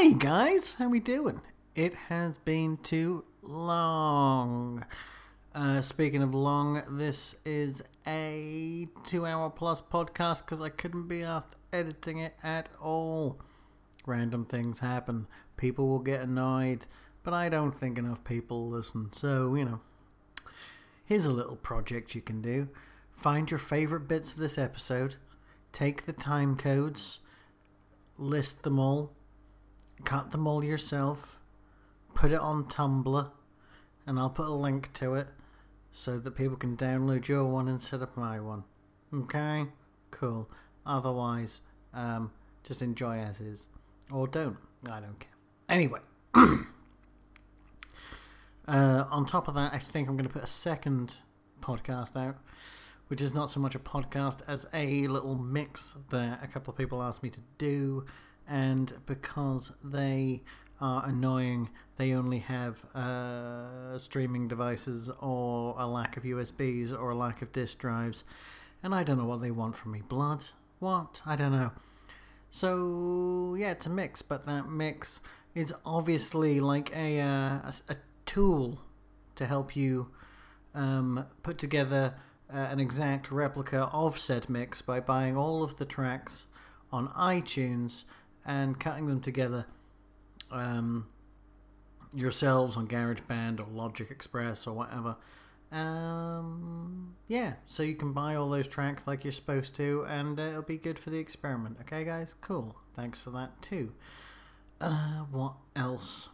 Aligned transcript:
Hey 0.00 0.12
guys, 0.12 0.74
how 0.74 0.88
we 0.88 1.00
doing? 1.00 1.40
It 1.74 1.92
has 2.06 2.36
been 2.38 2.76
too 2.76 3.24
long. 3.42 4.86
Uh, 5.52 5.80
speaking 5.82 6.22
of 6.22 6.32
long, 6.36 6.84
this 6.88 7.34
is 7.44 7.82
a 8.06 8.86
two-hour 9.02 9.50
plus 9.50 9.80
podcast 9.80 10.44
because 10.44 10.62
I 10.62 10.68
couldn't 10.68 11.08
be 11.08 11.24
asked 11.24 11.56
editing 11.72 12.18
it 12.18 12.36
at 12.44 12.68
all. 12.80 13.40
Random 14.06 14.44
things 14.44 14.78
happen. 14.78 15.26
People 15.56 15.88
will 15.88 15.98
get 15.98 16.20
annoyed, 16.20 16.86
but 17.24 17.34
I 17.34 17.48
don't 17.48 17.76
think 17.76 17.98
enough 17.98 18.22
people 18.22 18.68
listen. 18.68 19.12
So 19.12 19.56
you 19.56 19.64
know, 19.64 19.80
here's 21.06 21.26
a 21.26 21.34
little 21.34 21.56
project 21.56 22.14
you 22.14 22.20
can 22.20 22.40
do. 22.40 22.68
Find 23.10 23.50
your 23.50 23.58
favorite 23.58 24.06
bits 24.06 24.32
of 24.32 24.38
this 24.38 24.58
episode, 24.58 25.16
take 25.72 26.06
the 26.06 26.12
time 26.12 26.56
codes, 26.56 27.18
list 28.16 28.62
them 28.62 28.78
all, 28.78 29.10
cut 30.04 30.32
them 30.32 30.46
all 30.46 30.64
yourself, 30.64 31.38
put 32.14 32.32
it 32.32 32.40
on 32.40 32.64
Tumblr, 32.64 33.30
and 34.06 34.18
I'll 34.18 34.30
put 34.30 34.46
a 34.46 34.52
link 34.52 34.92
to 34.94 35.14
it 35.14 35.28
so 35.92 36.18
that 36.18 36.32
people 36.32 36.56
can 36.56 36.76
download 36.76 37.28
your 37.28 37.44
one 37.44 37.68
instead 37.68 38.02
of 38.02 38.16
my 38.16 38.40
one. 38.40 38.64
Okay? 39.12 39.66
Cool. 40.10 40.48
Otherwise, 40.86 41.60
um, 41.92 42.30
just 42.62 42.82
enjoy 42.82 43.18
as 43.18 43.40
is. 43.40 43.68
Or 44.12 44.26
don't. 44.26 44.56
I 44.90 45.00
don't 45.00 45.18
care. 45.18 45.30
Anyway. 45.68 46.00
uh, 46.34 46.64
on 48.66 49.26
top 49.26 49.48
of 49.48 49.54
that, 49.54 49.74
I 49.74 49.78
think 49.78 50.08
I'm 50.08 50.16
going 50.16 50.28
to 50.28 50.32
put 50.32 50.44
a 50.44 50.46
second 50.46 51.16
podcast 51.60 52.16
out, 52.16 52.36
which 53.08 53.20
is 53.20 53.34
not 53.34 53.50
so 53.50 53.60
much 53.60 53.74
a 53.74 53.78
podcast 53.78 54.40
as 54.46 54.66
a 54.72 55.06
little 55.08 55.36
mix 55.36 55.96
that 56.10 56.42
a 56.42 56.46
couple 56.46 56.70
of 56.70 56.78
people 56.78 57.02
asked 57.02 57.22
me 57.22 57.30
to 57.30 57.40
do 57.58 58.04
and 58.48 58.94
because 59.06 59.72
they 59.84 60.42
are 60.80 61.04
annoying, 61.06 61.70
they 61.96 62.12
only 62.12 62.38
have 62.38 62.84
uh, 62.94 63.98
streaming 63.98 64.48
devices 64.48 65.10
or 65.20 65.74
a 65.78 65.86
lack 65.86 66.16
of 66.16 66.22
USBs 66.22 66.92
or 66.92 67.10
a 67.10 67.16
lack 67.16 67.42
of 67.42 67.52
disk 67.52 67.78
drives, 67.78 68.24
and 68.82 68.94
I 68.94 69.02
don't 69.02 69.18
know 69.18 69.26
what 69.26 69.40
they 69.40 69.50
want 69.50 69.76
from 69.76 69.92
me. 69.92 70.02
Blood? 70.08 70.44
What? 70.78 71.22
I 71.26 71.36
don't 71.36 71.52
know. 71.52 71.72
So 72.50 73.56
yeah, 73.58 73.72
it's 73.72 73.86
a 73.86 73.90
mix, 73.90 74.22
but 74.22 74.46
that 74.46 74.68
mix 74.68 75.20
is 75.54 75.72
obviously 75.84 76.60
like 76.60 76.94
a 76.96 77.20
uh, 77.20 77.26
a, 77.26 77.74
a, 77.88 77.96
tool 78.24 78.78
to 79.34 79.46
help 79.46 79.74
you 79.74 80.08
um, 80.74 81.24
put 81.42 81.58
together 81.58 82.14
uh, 82.52 82.58
an 82.70 82.78
exact 82.78 83.30
replica 83.30 83.88
of 83.92 84.18
said 84.18 84.48
mix 84.48 84.82
by 84.82 85.00
buying 85.00 85.36
all 85.36 85.62
of 85.62 85.78
the 85.78 85.84
tracks 85.84 86.46
on 86.92 87.08
iTunes 87.08 88.04
and 88.48 88.80
cutting 88.80 89.06
them 89.06 89.20
together 89.20 89.66
um, 90.50 91.06
yourselves 92.14 92.76
on 92.76 92.88
GarageBand 92.88 93.60
or 93.60 93.66
Logic 93.70 94.10
Express 94.10 94.66
or 94.66 94.74
whatever. 94.74 95.16
Um, 95.70 97.14
yeah, 97.28 97.54
so 97.66 97.82
you 97.82 97.94
can 97.94 98.14
buy 98.14 98.34
all 98.34 98.48
those 98.48 98.66
tracks 98.66 99.06
like 99.06 99.22
you're 99.22 99.32
supposed 99.32 99.74
to, 99.76 100.06
and 100.08 100.40
uh, 100.40 100.44
it'll 100.44 100.62
be 100.62 100.78
good 100.78 100.98
for 100.98 101.10
the 101.10 101.18
experiment. 101.18 101.76
Okay, 101.82 102.04
guys? 102.04 102.34
Cool. 102.40 102.74
Thanks 102.96 103.20
for 103.20 103.30
that, 103.30 103.60
too. 103.60 103.92
Uh, 104.80 105.24
what 105.30 105.54
else? 105.76 106.30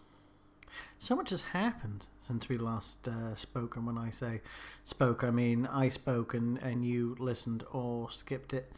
So 0.96 1.16
much 1.16 1.30
has 1.30 1.42
happened 1.42 2.06
since 2.20 2.48
we 2.48 2.56
last 2.56 3.08
uh, 3.08 3.34
spoke, 3.34 3.76
and 3.76 3.86
when 3.86 3.98
I 3.98 4.10
say 4.10 4.40
spoke, 4.84 5.24
I 5.24 5.30
mean 5.30 5.66
I 5.66 5.88
spoke 5.88 6.32
and, 6.32 6.58
and 6.58 6.84
you 6.84 7.16
listened 7.18 7.64
or 7.72 8.10
skipped 8.10 8.52
it 8.52 8.70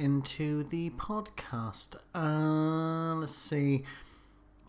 into 0.00 0.64
the 0.64 0.88
podcast. 0.90 1.94
Uh, 2.14 3.14
let's 3.16 3.34
see. 3.34 3.84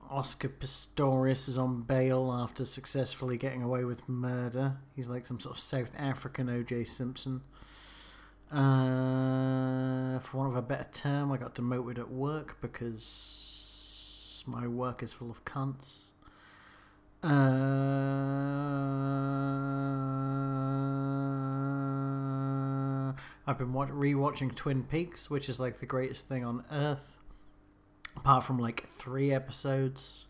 Oscar 0.09 0.49
Pistorius 0.49 1.47
is 1.47 1.57
on 1.57 1.83
bail 1.83 2.33
after 2.33 2.65
successfully 2.65 3.37
getting 3.37 3.63
away 3.63 3.85
with 3.85 4.09
murder. 4.09 4.79
He's 4.93 5.07
like 5.07 5.25
some 5.25 5.39
sort 5.39 5.55
of 5.55 5.61
South 5.61 5.91
African 5.97 6.49
O.J. 6.49 6.83
Simpson. 6.83 7.43
Uh, 8.51 10.19
for 10.19 10.37
want 10.37 10.49
of 10.51 10.57
a 10.57 10.61
better 10.61 10.89
term, 10.91 11.31
I 11.31 11.37
got 11.37 11.55
demoted 11.55 11.97
at 11.97 12.11
work 12.11 12.57
because 12.59 14.43
my 14.45 14.67
work 14.67 15.01
is 15.01 15.13
full 15.13 15.31
of 15.31 15.45
cunts. 15.45 16.07
Uh, 17.23 17.29
I've 23.47 23.57
been 23.57 23.73
rewatching 23.73 24.55
Twin 24.55 24.83
Peaks, 24.83 25.29
which 25.29 25.49
is 25.49 25.59
like 25.59 25.79
the 25.79 25.85
greatest 25.85 26.27
thing 26.27 26.43
on 26.43 26.63
earth, 26.71 27.17
apart 28.15 28.43
from 28.43 28.59
like 28.59 28.87
three 28.87 29.33
episodes, 29.33 30.27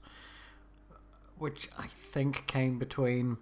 which 1.37 1.69
I 1.77 1.87
think 1.87 2.47
came 2.47 2.79
between, 2.79 3.37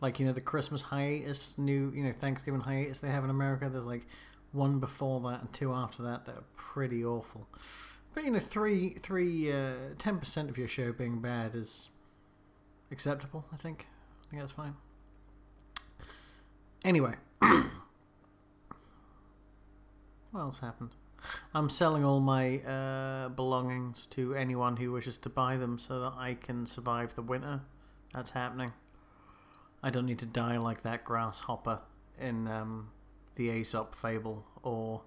like 0.00 0.18
you 0.20 0.26
know, 0.26 0.32
the 0.32 0.40
Christmas 0.40 0.82
hiatus, 0.82 1.56
new 1.58 1.92
you 1.94 2.04
know 2.04 2.12
Thanksgiving 2.12 2.60
hiatus 2.60 2.98
they 2.98 3.08
have 3.08 3.24
in 3.24 3.30
America. 3.30 3.68
There's 3.68 3.86
like 3.86 4.06
one 4.52 4.78
before 4.78 5.20
that 5.20 5.40
and 5.40 5.52
two 5.52 5.72
after 5.72 6.02
that 6.02 6.24
that 6.26 6.36
are 6.36 6.44
pretty 6.56 7.04
awful. 7.04 7.48
But 8.14 8.24
you 8.24 8.30
know, 8.30 8.38
three, 8.38 8.96
three, 9.02 9.52
uh, 9.52 9.74
ten 9.98 10.18
percent 10.18 10.48
of 10.48 10.56
your 10.56 10.68
show 10.68 10.92
being 10.92 11.20
bad 11.20 11.54
is 11.54 11.90
acceptable. 12.90 13.44
I 13.52 13.56
think. 13.56 13.86
I 14.26 14.30
think 14.30 14.42
that's 14.42 14.52
fine. 14.52 14.74
Anyway, 16.84 17.14
what 20.36 20.42
else 20.42 20.58
happened? 20.58 20.90
I'm 21.54 21.70
selling 21.70 22.04
all 22.04 22.20
my 22.20 22.58
uh, 22.58 23.30
belongings 23.30 24.04
to 24.10 24.34
anyone 24.34 24.76
who 24.76 24.92
wishes 24.92 25.16
to 25.18 25.30
buy 25.30 25.56
them, 25.56 25.78
so 25.78 25.98
that 26.00 26.12
I 26.18 26.34
can 26.34 26.66
survive 26.66 27.14
the 27.14 27.22
winter. 27.22 27.62
That's 28.12 28.32
happening. 28.32 28.68
I 29.82 29.88
don't 29.88 30.04
need 30.04 30.18
to 30.18 30.26
die 30.26 30.58
like 30.58 30.82
that 30.82 31.04
grasshopper 31.04 31.80
in 32.20 32.46
um, 32.48 32.90
the 33.36 33.48
Aesop 33.48 33.94
fable, 33.94 34.44
or 34.62 35.02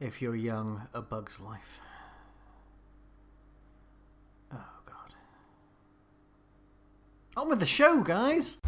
if 0.00 0.20
you're 0.20 0.36
young, 0.36 0.88
A 0.92 1.02
Bug's 1.02 1.40
Life. 1.40 1.78
Oh, 4.52 4.80
God. 4.86 5.14
On 7.36 7.48
with 7.48 7.60
the 7.60 7.66
show, 7.66 8.02
guys! 8.02 8.58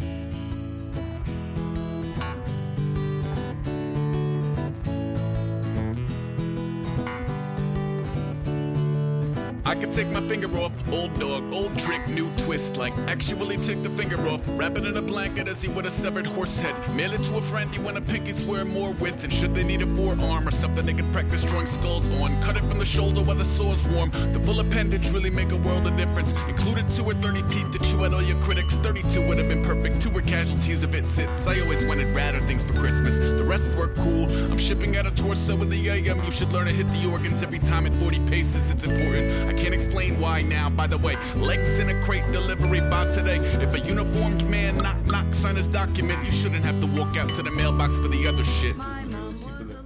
I 9.71 9.75
could 9.75 9.93
take 9.93 10.11
my 10.11 10.19
finger 10.27 10.49
off, 10.57 10.73
old 10.91 11.17
dog, 11.17 11.43
old 11.53 11.79
trick, 11.79 12.05
new 12.09 12.29
twist. 12.35 12.75
Like 12.75 12.91
actually 13.07 13.55
take 13.55 13.83
the 13.83 13.89
finger 13.91 14.19
off, 14.27 14.41
wrap 14.59 14.77
it 14.77 14.85
in 14.85 14.97
a 14.97 15.01
blanket 15.01 15.47
as 15.47 15.61
he 15.61 15.69
would 15.69 15.85
a 15.85 15.89
severed 15.89 16.27
horse 16.27 16.59
head. 16.59 16.75
Mail 16.93 17.13
it 17.13 17.23
to 17.23 17.37
a 17.37 17.41
friend 17.41 17.73
you 17.73 17.81
want 17.81 17.95
a 17.95 18.01
pinky 18.01 18.33
swear 18.33 18.65
more 18.65 18.91
with. 18.95 19.23
And 19.23 19.31
should 19.31 19.55
they 19.55 19.63
need 19.63 19.81
a 19.81 19.87
forearm 19.95 20.45
or 20.45 20.51
something 20.51 20.85
they 20.85 20.93
can 20.93 21.09
practice 21.13 21.45
drawing 21.45 21.67
skulls 21.67 22.05
on, 22.19 22.41
cut 22.41 22.57
it 22.57 22.65
from 22.69 22.79
the 22.79 22.85
shoulder 22.85 23.23
while 23.23 23.37
the 23.37 23.45
sore's 23.45 23.81
warm. 23.85 24.09
The 24.33 24.41
full 24.45 24.59
appendage 24.59 25.09
really 25.11 25.29
make 25.29 25.53
a 25.53 25.57
world 25.57 25.87
of 25.87 25.95
difference. 25.95 26.33
Included 26.49 26.91
two 26.91 27.05
or 27.05 27.13
thirty 27.13 27.41
teeth 27.43 27.71
that 27.71 27.81
chew 27.83 28.03
out 28.03 28.13
all 28.13 28.21
your 28.21 28.41
critics. 28.41 28.75
Thirty-two 28.75 29.25
would 29.25 29.37
have 29.37 29.47
been 29.47 29.63
perfect. 29.63 30.01
Two 30.01 30.09
were 30.09 30.21
casualties 30.21 30.83
of 30.83 30.93
it 30.93 31.09
sits. 31.11 31.47
I 31.47 31.61
always 31.61 31.85
wanted 31.85 32.13
radder 32.13 32.45
things 32.45 32.65
for 32.65 32.73
Christmas. 32.73 33.19
The 33.19 33.45
rest 33.45 33.71
were 33.75 33.87
cool. 34.03 34.25
I'm 34.51 34.57
shipping 34.57 34.97
out 34.97 35.05
a 35.05 35.11
torso 35.11 35.55
with 35.55 35.69
the 35.69 35.87
AM. 35.87 36.21
You 36.25 36.31
should 36.33 36.51
learn 36.51 36.65
to 36.65 36.73
hit 36.73 36.91
the 36.91 37.09
organs 37.09 37.41
every 37.41 37.59
time 37.59 37.85
at 37.85 37.93
40 38.01 38.19
paces. 38.27 38.69
It's 38.69 38.83
important. 38.83 39.49
I 39.49 39.60
can't 39.61 39.75
explain 39.75 40.19
why 40.19 40.41
now. 40.41 40.69
By 40.69 40.87
the 40.87 40.97
way, 40.97 41.15
legs 41.35 41.77
in 41.77 41.89
a 41.89 42.03
crate 42.03 42.23
delivery 42.31 42.81
by 42.81 43.05
today. 43.11 43.37
If 43.61 43.75
a 43.75 43.79
uniformed 43.79 44.49
man 44.49 44.75
knock 44.77 44.97
knock 45.05 45.31
sign 45.33 45.55
his 45.55 45.67
document, 45.67 46.25
you 46.25 46.31
shouldn't 46.31 46.65
have 46.65 46.81
to 46.81 46.87
walk 46.87 47.15
out 47.15 47.29
to 47.35 47.43
the 47.43 47.51
mailbox 47.51 47.99
for 47.99 48.07
the 48.07 48.27
other 48.27 48.43
shit. 48.43 48.75
Thank 48.75 49.11
you 49.11 49.57
for 49.57 49.63
the. 49.63 49.77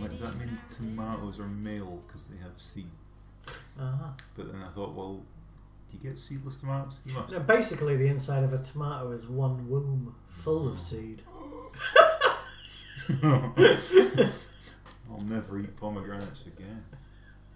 Like, 0.00 0.10
does 0.12 0.20
that 0.20 0.38
mean 0.38 0.58
tomatoes 0.70 1.38
are 1.38 1.48
male 1.48 2.02
because 2.06 2.24
they 2.24 2.38
have 2.38 2.52
seed? 2.56 2.86
Uh-huh. 3.78 4.08
But 4.36 4.52
then 4.52 4.62
I 4.62 4.68
thought, 4.68 4.94
well, 4.94 5.20
do 5.90 5.98
you 5.98 6.10
get 6.10 6.18
seedless 6.18 6.56
tomatoes? 6.56 6.98
You 7.04 7.12
must. 7.12 7.32
Now, 7.32 7.40
basically, 7.40 7.96
the 7.96 8.06
inside 8.06 8.42
of 8.42 8.54
a 8.54 8.58
tomato 8.58 9.12
is 9.12 9.28
one 9.28 9.68
womb 9.68 10.14
full 10.30 10.66
of 10.66 10.78
seed. 10.78 11.20
I'll 13.22 13.52
never 15.26 15.58
eat 15.58 15.76
pomegranates 15.76 16.46
again. 16.46 16.84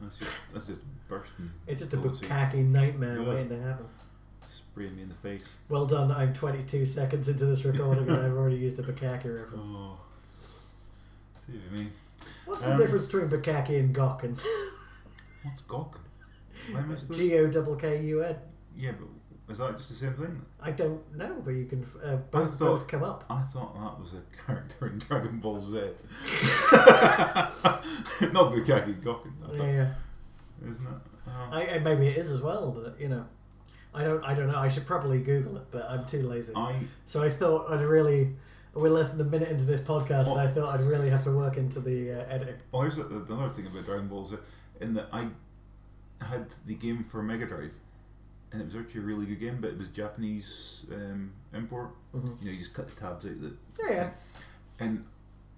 That's 0.01 0.17
just 0.19 0.35
that's 0.53 0.67
just 0.67 0.81
bursting. 1.09 1.51
It's 1.67 1.83
just 1.83 1.95
a 1.95 1.97
bukkake 1.99 2.65
nightmare 2.67 3.21
Yeah. 3.21 3.29
waiting 3.29 3.49
to 3.51 3.61
happen. 3.63 3.87
Spraying 4.47 4.97
me 4.97 5.03
in 5.03 5.09
the 5.09 5.15
face. 5.15 5.55
Well 5.69 5.87
done. 5.87 6.11
I'm 6.13 6.33
22 6.33 6.87
seconds 6.87 7.29
into 7.29 7.45
this 7.47 7.65
recording 7.65 8.09
and 8.09 8.19
I've 8.27 8.33
already 8.33 8.57
used 8.57 8.79
a 8.79 8.83
bukkake 8.83 9.25
reference. 9.25 9.53
Oh. 9.77 9.99
See 11.47 11.53
what 11.59 11.63
I 11.73 11.77
mean? 11.77 11.93
What's 12.47 12.63
the 12.63 12.73
Um, 12.73 12.79
difference 12.79 13.07
between 13.11 13.29
bukkake 13.29 13.79
and 13.81 13.95
gokkun? 13.95 14.41
What's 15.43 15.61
gawk? 15.63 16.01
I 16.75 16.81
missed 16.83 17.11
it. 17.11 17.15
G 17.17 17.39
O 17.39 17.47
double 17.51 17.77
K 17.77 18.03
U 18.05 18.23
N. 18.23 18.37
Yeah, 18.75 18.93
but 19.47 19.53
is 19.53 19.59
that 19.59 19.77
just 19.77 19.91
the 19.91 19.95
same 19.95 20.15
thing? 20.15 20.41
I 20.63 20.71
don't 20.71 21.03
know, 21.15 21.37
but 21.45 21.51
you 21.51 21.67
can 21.67 21.87
uh, 22.03 22.17
both, 22.17 22.53
thought- 22.59 22.79
both 22.79 22.89
come 22.89 23.03
up. 23.03 23.25
I 23.29 23.43
thought 23.43 23.75
that 23.75 24.01
was 24.01 24.15
a 24.15 24.23
character 24.47 24.87
in 24.87 24.99
Dragon 24.99 25.39
Ball 25.39 25.59
Z. 25.59 25.77
Not 28.33 28.53
Bukkake 28.53 28.95
Gokkun. 29.03 29.33
I 29.45 29.47
thought, 29.49 29.67
yeah. 29.67 29.93
Isn't 30.67 30.87
it? 30.87 30.93
Oh. 31.27 31.49
I, 31.53 31.79
maybe 31.79 32.07
it 32.09 32.17
is 32.17 32.31
as 32.31 32.43
well, 32.43 32.71
but 32.71 33.01
you 33.01 33.09
know, 33.09 33.25
I 33.95 34.05
don't. 34.05 34.23
I 34.25 34.35
don't 34.35 34.49
know. 34.49 34.59
I 34.59 34.69
should 34.69 34.87
probably 34.87 35.21
Google 35.21 35.57
it, 35.57 35.67
but 35.71 35.89
I'm 35.89 36.05
too 36.05 36.23
lazy. 36.23 36.53
I 36.55 36.77
So 37.07 37.23
I 37.23 37.31
thought 37.31 37.71
I'd 37.71 37.81
really. 37.83 38.35
We're 38.75 38.91
less 38.91 39.11
than 39.13 39.21
a 39.21 39.31
minute 39.31 39.51
into 39.51 39.65
this 39.65 39.81
podcast, 39.81 40.29
and 40.33 40.41
I 40.41 40.49
thought 40.49 40.75
I'd 40.75 40.85
really 40.85 41.09
have 41.09 41.23
to 41.25 41.31
work 41.31 41.57
into 41.57 41.79
the 41.79 42.11
uh, 42.13 42.25
editing. 42.29 42.57
well, 42.73 42.83
here's 42.83 42.97
the, 42.97 43.05
the 43.05 43.35
other 43.35 43.53
thing 43.53 43.67
about 43.67 43.85
Dragon 43.85 44.09
Ball 44.09 44.27
Z, 44.27 44.37
in 44.81 44.95
that 44.95 45.07
I 45.13 45.29
had 46.21 46.53
the 46.67 46.75
game 46.75 47.05
for 47.05 47.23
Mega 47.23 47.47
Drive, 47.47 47.73
and 48.51 48.61
it 48.61 48.65
was 48.65 48.75
actually 48.75 49.03
a 49.03 49.05
really 49.05 49.27
good 49.27 49.39
game, 49.39 49.59
but 49.61 49.71
it 49.71 49.79
was 49.79 49.87
Japanese 49.89 50.87
um, 50.93 51.33
import. 51.53 51.91
Mhm. 52.17 52.41
You 52.41 52.47
know, 52.47 52.53
you 52.53 52.59
just 52.59 52.75
cut 52.75 52.89
the 52.89 53.01
tabs 53.01 53.25
out. 53.27 53.41
That 53.41 53.53
Yeah, 53.79 53.91
yeah. 53.91 54.11
and 54.81 55.07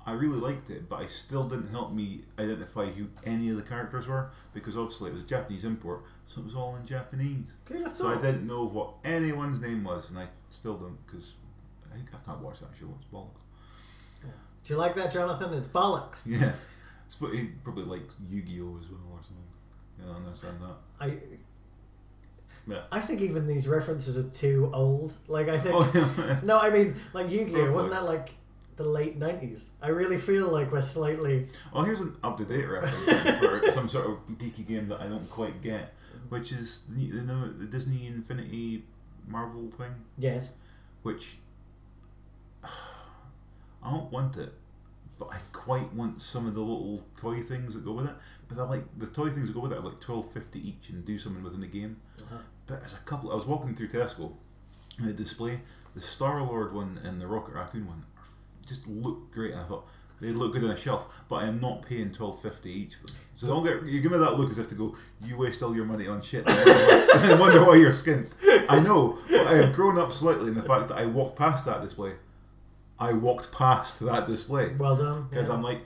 I 0.06 0.12
really 0.12 0.38
liked 0.38 0.70
it, 0.70 0.88
but 0.88 1.00
I 1.00 1.06
still 1.06 1.42
didn't 1.42 1.70
help 1.70 1.92
me 1.92 2.22
identify 2.38 2.86
who 2.86 3.08
any 3.24 3.50
of 3.50 3.56
the 3.56 3.62
characters 3.62 4.06
were 4.06 4.30
because 4.54 4.76
obviously 4.76 5.10
it 5.10 5.14
was 5.14 5.22
a 5.22 5.26
Japanese 5.26 5.64
import, 5.64 6.04
so 6.26 6.40
it 6.40 6.44
was 6.44 6.54
all 6.54 6.76
in 6.76 6.86
Japanese. 6.86 7.52
Have 7.68 7.96
So 7.96 8.08
I 8.08 8.20
didn't 8.20 8.46
know 8.46 8.64
what 8.66 8.94
anyone's 9.04 9.60
name 9.60 9.82
was, 9.82 10.10
and 10.10 10.18
I 10.20 10.28
still 10.48 10.76
don't 10.76 11.04
because 11.06 11.34
I, 11.92 11.96
I 11.96 12.24
can't 12.24 12.40
watch 12.40 12.60
that 12.60 12.68
show. 12.78 12.86
It's 12.96 13.12
bollocks. 13.12 13.40
Do 14.22 14.72
you 14.72 14.78
like 14.78 14.94
that, 14.94 15.12
Jonathan? 15.12 15.54
It's 15.54 15.68
bollocks. 15.68 16.26
Yeah, 16.26 16.52
it's, 17.04 17.16
but 17.16 17.32
he 17.32 17.46
probably 17.64 17.84
likes 17.84 18.16
Yu-Gi-Oh 18.28 18.78
as 18.80 18.88
well 18.88 19.00
or 19.12 19.20
something. 19.22 19.44
Yeah, 19.98 20.12
I 20.12 20.16
understand 20.16 20.56
that. 20.60 20.76
I. 21.00 21.18
Yeah. 22.68 22.82
I 22.90 22.98
think 22.98 23.20
even 23.20 23.46
these 23.46 23.68
references 23.68 24.18
are 24.18 24.28
too 24.30 24.70
old. 24.72 25.14
Like 25.26 25.48
I 25.48 25.58
think. 25.58 25.74
Oh 25.76 25.90
yeah. 25.94 26.40
No, 26.44 26.60
I 26.60 26.70
mean 26.70 26.94
like 27.12 27.30
Yu-Gi-Oh! 27.30 27.56
Fair 27.56 27.72
Wasn't 27.72 27.92
that 27.92 28.04
like 28.04 28.30
the 28.76 28.84
late 28.84 29.16
nineties? 29.16 29.70
I 29.82 29.88
really 29.88 30.18
feel 30.18 30.48
like 30.48 30.70
we're 30.72 30.82
slightly. 30.82 31.46
Oh, 31.72 31.82
here's 31.82 32.00
an 32.00 32.16
up-to-date 32.22 32.64
reference 32.68 33.38
for 33.40 33.70
some 33.70 33.88
sort 33.88 34.06
of 34.06 34.18
geeky 34.38 34.66
game 34.66 34.88
that 34.88 35.00
I 35.00 35.06
don't 35.08 35.28
quite 35.30 35.62
get, 35.62 35.94
which 36.28 36.52
is 36.52 36.82
the, 36.88 37.02
know 37.22 37.48
the 37.50 37.66
Disney 37.66 38.06
Infinity 38.06 38.84
Marvel 39.26 39.70
thing. 39.70 39.94
Yes. 40.18 40.54
which 41.02 41.38
I 43.82 43.90
don't 43.90 44.10
want 44.10 44.36
it, 44.36 44.52
but 45.18 45.28
I 45.32 45.38
quite 45.52 45.92
want 45.94 46.20
some 46.20 46.46
of 46.46 46.54
the 46.54 46.60
little 46.60 47.06
toy 47.16 47.40
things 47.40 47.74
that 47.74 47.84
go 47.84 47.92
with 47.92 48.06
it. 48.06 48.14
But 48.48 48.58
I 48.58 48.62
like 48.64 48.84
the 48.98 49.06
toy 49.06 49.30
things 49.30 49.46
that 49.48 49.54
go 49.54 49.60
with 49.60 49.72
it 49.72 49.78
are 49.78 49.82
like 49.82 50.00
twelve 50.00 50.30
fifty 50.32 50.66
each 50.68 50.90
and 50.90 51.04
do 51.04 51.18
something 51.18 51.42
within 51.42 51.60
the 51.60 51.66
game. 51.66 51.96
Uh-huh. 52.18 52.38
But 52.66 52.80
there's 52.80 52.94
a 52.94 52.98
couple. 52.98 53.30
I 53.32 53.34
was 53.34 53.46
walking 53.46 53.74
through 53.74 53.88
Tesco, 53.88 54.32
and 54.98 55.08
the 55.08 55.12
display, 55.12 55.60
the 55.94 56.00
Star 56.00 56.42
Lord 56.42 56.72
one 56.74 57.00
and 57.04 57.20
the 57.20 57.26
Rocket 57.26 57.54
Raccoon 57.54 57.86
one, 57.86 58.04
just 58.66 58.86
look 58.88 59.30
great. 59.32 59.52
And 59.52 59.60
I 59.60 59.64
thought 59.64 59.86
they 60.20 60.28
look 60.30 60.52
good 60.54 60.64
on 60.64 60.70
a 60.70 60.76
shelf, 60.76 61.22
but 61.28 61.36
I 61.36 61.46
am 61.46 61.60
not 61.60 61.82
paying 61.82 62.10
twelve 62.12 62.40
fifty 62.40 62.70
each 62.70 62.94
for 62.96 63.06
them. 63.06 63.16
So 63.34 63.46
don't 63.48 63.64
get 63.64 63.82
you 63.90 64.00
give 64.00 64.12
me 64.12 64.18
that 64.18 64.38
look 64.38 64.50
as 64.50 64.58
if 64.58 64.68
to 64.68 64.74
go. 64.74 64.96
You 65.22 65.36
waste 65.36 65.62
all 65.62 65.74
your 65.76 65.84
money 65.84 66.06
on 66.08 66.22
shit. 66.22 66.44
And 66.48 66.56
wonder 66.56 67.36
why- 67.36 67.38
wonder 67.40 67.64
why 67.66 67.76
you're 67.76 67.90
skint. 67.90 68.32
I 68.68 68.80
know, 68.80 69.18
but 69.30 69.46
I 69.46 69.54
have 69.56 69.72
grown 69.74 69.98
up 69.98 70.10
slightly 70.10 70.48
in 70.48 70.54
the 70.54 70.62
fact 70.62 70.88
that 70.88 70.98
I 70.98 71.06
walked 71.06 71.38
past 71.38 71.66
that 71.66 71.80
display. 71.82 72.12
I 72.98 73.12
walked 73.12 73.52
past 73.52 74.00
that 74.00 74.26
display 74.26 74.74
Well 74.78 74.96
done. 74.96 75.26
because 75.28 75.48
yeah. 75.48 75.54
I'm 75.54 75.62
like, 75.62 75.80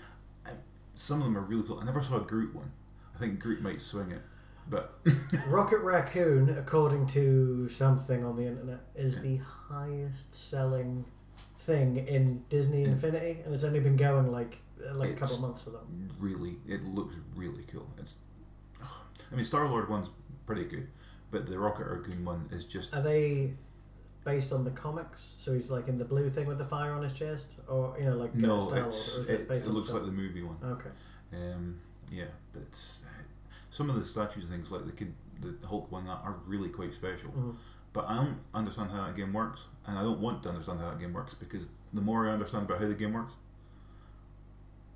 I- 0.46 0.52
some 0.94 1.18
of 1.18 1.24
them 1.24 1.36
are 1.36 1.40
really 1.42 1.64
cool. 1.64 1.80
I 1.80 1.84
never 1.84 2.00
saw 2.00 2.16
a 2.18 2.20
Groot 2.20 2.54
one. 2.54 2.70
I 3.14 3.18
think 3.18 3.40
Groot 3.40 3.60
might 3.60 3.80
swing 3.82 4.12
it, 4.12 4.22
but 4.70 4.94
Rocket 5.48 5.78
Raccoon, 5.80 6.50
according 6.56 7.08
to 7.08 7.68
something 7.68 8.24
on 8.24 8.36
the 8.36 8.46
internet, 8.46 8.80
is 8.94 9.20
the 9.20 9.38
highest 9.68 10.32
selling 10.34 11.04
thing 11.70 12.08
in 12.08 12.42
Disney 12.48 12.84
Infinity, 12.84 13.38
and 13.44 13.54
it's 13.54 13.64
only 13.64 13.80
been 13.80 13.96
going 13.96 14.32
like 14.32 14.58
uh, 14.88 14.94
like 14.94 15.10
a 15.10 15.14
couple 15.14 15.36
of 15.36 15.42
months 15.42 15.62
for 15.62 15.70
them. 15.70 16.10
really, 16.18 16.56
it 16.66 16.82
looks 16.84 17.16
really 17.34 17.62
cool. 17.72 17.86
It's, 17.98 18.16
I 18.82 19.34
mean, 19.34 19.44
Star 19.44 19.68
Lord 19.68 19.88
one's 19.88 20.10
pretty 20.46 20.64
good, 20.64 20.88
but 21.30 21.46
the 21.46 21.58
Rocket 21.58 21.86
Raccoon 21.86 22.24
one 22.24 22.48
is 22.50 22.64
just 22.64 22.92
Are 22.94 23.02
they 23.02 23.52
based 24.24 24.52
on 24.52 24.64
the 24.64 24.70
comics? 24.72 25.34
So 25.38 25.54
he's 25.54 25.70
like 25.70 25.86
in 25.88 25.96
the 25.98 26.04
blue 26.04 26.28
thing 26.28 26.46
with 26.46 26.58
the 26.58 26.64
fire 26.64 26.92
on 26.92 27.02
his 27.02 27.12
chest, 27.12 27.60
or 27.68 27.94
you 27.98 28.04
know, 28.06 28.16
like 28.16 28.30
uh, 28.34 28.38
no. 28.38 28.60
Star 28.60 28.80
Lord, 28.80 29.30
it, 29.30 29.50
it 29.50 29.50
it 29.50 29.68
looks 29.68 29.90
the 29.90 29.94
like 29.96 30.06
the 30.06 30.12
movie 30.12 30.42
one. 30.42 30.56
Okay. 30.64 30.90
Um, 31.32 31.80
yeah, 32.10 32.24
but 32.52 32.80
some 33.70 33.88
of 33.88 33.96
the 33.96 34.04
statues 34.04 34.42
and 34.42 34.52
things 34.52 34.72
like 34.72 34.84
the 34.86 34.92
kid, 34.92 35.14
the 35.40 35.54
Hulk 35.66 35.92
one 35.92 36.06
that 36.06 36.18
are 36.24 36.36
really 36.46 36.68
quite 36.68 36.92
special. 36.92 37.30
Mhm. 37.30 37.54
But 37.92 38.08
I 38.08 38.14
don't 38.16 38.38
understand 38.54 38.90
how 38.90 39.04
that 39.06 39.16
game 39.16 39.32
works, 39.32 39.66
and 39.86 39.98
I 39.98 40.02
don't 40.02 40.20
want 40.20 40.42
to 40.44 40.48
understand 40.50 40.78
how 40.80 40.90
that 40.90 41.00
game 41.00 41.12
works 41.12 41.34
because 41.34 41.68
the 41.92 42.00
more 42.00 42.28
I 42.28 42.32
understand 42.32 42.66
about 42.66 42.80
how 42.80 42.86
the 42.86 42.94
game 42.94 43.12
works, 43.12 43.34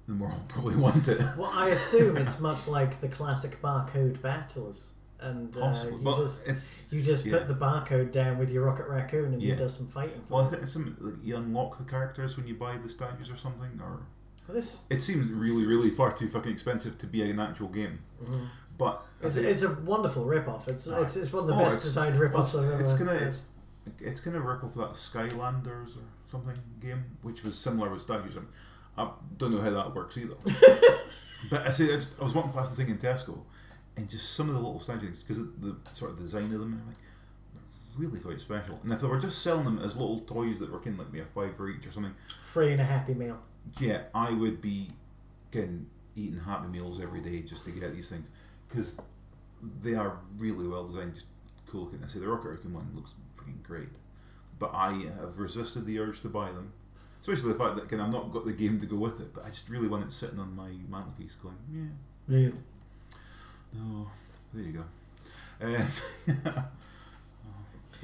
the 0.06 0.14
more 0.14 0.28
I'll 0.28 0.44
probably 0.48 0.76
want 0.76 1.08
it. 1.08 1.18
Well, 1.36 1.50
I 1.54 1.68
assume 1.70 2.16
it's 2.16 2.40
much 2.40 2.68
like 2.68 3.00
the 3.00 3.08
classic 3.08 3.60
barcode 3.62 4.20
battles, 4.22 4.88
and 5.20 5.56
uh, 5.56 5.74
you 5.90 6.04
just 6.04 6.48
it- 6.48 6.56
you 6.90 7.02
just 7.02 7.24
yeah. 7.26 7.38
put 7.38 7.48
the 7.48 7.54
barcode 7.54 8.12
down 8.12 8.38
with 8.38 8.50
your 8.52 8.64
Rocket 8.66 8.86
Raccoon, 8.86 9.32
and 9.32 9.42
he 9.42 9.48
Yeah. 9.48 9.56
does 9.56 9.76
some 9.76 9.88
fighting. 9.88 10.20
For 10.28 10.34
well, 10.34 10.42
I 10.42 10.44
you. 10.44 10.50
think 10.50 10.62
it's 10.62 10.72
some 10.72 10.96
like 11.00 11.14
you 11.24 11.36
unlock 11.36 11.76
the 11.78 11.84
characters 11.84 12.36
when 12.36 12.46
you 12.46 12.54
buy 12.54 12.76
the 12.76 12.88
statues 12.88 13.28
or 13.30 13.36
something, 13.36 13.80
or 13.82 14.02
Well, 14.46 14.54
this 14.54 14.86
it 14.90 15.00
seems 15.00 15.28
really, 15.32 15.66
really 15.66 15.90
far 15.90 16.12
too 16.12 16.28
fucking 16.28 16.52
expensive 16.52 16.96
to 16.98 17.06
be 17.08 17.28
an 17.28 17.40
actual 17.40 17.68
game. 17.68 17.98
Mhm. 18.22 18.46
But 18.76 19.06
It's, 19.22 19.36
it's 19.36 19.62
a 19.62 19.74
wonderful 19.82 20.24
rip-off. 20.24 20.66
It's, 20.68 20.88
Ah. 20.88 21.00
it's, 21.02 21.16
it's 21.16 21.32
one 21.32 21.42
of 21.44 21.48
the 21.48 21.54
Oh, 21.54 21.58
best 21.68 21.82
designed 21.82 22.14
well, 22.14 22.22
rip-offs 22.24 22.54
it's, 22.54 22.62
I've 22.64 22.72
ever. 22.72 22.82
it's 22.82 22.94
gonna 22.94 23.12
it's 23.12 23.46
it's 24.00 24.20
gonna 24.20 24.40
rip 24.40 24.64
off 24.64 24.74
that 24.74 24.90
Skylanders 24.92 25.96
or 25.96 26.02
something 26.26 26.56
game, 26.80 27.04
which 27.22 27.44
was 27.44 27.56
similar 27.56 27.90
with 27.90 28.00
statues. 28.02 28.36
I'm- 28.36 29.10
don't 29.38 29.52
know 29.52 29.60
how 29.60 29.70
that 29.70 29.94
works 29.94 30.16
either. 30.18 30.36
but 31.50 31.66
I 31.66 31.70
see, 31.70 31.86
it's, 31.86 32.16
I 32.20 32.24
was 32.24 32.34
walking 32.34 32.52
past 32.52 32.76
the 32.76 32.82
thing 32.82 32.90
in 32.92 32.98
Tesco, 32.98 33.38
and 33.96 34.08
just 34.08 34.34
some 34.34 34.48
of 34.48 34.54
the 34.54 34.60
little 34.60 34.80
statue 34.80 35.06
things 35.06 35.22
because 35.22 35.38
the 35.60 35.76
sort 35.92 36.12
of 36.12 36.18
design 36.18 36.44
of 36.44 36.60
them, 36.60 36.80
like, 36.86 36.96
really 37.96 38.18
quite 38.20 38.40
special. 38.40 38.78
And 38.82 38.92
if 38.92 39.00
they 39.00 39.06
were 39.08 39.18
just 39.20 39.42
selling 39.42 39.64
them 39.64 39.78
as 39.80 39.96
little 39.96 40.20
toys 40.20 40.58
that 40.60 40.70
were 40.72 40.78
kind 40.80 40.94
of 40.98 41.00
like 41.00 41.12
maybe 41.12 41.22
a 41.24 41.26
five 41.26 41.56
for 41.56 41.68
each 41.68 41.86
or 41.86 41.92
something, 41.92 42.14
free 42.42 42.72
and 42.72 42.80
a 42.80 42.84
happy 42.84 43.14
meal. 43.14 43.38
yeah, 43.80 44.02
I 44.14 44.30
would 44.32 44.60
be 44.60 44.90
getting 45.50 45.86
eating 46.16 46.38
Happy 46.38 46.68
Meals 46.68 47.00
every 47.00 47.20
day 47.20 47.42
just 47.42 47.64
to 47.64 47.72
get 47.72 47.92
these 47.92 48.08
things 48.08 48.30
because 48.74 49.00
they 49.80 49.94
are 49.94 50.18
really 50.38 50.66
well 50.66 50.84
designed, 50.86 51.14
just 51.14 51.26
cool 51.68 51.84
looking. 51.84 52.00
I 52.04 52.08
say 52.08 52.18
the 52.18 52.28
Rocket 52.28 52.48
Raccoon 52.48 52.74
one 52.74 52.90
looks 52.94 53.14
freaking 53.36 53.62
great, 53.62 53.88
but 54.58 54.70
I 54.74 54.92
have 55.20 55.38
resisted 55.38 55.86
the 55.86 55.98
urge 56.00 56.20
to 56.22 56.28
buy 56.28 56.50
them, 56.50 56.72
especially 57.20 57.52
the 57.52 57.58
fact 57.58 57.76
that 57.76 57.84
again, 57.84 58.00
I've 58.00 58.12
not 58.12 58.32
got 58.32 58.44
the 58.44 58.52
game 58.52 58.78
to 58.78 58.86
go 58.86 58.96
with 58.96 59.20
it. 59.20 59.32
But 59.34 59.44
I 59.44 59.48
just 59.48 59.68
really 59.68 59.88
want 59.88 60.04
it 60.04 60.12
sitting 60.12 60.38
on 60.38 60.54
my 60.56 60.70
mantelpiece, 60.90 61.36
going, 61.36 61.56
yeah, 62.28 62.36
Yeah. 62.38 62.50
no, 63.72 64.08
there 64.52 64.64
you 64.64 64.72
go. 64.72 64.84
Um, 65.62 65.86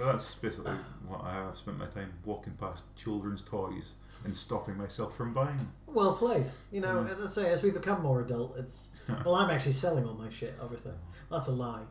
but 0.00 0.12
that's 0.12 0.34
basically 0.36 0.72
what 1.06 1.22
I 1.22 1.34
have 1.34 1.58
spent 1.58 1.78
my 1.78 1.84
time 1.84 2.10
walking 2.24 2.54
past 2.54 2.84
children's 2.96 3.42
toys 3.42 3.92
and 4.24 4.34
stopping 4.34 4.78
myself 4.78 5.14
from 5.14 5.34
buying. 5.34 5.68
Well 5.86 6.14
played. 6.14 6.46
You 6.72 6.80
know, 6.80 7.06
So- 7.06 7.22
as 7.22 7.38
I 7.38 7.42
say, 7.42 7.52
as 7.52 7.62
we 7.62 7.70
become 7.70 8.02
more 8.02 8.22
adult, 8.22 8.56
it's 8.56 8.88
well, 9.26 9.34
I'm 9.34 9.50
actually 9.50 9.72
selling 9.72 10.06
all 10.06 10.14
my 10.14 10.30
shit. 10.30 10.54
Obviously, 10.62 10.92
that's 11.30 11.48
a 11.48 11.52
lie, 11.52 11.82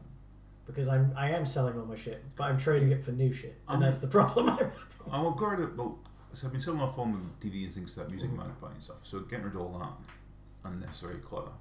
because 0.66 0.88
I'm 0.88 1.14
I 1.16 1.30
am 1.30 1.46
selling 1.46 1.80
all 1.80 1.86
my 1.86 1.96
shit, 1.96 2.24
but 2.36 2.46
I'm 2.46 2.58
trading 2.58 2.92
it 2.92 3.04
for 3.04 3.12
new 3.12 3.32
shit, 3.32 3.62
and 3.68 3.84
that's 3.84 4.00
the 4.00 4.08
problem. 4.08 4.50
I'm 4.50 5.28
I've 5.28 5.38
got 5.38 5.60
it. 5.60 5.76
Well, 5.76 6.00
so 6.34 6.48
I've 6.48 6.52
been 6.52 6.62
selling 6.62 6.82
off 6.82 6.98
on 6.98 7.12
the 7.12 7.48
TV 7.48 7.66
and 7.66 7.74
things 7.74 7.94
to 7.94 8.00
that 8.00 8.10
music 8.10 8.32
mm. 8.32 8.38
magpie 8.38 8.72
and 8.72 8.82
stuff. 8.82 8.98
So 9.04 9.20
getting 9.20 9.46
rid 9.46 9.54
of 9.54 9.62
all 9.62 9.78
that 9.78 10.72
unnecessary 10.72 11.18
clutter, 11.18 11.52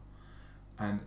and 0.78 1.00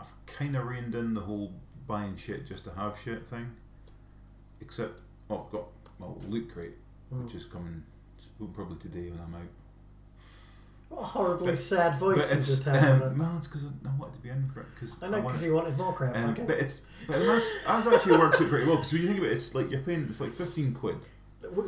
I've 0.00 0.14
kind 0.24 0.56
of 0.56 0.66
reined 0.66 0.94
in 0.94 1.12
the 1.12 1.20
whole 1.20 1.52
buying 1.86 2.16
shit 2.16 2.46
just 2.46 2.64
to 2.64 2.70
have 2.70 2.98
shit 2.98 3.28
thing. 3.28 3.54
Except, 4.60 5.00
well, 5.28 5.44
I've 5.46 5.52
got 5.52 5.64
well 5.98 6.18
Loot 6.28 6.50
Crate, 6.52 6.74
which 7.10 7.34
is 7.34 7.44
coming 7.44 7.82
probably 8.52 8.76
today 8.78 9.10
when 9.10 9.20
I'm 9.20 9.34
out. 9.34 9.48
what 10.88 11.00
a 11.00 11.04
horribly 11.04 11.48
But- 11.48 11.58
sad 11.58 11.98
voice 11.98 12.30
but 12.30 12.38
it's 12.38 12.66
um, 12.66 13.18
well, 13.18 13.36
it's 13.36 13.46
because 13.46 13.66
I 13.66 13.96
wanted 13.98 14.14
to 14.14 14.20
be 14.20 14.30
in 14.30 14.48
for 14.48 14.60
it. 14.60 14.66
Cause 14.78 15.02
I 15.02 15.06
know 15.06 15.12
want 15.18 15.26
because 15.28 15.42
it. 15.42 15.46
you 15.46 15.54
wanted 15.54 15.76
more 15.78 15.92
crap. 15.92 16.16
Um, 16.16 16.30
okay. 16.30 16.42
but 16.46 16.58
it's 16.58 16.82
but 17.06 17.18
that's, 17.18 17.48
that 17.66 17.92
actually 17.94 18.18
works 18.18 18.40
out 18.40 18.48
pretty 18.48 18.66
well 18.66 18.76
because 18.76 18.92
when 18.92 19.02
you 19.02 19.08
think 19.08 19.20
about 19.20 19.30
it, 19.30 19.36
it's 19.36 19.54
like 19.54 19.70
you're 19.70 19.80
paying 19.80 20.06
it's 20.08 20.20
like 20.20 20.32
fifteen 20.32 20.72
quid. 20.74 20.96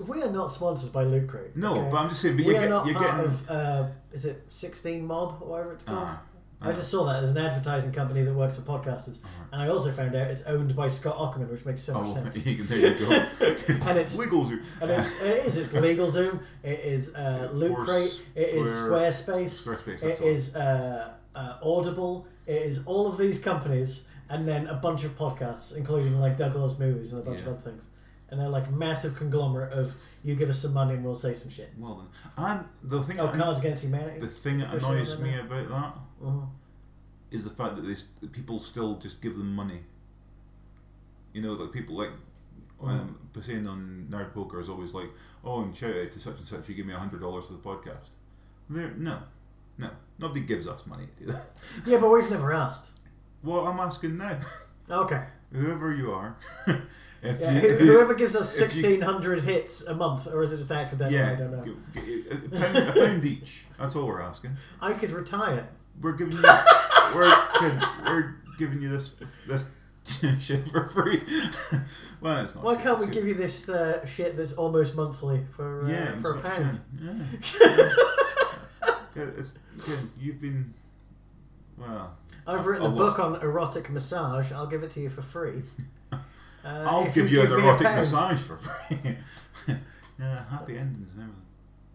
we, 0.08 0.22
are 0.22 0.32
not 0.32 0.52
sponsored 0.52 0.92
by 0.92 1.04
Loot 1.04 1.28
Crate. 1.28 1.56
No, 1.56 1.78
okay? 1.78 1.88
but 1.90 1.96
I'm 1.98 2.08
just 2.08 2.22
saying. 2.22 2.36
But 2.36 2.46
we 2.46 2.52
you're, 2.52 2.60
are 2.60 2.64
get, 2.64 2.70
not 2.70 2.86
you're 2.86 2.94
part 2.96 3.16
getting. 3.16 3.24
of. 3.30 3.50
Uh, 3.50 3.86
is 4.12 4.24
it 4.24 4.42
16 4.48 5.06
Mob 5.06 5.38
or 5.40 5.48
whatever 5.50 5.72
it's 5.74 5.84
called? 5.84 5.98
Ah, 6.08 6.22
I 6.62 6.72
just 6.72 6.90
saw 6.90 7.04
that 7.06 7.22
as 7.22 7.34
an 7.34 7.38
advertising 7.44 7.90
company 7.92 8.22
that 8.22 8.34
works 8.34 8.56
for 8.56 8.62
podcasters, 8.62 9.20
and 9.50 9.62
I 9.62 9.68
also 9.68 9.90
found 9.92 10.14
out 10.14 10.30
it's 10.30 10.42
owned 10.42 10.76
by 10.76 10.88
Scott 10.88 11.16
Aukerman, 11.16 11.50
which 11.50 11.64
makes 11.64 11.80
so 11.80 11.94
Oh, 11.94 12.00
much 12.02 12.08
well, 12.14 12.30
sense. 12.30 12.42
there 12.44 12.52
you 12.78 12.94
go. 12.98 13.26
And 13.88 13.98
it's 13.98 14.16
LegalZoom. 14.16 14.62
and 14.82 14.90
it's, 14.90 15.22
it 15.22 15.46
is 15.46 15.56
it's 15.56 15.72
LegalZoom, 15.72 16.38
it 16.62 16.80
is 16.80 17.14
uh, 17.14 17.48
Loot 17.52 17.76
Crate, 17.78 18.22
it 18.34 18.48
is 18.50 18.68
Squarespace, 18.68 19.66
Squarespace, 19.68 20.02
it 20.04 20.20
is 20.20 20.54
uh, 20.56 21.12
uh, 21.34 21.56
Audible, 21.62 22.26
it 22.46 22.60
is 22.62 22.84
all 22.86 23.06
of 23.06 23.16
these 23.16 23.40
companies, 23.42 24.08
and 24.28 24.46
then 24.46 24.66
a 24.66 24.74
bunch 24.74 25.04
of 25.04 25.16
podcasts, 25.16 25.76
including 25.76 26.20
like 26.20 26.36
Doug 26.36 26.54
Loves 26.56 26.78
Movies 26.78 27.12
and 27.14 27.22
a 27.22 27.24
bunch 27.24 27.40
of 27.40 27.48
other 27.48 27.56
things. 27.62 27.86
And 28.30 28.38
they're 28.38 28.48
like 28.48 28.70
massive 28.70 29.16
conglomerate 29.16 29.72
of 29.72 29.96
you 30.22 30.36
give 30.36 30.48
us 30.50 30.60
some 30.60 30.72
money 30.72 30.94
and 30.94 31.04
we'll 31.04 31.16
say 31.16 31.34
some 31.34 31.50
shit. 31.50 31.70
Well 31.76 32.06
then, 32.36 32.44
and 32.46 32.64
the 32.84 33.02
thing, 33.02 33.18
Oh, 33.18 33.26
Cards 33.26 33.58
Against 33.58 33.82
Humanity. 33.84 34.20
the 34.20 34.28
thing 34.28 34.58
that 34.58 34.72
annoys 34.72 35.18
me 35.18 35.36
about 35.36 35.68
that 35.68 35.94
Mhm. 36.22 36.48
is 37.30 37.44
the 37.44 37.50
fact 37.50 37.76
that 37.76 37.82
they 37.82 37.94
that 38.20 38.32
people 38.32 38.58
still 38.60 38.96
just 38.96 39.20
give 39.22 39.36
them 39.36 39.54
money. 39.54 39.80
You 41.32 41.42
know, 41.42 41.52
like 41.52 41.72
people 41.72 41.96
like 41.96 42.10
um, 42.82 43.18
saying 43.40 43.66
on 43.66 44.06
Nerd 44.10 44.32
Poker 44.34 44.58
is 44.60 44.68
always 44.68 44.94
like, 44.94 45.10
oh, 45.44 45.62
and 45.62 45.74
shout 45.76 45.94
out 45.96 46.10
to 46.12 46.18
such 46.20 46.38
and 46.38 46.46
such, 46.46 46.68
you 46.68 46.74
give 46.74 46.86
me 46.86 46.94
a 46.94 46.98
hundred 46.98 47.20
dollars 47.20 47.46
for 47.46 47.52
the 47.52 47.58
podcast. 47.58 48.08
They're, 48.68 48.90
no, 48.96 49.18
no, 49.78 49.90
nobody 50.18 50.40
gives 50.40 50.66
us 50.66 50.86
money 50.86 51.04
to 51.18 51.24
do 51.24 51.30
that. 51.32 51.44
Yeah, 51.86 51.98
but 52.00 52.10
we've 52.10 52.30
never 52.30 52.52
asked. 52.52 52.92
Well, 53.42 53.66
I'm 53.66 53.78
asking 53.80 54.16
now, 54.18 54.38
Okay. 54.90 55.24
whoever 55.52 55.94
you 55.94 56.10
are, 56.12 56.36
if 57.22 57.38
Yeah, 57.40 57.52
you, 57.52 57.68
if 57.68 57.80
you, 57.80 57.92
whoever 57.92 58.14
gives 58.14 58.34
us 58.34 58.58
you- 58.58 58.64
1,600 58.66 59.40
hits 59.42 59.86
a 59.86 59.94
month, 59.94 60.26
or 60.26 60.42
is 60.42 60.52
it 60.52 60.56
just 60.58 60.70
accidental? 60.70 61.12
yeah, 61.18 61.32
I 61.32 61.34
don't 61.36 61.50
know. 61.52 61.76
a, 62.30 62.48
pound, 62.58 62.76
a 62.76 62.92
pound 62.92 63.24
each. 63.24 63.66
That's 63.78 63.94
all 63.94 64.06
we're 64.06 64.20
asking. 64.22 64.56
I 64.80 64.94
could 64.94 65.10
retire. 65.10 65.68
We're 66.00 66.12
giving 66.12 66.36
you, 66.36 66.42
we're, 67.14 67.50
we're 68.04 68.36
giving 68.58 68.82
you 68.82 68.88
this 68.88 69.16
this 69.46 69.70
shit 70.40 70.66
for 70.68 70.84
free. 70.86 71.20
well, 72.20 72.44
it's 72.44 72.54
not. 72.54 72.64
Why 72.64 72.74
shit, 72.74 72.82
can't 72.84 72.98
we 72.98 73.06
good. 73.06 73.14
give 73.14 73.26
you 73.26 73.34
this 73.34 73.68
uh, 73.68 74.04
shit 74.06 74.36
that's 74.36 74.54
almost 74.54 74.96
monthly 74.96 75.44
for 75.56 75.84
uh, 75.84 75.88
yeah, 75.88 76.20
for 76.20 76.36
a 76.36 76.40
pound? 76.40 76.80
Yeah. 77.60 77.88
Good, 79.12 79.34
it's 79.36 79.58
good. 79.84 79.98
You've 80.20 80.40
been 80.40 80.72
well. 81.76 82.16
I've 82.46 82.64
written 82.64 82.86
a 82.86 82.90
I'll 82.90 82.96
book 82.96 83.18
on 83.18 83.42
erotic 83.42 83.90
massage. 83.90 84.52
I'll 84.52 84.68
give 84.68 84.84
it 84.84 84.90
to 84.92 85.00
you 85.00 85.10
for 85.10 85.22
free. 85.22 85.62
Uh, 86.12 86.18
I'll 86.64 87.04
give 87.06 87.30
you, 87.30 87.42
give 87.42 87.52
an 87.52 87.60
erotic 87.60 87.86
massage 87.86 88.38
for 88.40 88.56
free. 88.56 89.16
yeah, 90.18 90.48
happy 90.48 90.76
endings 90.78 91.12
and 91.14 91.22
everything. 91.22 91.46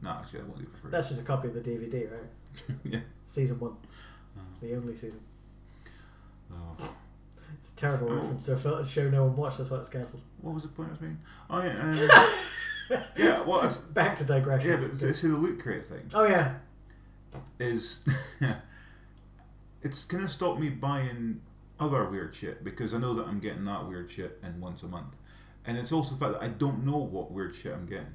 No, 0.01 0.09
actually, 0.09 0.41
I 0.41 0.43
won't 0.43 0.57
do 0.57 0.63
it 0.63 0.71
for 0.73 0.77
free. 0.77 0.91
That's 0.91 1.09
just 1.09 1.21
a 1.21 1.25
copy 1.25 1.47
of 1.47 1.53
the 1.53 1.61
DVD, 1.61 2.11
right? 2.11 2.29
yeah. 2.83 2.99
Season 3.25 3.59
one, 3.59 3.75
the 4.61 4.75
only 4.75 4.95
season. 4.95 5.19
Oh. 6.51 6.95
It's 7.61 7.71
a 7.71 7.75
terrible 7.75 8.11
Oh. 8.11 8.15
reference 8.15 8.45
to 8.45 8.77
a 8.77 8.85
show 8.85 9.09
no 9.09 9.25
one 9.25 9.35
watched. 9.35 9.57
That's 9.57 9.69
why 9.69 9.77
it's 9.79 9.89
cancelled. 9.89 10.21
What 10.41 10.53
was 10.53 10.63
the 10.63 10.69
point 10.69 10.89
I 10.89 10.91
was 10.91 11.01
making? 11.01 11.19
Oh 11.49 11.63
yeah. 11.63 11.81
Um, 12.91 13.03
yeah. 13.17 13.41
Well, 13.41 13.61
it's, 13.65 13.77
Back 13.95 14.15
to 14.17 14.25
digression. 14.25 14.69
yeah, 14.69 14.77
but 14.77 15.15
see 15.15 15.27
the 15.27 15.35
loot 15.35 15.59
crate 15.59 15.85
thing 15.85 16.09
oh 16.13 16.23
yeah, 16.27 16.55
is 17.59 18.07
it's 19.81 20.05
gonna 20.05 20.29
stop 20.29 20.59
me 20.59 20.69
buying 20.69 21.41
other 21.79 22.05
weird 22.05 22.33
shit 22.33 22.63
because 22.63 22.93
I 22.93 22.97
know 22.99 23.13
that 23.15 23.27
I'm 23.27 23.39
getting 23.39 23.65
that 23.65 23.87
weird 23.87 24.09
shit 24.11 24.39
in 24.43 24.59
once 24.61 24.83
a 24.83 24.87
month, 24.87 25.15
and 25.65 25.77
it's 25.77 25.91
also 25.91 26.15
the 26.15 26.19
fact 26.19 26.33
that 26.39 26.43
I 26.43 26.47
don't 26.49 26.85
know 26.85 26.97
what 26.97 27.31
weird 27.31 27.55
shit 27.55 27.73
I'm 27.73 27.85
getting. 27.87 28.13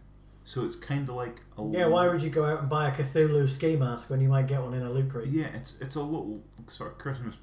So 0.50 0.64
it's 0.64 0.74
kind 0.74 1.08
of 1.08 1.14
like 1.14 1.42
a 1.56 1.62
yeah. 1.70 1.86
Why 1.86 2.08
would 2.08 2.20
you 2.24 2.28
go 2.30 2.44
out 2.44 2.58
and 2.58 2.68
buy 2.68 2.88
a 2.88 2.92
Cthulhu 2.92 3.48
ski 3.48 3.76
mask 3.76 4.10
when 4.10 4.20
you 4.20 4.28
might 4.28 4.48
get 4.48 4.60
one 4.60 4.74
in 4.74 4.82
a 4.82 4.90
loot 4.90 5.08
crate? 5.08 5.28
Yeah, 5.28 5.46
it's 5.54 5.78
it's 5.80 5.94
a 5.94 6.02
little 6.02 6.42
sort 6.66 6.90
of 6.90 6.98
Christmas 6.98 7.36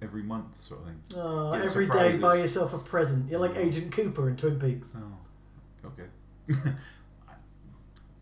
every 0.00 0.22
month 0.22 0.56
sort 0.60 0.82
of 0.82 0.86
thing. 0.86 1.00
Oh, 1.16 1.52
Get 1.52 1.62
every 1.64 1.86
day 1.86 1.90
surprises. 1.92 2.20
buy 2.22 2.34
yourself 2.36 2.72
a 2.72 2.78
present. 2.78 3.28
You're 3.28 3.40
like 3.40 3.56
Agent 3.56 3.90
Cooper 3.90 4.28
in 4.28 4.36
Twin 4.36 4.60
Peaks. 4.60 4.96
Oh, 4.96 5.88
okay. 5.88 6.04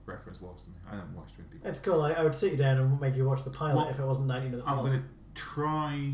Reference 0.06 0.40
lost 0.40 0.64
to 0.64 0.70
me. 0.70 0.76
I 0.90 0.96
don't 0.96 1.14
watch 1.14 1.34
Twin 1.34 1.46
Peaks. 1.48 1.64
It's 1.66 1.80
cool. 1.80 2.00
I, 2.00 2.12
I 2.12 2.22
would 2.22 2.34
sit 2.34 2.52
you 2.52 2.56
down 2.56 2.78
and 2.78 2.98
make 2.98 3.14
you 3.14 3.26
watch 3.26 3.44
the 3.44 3.50
pilot 3.50 3.76
Well, 3.76 3.88
if 3.88 3.98
it 3.98 4.06
wasn't 4.06 4.28
90 4.28 4.48
minutes 4.48 4.66
I'm 4.66 4.76
long. 4.78 4.90
to 4.90 5.02
try 5.34 6.12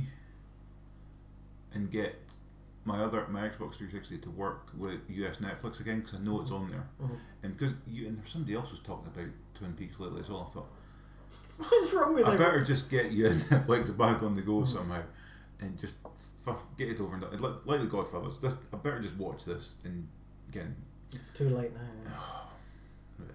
and 1.75 1.88
get 1.92 2.22
my 2.85 3.01
other 3.03 3.27
my 3.29 3.43
Xbox 3.49 3.75
360 3.77 4.19
to 4.19 4.31
work 4.31 4.71
with 4.77 4.99
US 5.09 5.37
Netflix 5.37 5.81
again 5.81 6.01
because 6.01 6.15
I 6.15 6.19
know 6.19 6.41
it's 6.41 6.51
on 6.51 6.71
there. 6.71 6.87
Mhm. 7.01 7.19
And 7.43 7.57
because 7.57 7.75
you 7.87 8.07
and 8.09 8.19
there's 8.19 8.31
somebody 8.31 8.55
else 8.55 8.71
was 8.71 8.81
talking 8.81 9.07
about 9.07 9.29
Twin 9.55 9.73
Peaks 9.75 10.01
lately 10.01 10.21
as 10.21 10.29
well. 10.29 10.47
I 10.49 10.53
thought 10.53 10.69
What's 11.71 11.93
wrong 11.93 12.15
with 12.15 12.27
I 12.27 12.37
better 12.37 12.65
just 12.65 12.91
get 12.91 13.12
US 13.23 13.45
Netflix 13.45 13.97
back 13.97 14.23
on 14.23 14.35
the 14.35 14.43
go 14.43 14.65
somehow, 14.65 15.03
and 15.61 15.79
just 15.79 15.97
fuck, 16.43 16.77
get 16.77 16.89
it 16.89 17.01
over 17.01 17.12
and 17.15 17.23
done. 17.23 17.37
Like, 17.39 17.65
like 17.67 17.81
the 17.81 17.87
Godfathers, 17.87 18.39
just 18.39 18.59
I 18.73 18.77
better 18.79 19.01
just 19.01 19.15
watch 19.17 19.45
this 19.45 19.77
and 19.85 20.09
again. 20.49 20.75
It's 21.12 21.33
too 21.33 21.49
late 21.51 21.73
now. 21.75 22.12
Yeah. 23.21 23.27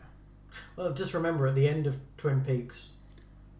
Well, 0.75 0.93
just 0.93 1.13
remember 1.13 1.47
at 1.47 1.55
the 1.55 1.67
end 1.69 1.87
of 1.87 1.97
Twin 2.17 2.41
Peaks, 2.41 2.93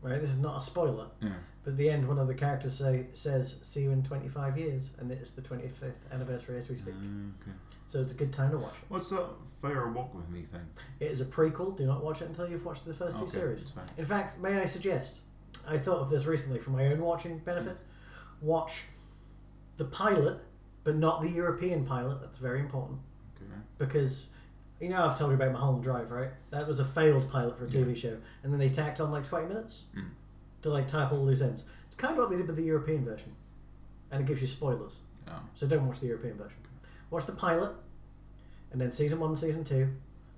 right? 0.01 0.19
This 0.19 0.31
is 0.31 0.41
not 0.41 0.57
a 0.57 0.59
spoiler, 0.59 1.07
Yeah. 1.21 1.29
But 1.67 1.71
at 1.73 1.77
the 1.79 1.89
end, 1.89 2.07
one 2.07 2.17
of 2.17 2.27
the 2.29 2.33
characters 2.33 2.75
say 2.75 3.07
says, 3.13 3.59
"See 3.61 3.83
you 3.83 3.91
in 3.91 4.01
25 4.01 4.57
years," 4.57 4.93
and 4.99 5.11
it's 5.11 5.31
the 5.31 5.41
25th 5.41 5.97
anniversary 6.13 6.57
as 6.57 6.69
we 6.69 6.75
speak. 6.75 6.93
Mm, 6.93 7.31
okay. 7.41 7.51
So 7.89 7.99
it's 8.01 8.13
a 8.13 8.15
good 8.15 8.31
time 8.31 8.51
to 8.51 8.57
watch 8.57 8.75
it. 8.75 8.85
What's 8.87 9.09
that 9.09 9.27
Fire 9.61 9.91
Walk 9.91 10.13
with 10.15 10.29
Me 10.29 10.43
thing? 10.43 10.65
It 11.01 11.11
is 11.11 11.19
a 11.19 11.25
prequel. 11.25 11.75
Do 11.75 11.85
not 11.85 12.01
watch 12.05 12.21
it 12.21 12.29
until 12.29 12.47
you've 12.49 12.63
watched 12.63 12.85
the 12.85 12.93
first 12.93 13.17
two 13.17 13.23
Okay, 13.23 13.33
series. 13.33 13.59
that's 13.63 13.71
fine. 13.71 13.89
In 13.97 14.05
fact, 14.05 14.39
may 14.39 14.61
I 14.61 14.65
suggest? 14.65 15.23
I 15.67 15.77
thought 15.77 15.99
of 15.99 16.09
this 16.09 16.25
recently 16.25 16.59
for 16.59 16.69
my 16.69 16.87
own 16.87 17.01
watching 17.01 17.39
benefit. 17.39 17.75
Watch 18.39 18.85
the 19.75 19.83
pilot, 19.85 20.39
but 20.85 20.95
not 20.95 21.21
the 21.21 21.29
European 21.29 21.85
pilot. 21.85 22.21
That's 22.21 22.37
very 22.37 22.61
important 22.61 22.99
Okay. 23.43 23.59
because 23.77 24.29
you 24.79 24.87
know 24.87 25.05
I've 25.05 25.17
told 25.19 25.31
you 25.31 25.35
about 25.35 25.51
Mulholland 25.51 25.83
Drive, 25.83 26.11
right? 26.11 26.29
That 26.51 26.65
was 26.65 26.79
a 26.79 26.85
failed 26.85 27.29
pilot 27.29 27.57
for 27.57 27.65
a 27.65 27.69
TV 27.69 27.93
show, 27.93 28.15
and 28.43 28.53
then 28.53 28.59
they 28.59 28.69
tacked 28.69 29.01
on 29.01 29.11
like 29.11 29.25
twenty 29.27 29.47
minutes 29.47 29.83
Mm. 29.93 30.11
To 30.61 30.69
like 30.69 30.87
tie 30.87 31.03
up 31.03 31.11
all 31.11 31.19
the 31.19 31.23
loose 31.25 31.41
ends. 31.41 31.65
It's 31.87 31.95
kind 31.95 32.13
of 32.13 32.17
what 32.19 32.29
they 32.29 32.37
did 32.37 32.47
with 32.47 32.55
the 32.57 32.63
European 32.63 33.03
version, 33.05 33.33
and 34.11 34.21
it 34.21 34.27
gives 34.27 34.41
you 34.41 34.47
spoilers. 34.47 34.97
Oh. 35.27 35.33
So 35.55 35.67
don't 35.67 35.85
watch 35.87 35.99
the 35.99 36.07
European 36.07 36.37
version. 36.37 36.57
Watch 37.09 37.25
the 37.25 37.31
pilot, 37.33 37.73
and 38.71 38.79
then 38.81 38.91
season 38.91 39.19
one, 39.19 39.35
season 39.35 39.63
two. 39.63 39.89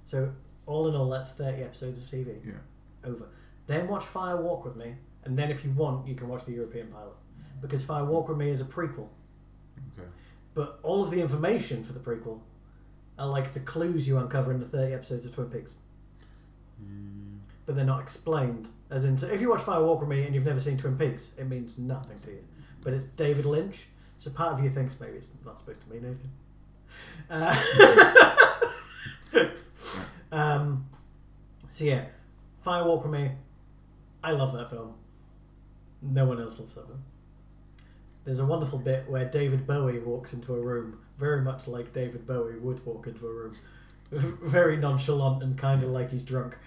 So 0.06 0.32
all 0.66 0.88
in 0.88 0.96
all, 0.96 1.10
that's 1.10 1.32
thirty 1.34 1.64
episodes 1.64 2.02
of 2.02 2.08
TV 2.08 2.36
Yeah. 2.46 2.54
over. 3.04 3.26
Then 3.68 3.88
watch 3.88 4.04
Fire 4.06 4.38
Walk 4.42 4.66
with 4.66 4.76
Me, 4.76 4.96
and 5.24 5.38
then 5.38 5.52
if 5.52 5.64
you 5.64 5.72
want, 5.72 6.08
you 6.08 6.16
can 6.16 6.28
watch 6.28 6.46
the 6.46 6.52
European 6.54 6.88
pilot 6.88 7.14
because 7.62 7.84
Fire 7.84 8.06
Walk 8.06 8.30
with 8.30 8.38
Me 8.38 8.50
is 8.50 8.62
a 8.62 8.66
prequel. 8.66 9.08
Okay. 9.98 10.08
But 10.54 10.80
all 10.84 11.04
of 11.04 11.12
the 11.12 11.22
information 11.22 11.84
for 11.84 11.94
the 11.94 12.00
prequel 12.00 12.40
are 13.18 13.28
like 13.28 13.54
the 13.54 13.60
clues 13.60 14.08
you 14.08 14.18
uncover 14.18 14.52
in 14.52 14.60
the 14.60 14.66
30 14.66 14.94
episodes 14.94 15.26
of 15.26 15.34
Twin 15.36 15.50
Peaks. 15.50 15.74
Mm, 16.84 17.38
But 17.66 17.76
they're 17.76 17.86
not 17.86 18.02
explained. 18.02 18.70
As 18.90 19.06
in, 19.06 19.18
so 19.18 19.28
if 19.28 19.40
you 19.40 19.50
watch 19.50 19.62
Fire 19.62 19.84
Walk 19.84 20.00
with 20.00 20.10
Me 20.10 20.24
and 20.24 20.34
you've 20.34 20.46
never 20.46 20.60
seen 20.60 20.78
Twin 20.78 20.98
Peaks, 20.98 21.36
it 21.38 21.46
means 21.48 21.78
nothing 21.78 22.20
to 22.22 22.32
you. 22.32 22.44
But 22.82 22.94
it's 22.94 23.06
David 23.06 23.46
Lynch, 23.46 23.86
so 24.18 24.32
part 24.32 24.54
of 24.54 24.64
you 24.64 24.70
thinks 24.70 25.00
maybe 25.00 25.18
it's 25.18 25.32
not 25.46 25.60
supposed 25.60 25.82
to 25.82 25.90
mean 25.90 26.06
anything. 26.06 26.32
Uh, 27.30 27.56
um, 30.32 30.86
so 31.70 31.86
yeah, 31.86 32.06
Fire 32.64 32.84
Walk 32.84 33.04
with 33.04 33.14
Me, 33.14 33.32
I 34.24 34.32
love 34.32 34.54
that 34.54 34.70
film. 34.70 34.96
No 36.02 36.26
one 36.26 36.42
else 36.42 36.60
loves 36.60 36.74
that 36.74 36.88
film. 36.88 37.04
There's 38.26 38.40
a 38.40 38.46
wonderful 38.46 38.80
bit 38.80 39.10
where 39.10 39.26
David 39.26 39.68
Bowie 39.68 40.00
walks 40.00 40.34
into 40.34 40.56
a 40.56 40.60
room, 40.60 41.00
very 41.18 41.42
much 41.42 41.68
like 41.68 41.94
David 41.94 42.26
Bowie 42.26 42.58
would 42.58 42.86
walk 42.86 43.08
into 43.08 43.28
a 43.28 43.34
room, 43.34 43.56
very 44.12 44.78
nonchalant 44.78 45.44
and 45.44 45.58
kind 45.58 45.84
of 45.84 45.90
like 45.90 46.10
he's 46.10 46.24
drunk. 46.24 46.58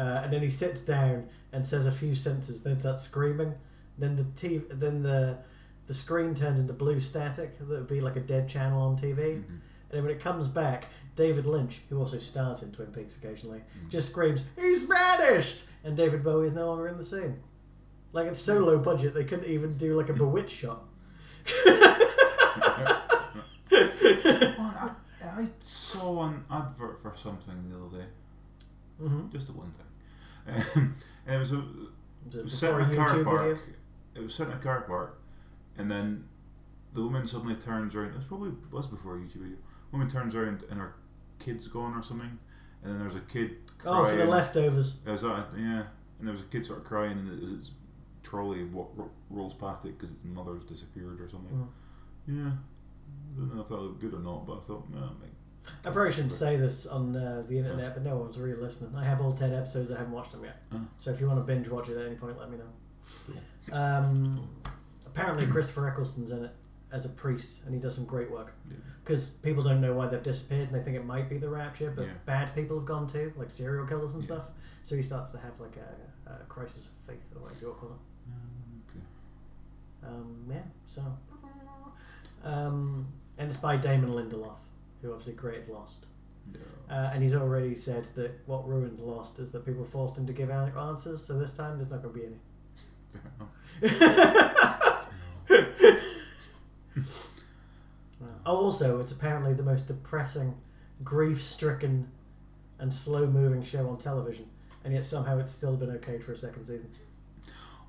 Uh, 0.00 0.22
and 0.24 0.32
then 0.32 0.40
he 0.42 0.50
sits 0.50 0.80
down 0.80 1.28
and 1.52 1.66
says 1.66 1.84
a 1.86 1.92
few 1.92 2.14
sentences. 2.14 2.62
Then 2.62 2.78
starts 2.80 3.02
screaming. 3.02 3.52
Then 3.98 4.16
the 4.16 4.24
TV, 4.40 4.62
then 4.70 5.02
the 5.02 5.38
the 5.86 5.94
screen 5.94 6.34
turns 6.34 6.60
into 6.60 6.72
blue 6.72 7.00
static. 7.00 7.58
That 7.58 7.68
would 7.68 7.86
be 7.86 8.00
like 8.00 8.16
a 8.16 8.20
dead 8.34 8.48
channel 8.48 8.80
on 8.82 8.96
TV. 8.96 9.18
mhm. 9.18 9.44
And 9.46 9.96
then 9.96 10.02
when 10.04 10.12
it 10.12 10.20
comes 10.20 10.48
back, 10.48 10.84
David 11.16 11.44
Lynch, 11.44 11.80
who 11.90 11.98
also 11.98 12.18
stars 12.18 12.62
in 12.62 12.72
Twin 12.72 12.86
Peaks 12.92 13.16
occasionally, 13.22 13.60
just 13.90 14.10
screams, 14.10 14.46
"He's 14.56 14.84
vanished!" 14.84 15.66
And 15.84 15.96
David 15.96 16.22
Bowie 16.24 16.46
is 16.46 16.54
no 16.54 16.66
longer 16.68 16.88
in 16.88 16.96
the 16.96 17.04
scene. 17.04 17.36
Like 18.12 18.26
it's 18.28 18.40
so 18.40 18.64
low 18.64 18.78
budget, 18.78 19.12
they 19.14 19.24
couldn't 19.24 19.48
even 19.50 19.76
do 19.76 19.96
like 19.98 20.08
a 20.08 20.14
bewitched 20.14 20.56
shot. 20.62 20.82
Well, 23.70 24.74
I, 24.80 24.90
I 25.22 25.48
saw 25.60 26.24
an 26.26 26.44
advert 26.50 27.00
for 27.00 27.12
something 27.14 27.68
the 27.68 27.76
other 27.76 27.98
day, 27.98 28.08
hmm 28.98 29.28
just 29.30 29.46
the 29.46 29.52
one 29.52 29.70
thing. 29.70 29.86
And 31.26 31.36
it 31.36 31.38
was 31.38 31.52
a 31.52 31.56
Was 32.24 32.34
it 32.34 32.38
it 32.38 32.42
was 32.44 32.58
set 32.58 32.74
in 32.74 32.90
a 32.90 32.96
car 32.96 33.08
YouTube 33.08 33.24
park. 33.24 33.42
video? 33.42 33.58
It 34.14 34.22
was 34.22 34.34
set 34.34 34.48
in 34.48 34.54
a 34.54 34.58
car 34.58 34.80
park, 34.82 35.20
and 35.78 35.90
then 35.90 36.24
the 36.92 37.02
woman 37.02 37.26
suddenly 37.26 37.54
turns 37.54 37.94
around. 37.94 38.10
It 38.10 38.16
was 38.16 38.24
probably 38.26 38.52
was 38.70 38.88
before 38.88 39.16
a 39.16 39.18
YouTube 39.20 39.42
video. 39.42 39.58
Woman 39.92 40.08
turns 40.10 40.34
around 40.34 40.64
and 40.70 40.80
her 40.80 40.94
kid's 41.38 41.68
gone 41.68 41.94
or 41.94 42.02
something, 42.02 42.38
and 42.82 42.92
then 42.92 43.00
there's 43.00 43.14
a 43.14 43.20
kid 43.20 43.56
crying. 43.78 44.06
Oh, 44.06 44.08
for 44.08 44.16
the 44.16 44.24
leftovers. 44.24 44.98
Is 45.06 45.20
that 45.22 45.46
yeah? 45.56 45.84
And 46.18 46.28
there 46.28 46.32
was 46.32 46.40
a 46.42 46.46
kid 46.46 46.66
sort 46.66 46.80
of 46.80 46.84
crying, 46.84 47.12
and 47.12 47.42
as 47.42 47.52
its 47.52 47.70
trolley 48.22 48.66
rolls 49.30 49.54
past 49.54 49.84
it 49.84 49.96
because 49.96 50.10
its 50.10 50.24
mother's 50.24 50.64
disappeared 50.64 51.20
or 51.20 51.28
something. 51.28 51.54
Mm. 51.54 51.68
Yeah, 52.28 52.50
I 52.50 53.40
don't 53.40 53.54
know 53.54 53.62
if 53.62 53.68
that 53.68 53.76
looked 53.76 54.00
good 54.00 54.14
or 54.14 54.20
not, 54.20 54.46
but 54.46 54.58
I 54.58 54.60
thought, 54.60 54.90
mate. 54.90 55.29
I 55.84 55.90
probably 55.90 56.12
shouldn't 56.12 56.32
say 56.32 56.56
this 56.56 56.86
on 56.86 57.14
uh, 57.16 57.42
the 57.46 57.58
internet, 57.58 57.94
but 57.94 58.02
no 58.02 58.16
one's 58.16 58.38
really 58.38 58.60
listening. 58.60 58.94
I 58.96 59.04
have 59.04 59.20
all 59.20 59.32
ten 59.32 59.52
episodes. 59.54 59.90
I 59.90 59.98
haven't 59.98 60.12
watched 60.12 60.32
them 60.32 60.44
yet. 60.44 60.62
Oh. 60.72 60.80
So 60.98 61.10
if 61.10 61.20
you 61.20 61.26
want 61.26 61.38
to 61.38 61.44
binge 61.44 61.68
watch 61.68 61.88
it 61.88 61.96
at 61.98 62.06
any 62.06 62.16
point, 62.16 62.38
let 62.38 62.50
me 62.50 62.58
know. 62.58 63.76
Um, 63.76 64.48
apparently, 65.06 65.46
Christopher 65.46 65.88
Eccleston's 65.88 66.30
in 66.30 66.44
it 66.44 66.50
as 66.92 67.04
a 67.06 67.10
priest, 67.10 67.64
and 67.64 67.74
he 67.74 67.80
does 67.80 67.94
some 67.94 68.04
great 68.04 68.30
work. 68.30 68.52
Because 69.04 69.30
people 69.30 69.62
don't 69.62 69.80
know 69.80 69.92
why 69.94 70.06
they've 70.08 70.22
disappeared, 70.22 70.68
and 70.68 70.74
they 70.74 70.82
think 70.82 70.96
it 70.96 71.04
might 71.04 71.28
be 71.28 71.38
the 71.38 71.48
rapture, 71.48 71.92
but 71.94 72.06
Yeah. 72.06 72.12
bad 72.26 72.54
people 72.54 72.78
have 72.78 72.86
gone 72.86 73.06
too, 73.06 73.32
like 73.36 73.50
serial 73.50 73.86
killers 73.86 74.14
and 74.14 74.24
stuff. 74.24 74.48
So 74.82 74.96
he 74.96 75.02
starts 75.02 75.30
to 75.32 75.38
have 75.38 75.58
like 75.60 75.76
a, 75.76 76.30
a 76.30 76.44
crisis 76.48 76.88
of 76.88 76.92
faith, 77.14 77.30
or 77.36 77.42
whatever 77.42 77.60
you 77.60 77.76
call 77.78 77.90
it. 77.90 78.90
Okay. 78.90 79.04
Um, 80.14 80.36
yeah, 80.50 80.62
so. 80.86 81.02
Um, 82.42 83.06
and 83.38 83.50
it's 83.50 83.60
by 83.60 83.76
Damon 83.76 84.10
Lindelof, 84.10 84.56
who 85.02 85.10
obviously 85.10 85.34
created 85.34 85.68
Lost. 85.68 86.06
Yeah. 86.52 86.60
Uh, 86.94 87.10
and 87.14 87.22
he's 87.22 87.34
already 87.34 87.74
said 87.74 88.04
that 88.16 88.40
what 88.46 88.66
ruined 88.68 88.98
Lost 88.98 89.38
is 89.38 89.50
that 89.52 89.64
people 89.64 89.84
forced 89.84 90.18
him 90.18 90.26
to 90.26 90.32
give 90.32 90.50
an- 90.50 90.72
answers, 90.76 91.24
so 91.24 91.38
this 91.38 91.56
time 91.56 91.76
there's 91.78 91.90
not 91.90 92.02
going 92.02 92.14
to 92.14 92.20
be 92.20 92.26
any. 92.26 92.36
Oh, 98.46 98.56
also, 98.56 99.00
it's 99.00 99.12
apparently 99.12 99.52
the 99.54 99.62
most 99.62 99.88
depressing, 99.88 100.54
grief 101.04 101.42
stricken, 101.42 102.08
and 102.78 102.92
slow 102.92 103.26
moving 103.26 103.62
show 103.62 103.88
on 103.88 103.98
television, 103.98 104.46
and 104.84 104.92
yet 104.94 105.04
somehow 105.04 105.38
it's 105.38 105.52
still 105.54 105.76
been 105.76 105.90
okayed 105.90 106.22
for 106.22 106.32
a 106.32 106.36
second 106.36 106.64
season. 106.64 106.90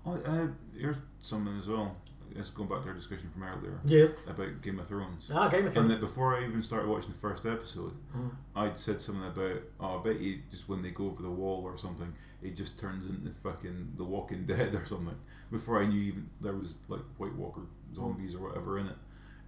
Oh, 0.06 0.20
uh, 0.26 0.48
here's 0.78 0.98
something 1.20 1.58
as 1.58 1.68
well. 1.68 1.96
It's 2.36 2.50
going 2.50 2.70
back 2.70 2.84
to 2.84 2.90
our 2.90 2.94
discussion 2.94 3.30
from 3.32 3.44
earlier 3.44 3.80
Yes. 3.86 4.12
about 4.28 4.62
Game 4.62 4.80
of 4.80 4.88
Thrones. 4.88 5.30
Ah, 5.34 5.48
Game 5.50 5.62
of 5.62 5.66
And 5.68 5.74
Thrones. 5.74 5.90
that 5.92 6.00
before 6.00 6.36
I 6.36 6.46
even 6.46 6.62
started 6.64 6.88
watching 6.90 7.12
the 7.12 7.18
first 7.18 7.46
episode, 7.46 7.98
Mm. 8.16 8.32
I'd 8.56 8.78
said 8.78 9.02
something 9.02 9.26
about, 9.26 9.62
oh, 9.80 10.00
I 10.00 10.02
bet 10.02 10.20
you 10.20 10.40
just 10.50 10.68
when 10.70 10.82
they 10.82 10.92
go 10.92 11.08
over 11.08 11.22
the 11.22 11.30
wall 11.32 11.64
or 11.64 11.78
something, 11.78 12.14
it 12.42 12.56
just 12.56 12.80
turns 12.80 13.06
into 13.06 13.32
fucking 13.32 13.94
The 13.96 14.04
Walking 14.04 14.46
Dead 14.46 14.74
or 14.76 14.86
something. 14.86 15.18
Before 15.52 15.80
I 15.82 15.86
knew 15.88 16.00
even 16.02 16.30
there 16.40 16.54
was 16.56 16.76
like 16.88 17.02
White 17.18 17.36
Walker 17.36 17.62
zombies 17.94 18.36
or 18.36 18.40
whatever 18.48 18.78
in 18.80 18.88
it. 18.88 18.96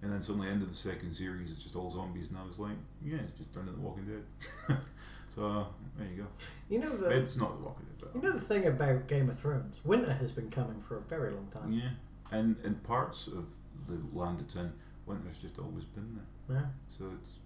And 0.02 0.12
then 0.12 0.22
suddenly, 0.22 0.48
end 0.50 0.60
of 0.60 0.68
the 0.68 0.74
second 0.74 1.14
series, 1.14 1.50
it's 1.50 1.62
just 1.62 1.76
all 1.76 1.90
zombies, 1.90 2.28
and 2.28 2.36
I 2.36 2.44
was 2.46 2.58
like, 2.58 2.76
yeah, 3.02 3.16
it's 3.26 3.38
just 3.38 3.54
turned 3.54 3.68
into 3.68 3.80
The 3.80 3.86
Walking 3.86 4.04
Dead. 4.04 4.76
so 5.30 5.46
uh, 5.46 5.64
there 5.96 6.06
you 6.14 6.22
go. 6.24 6.28
You 6.68 6.78
know 6.80 6.94
the 6.94 7.08
It's 7.08 7.36
not 7.38 7.56
The 7.58 7.64
Walking 7.64 7.86
Dead, 7.98 8.08
you 8.14 8.20
know 8.20 8.32
the 8.32 8.40
thing 8.40 8.66
about 8.66 9.06
Game 9.08 9.30
of 9.30 9.38
Thrones. 9.38 9.80
Winter 9.82 10.12
has 10.12 10.30
been 10.32 10.50
coming 10.50 10.82
for 10.86 10.98
a 10.98 11.00
very 11.00 11.32
long 11.32 11.46
time. 11.46 11.72
yeah. 11.72 11.88
And 12.32 12.56
in 12.64 12.74
parts 12.76 13.26
of 13.26 13.46
the 13.86 13.98
land 14.12 14.40
it's 14.40 14.56
in, 14.56 14.72
winter's 15.06 15.40
just 15.42 15.58
always 15.58 15.84
been 15.84 16.18
there. 16.48 16.56
Yeah. 16.56 16.66
So 16.88 17.10
it's 17.20 17.36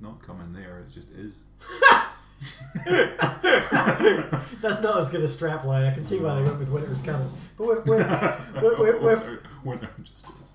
not 0.00 0.22
coming 0.22 0.52
there, 0.52 0.80
it 0.80 0.92
just 0.92 1.10
is. 1.10 1.32
That's 4.60 4.82
not 4.82 4.98
as 4.98 5.10
good 5.10 5.20
a 5.20 5.26
strapline. 5.26 5.90
I 5.90 5.94
can 5.94 6.04
see 6.04 6.18
why 6.18 6.34
they 6.34 6.42
went 6.42 6.58
with 6.58 6.70
Winter 6.70 6.92
is 6.92 7.02
coming. 7.02 7.30
But 7.56 7.68
with, 7.68 7.86
with, 7.86 8.60
with, 8.62 8.78
with, 8.78 9.02
with 9.02 9.38
winter 9.64 9.90
just 10.02 10.26
is. 10.26 10.52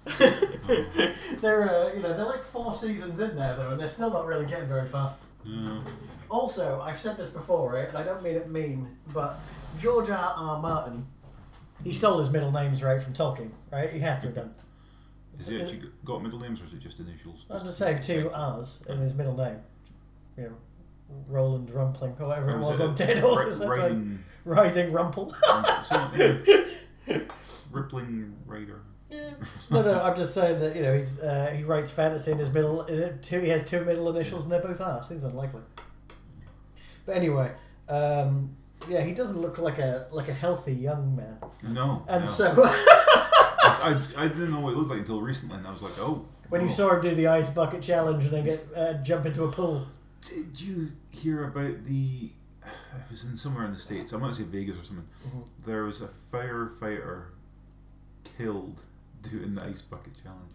they're 1.42 1.70
uh, 1.70 1.94
you 1.94 2.02
know 2.02 2.16
they're 2.16 2.26
like 2.26 2.44
four 2.44 2.74
seasons 2.74 3.20
in 3.20 3.36
there 3.36 3.56
though, 3.56 3.72
and 3.72 3.80
they're 3.80 3.88
still 3.88 4.12
not 4.12 4.26
really 4.26 4.46
getting 4.46 4.68
very 4.68 4.88
far. 4.88 5.14
Yeah. 5.46 5.80
Also, 6.30 6.82
I've 6.82 7.00
said 7.00 7.18
this 7.18 7.30
before, 7.30 7.74
right? 7.74 7.88
And 7.88 7.98
I 7.98 8.04
don't 8.04 8.22
mean 8.22 8.36
it 8.36 8.50
mean, 8.50 8.98
but 9.14 9.40
George 9.80 10.10
R. 10.10 10.34
R. 10.36 10.62
Martin, 10.62 11.06
he 11.84 11.94
stole 11.94 12.20
his 12.20 12.32
middle 12.32 12.52
names 12.52 12.84
right 12.84 13.02
from 13.02 13.14
Tolkien, 13.14 13.52
right? 13.72 13.90
He 13.90 14.00
had 14.00 14.20
to 14.22 14.28
have 14.28 14.36
done. 14.36 14.54
Is 15.40 15.48
he 15.48 15.62
actually 15.62 15.84
got 16.04 16.24
middle 16.24 16.40
names 16.40 16.62
or 16.62 16.66
is 16.66 16.74
it 16.74 16.80
just 16.80 17.00
initials? 17.00 17.46
I 17.50 17.54
was 17.54 17.64
going 17.64 17.72
to 17.72 18.04
say 18.04 18.16
two 18.16 18.32
R's 18.32 18.84
in 18.90 18.98
his 18.98 19.16
middle 19.16 19.38
name. 19.38 19.60
You 20.36 20.44
know, 20.46 20.56
Roland 21.28 21.70
Rumpling, 21.70 22.16
or 22.20 22.28
whatever 22.28 22.50
it 22.52 22.60
was 22.60 22.82
on 22.82 22.96
Dead 22.96 23.24
like 23.24 23.60
Riding, 23.60 24.24
riding 24.46 24.92
Rumple. 24.92 25.34
yeah. 25.46 26.38
Rippling 27.72 28.36
Raider. 28.46 28.82
no, 29.72 29.82
no, 29.82 30.02
I'm 30.02 30.16
just 30.16 30.34
saying 30.34 30.60
that 30.60 30.76
you 30.76 30.82
know 30.82 30.94
he's 30.94 31.22
uh, 31.22 31.54
he 31.56 31.64
writes 31.64 31.92
fantasy 31.92 32.32
in 32.32 32.38
his 32.38 32.54
middle. 32.54 32.84
In 32.84 33.00
it, 33.00 33.24
two, 33.24 33.40
he 33.40 33.50
has 33.50 33.70
two 33.70 33.84
middle 33.86 34.10
initials, 34.10 34.44
and 34.44 34.52
they're 34.52 34.62
both 34.62 34.82
R. 34.82 35.02
Seems 35.04 35.24
unlikely. 35.24 35.62
But 37.06 37.16
anyway, 37.16 37.52
um, 37.88 38.56
yeah, 38.90 39.02
he 39.04 39.14
doesn't 39.14 39.40
look 39.40 39.58
like 39.58 39.80
a 39.80 40.08
like 40.12 40.30
a 40.30 40.34
healthy 40.34 40.74
young 40.74 41.16
man, 41.16 41.38
No. 41.64 42.06
and 42.08 42.26
no. 42.26 42.32
so 42.32 42.54
I, 42.66 44.02
I, 44.16 44.28
didn't 44.28 44.52
know 44.52 44.62
what 44.62 44.74
it 44.74 44.78
looked 44.78 44.90
like 44.90 45.00
until 45.00 45.22
recently, 45.22 45.58
and 45.58 45.68
I 45.68 45.72
was 45.72 45.82
like, 45.82 45.94
oh. 46.00 46.26
when 46.50 46.62
you 46.62 46.70
saw 46.70 46.96
him 46.96 47.02
do 47.02 47.16
the 47.16 47.28
ice 47.28 47.50
bucket 47.50 47.82
challenge 47.82 48.24
and 48.24 48.34
then 48.34 48.46
get 48.46 48.68
uh, 48.76 48.94
jump 49.04 49.26
into 49.26 49.44
a 49.44 49.52
pool, 49.52 49.86
Did 50.22 50.60
you 50.60 50.92
hear 51.10 51.44
about 51.46 51.84
the? 51.84 52.32
It 52.96 53.12
was 53.12 53.24
in 53.24 53.38
somewhere 53.38 53.66
in 53.66 53.72
the 53.74 53.80
states. 53.80 54.12
I 54.14 54.18
want 54.18 54.34
to 54.36 54.42
say 54.42 54.48
Vegas 54.48 54.76
or 54.80 54.84
something. 54.84 55.08
Mhm. 55.30 55.44
There 55.66 55.84
was 55.84 56.02
a 56.02 56.10
firefighter 56.32 57.26
killed 58.38 58.84
doing 59.22 59.56
the 59.56 59.64
ice 59.64 59.82
bucket 59.82 60.14
challenge, 60.24 60.54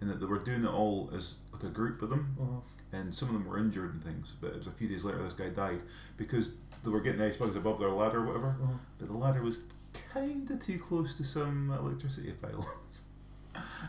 and 0.00 0.08
that 0.10 0.20
they 0.20 0.26
were 0.26 0.38
doing 0.38 0.64
it 0.64 0.68
all 0.68 1.10
as 1.14 1.36
like 1.52 1.62
a 1.64 1.68
group 1.68 2.02
of 2.02 2.10
them, 2.10 2.36
Mhm. 2.38 2.62
and 2.92 3.14
some 3.14 3.28
of 3.28 3.34
them 3.34 3.46
were 3.46 3.58
injured 3.58 3.92
and 3.94 4.02
things. 4.04 4.34
But 4.40 4.48
it 4.48 4.56
was 4.56 4.66
a 4.66 4.70
few 4.72 4.88
days 4.88 5.04
later 5.04 5.22
this 5.22 5.32
guy 5.32 5.48
died 5.48 5.82
because 6.16 6.56
they 6.84 6.90
were 6.90 7.00
getting 7.00 7.18
the 7.20 7.26
ice 7.26 7.36
buckets 7.36 7.56
above 7.56 7.78
their 7.78 7.90
ladder 7.90 8.18
or 8.20 8.26
whatever. 8.26 8.56
Mhm. 8.60 8.78
But 8.98 9.08
the 9.08 9.16
ladder 9.16 9.42
was 9.42 9.64
kind 10.12 10.48
of 10.50 10.58
too 10.60 10.78
close 10.78 11.16
to 11.18 11.24
some 11.24 11.70
electricity 11.72 12.32
pylons. 12.32 13.04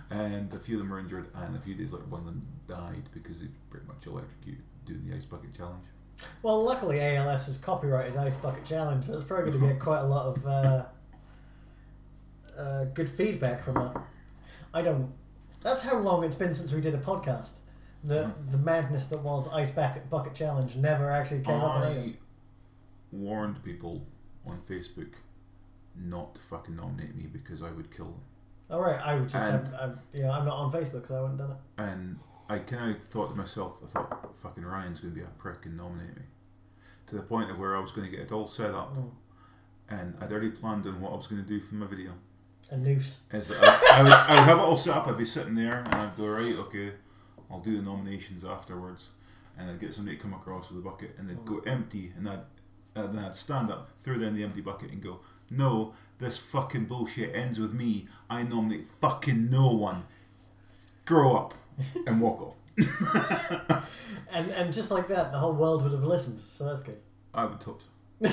And 0.10 0.52
a 0.52 0.60
few 0.60 0.76
of 0.76 0.80
them 0.82 0.90
were 0.90 1.00
injured, 1.00 1.28
and 1.36 1.56
a 1.56 1.60
few 1.60 1.76
days 1.76 1.92
later, 1.94 2.06
one 2.06 2.22
of 2.22 2.26
them 2.26 2.46
died 2.68 3.04
because 3.14 3.40
he 3.42 3.48
pretty 3.70 3.86
much 3.88 4.06
electrocuted 4.08 4.64
doing 4.86 5.08
the 5.08 5.16
ice 5.16 5.24
bucket 5.26 5.54
challenge. 5.54 5.86
Well, 6.44 6.64
luckily 6.64 7.00
ALS 7.00 7.46
has 7.46 7.58
copyrighted 7.58 8.18
Ice 8.18 8.38
Bucket 8.38 8.64
Challenge. 8.66 9.06
so 9.06 9.14
it's 9.14 9.24
probably 9.24 9.52
going 9.52 9.62
to 9.64 9.68
get 9.74 9.80
quite 9.90 10.00
a 10.02 10.06
lot 10.08 10.26
of 10.38 10.46
uh, 10.46 10.86
uh, 12.58 12.86
good 12.94 13.10
feedback 13.10 13.62
from 13.64 13.76
that. 13.76 13.98
I 14.74 14.82
don't. 14.82 15.12
That's 15.62 15.84
how 15.84 15.98
long 16.00 16.24
it's 16.24 16.36
been 16.36 16.54
since 16.54 16.74
we 16.74 16.82
did 16.82 16.94
a 16.94 17.00
podcast. 17.00 17.60
The 18.04 18.32
the 18.52 18.58
madness 18.58 19.06
that 19.06 19.20
was 19.20 19.48
Ice 19.54 19.72
Bucket 19.72 20.10
Bucket 20.10 20.34
Challenge 20.34 20.76
never 20.76 21.10
actually 21.12 21.42
came 21.44 21.60
up. 21.62 21.78
I 21.78 21.92
anything. 21.92 22.18
Warned 23.12 23.64
people 23.64 24.06
on 24.46 24.60
Facebook 24.70 25.14
not 25.96 26.36
to 26.36 26.42
fucking 26.42 26.76
nominate 26.76 27.16
me 27.16 27.26
because 27.32 27.62
I 27.62 27.72
would 27.72 27.96
kill 27.96 28.06
them. 28.06 28.22
All 28.70 28.80
right, 28.82 29.00
I 29.06 29.16
would 29.16 29.30
just 29.30 29.36
And- 29.36 29.68
have, 29.68 29.74
I'm, 29.80 30.00
you 30.14 30.24
know, 30.24 30.32
I'm 30.32 30.46
not 30.46 30.56
on 30.56 30.72
Facebook, 30.72 31.08
so 31.08 31.18
I 31.18 31.22
wouldn't 31.22 31.38
done 31.40 31.52
it. 31.52 31.58
And 31.78 32.20
I 32.50 32.60
kind 32.60 32.96
of 32.96 33.04
thought 33.04 33.30
to 33.32 33.36
myself, 33.36 33.80
I 33.84 33.88
thought, 33.88 34.36
fucking 34.42 34.64
Ryan's 34.66 35.02
going 35.02 35.14
to 35.14 35.20
be 35.20 35.26
a 35.26 35.30
prick 35.38 35.66
and 35.66 35.76
nominate 35.78 36.16
me. 36.16 36.24
To 37.08 37.16
the 37.16 37.22
point 37.22 37.52
of 37.52 37.60
where 37.60 37.76
I 37.76 37.80
was 37.82 37.92
going 37.92 38.10
to 38.10 38.12
get 38.12 38.22
it 38.26 38.32
all 38.32 38.48
set 38.48 38.74
up, 38.74 38.96
Mm. 38.96 39.12
and 39.90 40.16
I'd 40.22 40.32
already 40.32 40.50
planned 40.52 40.88
on 40.88 41.02
what 41.02 41.12
I 41.12 41.18
was 41.18 41.28
going 41.28 41.42
to 41.44 41.48
do 41.48 41.60
for 41.60 41.76
my 41.76 41.86
video. 41.88 42.14
A 42.70 42.78
noose. 42.78 43.28
Is 43.34 43.52
I, 43.52 43.56
I, 43.56 44.04
would, 44.04 44.12
I 44.14 44.36
would 44.40 44.44
have 44.48 44.58
it 44.60 44.62
all 44.62 44.78
set 44.78 44.96
up. 44.96 45.08
I'd 45.08 45.18
be 45.18 45.26
sitting 45.26 45.56
there, 45.56 45.80
and 45.84 45.94
I'd 45.96 46.16
go 46.16 46.28
right, 46.30 46.56
okay, 46.68 46.94
I'll 47.50 47.60
do 47.60 47.76
the 47.76 47.84
nominations 47.84 48.46
afterwards, 48.46 49.10
and 49.58 49.70
I'd 49.70 49.82
get 49.82 49.94
somebody 49.94 50.16
to 50.16 50.24
come 50.24 50.34
across 50.34 50.70
with 50.72 50.80
a 50.80 50.82
bucket, 50.90 51.16
and 51.18 51.30
they'd 51.30 51.44
go 51.46 51.60
empty, 51.66 52.14
and 52.16 52.30
I'd 52.30 52.40
and 52.96 53.18
then 53.18 53.26
I'd 53.26 53.36
stand 53.36 53.70
up, 53.72 53.90
throw 54.00 54.14
them 54.16 54.24
in 54.24 54.36
the 54.36 54.44
empty 54.44 54.62
bucket, 54.62 54.92
and 54.92 55.02
go, 55.02 55.20
no, 55.50 55.94
this 56.20 56.38
fucking 56.38 56.86
bullshit 56.86 57.36
ends 57.36 57.60
with 57.60 57.74
me. 57.74 58.08
I 58.30 58.44
nominate 58.44 58.88
fucking 59.00 59.50
no 59.50 59.74
one. 59.74 60.06
Grow 61.06 61.36
up 61.36 61.54
and 62.08 62.22
walk 62.22 62.42
off. 62.42 62.56
And 64.34 64.50
and 64.52 64.74
just 64.74 64.92
like 64.92 65.08
that, 65.10 65.32
the 65.32 65.38
whole 65.38 65.54
world 65.54 65.84
would 65.84 65.92
have 65.92 66.04
listened. 66.04 66.40
So 66.40 66.66
that's 66.66 66.84
good. 66.84 67.00
I 67.34 67.46
would 67.46 67.60
talk. 67.60 67.82
oh. 68.24 68.32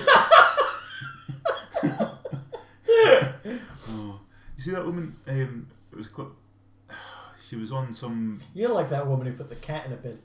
You 4.57 4.62
see 4.62 4.71
that 4.71 4.85
woman? 4.85 5.14
Um, 5.27 5.66
it 5.92 5.97
was 5.97 6.07
a 6.07 6.11
clip. 6.11 6.29
She 7.49 7.57
was 7.57 7.73
on 7.73 7.94
some 7.94 8.40
You're 8.53 8.68
like 8.68 8.90
that 8.90 9.07
woman 9.07 9.27
who 9.27 9.33
put 9.33 9.49
the 9.49 9.55
cat 9.55 9.87
in 9.87 9.92
a 9.92 9.97
bin. 9.97 10.18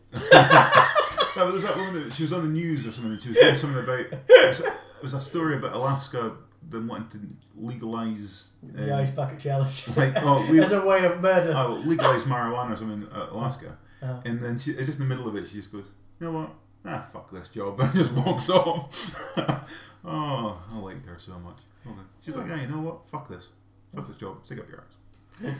But 1.35 1.49
there's 1.49 1.63
that 1.63 1.75
woman 1.77 1.93
that 1.93 2.13
she 2.13 2.23
was 2.23 2.33
on 2.33 2.41
the 2.41 2.49
news 2.49 2.85
or 2.85 2.91
something. 2.91 3.13
And 3.13 3.21
she 3.21 3.29
was 3.29 3.37
doing 3.37 3.55
something 3.55 3.83
about. 3.83 3.99
It 3.99 4.47
was, 4.47 4.61
a, 4.61 4.67
it 4.67 5.01
was 5.01 5.13
a 5.13 5.19
story 5.19 5.55
about 5.55 5.73
Alaska 5.73 6.37
them 6.69 6.87
wanting 6.87 7.19
to 7.19 7.27
legalize. 7.55 8.53
The 8.63 8.93
um, 8.93 9.01
Ice 9.01 9.11
Bucket 9.11 9.39
Challenge. 9.39 9.87
like, 9.97 10.13
oh, 10.17 10.45
we- 10.51 10.61
As 10.61 10.71
a 10.71 10.85
way 10.85 11.05
of 11.05 11.21
murder. 11.21 11.53
oh, 11.55 11.81
legalize 11.85 12.23
marijuana 12.23 12.73
or 12.73 12.77
something 12.77 13.01
in 13.03 13.07
uh, 13.09 13.27
Alaska. 13.31 13.77
Uh-huh. 14.01 14.21
And 14.25 14.39
then 14.39 14.57
she, 14.57 14.71
it's 14.71 14.85
just 14.87 14.99
in 14.99 15.07
the 15.07 15.15
middle 15.15 15.27
of 15.27 15.35
it. 15.35 15.47
She 15.47 15.55
just 15.57 15.71
goes, 15.71 15.91
"You 16.19 16.27
know 16.27 16.39
what? 16.39 16.49
Ah, 16.85 17.07
fuck 17.11 17.31
this 17.31 17.47
job," 17.47 17.79
and 17.81 17.93
just 17.93 18.11
walks 18.11 18.49
off. 18.49 19.15
oh, 20.05 20.61
I 20.71 20.77
liked 20.79 21.05
her 21.05 21.17
so 21.17 21.39
much. 21.39 21.57
Well 21.85 21.95
then, 21.95 22.05
she's 22.21 22.35
like, 22.35 22.49
"Yeah, 22.49 22.61
you 22.61 22.67
know 22.67 22.81
what? 22.81 23.07
Fuck 23.07 23.29
this. 23.29 23.49
Fuck 23.95 24.07
this 24.09 24.17
job. 24.17 24.45
Stick 24.45 24.59
up 24.59 24.69
your 24.69 24.83
ass." 24.83 25.55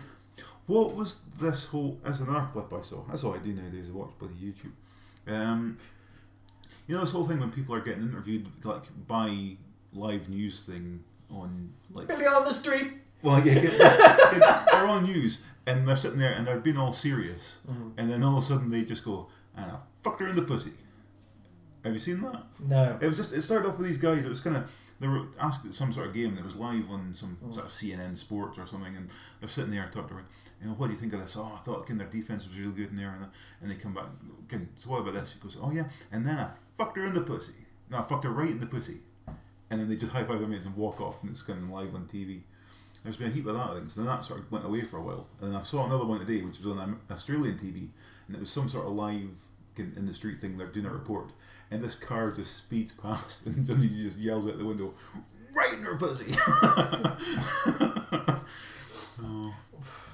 What 0.66 0.96
was 0.96 1.22
this 1.40 1.66
whole? 1.68 2.00
As 2.06 2.20
another 2.22 2.48
clip 2.52 2.74
I 2.74 2.82
saw. 2.82 3.04
That's 3.08 3.24
all 3.24 3.34
I 3.34 3.38
do 3.38 3.54
nowadays. 3.54 3.88
I 3.90 3.94
watch 3.94 4.12
bloody 4.20 4.36
YouTube. 4.36 4.72
Um, 5.28 5.78
you 6.88 6.96
know 6.96 7.02
this 7.02 7.12
whole 7.12 7.26
thing 7.26 7.40
when 7.40 7.52
people 7.52 7.74
are 7.76 7.80
getting 7.82 8.04
interviewed 8.04 8.48
like 8.66 8.84
by 9.08 9.56
live 9.94 10.28
news 10.30 10.66
thing 10.66 11.04
on 11.32 11.72
like 11.94 12.08
Billy 12.08 12.26
on 12.26 12.44
the 12.44 12.54
street. 12.54 12.92
well 13.22 13.38
yeah 13.46 13.54
get 13.54 13.72
this, 13.72 13.98
get- 13.98 14.66
they're 14.72 14.86
on 14.88 15.06
news 15.06 15.42
and 15.66 15.88
they're 15.88 15.96
sitting 15.96 16.20
there 16.20 16.34
and 16.34 16.46
they're 16.46 16.60
being 16.60 16.78
all 16.78 16.92
serious 16.92 17.60
and 17.98 18.12
then 18.12 18.22
all 18.24 18.38
of 18.38 18.44
a 18.44 18.46
sudden 18.46 18.70
they 18.70 18.84
just 18.84 19.06
go 19.06 19.28
and 19.56 19.66
I 19.72 19.76
fucked 20.04 20.20
her 20.20 20.28
in 20.28 20.36
the 20.36 20.42
pussy. 20.42 20.72
Have 21.86 21.94
you 21.94 22.00
seen 22.00 22.22
that? 22.22 22.44
No. 22.60 22.98
It 23.00 23.08
was 23.08 23.18
just 23.18 23.34
it 23.34 23.42
started 23.44 23.70
off 23.70 23.78
with 23.78 23.88
these 23.88 23.98
guys. 23.98 24.26
It 24.26 24.30
was 24.30 24.42
kind 24.42 24.58
of 24.58 24.70
they 25.00 25.08
were 25.08 25.26
asked 25.40 25.72
some 25.74 25.92
sort 25.94 26.08
of 26.08 26.14
game 26.14 26.36
that 26.36 26.44
was 26.44 26.56
live 26.56 26.90
on 26.90 27.14
some 27.14 27.38
sort 27.52 27.66
of 27.66 27.72
CNN 27.72 28.16
Sports 28.18 28.58
or 28.58 28.66
something, 28.66 28.96
and 28.96 29.10
they're 29.40 29.50
sitting 29.50 29.72
there 29.72 29.90
talking 29.92 30.10
to 30.10 30.14
her. 30.16 30.26
You 30.64 30.70
know, 30.70 30.76
what 30.76 30.88
do 30.88 30.94
you 30.94 31.00
think 31.00 31.12
of 31.12 31.20
this? 31.20 31.36
Oh, 31.36 31.52
I 31.54 31.60
thought 31.60 31.84
again, 31.84 31.98
their 31.98 32.08
defense 32.08 32.48
was 32.48 32.58
really 32.58 32.72
good 32.72 32.92
in 32.92 32.96
there, 32.96 33.10
and, 33.10 33.26
and 33.62 33.70
they 33.70 33.76
come 33.76 33.94
back. 33.94 34.06
Again, 34.48 34.70
so 34.76 34.92
what 34.92 35.02
about 35.02 35.16
this? 35.16 35.34
He 35.34 35.40
goes, 35.40 35.58
oh 35.62 35.72
yeah, 35.72 35.86
and 36.10 36.26
then 36.26 36.38
I 36.38 36.48
fucked 36.78 36.96
her 36.96 37.06
in 37.06 37.14
the 37.14 37.22
pussy. 37.22 37.52
No, 37.90 37.98
I 37.98 38.04
fucked 38.04 38.24
her 38.24 38.30
right 38.30 38.50
in 38.50 38.62
the 38.62 38.66
pussy, 38.66 39.00
and 39.70 39.82
then 39.82 39.90
they 39.90 39.98
just 39.98 40.14
high 40.14 40.24
five 40.24 40.40
their 40.40 40.48
mates 40.48 40.66
and 40.66 40.76
walk 40.78 41.02
off, 41.02 41.22
and 41.22 41.30
it's 41.30 41.42
kind 41.42 41.62
of 41.62 41.70
live 41.70 41.94
on 41.94 42.06
TV. 42.06 42.44
There's 43.04 43.18
been 43.18 43.28
a 43.28 43.32
heap 43.32 43.46
of 43.48 43.56
that 43.56 43.72
i 43.72 43.74
things. 43.74 43.96
Then 43.96 44.06
that 44.06 44.24
sort 44.24 44.40
of 44.40 44.50
went 44.50 44.66
away 44.66 44.84
for 44.84 44.98
a 44.98 45.02
while. 45.02 45.28
And 45.42 45.58
I 45.58 45.64
saw 45.64 45.86
another 45.86 46.06
one 46.06 46.20
today, 46.20 46.42
which 46.42 46.60
was 46.60 46.78
on 46.78 46.98
Australian 47.12 47.58
TV, 47.58 47.90
and 48.28 48.38
it 48.38 48.40
was 48.40 48.50
some 48.50 48.70
sort 48.70 48.86
of 48.86 48.94
live 48.94 49.32
in, 49.76 49.94
in 49.98 50.06
the 50.06 50.14
street 50.14 50.40
thing. 50.40 50.58
They're 50.58 50.68
doing 50.68 50.86
a 50.86 50.94
report, 50.94 51.32
and 51.72 51.82
this 51.82 51.96
car 51.96 52.32
just 52.32 52.56
speeds 52.56 52.94
past, 52.94 53.46
and 53.48 53.68
somebody 53.68 53.90
just 53.90 54.18
yells 54.18 54.48
out 54.48 54.58
the 54.58 54.66
window, 54.66 54.94
"Right 55.54 55.74
in 55.74 55.82
her 55.84 55.98
pussy!" 55.98 56.34
oh. 59.22 59.54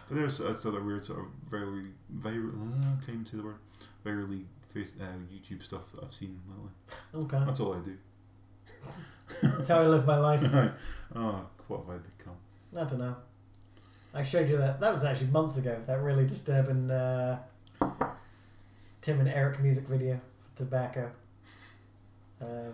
But 0.09 0.17
there's 0.17 0.39
that's 0.39 0.65
other 0.65 0.83
weird 0.83 1.05
sort 1.05 1.19
of 1.19 1.25
very 1.49 1.85
viral. 2.13 2.51
Uh, 2.51 3.05
came 3.05 3.23
to 3.25 3.35
the 3.37 3.43
word 3.43 3.57
virally 4.03 4.43
face 4.67 4.91
uh, 4.99 5.05
YouTube 5.31 5.63
stuff 5.63 5.91
that 5.91 6.03
I've 6.03 6.13
seen 6.13 6.39
lately. 6.49 7.25
Okay. 7.25 7.45
That's 7.45 7.59
all 7.59 7.75
I 7.75 7.79
do. 7.79 7.97
That's 9.43 9.67
how 9.67 9.81
I 9.81 9.87
live 9.87 10.07
my 10.07 10.17
life. 10.17 10.41
oh, 11.15 11.45
what 11.67 11.85
have 11.85 11.89
I 11.89 11.97
become? 11.97 12.35
I 12.75 12.89
don't 12.89 12.99
know. 12.99 13.15
I 14.13 14.23
showed 14.23 14.49
you 14.49 14.57
that. 14.57 14.79
That 14.79 14.93
was 14.93 15.03
actually 15.03 15.27
months 15.27 15.57
ago. 15.57 15.79
That 15.85 16.01
really 16.01 16.25
disturbing 16.25 16.89
uh, 16.89 17.39
Tim 19.01 19.19
and 19.19 19.29
Eric 19.29 19.59
music 19.59 19.85
video 19.85 20.19
Tobacco, 20.55 21.11
um, 22.41 22.73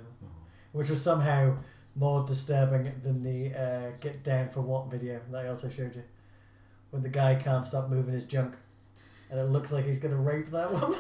which 0.72 0.90
was 0.90 1.02
somehow 1.02 1.58
more 1.96 2.26
disturbing 2.26 2.92
than 3.04 3.24
the 3.24 3.54
uh, 3.54 3.92
Get 4.00 4.24
Down 4.24 4.50
for 4.50 4.62
What 4.62 4.88
video 4.90 5.20
that 5.32 5.46
I 5.46 5.50
also 5.50 5.70
showed 5.70 5.96
you, 5.96 6.04
when 6.96 7.04
the 7.04 7.10
guy 7.10 7.36
can't 7.36 7.66
stop 7.66 7.90
moving 7.90 8.14
his 8.14 8.24
junk, 8.24 8.56
and 9.30 9.38
it 9.38 9.44
looks 9.50 9.74
like 9.74 9.86
he's 9.86 10.00
gonna 10.00 10.16
rape 10.16 10.48
that 10.52 10.72
woman, 10.72 10.98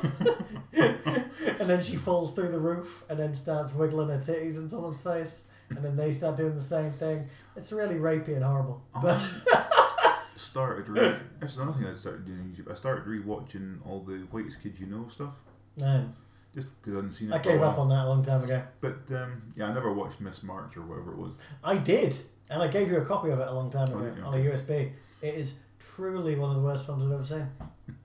and 1.60 1.70
then 1.70 1.82
she 1.82 1.96
falls 1.96 2.36
through 2.36 2.50
the 2.50 2.60
roof 2.60 3.06
and 3.10 3.18
then 3.18 3.34
starts 3.34 3.74
wiggling 3.74 4.10
her 4.10 4.18
titties 4.18 4.58
in 4.58 4.70
someone's 4.70 5.00
face, 5.02 5.46
and 5.70 5.78
then 5.84 5.96
they 5.96 6.12
start 6.12 6.36
doing 6.36 6.54
the 6.56 6.62
same 6.62 6.92
thing. 6.94 7.28
It's 7.56 7.72
really 7.72 7.96
rapey 7.96 8.36
and 8.36 8.44
horrible. 8.44 8.84
But 9.02 9.22
I 9.54 10.18
started. 10.36 10.90
Re- 10.90 11.16
that's 11.40 11.56
another 11.56 11.72
thing 11.78 11.88
I 11.88 11.96
started 11.96 12.26
doing 12.26 12.40
on 12.42 12.48
YouTube. 12.54 12.70
I 12.70 12.76
started 12.76 13.06
rewatching 13.06 13.78
all 13.88 14.02
the 14.02 14.18
Whitest 14.32 14.62
Kids 14.62 14.82
You 14.82 14.88
Know 14.88 15.08
stuff, 15.08 15.36
no, 15.78 16.10
just 16.54 16.68
because 16.82 16.94
I 16.94 16.98
hadn't 16.98 17.12
seen 17.14 17.32
it. 17.32 17.36
I 17.36 17.40
gave 17.40 17.62
up 17.62 17.78
on 17.80 17.88
that 17.88 18.04
a 18.06 18.10
long 18.10 18.22
time 18.24 18.44
ago. 18.44 18.62
But 18.82 19.10
um, 19.16 19.44
yeah, 19.56 19.70
I 19.70 19.74
never 19.74 19.94
watched 19.94 20.20
Miss 20.20 20.44
March 20.44 20.76
or 20.76 20.82
whatever 20.82 21.14
it 21.14 21.18
was. 21.18 21.32
I 21.64 21.78
did, 21.78 22.14
and 22.50 22.62
I 22.62 22.68
gave 22.68 22.92
you 22.92 22.98
a 22.98 23.06
copy 23.06 23.30
of 23.30 23.40
it 23.40 23.48
a 23.48 23.54
long 23.54 23.70
time 23.70 23.88
Oh, 23.94 23.98
ago 24.00 24.10
did 24.10 24.18
you? 24.18 24.24
on 24.24 24.34
a 24.34 24.38
USB. 24.38 24.92
It 25.22 25.36
is 25.36 25.60
truly 25.96 26.36
one 26.36 26.50
of 26.52 26.56
the 26.58 26.62
worst 26.64 26.86
films 26.86 27.04
I've 27.04 27.12
ever 27.12 27.26
seen. 27.26 27.48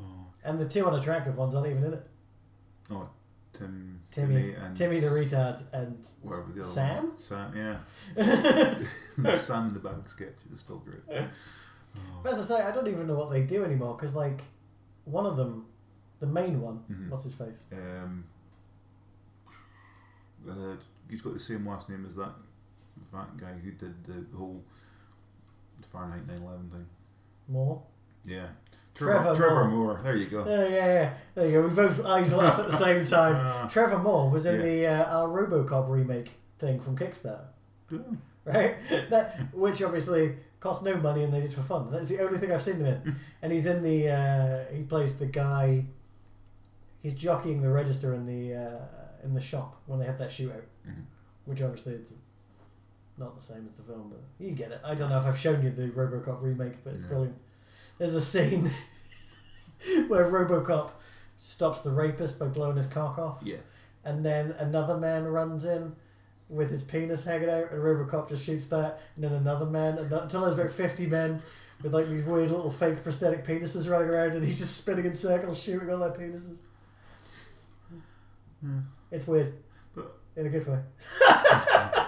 Oh, 0.00 0.26
And 0.44 0.58
the 0.58 0.68
two 0.68 0.86
unattractive 0.86 1.36
ones 1.36 1.54
aren't 1.54 1.68
even 1.68 1.84
in 1.84 1.94
it. 1.94 2.06
oh 2.90 3.08
Tim, 3.52 4.00
Timmy, 4.10 4.52
and 4.54 4.76
Timmy 4.76 4.98
the 4.98 5.06
retard, 5.06 5.62
and 5.72 6.04
the 6.24 6.34
other 6.36 6.62
Sam? 6.64 7.06
one. 7.10 7.18
Sam, 7.18 7.56
yeah. 7.56 7.76
the 9.18 9.36
Sam 9.36 9.68
in 9.68 9.74
the 9.74 9.80
bag 9.80 10.08
sketch 10.08 10.34
is 10.52 10.58
still 10.60 10.78
great. 10.78 10.98
Oh. 11.96 12.00
but 12.24 12.32
as 12.32 12.50
I 12.50 12.56
say, 12.56 12.62
I 12.64 12.72
don't 12.72 12.88
even 12.88 13.06
know 13.06 13.14
what 13.14 13.30
they 13.30 13.44
do 13.44 13.64
anymore 13.64 13.94
because 13.94 14.16
like 14.16 14.40
one 15.04 15.24
of 15.24 15.36
them, 15.36 15.66
the 16.18 16.26
main 16.26 16.60
one, 16.60 16.82
Mhm. 16.90 17.10
what's 17.10 17.22
his 17.22 17.34
face? 17.34 17.60
Um, 17.72 18.24
uh, 20.50 20.74
he's 21.08 21.22
got 21.22 21.32
the 21.34 21.38
same 21.38 21.66
last 21.66 21.88
name 21.88 22.04
as 22.06 22.16
that 22.16 22.32
that 23.12 23.36
guy 23.36 23.52
who 23.62 23.70
did 23.72 24.02
the 24.04 24.36
whole 24.36 24.62
Fahrenheit 25.86 26.26
9/11 26.26 26.70
thing. 26.70 26.86
Moore. 27.48 27.82
Yeah, 28.24 28.46
Trevor 28.94 29.34
Trevor 29.34 29.64
Moore. 29.66 29.94
Moore. 29.94 30.00
There 30.02 30.16
you 30.16 30.26
go. 30.26 30.44
Yeah, 30.48 30.68
yeah, 30.68 30.86
yeah. 30.86 31.14
There 31.34 31.46
you 31.46 31.52
go. 31.62 31.68
We 31.68 31.74
both 31.74 32.04
eyes 32.06 32.32
laugh 32.34 32.58
at 32.58 32.70
the 32.70 32.76
same 32.76 33.04
time. 33.18 33.34
Ah. 33.38 33.68
Trevor 33.70 33.98
Moore 33.98 34.30
was 34.30 34.46
in 34.46 34.56
Yeah. 34.56 34.62
the 34.66 34.86
uh, 34.86 35.18
our 35.20 35.28
RoboCop 35.28 35.88
remake 35.88 36.30
thing 36.58 36.80
from 36.80 36.96
Kickstarter. 36.96 37.44
Oh, 37.92 38.00
right? 38.44 38.76
That 39.10 39.52
which 39.54 39.82
obviously 39.82 40.36
cost 40.60 40.82
no 40.82 40.96
money 40.96 41.22
and 41.24 41.32
they 41.34 41.40
did 41.42 41.52
for 41.52 41.60
fun. 41.62 41.90
That's 41.90 42.08
the 42.08 42.20
only 42.22 42.38
thing 42.38 42.50
I've 42.52 42.62
seen 42.62 42.76
him 42.76 42.86
in. 42.86 43.16
And 43.42 43.52
he's 43.52 43.66
in 43.66 43.82
the 43.82 44.08
uh, 44.08 44.74
he 44.74 44.82
plays 44.84 45.18
the 45.18 45.26
guy. 45.26 45.84
He's 47.02 47.14
jockeying 47.14 47.60
the 47.60 47.68
register 47.68 48.14
in 48.14 48.24
the 48.26 48.54
uh, 48.54 48.78
in 49.22 49.34
the 49.34 49.40
shop 49.40 49.82
when 49.86 49.98
they 50.00 50.06
have 50.06 50.16
that 50.18 50.30
shootout, 50.30 50.62
Mhm. 50.88 51.04
which 51.44 51.60
obviously 51.60 51.98
not 53.18 53.36
the 53.36 53.42
same 53.42 53.66
as 53.68 53.74
the 53.74 53.82
film, 53.82 54.10
but 54.10 54.20
you 54.44 54.52
get 54.52 54.72
it. 54.72 54.80
I 54.84 54.94
don't 54.94 55.08
know 55.10 55.18
if 55.18 55.26
I've 55.26 55.38
shown 55.38 55.62
you 55.62 55.70
the 55.70 55.88
RoboCop 55.88 56.42
remake, 56.42 56.82
but 56.84 56.94
it's 56.94 57.02
No. 57.02 57.08
brilliant. 57.08 57.36
There's 57.98 58.14
a 58.14 58.20
scene 58.20 58.70
where 60.08 60.30
RoboCop 60.30 60.90
stops 61.38 61.82
the 61.82 61.90
rapist 61.90 62.38
by 62.38 62.46
blowing 62.46 62.76
his 62.76 62.86
cock 62.86 63.18
off 63.18 63.40
Yeah. 63.44 63.56
and 64.04 64.24
then 64.24 64.52
another 64.58 64.96
man 64.96 65.24
runs 65.24 65.64
in 65.64 65.94
with 66.48 66.70
his 66.70 66.82
penis 66.82 67.24
hanging 67.24 67.48
out, 67.48 67.70
and 67.72 67.82
Robocop 67.82 68.28
just 68.28 68.44
shoots 68.44 68.66
that, 68.66 69.00
and 69.16 69.24
then 69.24 69.32
another 69.32 69.64
man, 69.66 69.96
and 69.98 70.12
until 70.12 70.42
there's 70.42 70.58
about 70.58 70.70
50 70.72 71.06
men 71.06 71.40
with 71.82 71.94
like 71.94 72.06
these 72.08 72.22
weird 72.24 72.50
little 72.50 72.70
fake 72.70 73.02
prosthetic 73.02 73.44
penises 73.44 73.90
running 73.90 74.08
around, 74.08 74.32
and 74.32 74.44
he's 74.44 74.58
just 74.58 74.76
spinning 74.76 75.06
in 75.06 75.14
circles 75.16 75.60
shooting 75.62 75.90
all 75.90 75.98
their 75.98 76.10
penises. 76.10 76.58
Yeah. 78.62 78.80
It's 79.10 79.26
weird, 79.26 79.54
But- 79.94 80.18
in 80.36 80.46
a 80.46 80.50
good 80.50 80.66
way. 80.66 80.80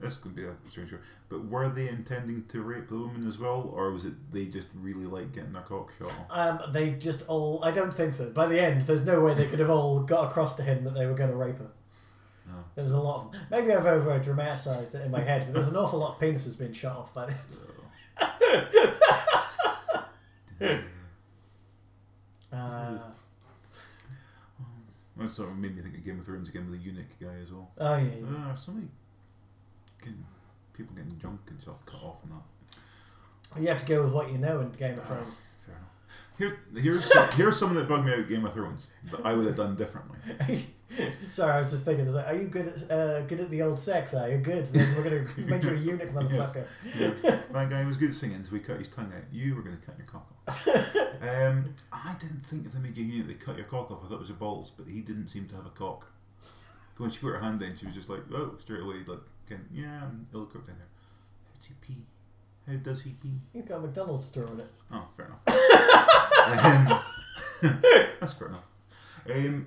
This 0.00 0.16
could 0.16 0.34
be 0.36 0.44
a 0.44 0.54
strange 0.68 0.90
show. 0.90 0.98
But 1.28 1.46
were 1.46 1.68
they 1.68 1.88
intending 1.88 2.44
to 2.46 2.62
rape 2.62 2.88
the 2.88 2.98
woman 2.98 3.26
as 3.26 3.38
well, 3.38 3.72
or 3.74 3.90
was 3.90 4.04
it 4.04 4.14
they 4.32 4.46
just 4.46 4.68
really 4.76 5.06
like 5.06 5.32
getting 5.32 5.52
their 5.52 5.62
cock 5.62 5.90
shot? 5.98 6.12
Um, 6.30 6.60
they 6.72 6.92
just 6.92 7.28
all, 7.28 7.64
I 7.64 7.72
don't 7.72 7.92
think 7.92 8.14
so. 8.14 8.30
By 8.30 8.46
the 8.46 8.62
end, 8.62 8.82
there's 8.82 9.04
no 9.04 9.20
way 9.20 9.34
they 9.34 9.46
could 9.46 9.58
have 9.58 9.70
all 9.70 10.00
got 10.00 10.30
across 10.30 10.54
to 10.56 10.62
him 10.62 10.84
that 10.84 10.94
they 10.94 11.06
were 11.06 11.14
going 11.14 11.30
to 11.30 11.36
rape 11.36 11.58
her. 11.58 11.70
No. 12.46 12.54
There's 12.76 12.92
a 12.92 13.00
lot 13.00 13.34
of, 13.34 13.40
maybe 13.50 13.72
I've 13.72 13.86
over 13.86 14.16
dramatized 14.20 14.94
it 14.94 15.04
in 15.04 15.10
my 15.10 15.20
head, 15.20 15.44
but 15.46 15.54
there's 15.54 15.68
an 15.68 15.76
awful 15.76 15.98
lot 15.98 16.14
of 16.14 16.20
penises 16.20 16.56
being 16.58 16.72
shot 16.72 16.96
off 16.96 17.12
by 17.12 17.26
the 17.26 17.34
end. 20.60 20.60
Uh, 22.52 22.98
That 25.16 25.30
sort 25.30 25.50
of 25.50 25.58
made 25.58 25.76
me 25.76 25.82
think 25.82 25.96
of 25.96 26.04
Game 26.04 26.18
of 26.18 26.24
Thrones 26.24 26.48
again 26.48 26.70
with 26.70 26.80
the 26.80 26.86
eunuch 26.86 27.06
guy 27.20 27.34
as 27.42 27.52
well. 27.52 27.70
oh, 27.78 27.96
yeah, 27.96 28.10
yeah. 28.22 28.52
Uh, 28.52 28.56
getting 30.00 30.24
people 30.74 30.94
getting 30.94 31.18
junk 31.18 31.40
and 31.48 31.60
stuff 31.60 31.84
cut 31.86 32.02
off 32.02 32.22
and 32.24 32.32
that. 32.32 33.60
You 33.60 33.68
have 33.68 33.78
to 33.80 33.86
go 33.86 34.04
with 34.04 34.12
what 34.12 34.30
you 34.30 34.38
know 34.38 34.60
in 34.60 34.70
Game 34.72 34.92
of 34.94 35.00
Ah, 35.00 35.14
Thrones. 35.14 35.34
fair 35.64 35.74
enough. 35.74 35.88
Here, 36.38 36.58
here's 36.82 37.04
some, 37.12 37.28
here's 37.32 37.58
something 37.58 37.76
that 37.78 37.88
bugged 37.88 38.04
me 38.06 38.12
out 38.14 38.28
Game 38.28 38.44
of 38.44 38.52
Thrones 38.52 38.86
that 39.10 39.24
I 39.24 39.34
would 39.34 39.46
have 39.46 39.56
done 39.56 39.74
differently. 39.76 40.18
Sorry, 41.32 41.52
I 41.52 41.60
was 41.60 41.70
just 41.70 41.84
thinking. 41.84 42.04
I 42.04 42.06
was 42.06 42.14
like, 42.14 42.26
"Are 42.28 42.34
you 42.34 42.48
good 42.48 42.66
at 42.68 42.90
uh, 42.90 43.20
good 43.22 43.40
at 43.40 43.50
the 43.50 43.60
old 43.62 43.78
sex? 43.78 44.14
Are 44.14 44.28
you 44.30 44.38
good? 44.38 44.64
Then 44.66 44.96
we're 44.96 45.04
gonna 45.04 45.26
make 45.50 45.62
you 45.62 45.70
a 45.70 45.74
eunuch, 45.74 46.12
motherfucker." 46.14 46.66
Yeah. 46.98 47.40
That 47.52 47.70
guy 47.70 47.84
was 47.84 47.96
good 47.96 48.10
at 48.10 48.14
singing, 48.14 48.42
so 48.44 48.52
we 48.52 48.60
cut 48.60 48.78
his 48.78 48.88
tongue 48.88 49.12
out. 49.14 49.22
You 49.32 49.54
were 49.56 49.62
going 49.62 49.76
to 49.78 49.84
cut 49.84 49.96
your 49.98 50.06
cock 50.06 50.30
off. 50.46 50.68
Um, 51.22 51.74
I 51.92 52.14
didn't 52.20 52.44
think 52.46 52.66
if 52.66 52.72
they 52.72 52.78
made 52.78 52.96
you 52.96 53.04
a 53.04 53.06
eunuch, 53.08 53.26
they 53.28 53.34
cut 53.34 53.56
your 53.56 53.66
cock 53.66 53.90
off. 53.90 54.00
I 54.04 54.08
thought 54.08 54.14
it 54.16 54.20
was 54.20 54.28
your 54.28 54.38
balls, 54.38 54.70
but 54.76 54.86
he 54.86 55.00
didn't 55.00 55.26
seem 55.28 55.46
to 55.48 55.56
have 55.56 55.66
a 55.66 55.70
cock. 55.70 56.06
When 56.98 57.10
she 57.10 57.18
put 57.20 57.28
her 57.32 57.40
hand 57.40 57.60
in, 57.62 57.76
she 57.76 57.86
was 57.86 57.94
just 57.94 58.08
like, 58.08 58.20
oh, 58.32 58.54
straight 58.60 58.80
away, 58.82 58.96
like, 59.06 59.18
of, 59.56 59.60
yeah, 59.72 60.02
I'm 60.04 60.26
ill 60.34 60.46
cooked 60.46 60.66
down 60.68 60.76
there. 60.78 60.86
How 61.46 61.58
does 61.58 61.66
he 61.66 61.74
pee? 61.80 62.02
How 62.66 62.74
does 62.76 63.02
he 63.02 63.10
pee? 63.10 63.40
He's 63.52 63.64
got 63.64 63.76
a 63.78 63.80
McDonald's 63.80 64.26
store 64.26 64.46
in 64.52 64.60
it. 64.60 64.66
Oh, 64.92 65.04
fair 65.16 65.26
enough. 65.26 65.40
um, 66.64 67.02
that's 68.20 68.34
fair 68.34 68.48
enough. 68.48 68.64
Um, 69.30 69.66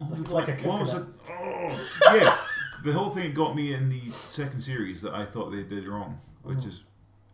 the 0.00 0.30
Like 0.32 0.64
a 0.64 0.68
was 0.68 0.94
it? 0.94 1.04
Oh, 1.30 1.88
yeah. 2.16 2.36
The 2.84 2.92
whole 2.92 3.08
thing 3.10 3.32
got 3.32 3.56
me 3.56 3.72
in 3.72 3.88
the 3.88 4.08
second 4.10 4.60
series 4.60 5.00
that 5.02 5.14
I 5.14 5.24
thought 5.24 5.50
they 5.50 5.62
did 5.62 5.86
wrong, 5.88 6.18
which 6.42 6.58
Mhm. 6.58 6.66
is 6.68 6.82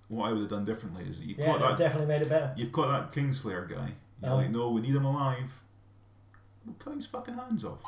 what 0.09 0.29
I 0.29 0.33
would 0.33 0.42
have 0.42 0.50
done 0.50 0.64
differently. 0.64 1.05
Is 1.05 1.18
you 1.20 1.35
Yeah, 1.37 1.46
caught 1.46 1.61
that 1.61 1.76
definitely 1.76 2.07
made 2.07 2.22
it 2.22 2.29
better. 2.29 2.55
you've 2.57 2.70
caught 2.72 2.88
that 2.88 3.12
Kingslayer 3.20 3.68
guy. 3.68 3.92
You're 4.22 4.33
Oh. 4.33 4.37
like, 4.37 4.50
no, 4.50 4.70
we 4.70 4.81
need 4.83 4.94
him 4.94 5.05
alive. 5.05 5.62
We'll 6.64 6.74
cut 6.76 6.94
his 6.94 7.07
fucking 7.07 7.35
hands 7.35 7.64
off. 7.64 7.83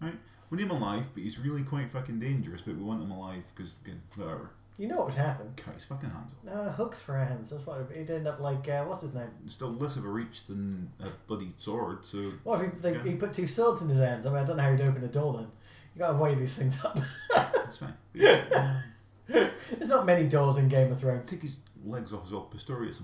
Right? 0.00 0.18
We 0.50 0.58
need 0.58 0.64
him 0.64 0.70
alive, 0.72 1.04
but 1.12 1.22
he's 1.22 1.38
really 1.40 1.62
quite 1.62 1.90
fucking 1.90 2.18
dangerous. 2.20 2.62
But 2.62 2.76
we 2.76 2.82
want 2.82 3.02
him 3.02 3.10
alive 3.10 3.44
because 3.54 3.74
whatever. 4.16 4.50
You 4.78 4.88
know 4.88 4.96
what 4.98 5.06
would 5.06 5.14
happen? 5.14 5.52
Cut 5.56 5.72
his 5.74 5.84
fucking 5.86 6.10
hands 6.10 6.32
off. 6.32 6.54
No 6.54 6.70
hooks 6.70 7.00
for 7.00 7.16
hands. 7.16 7.48
That's 7.48 7.64
what 7.66 7.88
it'd 7.90 8.10
end 8.10 8.28
up 8.28 8.40
like. 8.40 8.68
Uh, 8.68 8.84
what's 8.84 9.00
his 9.00 9.14
name? 9.14 9.30
It's 9.44 9.54
still 9.54 9.72
less 9.72 9.96
of 9.96 10.04
a 10.04 10.08
reach 10.08 10.46
than 10.46 10.90
a 11.00 11.08
bloody 11.26 11.52
sword. 11.56 12.04
So 12.04 12.32
What 12.44 12.60
if 12.62 12.74
he, 12.74 12.80
like, 12.80 12.96
Yeah. 12.96 13.10
he 13.12 13.16
put 13.16 13.32
two 13.32 13.46
swords 13.46 13.80
in 13.80 13.88
his 13.88 13.98
hands? 13.98 14.26
I 14.26 14.30
mean, 14.30 14.38
I 14.38 14.44
don't 14.44 14.58
know 14.58 14.62
how 14.64 14.72
he'd 14.72 14.82
open 14.82 15.02
a 15.02 15.08
door 15.08 15.32
then. 15.38 15.46
You 15.94 16.00
gotta 16.00 16.18
weigh 16.18 16.34
these 16.34 16.56
things 16.56 16.84
up. 16.84 16.98
that's 17.34 17.78
fine. 17.78 17.94
Yeah, 18.12 18.82
There's 19.28 19.88
not 19.88 20.04
many 20.04 20.28
doors 20.28 20.58
in 20.58 20.68
Game 20.68 20.92
of 20.92 21.00
Thrones. 21.00 21.30
take 21.30 21.40
his 21.40 21.56
legs 21.82 22.12
off 22.12 22.26
as 22.26 22.32
well. 22.32 22.50
Pistorius. 22.54 23.00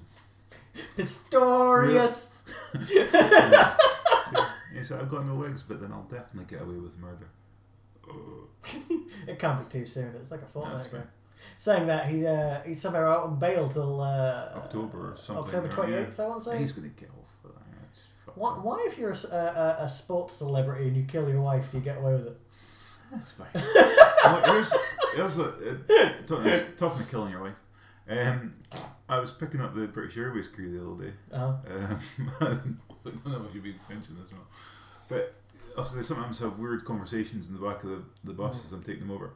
Pistorius. 0.97 2.35
Yeah, 4.75 4.83
so 4.83 4.99
I've 4.99 5.09
got 5.11 5.27
no 5.27 5.35
legs, 5.35 5.63
but 5.63 5.81
then 5.81 5.93
I'll 5.93 6.05
definitely 6.05 6.45
get 6.55 6.63
away 6.63 6.77
with 6.77 6.99
murder. 6.99 7.29
It 9.27 9.39
can't 9.39 9.69
be 9.69 9.79
too 9.81 9.87
soon. 9.87 10.15
It's 10.17 10.31
like 10.31 10.43
a 10.43 10.47
fortnight 10.47 10.77
That's 10.79 10.89
ago. 10.89 10.99
right. 10.99 11.07
Saying 11.59 11.87
that 11.87 12.07
he 12.07 12.27
uh, 12.27 12.61
he's 12.63 12.81
somehow 12.81 13.05
out 13.11 13.25
on 13.25 13.39
bail 13.39 13.69
till 13.69 14.01
uh, 14.01 14.51
October 14.57 15.13
or 15.13 15.17
something. 15.17 15.45
October 15.45 15.67
or- 15.67 15.71
twenty 15.71 15.93
yeah. 15.93 16.05
I 16.19 16.23
want 16.27 16.43
to 16.43 16.51
say. 16.51 16.59
He's 16.59 16.73
going 16.73 16.89
to 16.91 17.01
get 17.01 17.11
off 17.11 17.29
for 17.41 17.49
that. 17.49 17.55
Yeah, 17.71 17.79
it's 17.91 17.99
just 18.01 18.11
fucked 18.25 18.39
Why, 18.39 18.51
up. 18.51 18.65
why, 18.65 18.85
if 18.89 18.99
you're 18.99 19.11
a 19.13 19.89
sports 19.89 20.35
celebrity 20.35 20.89
and 20.89 20.97
you 20.97 21.05
kill 21.05 21.29
your 21.29 21.41
wife, 21.41 21.71
do 21.71 21.79
you 21.79 21.85
get 21.85 21.99
away 21.99 22.13
with 22.15 22.27
it? 22.29 22.41
That's 23.13 23.33
fine. 23.33 23.49
Well, 24.25 24.41
here's, 24.55 24.73
here's 25.17 25.39
a, 25.39 25.49
uh, 25.49 26.13
talking, 26.29 26.61
talking 26.77 27.01
of 27.03 27.11
killing 27.11 27.33
your 27.33 27.43
wife. 27.43 27.59
Um, 28.13 28.55
I 29.09 29.19
was 29.19 29.33
picking 29.33 29.61
up 29.61 29.75
the 29.75 29.87
British 29.87 30.17
Airways 30.17 30.49
crew 30.49 30.71
the 30.71 30.87
other 30.87 31.05
day. 31.05 31.13
Uh-huh. 31.33 32.47
Um, 32.47 32.81
I 33.05 33.09
don't 33.09 33.27
know 33.27 33.45
if 33.47 33.53
should 33.53 33.63
be 33.63 33.75
mentioning 33.89 34.21
this 34.21 34.33
or 34.33 34.37
not. 34.37 34.47
But 35.09 35.35
also, 35.77 35.97
they 35.97 36.03
sometimes 36.03 36.39
have 36.41 36.59
weird 36.59 36.85
conversations 36.85 37.49
in 37.49 37.55
the 37.55 37.67
back 37.67 37.83
of 37.85 37.91
the, 37.91 38.03
the 38.25 38.33
bus 38.33 38.65
as 38.65 38.73
I'm 38.73 38.83
taking 38.83 39.07
them 39.07 39.11
over. 39.11 39.35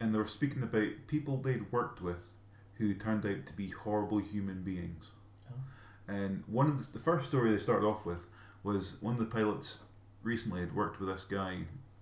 And 0.00 0.14
they 0.14 0.18
were 0.18 0.26
speaking 0.26 0.62
about 0.62 0.88
people 1.06 1.38
they'd 1.38 1.70
worked 1.72 2.02
with 2.02 2.32
who 2.74 2.94
turned 2.94 3.24
out 3.24 3.46
to 3.46 3.52
be 3.52 3.70
horrible 3.70 4.18
human 4.18 4.62
beings. 4.62 5.10
Oh. 5.50 6.12
And 6.12 6.44
one 6.46 6.66
of 6.66 6.78
the, 6.78 6.98
the 6.98 7.04
first 7.04 7.28
story 7.28 7.50
they 7.50 7.58
started 7.58 7.86
off 7.86 8.04
with 8.04 8.26
was 8.62 8.96
one 9.00 9.14
of 9.14 9.20
the 9.20 9.26
pilots 9.26 9.82
recently 10.22 10.60
had 10.60 10.74
worked 10.74 11.00
with 11.00 11.08
this 11.08 11.24
guy. 11.24 11.58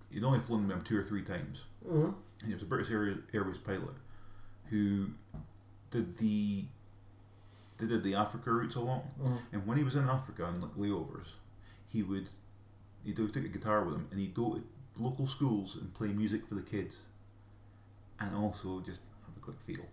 He'd 0.09 0.23
only 0.23 0.39
flown 0.39 0.67
with 0.67 0.75
him 0.75 0.83
two 0.83 0.97
or 0.97 1.03
three 1.03 1.23
times. 1.23 1.63
hmm 1.87 2.09
And 2.41 2.47
he 2.47 2.53
was 2.53 2.63
a 2.63 2.65
British 2.65 2.91
Air, 2.91 3.15
Airways 3.33 3.57
pilot 3.57 3.95
who 4.71 5.09
did 5.91 6.17
the 6.17 6.65
they 7.77 7.87
did 7.87 8.03
the 8.03 8.15
Africa 8.15 8.51
routes 8.51 8.75
a 8.75 8.81
lot. 8.81 9.03
Mhm. 9.19 9.41
And 9.51 9.67
when 9.67 9.77
he 9.77 9.83
was 9.83 9.95
in 9.95 10.07
Africa 10.07 10.45
on 10.45 10.61
like 10.61 10.75
layovers, 10.75 11.33
he 11.87 12.03
would 12.03 12.29
he'd 13.03 13.17
always 13.19 13.31
take 13.33 13.45
a 13.45 13.49
guitar 13.49 13.83
with 13.83 13.95
him 13.95 14.07
and 14.11 14.19
he'd 14.19 14.33
go 14.33 14.55
to 14.55 14.63
local 15.01 15.25
schools 15.27 15.75
and 15.75 15.93
play 15.93 16.09
music 16.09 16.45
for 16.47 16.55
the 16.55 16.61
kids, 16.61 17.03
and 18.19 18.35
also 18.35 18.81
just 18.81 19.01
have 19.25 19.35
a 19.35 19.39
quick 19.39 19.59
feel. 19.61 19.85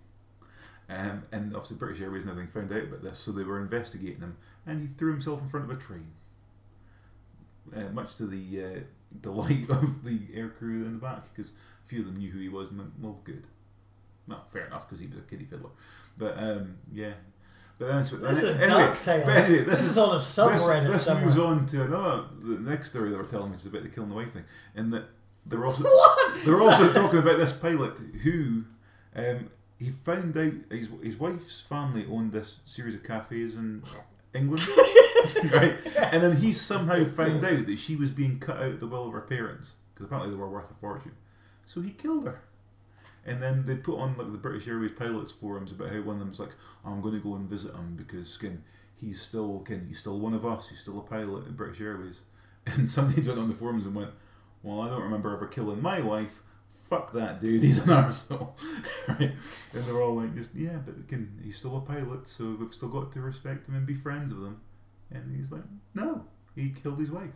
Um, 0.91 1.25
and 1.33 1.55
obviously 1.55 1.77
British 1.77 2.01
Airways 2.01 2.23
and 2.23 2.31
everything 2.31 2.51
found 2.51 2.73
out 2.73 2.85
about 2.85 3.03
this, 3.03 3.19
so 3.19 3.31
they 3.31 3.45
were 3.45 3.61
investigating 3.61 4.21
him, 4.21 4.37
and 4.67 4.81
he 4.81 4.87
threw 4.87 5.13
himself 5.13 5.41
in 5.43 5.49
front 5.49 5.71
of 5.71 5.77
a 5.77 5.81
train. 5.81 6.13
Uh, 7.75 7.91
much 7.93 8.15
to 8.17 8.27
the 8.27 8.65
uh, 8.65 8.81
delight 9.21 9.69
of 9.69 10.03
the 10.05 10.21
air 10.33 10.49
crew 10.49 10.85
in 10.87 10.95
the 10.95 10.99
back, 10.99 11.25
because 11.35 11.51
a 11.85 11.89
few 11.89 12.01
of 12.01 12.07
them 12.07 12.17
knew 12.17 12.31
who 12.31 12.39
he 12.39 12.49
was 12.49 12.71
and 12.71 12.79
went, 12.79 12.93
well, 12.99 13.21
good. 13.25 13.47
Well, 14.29 14.45
fair 14.49 14.67
enough, 14.67 14.87
because 14.89 15.01
he 15.01 15.07
was 15.07 15.19
a 15.19 15.23
kiddie 15.23 15.45
fiddler. 15.47 15.71
But 16.17 16.37
um, 16.39 16.77
yeah. 16.93 17.13
But 17.79 17.89
that's 17.89 18.11
This 18.11 18.43
is 18.43 18.57
a 18.57 18.63
anyway, 18.63 18.81
dark 18.81 18.99
tale. 19.01 19.25
But 19.25 19.37
anyway, 19.37 19.59
This 19.65 19.81
this, 19.81 19.85
is 19.85 19.99
on 19.99 20.11
a 20.11 20.15
this, 20.15 20.37
subreddit 20.37 20.87
this 20.89 21.05
somewhere. 21.05 21.25
moves 21.27 21.39
on 21.39 21.67
to 21.67 21.83
another. 21.85 22.25
The 22.43 22.59
next 22.71 22.91
story 22.91 23.11
they 23.11 23.17
were 23.17 23.25
telling 23.25 23.51
me 23.51 23.57
is 23.57 23.67
about 23.67 23.83
the 23.83 23.89
killing 23.89 24.09
the 24.11 24.17
wife 24.17 24.33
thing, 24.33 24.45
and 24.75 24.93
that 24.93 25.05
they're 25.47 25.65
also 25.65 25.85
they're 26.45 26.61
also 26.61 26.93
talking 26.93 27.21
about 27.21 27.39
this 27.39 27.53
pilot 27.53 27.99
who 28.23 28.65
um, 29.15 29.51
he 29.79 29.91
found 29.91 30.37
out 30.37 30.53
his 30.71 30.89
his 31.03 31.17
wife's 31.17 31.61
family 31.61 32.05
owned 32.11 32.33
this 32.33 32.61
series 32.65 32.97
of 32.97 33.05
cafes 33.05 33.55
in 33.55 33.83
England, 34.35 34.67
right? 35.53 35.77
And 36.13 36.23
then 36.23 36.37
he 36.37 36.53
somehow 36.53 37.05
found 37.05 37.45
out 37.45 37.65
that 37.67 37.79
she 37.79 37.95
was 37.95 38.11
being 38.11 38.41
cut 38.41 38.57
out 38.59 38.73
of 38.73 38.81
the 38.81 38.89
will 38.89 39.07
of 39.07 39.13
her 39.13 39.21
parents 39.21 39.75
because 39.95 40.07
apparently 40.07 40.33
they 40.35 40.41
were 40.41 40.49
worth 40.49 40.71
a 40.71 40.75
fortune. 40.75 41.13
So 41.65 41.81
he 41.81 41.91
killed 41.91 42.25
her. 42.27 42.41
And 43.29 43.43
then 43.43 43.65
they 43.67 43.77
put 43.77 43.99
on 43.99 44.17
like 44.17 44.33
the 44.33 44.39
British 44.39 44.67
Airways 44.69 44.93
pilots 44.93 45.33
forums 45.33 45.73
about 45.73 45.91
how 45.91 46.01
one 46.01 46.17
of 46.17 46.21
them's 46.21 46.41
like, 46.41 46.53
I'm 46.85 47.01
going 47.01 47.15
to 47.15 47.21
go 47.21 47.35
and 47.35 47.49
visit 47.49 47.75
him 47.75 47.95
because 47.97 48.37
can 48.37 48.63
he's 48.97 49.21
still 49.21 49.61
can 49.61 49.87
he's 49.87 49.99
still 49.99 50.19
one 50.19 50.35
of 50.35 50.47
us. 50.47 50.69
He's 50.69 50.81
still 50.81 50.99
a 50.99 51.03
pilot 51.03 51.47
at 51.47 51.57
British 51.57 51.81
Airways. 51.81 52.23
And 52.67 52.87
somebody 52.87 53.23
went 53.23 53.39
on 53.39 53.49
the 53.49 53.55
forums 53.55 53.87
and 53.87 53.95
went, 53.95 54.11
Well, 54.63 54.83
I 54.83 54.91
don't 54.91 55.03
remember 55.03 55.35
ever 55.35 55.47
killing 55.47 55.81
my 55.81 56.01
wife. 56.03 56.43
Fuck 56.69 57.13
that 57.13 57.41
dude. 57.41 57.63
He's 57.63 57.79
an 57.79 57.89
arsehole. 58.05 58.51
right? 59.09 59.33
And 59.73 59.85
they're 59.85 60.03
all 60.03 60.17
like, 60.17 60.35
just 60.35 60.55
yeah, 60.55 60.79
but 60.85 61.09
can 61.09 61.41
he's 61.43 61.57
still 61.57 61.79
a 61.79 61.81
pilot, 61.81 62.29
so 62.29 62.57
we've 62.61 62.75
still 62.75 62.91
got 62.91 63.11
to 63.13 63.23
respect 63.23 63.69
him 63.69 63.75
and 63.75 63.87
be 63.87 63.95
friends 63.95 64.35
with 64.35 64.45
him. 64.45 64.61
And 65.11 65.35
he's 65.35 65.51
like, 65.51 65.63
No, 65.95 66.25
he 66.55 66.71
killed 66.71 66.99
his 66.99 67.11
wife. 67.11 67.31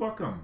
Fuck 0.00 0.20
him. 0.20 0.40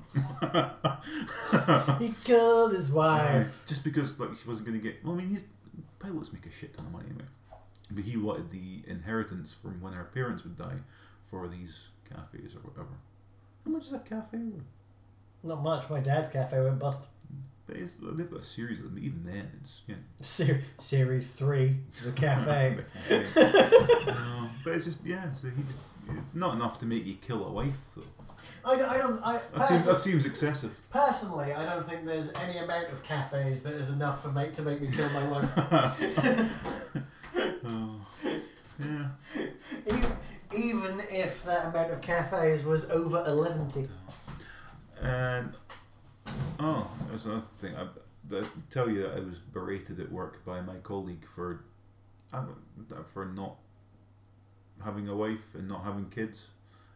He 1.99 2.15
killed 2.25 2.73
his 2.75 2.93
wife. 2.93 3.65
Just 3.67 3.85
because 3.85 4.21
like 4.21 4.37
she 4.37 4.47
wasn't 4.47 4.67
going 4.67 4.79
to 4.79 4.85
get. 4.87 5.03
Well, 5.03 5.15
I 5.15 5.17
mean, 5.17 5.43
pilots 5.99 6.31
make 6.31 6.45
a 6.45 6.51
shit 6.51 6.77
ton 6.77 6.85
of 6.85 6.93
money 6.93 7.07
anyway. 7.09 7.25
But 7.91 8.05
he 8.05 8.19
wanted 8.19 8.51
the 8.51 8.83
inheritance 8.87 9.55
from 9.55 9.81
when 9.81 9.95
her 9.95 10.05
parents 10.05 10.43
would 10.45 10.57
die 10.57 10.77
for 11.31 11.49
these 11.49 11.89
cafes 12.07 12.55
or 12.55 12.59
whatever. 12.69 12.95
How 13.65 13.71
much 13.71 13.87
is 13.87 13.95
a 13.95 13.99
cafe 14.01 14.37
worth? 14.37 14.63
Not 15.43 15.63
much. 15.63 15.89
My 15.89 16.01
dad's 16.01 16.29
cafe 16.29 16.61
went 16.61 16.79
bust. 16.79 17.09
But 17.67 17.77
it's, 17.77 17.97
they've 17.97 18.31
got 18.31 18.41
a 18.41 18.45
series 18.45 18.79
of 18.81 18.85
them. 18.85 18.99
Even 19.03 19.23
then, 19.25 19.51
it's 19.63 19.83
you 19.87 19.95
know. 19.95 20.01
Ser- 20.21 20.63
series 20.79 21.29
three, 21.31 21.79
the 22.05 22.13
cafe. 22.13 22.77
No, 24.07 24.51
but 24.63 24.75
it's 24.75 24.85
just 24.85 25.05
yeah. 25.05 25.33
So 25.33 25.49
he 25.49 25.63
just 25.63 25.79
it's 26.11 26.35
not 26.35 26.55
enough 26.55 26.79
to 26.81 26.87
make 26.87 27.07
you 27.07 27.15
kill 27.15 27.47
a 27.47 27.51
wife 27.51 27.81
though. 27.97 28.03
I 28.67 28.77
don't. 28.77 28.89
I 28.91 28.99
don't 28.99 29.21
I, 29.25 29.41
That 29.55 29.67
seems 29.67 29.87
that 29.87 29.99
seems 29.99 30.27
excessive. 30.27 30.77
personally, 30.91 31.53
I 31.53 31.65
don't 31.65 31.87
think 31.87 32.05
there's 32.05 32.33
any 32.43 32.59
amount 32.59 32.89
of 32.93 33.03
cafes 33.05 33.63
that 33.63 33.75
is 33.75 33.91
enough 33.91 34.23
for 34.23 34.29
make 34.33 34.53
to 34.55 34.63
make 34.63 34.81
me 34.81 34.89
kill 34.91 35.09
my 35.11 35.29
wife. 35.29 36.51
Oh, 37.69 38.01
yeah. 38.79 39.09
even, 39.87 40.13
even 40.57 41.03
if 41.11 41.45
that 41.45 41.67
amount 41.67 41.93
of 41.93 42.01
cafes 42.01 42.65
was 42.65 42.91
over 42.91 43.23
eleven. 43.27 43.69
And 45.03 45.53
oh, 46.59 46.91
that's 47.11 47.25
another 47.27 47.43
thing. 47.59 47.75
I, 47.77 47.87
I 48.37 48.43
tell 48.71 48.89
you 48.89 49.03
that 49.03 49.17
I 49.17 49.21
was 49.21 49.39
berated 49.39 50.01
at 50.01 50.11
work 50.11 50.45
by 50.45 50.61
my 50.61 50.77
colleague 50.77 51.25
for 51.27 51.65
for 53.05 53.27
not 53.27 53.57
having 54.85 55.09
a 55.09 55.15
wife 55.15 55.55
and 55.55 55.69
not 55.69 55.85
having 55.85 56.09
kids 56.09 56.49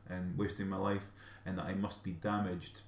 and 0.09 0.37
wasting 0.39 0.69
my 0.69 0.77
life, 0.77 1.13
and 1.47 1.57
that 1.59 1.65
I 1.67 1.75
must 1.75 2.03
be 2.03 2.13
damaged 2.13 2.81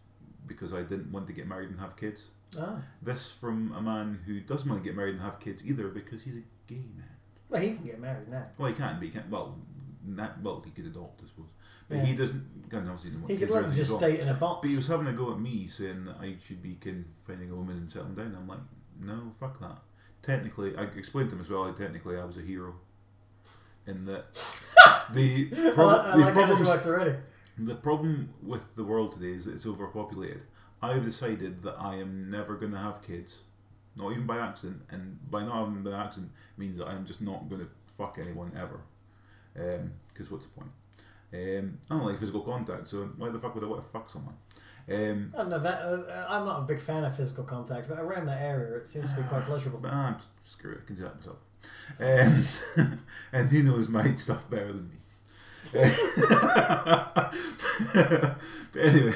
because 0.47 0.73
I 0.73 0.83
didn't 0.83 1.11
want 1.13 1.27
to 1.29 1.33
get 1.33 1.47
married 1.47 1.71
and 1.71 1.79
have 1.81 1.97
kids. 1.97 2.27
Oh, 2.59 2.83
This 3.01 3.33
from 3.33 3.73
a 3.73 3.81
man 3.81 4.21
who 4.27 4.41
doesn't 4.41 4.69
want 4.69 4.83
to 4.83 4.89
get 4.89 4.97
married 4.97 5.15
and 5.15 5.23
have 5.23 5.41
kids 5.41 5.65
either 5.65 5.89
because 5.89 6.23
he's 6.23 6.37
a 6.37 6.43
gay 6.67 6.85
man. 6.97 7.07
well, 7.49 7.61
he 7.63 7.69
can 7.75 7.85
get 7.87 8.01
married 8.01 8.29
now. 8.29 8.47
Well, 8.59 8.69
he 8.69 8.75
can, 8.75 8.97
but 8.97 9.05
he 9.05 9.11
can't. 9.11 9.29
Well, 9.31 9.57
not, 10.05 10.41
well, 10.43 10.61
he 10.65 10.71
could 10.73 10.87
adopt, 10.87 11.23
I 11.23 11.29
suppose. 11.29 11.47
But 11.89 11.99
Yeah. 11.99 12.05
he 12.07 12.15
doesn't. 12.17 12.69
God 12.69 12.87
knows 12.87 13.03
he 13.05 13.11
didn't 13.11 13.23
want 13.23 13.31
He 13.33 13.37
could 13.37 13.49
kids 13.49 13.53
or 13.53 13.55
let 13.55 13.65
anything 13.65 13.85
just 13.85 13.97
stay 13.97 14.21
in 14.21 14.29
a 14.29 14.35
box. 14.35 14.61
But 14.63 14.71
he 14.71 14.77
was 14.77 14.87
having 14.87 15.07
a 15.07 15.13
go 15.13 15.33
at 15.33 15.39
me 15.41 15.67
saying 15.69 16.05
that 16.07 16.17
I 16.21 16.37
should 16.41 16.63
be 16.63 16.77
finding 17.27 17.51
a 17.51 17.55
woman 17.55 17.77
and 17.79 17.91
settling 17.91 18.15
down. 18.15 18.35
I'm 18.39 18.49
like, 18.49 18.59
no, 19.01 19.33
fuck 19.41 19.59
that. 19.61 19.79
Technically, 20.23 20.77
I 20.77 20.83
explained 20.85 21.31
to 21.31 21.37
him 21.37 21.41
as 21.43 21.49
well. 21.49 21.67
Like, 21.67 21.77
technically, 21.77 22.17
I 22.19 22.25
was 22.25 22.37
a 22.37 22.43
hero, 22.43 22.75
in 23.87 24.05
that 24.07 24.25
the 25.13 25.47
prob- 25.75 25.79
like- 25.79 26.07
I 26.15 26.17
the 26.17 26.25
like 26.25 26.35
how 26.35 26.47
this 26.47 26.59
problems 26.61 26.63
works 26.67 26.87
already. 26.87 27.17
The 27.59 27.75
problem 27.75 28.33
with 28.43 28.75
the 28.75 28.85
world 28.85 29.13
today 29.13 29.33
is 29.33 29.45
that 29.45 29.55
it's 29.55 29.67
overpopulated. 29.67 30.45
I've 30.81 31.05
decided 31.05 31.63
that 31.63 31.77
I 31.79 31.97
am 31.97 32.31
never 32.31 32.57
going 32.57 32.73
to 32.73 32.79
have 32.79 33.03
kids, 33.03 33.41
not 33.95 34.13
even 34.13 34.27
by 34.27 34.39
accident, 34.39 34.83
and 34.91 35.19
by 35.31 35.45
not 35.45 35.55
having 35.57 35.83
by 35.83 35.93
accident 35.93 36.33
means 36.57 36.79
that 36.79 36.89
I'm 36.89 37.07
just 37.07 37.21
not 37.21 37.49
going 37.49 37.61
to 37.61 37.69
fuck 37.97 38.19
anyone 38.21 38.53
ever. 38.59 38.81
Because 40.09 40.31
what's 40.31 40.47
the 40.47 40.53
point? 40.53 40.71
Um, 41.35 41.79
I 41.91 41.95
don't 41.95 42.07
like 42.07 42.19
physical 42.19 42.41
contact, 42.41 42.89
so 42.89 43.11
why 43.17 43.29
the 43.31 43.39
fuck 43.39 43.55
would 43.55 43.65
I 43.65 43.67
want 43.67 43.83
to 43.85 43.89
fuck 43.91 44.11
someone? 44.11 44.35
Um, 44.91 45.31
I 45.35 45.39
don't 45.39 45.51
know 45.51 45.59
that. 45.61 45.83
Uh, 45.83 46.27
I'm 46.29 46.45
not 46.45 46.61
a 46.61 46.63
big 46.63 46.81
fan 46.81 47.05
of 47.05 47.17
physical 47.17 47.45
contact, 47.45 47.89
but 47.89 47.99
around 47.99 48.27
that 48.27 48.43
area, 48.43 48.77
it 48.77 48.89
seems 48.89 49.11
to 49.13 49.17
be 49.21 49.29
quite 49.29 49.43
pleasurable. 49.47 49.79
but 49.79 49.93
I'm 49.93 50.17
screw 50.43 50.73
it, 50.73 50.81
I 50.83 50.87
can 50.87 50.97
do 50.97 51.03
that 51.03 51.17
myself. 51.17 51.39
Um, 52.01 52.99
and 53.33 53.51
he 53.51 53.63
knows 53.63 53.89
my 53.89 54.15
stuff 54.17 54.51
better 54.51 54.73
than 54.73 54.89
me. 54.89 54.97
But 55.73 57.35
anyway, 58.79 59.15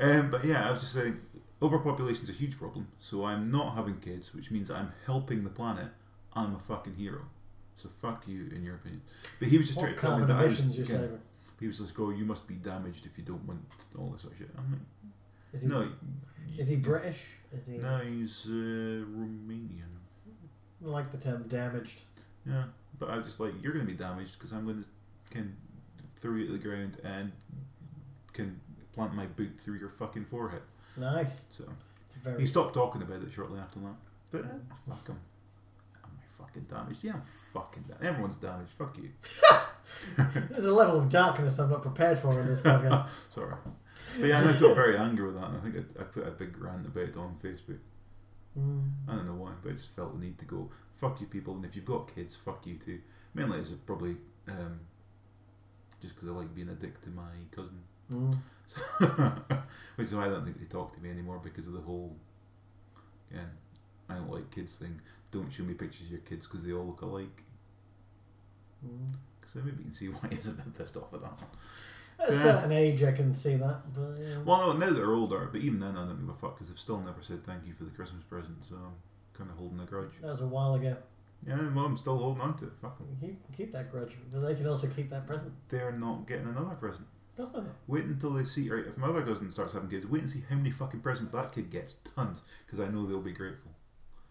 um, 0.00 0.30
but 0.30 0.44
yeah, 0.44 0.68
I 0.68 0.70
was 0.70 0.80
just 0.80 0.94
saying, 0.94 1.20
overpopulation 1.62 2.22
is 2.24 2.30
a 2.30 2.32
huge 2.32 2.58
problem. 2.58 2.88
So 3.00 3.24
I'm 3.24 3.50
not 3.50 3.74
having 3.74 3.98
kids, 4.00 4.34
which 4.34 4.50
means 4.50 4.70
I'm 4.70 4.92
helping 5.06 5.44
the 5.44 5.50
planet. 5.50 5.88
I'm 6.34 6.54
a 6.54 6.58
fucking 6.60 6.94
hero. 6.94 7.22
So 7.76 7.88
fuck 7.88 8.24
you, 8.26 8.48
in 8.54 8.62
your 8.64 8.76
opinion. 8.76 9.02
But 9.38 9.48
he 9.48 9.58
was 9.58 9.68
just 9.68 9.78
What 9.78 9.84
trying 9.84 9.94
to 9.96 10.00
tell 10.00 10.18
me 10.18 10.26
that 10.26 10.36
I 10.36 10.44
was. 10.44 10.60
again, 10.60 10.86
saving? 10.86 11.20
he 11.60 11.66
was 11.66 11.80
like, 11.80 11.98
"Oh, 11.98 12.10
you 12.10 12.24
must 12.24 12.46
be 12.46 12.54
damaged 12.54 13.06
if 13.06 13.16
you 13.18 13.24
don't 13.24 13.44
want 13.46 13.60
all 13.98 14.10
this 14.10 14.22
sort 14.22 14.32
of 14.34 14.38
shit." 14.38 14.50
I'm 14.58 14.70
like, 14.72 14.80
Is 15.52 15.62
he, 15.62 15.68
"No, 15.68 15.88
is 16.58 16.68
he 16.68 16.76
British? 16.76 17.24
Is 17.52 17.66
he? 17.66 17.78
no, 17.78 17.98
he's 17.98 18.46
uh, 18.46 18.50
Romanian." 18.50 19.94
I 20.84 20.88
like 20.88 21.10
the 21.12 21.18
term 21.18 21.44
damaged. 21.48 22.00
Yeah, 22.46 22.64
but 22.98 23.10
I 23.10 23.16
was 23.16 23.26
just 23.26 23.40
like 23.40 23.52
you're 23.62 23.72
going 23.72 23.84
to 23.86 23.90
be 23.92 23.96
damaged 23.98 24.38
because 24.38 24.52
I'm 24.52 24.64
going 24.64 24.82
to 24.82 24.88
can 25.34 25.56
throw 26.18 26.34
you 26.34 26.46
to 26.46 26.52
the 26.52 26.58
ground 26.58 26.98
and 27.04 27.32
can 28.32 28.60
plant 28.92 29.14
my 29.14 29.26
boot 29.26 29.58
through 29.62 29.78
your 29.78 29.88
fucking 29.88 30.24
forehead. 30.24 30.62
Nice. 30.96 31.46
So 31.50 31.64
Very. 32.22 32.40
he 32.40 32.46
stopped 32.46 32.74
talking 32.74 33.02
about 33.02 33.22
it 33.22 33.32
shortly 33.32 33.58
after 33.60 33.78
that. 33.80 33.94
But 34.30 34.44
uh, 34.44 34.48
fuck 34.86 35.06
him. 35.06 35.18
Am 36.04 36.10
I 36.16 36.42
fucking 36.42 36.64
damaged? 36.64 37.02
Yeah, 37.02 37.14
I'm 37.14 37.22
fucking 37.52 37.84
damaged. 37.84 38.06
Everyone's 38.06 38.36
damaged. 38.36 38.70
Fuck 38.72 38.98
you. 38.98 39.10
There's 40.50 40.66
a 40.66 40.72
level 40.72 40.98
of 40.98 41.08
darkness 41.08 41.58
I'm 41.58 41.70
not 41.70 41.82
prepared 41.82 42.18
for 42.18 42.38
in 42.40 42.46
this 42.46 42.60
podcast. 42.60 43.06
Sorry. 43.28 43.54
But 44.18 44.26
yeah, 44.26 44.40
I 44.40 44.52
got 44.58 44.74
very 44.74 44.96
angry 44.96 45.26
with 45.26 45.40
that. 45.40 45.48
And 45.48 45.56
I 45.56 45.60
think 45.60 45.76
I, 45.76 46.02
I 46.02 46.04
put 46.04 46.26
a 46.26 46.30
big 46.30 46.58
rant 46.58 46.86
about 46.86 47.08
it 47.08 47.16
on 47.16 47.36
Facebook. 47.42 47.78
Mm. 48.58 48.90
I 49.08 49.14
don't 49.14 49.26
know 49.26 49.34
why, 49.34 49.52
but 49.62 49.70
I 49.70 49.72
just 49.72 49.94
felt 49.94 50.18
the 50.18 50.24
need 50.24 50.38
to 50.38 50.44
go, 50.44 50.70
fuck 50.94 51.20
you 51.20 51.26
people, 51.26 51.54
and 51.54 51.64
if 51.64 51.76
you've 51.76 51.84
got 51.84 52.14
kids, 52.14 52.34
fuck 52.34 52.66
you 52.66 52.74
too. 52.74 53.00
Mainly 53.34 53.58
it's 53.58 53.72
probably 53.72 54.16
um, 54.48 54.80
just 56.00 56.14
because 56.14 56.28
I 56.28 56.32
like 56.32 56.54
being 56.54 56.68
a 56.68 56.74
dick 56.74 57.00
to 57.02 57.10
my 57.10 57.30
cousin. 57.50 57.78
Mm. 58.12 58.36
Which 59.96 60.06
is 60.08 60.14
why 60.14 60.26
I 60.26 60.28
don't 60.28 60.44
think 60.44 60.58
they 60.58 60.66
talk 60.66 60.94
to 60.94 61.00
me 61.00 61.10
anymore 61.10 61.40
because 61.42 61.66
of 61.66 61.72
the 61.74 61.80
whole 61.80 62.14
again, 63.30 63.50
I 64.08 64.14
don't 64.14 64.30
like 64.30 64.50
kids 64.50 64.76
thing. 64.78 65.00
"Don't 65.30 65.50
show 65.52 65.62
me 65.64 65.74
pictures 65.74 66.06
of 66.06 66.10
your 66.12 66.20
kids 66.20 66.46
because 66.46 66.64
they 66.64 66.72
all 66.72 66.86
look 66.86 67.02
alike." 67.02 67.42
Mm. 68.86 69.12
So 69.46 69.58
maybe 69.60 69.78
you 69.78 69.84
can 69.84 69.92
see 69.92 70.06
why 70.08 70.28
he 70.30 70.36
was 70.36 70.48
a 70.48 70.52
bit 70.52 70.76
pissed 70.76 70.96
off 70.96 71.12
at 71.14 71.20
that. 71.22 71.30
one. 71.32 71.46
At 72.20 72.30
a 72.30 72.32
Yeah. 72.32 72.42
certain 72.42 72.72
age, 72.72 73.02
I 73.04 73.12
can 73.12 73.32
see 73.34 73.56
that. 73.56 73.92
But 73.94 74.16
yeah. 74.20 74.38
Well, 74.44 74.74
no, 74.74 74.86
now 74.86 74.92
they're 74.92 75.12
older, 75.14 75.48
but 75.52 75.60
even 75.60 75.78
then, 75.80 75.96
I 75.96 76.04
don't 76.06 76.18
give 76.20 76.28
a 76.28 76.34
fuck 76.38 76.54
because 76.56 76.68
they've 76.68 76.78
still 76.78 76.98
never 77.00 77.22
said 77.22 77.44
thank 77.44 77.66
you 77.66 77.72
for 77.74 77.84
the 77.84 77.90
Christmas 77.90 78.22
present. 78.24 78.56
So 78.64 78.74
I'm 78.76 78.94
kind 79.34 79.50
of 79.50 79.56
holding 79.56 79.80
a 79.80 79.84
grudge. 79.84 80.10
that 80.20 80.30
was 80.30 80.40
a 80.40 80.46
while 80.46 80.74
ago. 80.74 80.96
Yeah, 81.46 81.72
well, 81.74 81.86
I'm 81.86 81.96
still 81.96 82.18
holding 82.18 82.42
on 82.42 82.56
to 82.58 82.66
it. 82.66 82.72
Fuck 82.82 82.98
'em. 83.00 83.06
You 83.22 83.28
can 83.28 83.38
keep 83.56 83.72
that 83.72 83.90
grudge, 83.90 84.16
but 84.30 84.40
they 84.40 84.54
can 84.54 84.66
also 84.66 84.88
keep 84.88 85.08
that 85.10 85.26
present. 85.26 85.52
They're 85.68 85.92
not 85.92 86.26
getting 86.26 86.46
another 86.48 86.74
present. 86.74 87.06
Does 87.36 87.52
they 87.52 87.60
not? 87.60 87.68
Wait 87.86 88.04
until 88.04 88.30
they 88.30 88.44
see. 88.44 88.68
Right, 88.68 88.84
if 88.84 88.98
my 88.98 89.06
other 89.06 89.22
cousin 89.22 89.50
starts 89.50 89.72
having 89.72 89.88
kids, 89.88 90.04
wait 90.06 90.22
and 90.22 90.30
see 90.30 90.42
how 90.50 90.56
many 90.56 90.70
fucking 90.70 91.00
presents 91.00 91.32
that 91.32 91.52
kid 91.52 91.70
gets. 91.70 91.94
Tons, 92.16 92.42
because 92.66 92.80
I 92.80 92.88
know 92.88 93.06
they'll 93.06 93.20
be 93.22 93.32
grateful. 93.32 93.70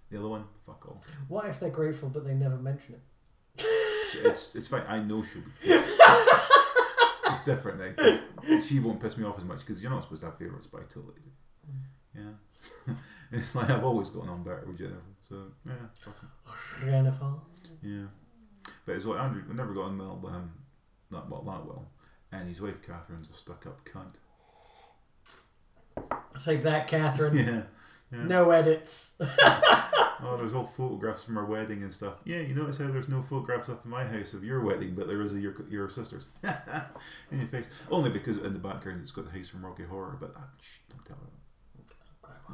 The 0.10 0.20
other 0.20 0.28
one, 0.30 0.46
fuck 0.66 0.86
off. 0.90 1.06
What 1.30 1.46
if 1.46 1.60
they're 1.60 1.70
grateful 1.70 2.10
but 2.10 2.26
they 2.26 2.34
never 2.34 2.58
mention 2.58 2.96
it? 2.96 3.02
It's 4.26 4.56
it's 4.56 4.68
fine. 4.74 4.84
I 4.88 5.00
know 5.00 5.24
she'll 5.24 5.42
be. 5.42 5.50
it's 5.64 7.44
different 7.46 7.80
now 7.80 7.92
'cause 7.94 8.66
she 8.66 8.80
won't 8.80 9.00
piss 9.00 9.18
me 9.18 9.24
off 9.26 9.38
as 9.38 9.44
much 9.46 9.60
because 9.60 9.82
you're 9.82 9.92
not 9.92 10.04
supposed 10.04 10.22
to 10.22 10.28
have 10.28 10.38
favourites, 10.38 10.68
but 10.68 10.82
I 10.82 10.84
totally 10.84 11.16
do. 11.16 12.22
Mm. 12.22 12.36
Yeah, 12.88 12.94
it's 13.32 13.56
like 13.56 13.70
I've 13.70 13.84
always 13.84 14.10
gotten 14.10 14.30
on 14.30 14.44
better 14.44 14.64
with 14.68 14.78
Jennifer. 14.78 15.02
So 15.28 15.36
yeah, 15.66 15.74
fuck 16.00 16.16
'em. 16.22 16.86
Jennifer. 16.86 17.34
yeah. 17.82 18.06
But 18.86 18.96
it's 18.96 19.06
like 19.06 19.20
Andrew. 19.20 19.44
I 19.50 19.54
never 19.54 19.74
got 19.74 19.86
on 19.86 19.98
well 19.98 20.16
him 20.34 20.52
that 21.12 21.30
well 21.30 21.42
that 21.42 21.66
well, 21.66 21.92
and 22.32 22.48
his 22.48 22.62
wife 22.62 22.82
Catherine's 22.82 23.30
a 23.30 23.34
stuck-up 23.34 23.82
cunt. 23.86 24.16
Take 26.44 26.64
that, 26.64 26.88
Catherine. 26.88 27.36
Yeah. 28.12 28.18
yeah. 28.20 28.24
No 28.28 28.52
edits. 28.52 29.20
Oh, 30.20 30.36
there's 30.36 30.56
all 30.56 30.66
photographs 30.66 31.24
from 31.24 31.38
our 31.38 31.46
wedding 31.46 31.84
and 31.84 31.94
stuff. 31.94 32.16
Yeah, 32.26 32.40
you 32.40 32.56
notice 32.56 32.80
how 32.80 32.88
there's 32.88 33.08
no 33.08 33.22
photographs 33.22 33.70
up 33.70 33.86
in 33.86 33.92
my 33.92 34.04
house 34.04 34.34
of 34.34 34.44
your 34.44 34.62
wedding, 34.62 34.96
but 34.96 35.08
there 35.08 35.22
is 35.22 35.32
of 35.34 35.40
your 35.44 35.54
your 35.70 35.90
sister's 35.90 36.30
in 37.32 37.38
your 37.38 37.48
face. 37.50 37.68
Only 37.92 38.10
because 38.10 38.38
in 38.40 38.52
the 38.54 38.58
background 38.60 39.00
it's 39.02 39.12
got 39.12 39.26
the 39.32 39.38
house 39.38 39.48
from 39.48 39.64
Rocky 39.64 39.84
Horror, 39.84 40.18
but 40.20 40.36
uh, 40.36 40.40
shh, 40.60 40.80
don't 40.90 41.06
tell 41.06 41.18
her. 41.18 41.30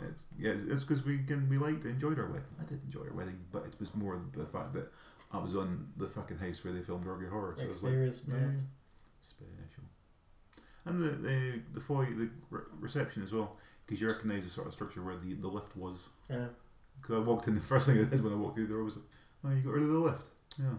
Yeah, 0.02 0.08
it's 0.08 0.28
yeah, 0.38 0.54
it's 0.70 0.84
because 0.84 1.06
we 1.06 1.20
can 1.20 1.48
we 1.50 1.58
liked 1.58 1.86
enjoyed 1.86 2.20
our 2.20 2.28
wedding. 2.28 2.46
I 2.60 2.66
did 2.66 2.84
enjoy 2.84 3.06
our 3.06 3.14
wedding, 3.14 3.40
but 3.52 3.66
it 3.66 3.76
was 3.80 3.94
more 3.96 4.20
the 4.34 4.46
fact 4.46 4.74
that 4.74 4.92
I 5.32 5.38
was 5.38 5.56
on 5.56 5.88
the 5.98 6.08
fucking 6.08 6.38
house 6.38 6.64
where 6.64 6.74
they 6.74 6.82
filmed 6.82 7.06
Rocky 7.06 7.28
Horror. 7.28 7.56
So 7.58 7.64
it 7.64 7.68
was 7.68 7.84
like, 7.84 7.94
yeah, 7.94 8.06
yes. 8.06 8.64
special. 9.22 9.84
And 10.86 11.00
the 11.02 11.10
the 11.10 11.62
the 11.74 11.80
foyer, 11.80 12.14
the 12.14 12.30
re- 12.50 12.62
reception 12.80 13.24
as 13.24 13.32
well, 13.32 13.58
because 13.86 14.02
you 14.02 14.08
recognise 14.08 14.44
the 14.44 14.50
sort 14.50 14.68
of 14.68 14.74
structure 14.74 15.02
where 15.02 15.16
the, 15.16 15.34
the 15.36 15.48
lift 15.48 15.76
was. 15.76 16.10
Yeah. 16.30 16.48
Because 17.02 17.16
I 17.16 17.20
walked 17.20 17.48
in, 17.48 17.56
the 17.56 17.62
first 17.74 17.88
thing 17.88 18.00
I 18.00 18.04
did 18.04 18.24
when 18.24 18.34
I 18.34 18.36
walked 18.36 18.56
through 18.56 18.68
the 18.68 18.74
door 18.74 18.84
was, 18.84 18.98
oh, 19.46 19.50
you 19.50 19.62
got 19.62 19.74
rid 19.74 19.84
of 19.84 19.90
the 19.90 20.00
lift. 20.00 20.30
Yeah. 20.60 20.78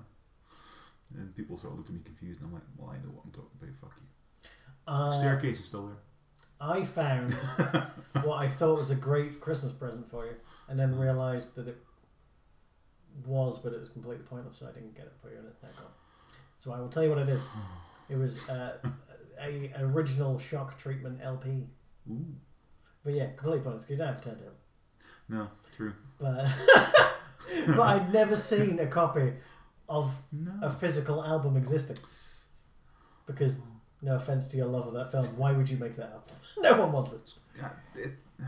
And 1.16 1.34
people 1.36 1.56
sort 1.56 1.72
of 1.72 1.78
looked 1.78 1.90
at 1.90 1.94
me 1.94 2.02
confused, 2.04 2.40
and 2.40 2.48
I'm 2.48 2.54
like, 2.54 2.62
well, 2.76 2.90
I 2.90 2.96
know 2.96 3.12
what 3.12 3.24
I'm 3.24 3.30
talking 3.30 3.50
about, 3.60 3.74
fuck 3.80 3.92
you. 3.96 4.50
Uh, 4.86 5.10
Staircase 5.10 5.60
is 5.60 5.66
still 5.66 5.86
there. 5.86 5.96
I 6.60 6.84
found 6.84 7.32
what 8.22 8.38
I 8.38 8.48
thought 8.48 8.78
was 8.80 8.90
a 8.90 8.96
great 8.96 9.40
Christmas 9.40 9.72
present 9.72 10.10
for 10.10 10.24
you, 10.26 10.34
and 10.68 10.78
then 10.78 10.96
realised 10.98 11.54
that 11.56 11.68
it 11.68 11.78
was, 13.26 13.58
but 13.58 13.72
it 13.72 13.80
was 13.80 13.90
completely 13.90 14.24
pointless, 14.24 14.56
so 14.56 14.68
I 14.68 14.72
didn't 14.72 14.94
get 14.96 15.06
it 15.06 15.12
for 15.20 15.30
you, 15.30 15.38
and 15.38 15.46
it's 15.46 15.62
now 15.62 15.68
gone. 15.76 15.92
So 16.56 16.72
I 16.72 16.80
will 16.80 16.88
tell 16.88 17.02
you 17.02 17.10
what 17.10 17.18
it 17.18 17.28
is. 17.28 17.48
It 18.10 18.16
was 18.16 18.46
uh, 18.50 18.76
a 19.40 19.70
original 19.80 20.38
shock 20.38 20.76
treatment 20.76 21.20
LP, 21.22 21.66
Ooh. 22.10 22.26
but 23.02 23.14
yeah, 23.14 23.28
completely 23.28 23.60
pointless. 23.60 23.84
'cause 23.84 23.90
You 23.92 23.96
don't 23.96 24.08
have 24.08 24.20
to 24.20 24.28
turn 24.28 24.38
it 24.40 24.46
up. 24.46 24.56
No, 25.30 25.48
true. 25.74 25.94
But 26.20 26.44
but 27.68 27.80
I'd 27.80 28.12
never 28.12 28.36
seen 28.36 28.78
a 28.78 28.86
copy 28.86 29.32
of 29.88 30.14
No. 30.32 30.52
a 30.62 30.68
physical 30.68 31.24
album 31.24 31.56
existing. 31.56 31.96
Because 33.26 33.62
no 34.04 34.16
offense 34.16 34.48
to 34.48 34.56
your 34.56 34.66
love 34.66 34.86
of 34.86 34.94
that 34.94 35.10
film, 35.10 35.24
why 35.38 35.52
would 35.52 35.68
you 35.68 35.76
make 35.78 35.96
that 35.96 36.06
up? 36.12 36.28
No 36.58 36.78
one 36.80 36.92
wants 36.92 37.12
it. 37.12 37.34
Yeah, 37.56 37.70
it, 38.02 38.12
no, 38.38 38.46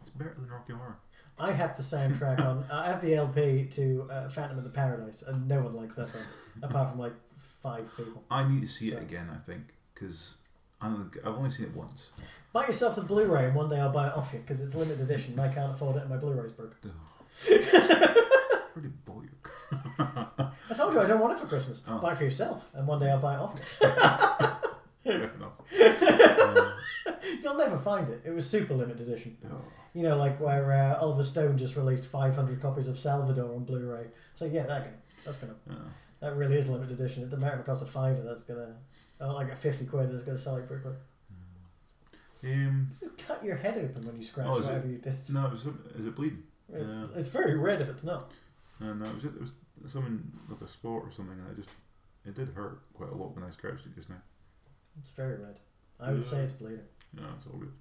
it's 0.00 0.10
better 0.10 0.34
than 0.36 0.48
Rocky 0.50 0.72
Horror. 0.74 0.98
I 1.38 1.50
have 1.52 1.76
the 1.76 1.82
soundtrack 1.82 2.40
on. 2.44 2.64
I 2.72 2.86
have 2.86 3.00
the 3.00 3.14
LP 3.14 3.64
to 3.72 4.08
uh, 4.12 4.28
Phantom 4.28 4.58
of 4.58 4.64
the 4.64 4.70
Paradise, 4.70 5.22
and 5.22 5.48
no 5.48 5.60
one 5.62 5.74
likes 5.74 5.96
that 5.96 6.10
film, 6.10 6.24
apart 6.62 6.90
from 6.90 6.98
like 6.98 7.14
five 7.62 7.88
people. 7.96 8.22
I 8.30 8.46
need 8.48 8.60
to 8.60 8.68
see 8.68 8.90
So- 8.90 8.96
it 8.98 9.02
again, 9.02 9.28
I 9.34 9.38
think, 9.38 9.62
because 9.94 10.36
I've 10.80 10.94
only 11.26 11.50
seen 11.50 11.66
it 11.66 11.74
once. 11.76 12.10
Buy 12.52 12.66
yourself 12.66 12.96
the 12.96 13.02
Blu-ray, 13.02 13.46
and 13.46 13.54
one 13.54 13.70
day 13.70 13.80
I'll 13.80 13.90
buy 13.92 14.08
it 14.08 14.14
off 14.16 14.32
you 14.34 14.40
because 14.40 14.60
it's 14.60 14.74
limited 14.74 15.00
edition. 15.00 15.32
and 15.32 15.40
I 15.50 15.54
can't 15.54 15.72
afford 15.72 15.96
it, 15.96 16.00
and 16.00 16.10
my 16.10 16.16
Blu-ray's 16.18 16.52
broken. 16.52 16.76
Pretty 18.74 18.88
boy. 19.06 19.22
I 20.70 20.74
told 20.74 20.94
you 20.94 21.00
I 21.00 21.06
don't 21.06 21.20
want 21.20 21.32
it 21.34 21.38
for 21.40 21.46
Christmas. 21.46 21.82
Oh. 21.88 21.98
Buy 21.98 22.12
it 22.12 22.18
for 22.18 22.24
yourself, 22.24 22.68
and 22.74 22.86
one 22.86 22.98
day 22.98 23.10
I'll 23.10 23.18
buy 23.20 23.34
it 23.34 23.38
off 23.40 23.54
you. 23.58 23.88
Fair 25.04 25.30
enough. 25.34 25.60
You'll 27.42 27.56
never 27.56 27.76
find 27.76 28.08
it. 28.08 28.22
It 28.24 28.30
was 28.30 28.48
super 28.48 28.74
limited 28.74 29.06
edition. 29.06 29.36
Oh. 29.50 29.56
You 29.94 30.02
know, 30.04 30.16
like 30.16 30.40
where 30.40 30.72
uh, 30.72 31.00
Oliver 31.00 31.24
Stone 31.24 31.58
just 31.58 31.76
released 31.76 32.06
500 32.06 32.60
copies 32.62 32.88
of 32.88 32.98
Salvador 32.98 33.52
on 33.54 33.64
Blu-ray. 33.64 34.06
So 34.34 34.44
yeah, 34.46 34.64
that 34.66 34.84
can, 34.84 34.92
that's 35.24 35.38
gonna 35.38 35.54
Yeah. 35.68 35.74
that 36.20 36.36
really 36.36 36.56
is 36.56 36.68
limited 36.68 36.98
edition. 36.98 37.22
It 37.22 37.26
doesn't 37.26 37.40
matter 37.40 37.54
if 37.56 37.60
it 37.60 37.66
costs 37.66 37.82
a 37.82 37.86
fiver. 37.86 38.22
That's 38.22 38.44
gonna 38.44 38.74
oh, 39.20 39.34
like 39.34 39.50
a 39.50 39.56
50 39.56 39.86
quid. 39.86 40.12
That's 40.12 40.24
gonna 40.24 40.38
sell 40.38 40.56
it 40.56 40.66
pretty 40.66 40.82
quick. 40.82 40.94
Um, 42.44 42.90
Just 42.98 43.18
cut 43.18 43.44
your 43.44 43.56
head 43.56 43.78
open 43.78 44.04
when 44.06 44.16
you 44.16 44.22
scratch 44.24 44.46
Oh, 44.48 44.56
is 44.58 44.66
it? 44.66 44.70
whatever 44.70 44.88
you 44.88 44.98
did. 44.98 45.14
no, 45.32 45.46
it 45.46 45.52
was, 45.52 45.66
is 45.96 46.06
it 46.06 46.16
bleeding? 46.16 46.42
It-. 46.72 46.86
It's 47.16 47.28
very 47.28 47.56
red 47.56 47.80
if 47.80 47.88
it's 47.88 48.02
not. 48.04 48.32
No, 48.80 48.94
no, 48.94 49.04
it 49.04 49.14
was, 49.14 49.24
it 49.26 49.40
was 49.40 49.52
something 49.90 50.22
with 50.48 50.62
a 50.62 50.68
spot 50.68 51.02
or 51.04 51.10
something, 51.10 51.38
and 51.38 51.50
it 51.50 51.56
just 51.56 51.70
it 52.24 52.34
did 52.34 52.48
hurt 52.50 52.80
quite 52.94 53.10
a 53.10 53.14
lot 53.14 53.34
when 53.34 53.44
I 53.44 53.50
scratched 53.50 53.86
it 53.86 53.94
just 53.94 54.08
now. 54.10 54.20
It's 54.98 55.10
very 55.10 55.36
red. 55.36 55.58
I 56.00 56.12
would 56.12 56.24
say 56.24 56.40
it's 56.40 56.52
bleeding. 56.54 56.80
Yeah, 57.16 57.24
it's 57.36 57.46
all 57.46 57.58
good. 57.58 57.72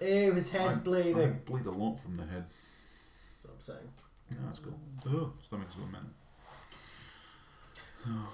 Ew, 0.00 0.32
his 0.32 0.50
head's 0.50 0.78
I- 0.80 0.82
bleeding. 0.82 1.18
I 1.18 1.26
bleed 1.44 1.66
a 1.66 1.70
lot 1.70 1.96
from 1.96 2.16
the 2.16 2.24
head. 2.24 2.44
That's 3.30 3.44
what 3.44 3.54
I'm 3.54 3.60
saying. 3.60 3.88
Yeah, 4.30 4.36
that's 4.46 4.58
cool. 4.60 4.78
Oh, 5.06 5.32
stomach's 5.42 5.74
going 5.74 5.92
man. 5.92 6.10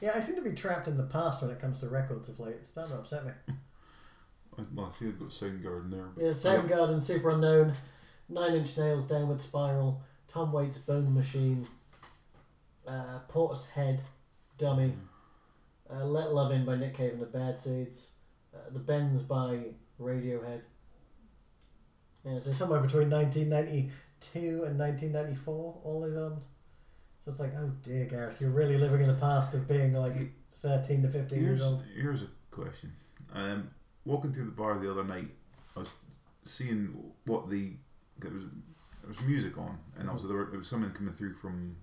Yeah, 0.00 0.12
I 0.14 0.20
seem 0.20 0.36
to 0.36 0.42
be 0.42 0.52
trapped 0.52 0.86
in 0.86 0.96
the 0.96 1.02
past 1.04 1.42
when 1.42 1.50
it 1.50 1.58
comes 1.60 1.80
to 1.80 1.88
records 1.88 2.28
of 2.28 2.38
late. 2.38 2.54
It's 2.56 2.68
starting 2.68 2.92
to 2.94 3.00
upset 3.00 3.24
me. 3.26 3.32
I, 4.56 4.62
well, 4.72 4.86
I 4.86 4.90
see 4.96 5.06
they've 5.06 5.18
got 5.18 5.30
Soundgarden 5.30 5.90
there. 5.90 6.04
But 6.14 6.24
Yeah, 6.24 6.30
Soundgarden, 6.30 6.98
Superunknown, 6.98 7.74
Nine 8.28 8.54
Inch 8.54 8.78
Nails, 8.78 9.08
Downward 9.08 9.40
Spiral, 9.40 10.00
Tom 10.28 10.52
Waits, 10.52 10.78
Bone 10.80 11.14
Machine, 11.14 11.66
uh, 12.86 13.20
Portishead, 13.32 14.00
Dummy, 14.58 14.92
uh, 15.90 16.04
Let 16.04 16.32
Love 16.32 16.52
In 16.52 16.64
by 16.64 16.76
Nick 16.76 16.96
Cave 16.96 17.12
and 17.12 17.22
the 17.22 17.26
Bad 17.26 17.58
Seeds, 17.58 18.12
uh, 18.54 18.70
The 18.72 18.78
Bends 18.78 19.22
by 19.22 19.60
Radiohead. 20.00 20.62
Yeah, 22.24 22.40
so 22.40 22.52
somewhere 22.52 22.80
between 22.80 23.10
1992 23.10 24.64
and 24.64 24.78
1994, 24.78 25.80
all 25.84 26.00
those 26.02 26.16
albums. 26.16 26.48
So 27.20 27.30
it's 27.30 27.40
like, 27.40 27.54
oh 27.56 27.72
dear, 27.82 28.04
Gareth, 28.04 28.40
you're 28.40 28.50
really 28.50 28.76
living 28.76 29.00
in 29.00 29.06
the 29.06 29.14
past 29.14 29.54
of 29.54 29.66
being 29.68 29.94
like 29.94 30.14
13 30.60 31.02
to 31.02 31.08
15 31.08 31.42
years 31.42 31.62
old. 31.62 31.84
here's 31.96 32.22
a 32.22 32.28
question. 32.50 32.92
Um, 33.32 33.70
walking 34.04 34.32
through 34.32 34.46
the 34.46 34.50
bar 34.50 34.78
the 34.78 34.90
other 34.90 35.04
night, 35.04 35.28
I 35.76 35.80
was 35.80 35.90
seeing 36.44 37.12
what 37.26 37.48
the 37.50 37.72
it 38.24 38.32
was 38.32 38.42
was 39.08 39.20
music 39.22 39.56
on, 39.58 39.78
and 39.98 40.08
also 40.08 40.28
there, 40.28 40.36
were, 40.36 40.46
there 40.46 40.58
was 40.58 40.68
someone 40.68 40.92
coming 40.92 41.14
through 41.14 41.34
from 41.34 41.76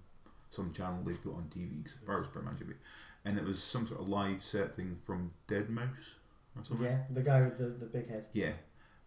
some 0.49 0.71
channel 0.71 1.01
they 1.03 1.13
put 1.13 1.33
on 1.33 1.49
TV. 1.55 1.83
Was 2.07 2.27
pretty 2.27 2.47
much 2.47 2.61
a 2.61 2.65
bit, 2.65 2.77
and 3.25 3.37
it 3.37 3.43
was 3.43 3.61
some 3.61 3.87
sort 3.87 4.01
of 4.01 4.09
live 4.09 4.41
set 4.41 4.75
thing 4.75 4.97
from 5.05 5.31
Deadmau5 5.47 5.89
or 6.57 6.63
something. 6.63 6.85
Yeah, 6.85 6.99
the 7.09 7.21
guy 7.21 7.41
with 7.41 7.57
the, 7.57 7.65
the 7.65 7.85
big 7.85 8.09
head. 8.09 8.27
Yeah. 8.33 8.53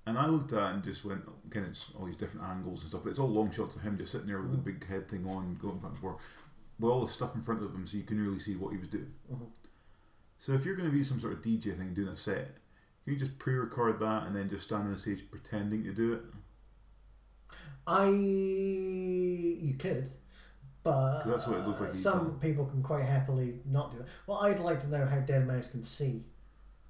And 0.06 0.16
I 0.18 0.26
looked 0.26 0.54
at 0.54 0.70
it 0.70 0.74
and 0.74 0.82
just 0.82 1.04
went, 1.04 1.22
again, 1.46 1.64
it's 1.64 1.90
all 1.98 2.06
these 2.06 2.16
different 2.16 2.46
angles 2.46 2.80
and 2.80 2.88
stuff, 2.88 3.02
but 3.04 3.10
it's 3.10 3.18
all 3.18 3.28
long 3.28 3.50
shots 3.50 3.76
of 3.76 3.82
him 3.82 3.98
just 3.98 4.12
sitting 4.12 4.26
there 4.26 4.40
with 4.40 4.52
the 4.52 4.56
big 4.56 4.86
head 4.86 5.06
thing 5.06 5.26
on, 5.26 5.58
going 5.60 5.78
back 5.80 5.90
and 5.90 5.98
forth, 5.98 6.16
with 6.80 6.90
all 6.90 7.04
the 7.04 7.12
stuff 7.12 7.34
in 7.34 7.42
front 7.42 7.62
of 7.62 7.74
him 7.74 7.86
so 7.86 7.98
you 7.98 8.04
can 8.04 8.18
really 8.18 8.38
see 8.38 8.56
what 8.56 8.72
he 8.72 8.78
was 8.78 8.88
doing. 8.88 9.12
Mhm. 9.30 9.48
So 10.38 10.52
if 10.52 10.64
you're 10.64 10.76
going 10.76 10.88
to 10.88 10.96
be 10.96 11.04
some 11.04 11.20
sort 11.20 11.34
of 11.34 11.42
DJ 11.42 11.76
thing 11.76 11.92
doing 11.92 12.08
a 12.08 12.16
set, 12.16 12.56
you 13.04 13.16
just 13.16 13.38
pre 13.38 13.54
record 13.54 14.00
that 14.00 14.26
and 14.26 14.34
then 14.34 14.48
just 14.48 14.64
stand 14.64 14.84
on 14.84 14.92
the 14.92 14.98
stage 14.98 15.30
pretending 15.30 15.84
to 15.84 15.92
do 15.92 16.14
it? 16.14 16.22
I 17.90 18.04
you 18.08 19.74
could, 19.78 20.08
but 20.82 21.20
'Cause 21.22 21.30
that's 21.32 21.46
what 21.46 21.58
it 21.58 21.66
looked 21.66 21.80
like 21.80 21.92
he'd 21.92 21.98
some 22.00 22.18
done. 22.18 22.38
people 22.40 22.66
can 22.66 22.82
quite 22.82 23.04
happily 23.04 23.60
not 23.64 23.90
do 23.90 23.98
it. 24.00 24.06
Well, 24.26 24.38
I'd 24.38 24.58
like 24.60 24.80
to 24.80 24.88
know 24.88 25.06
how 25.06 25.16
Deadmau5 25.16 25.70
can 25.70 25.82
see. 25.84 26.24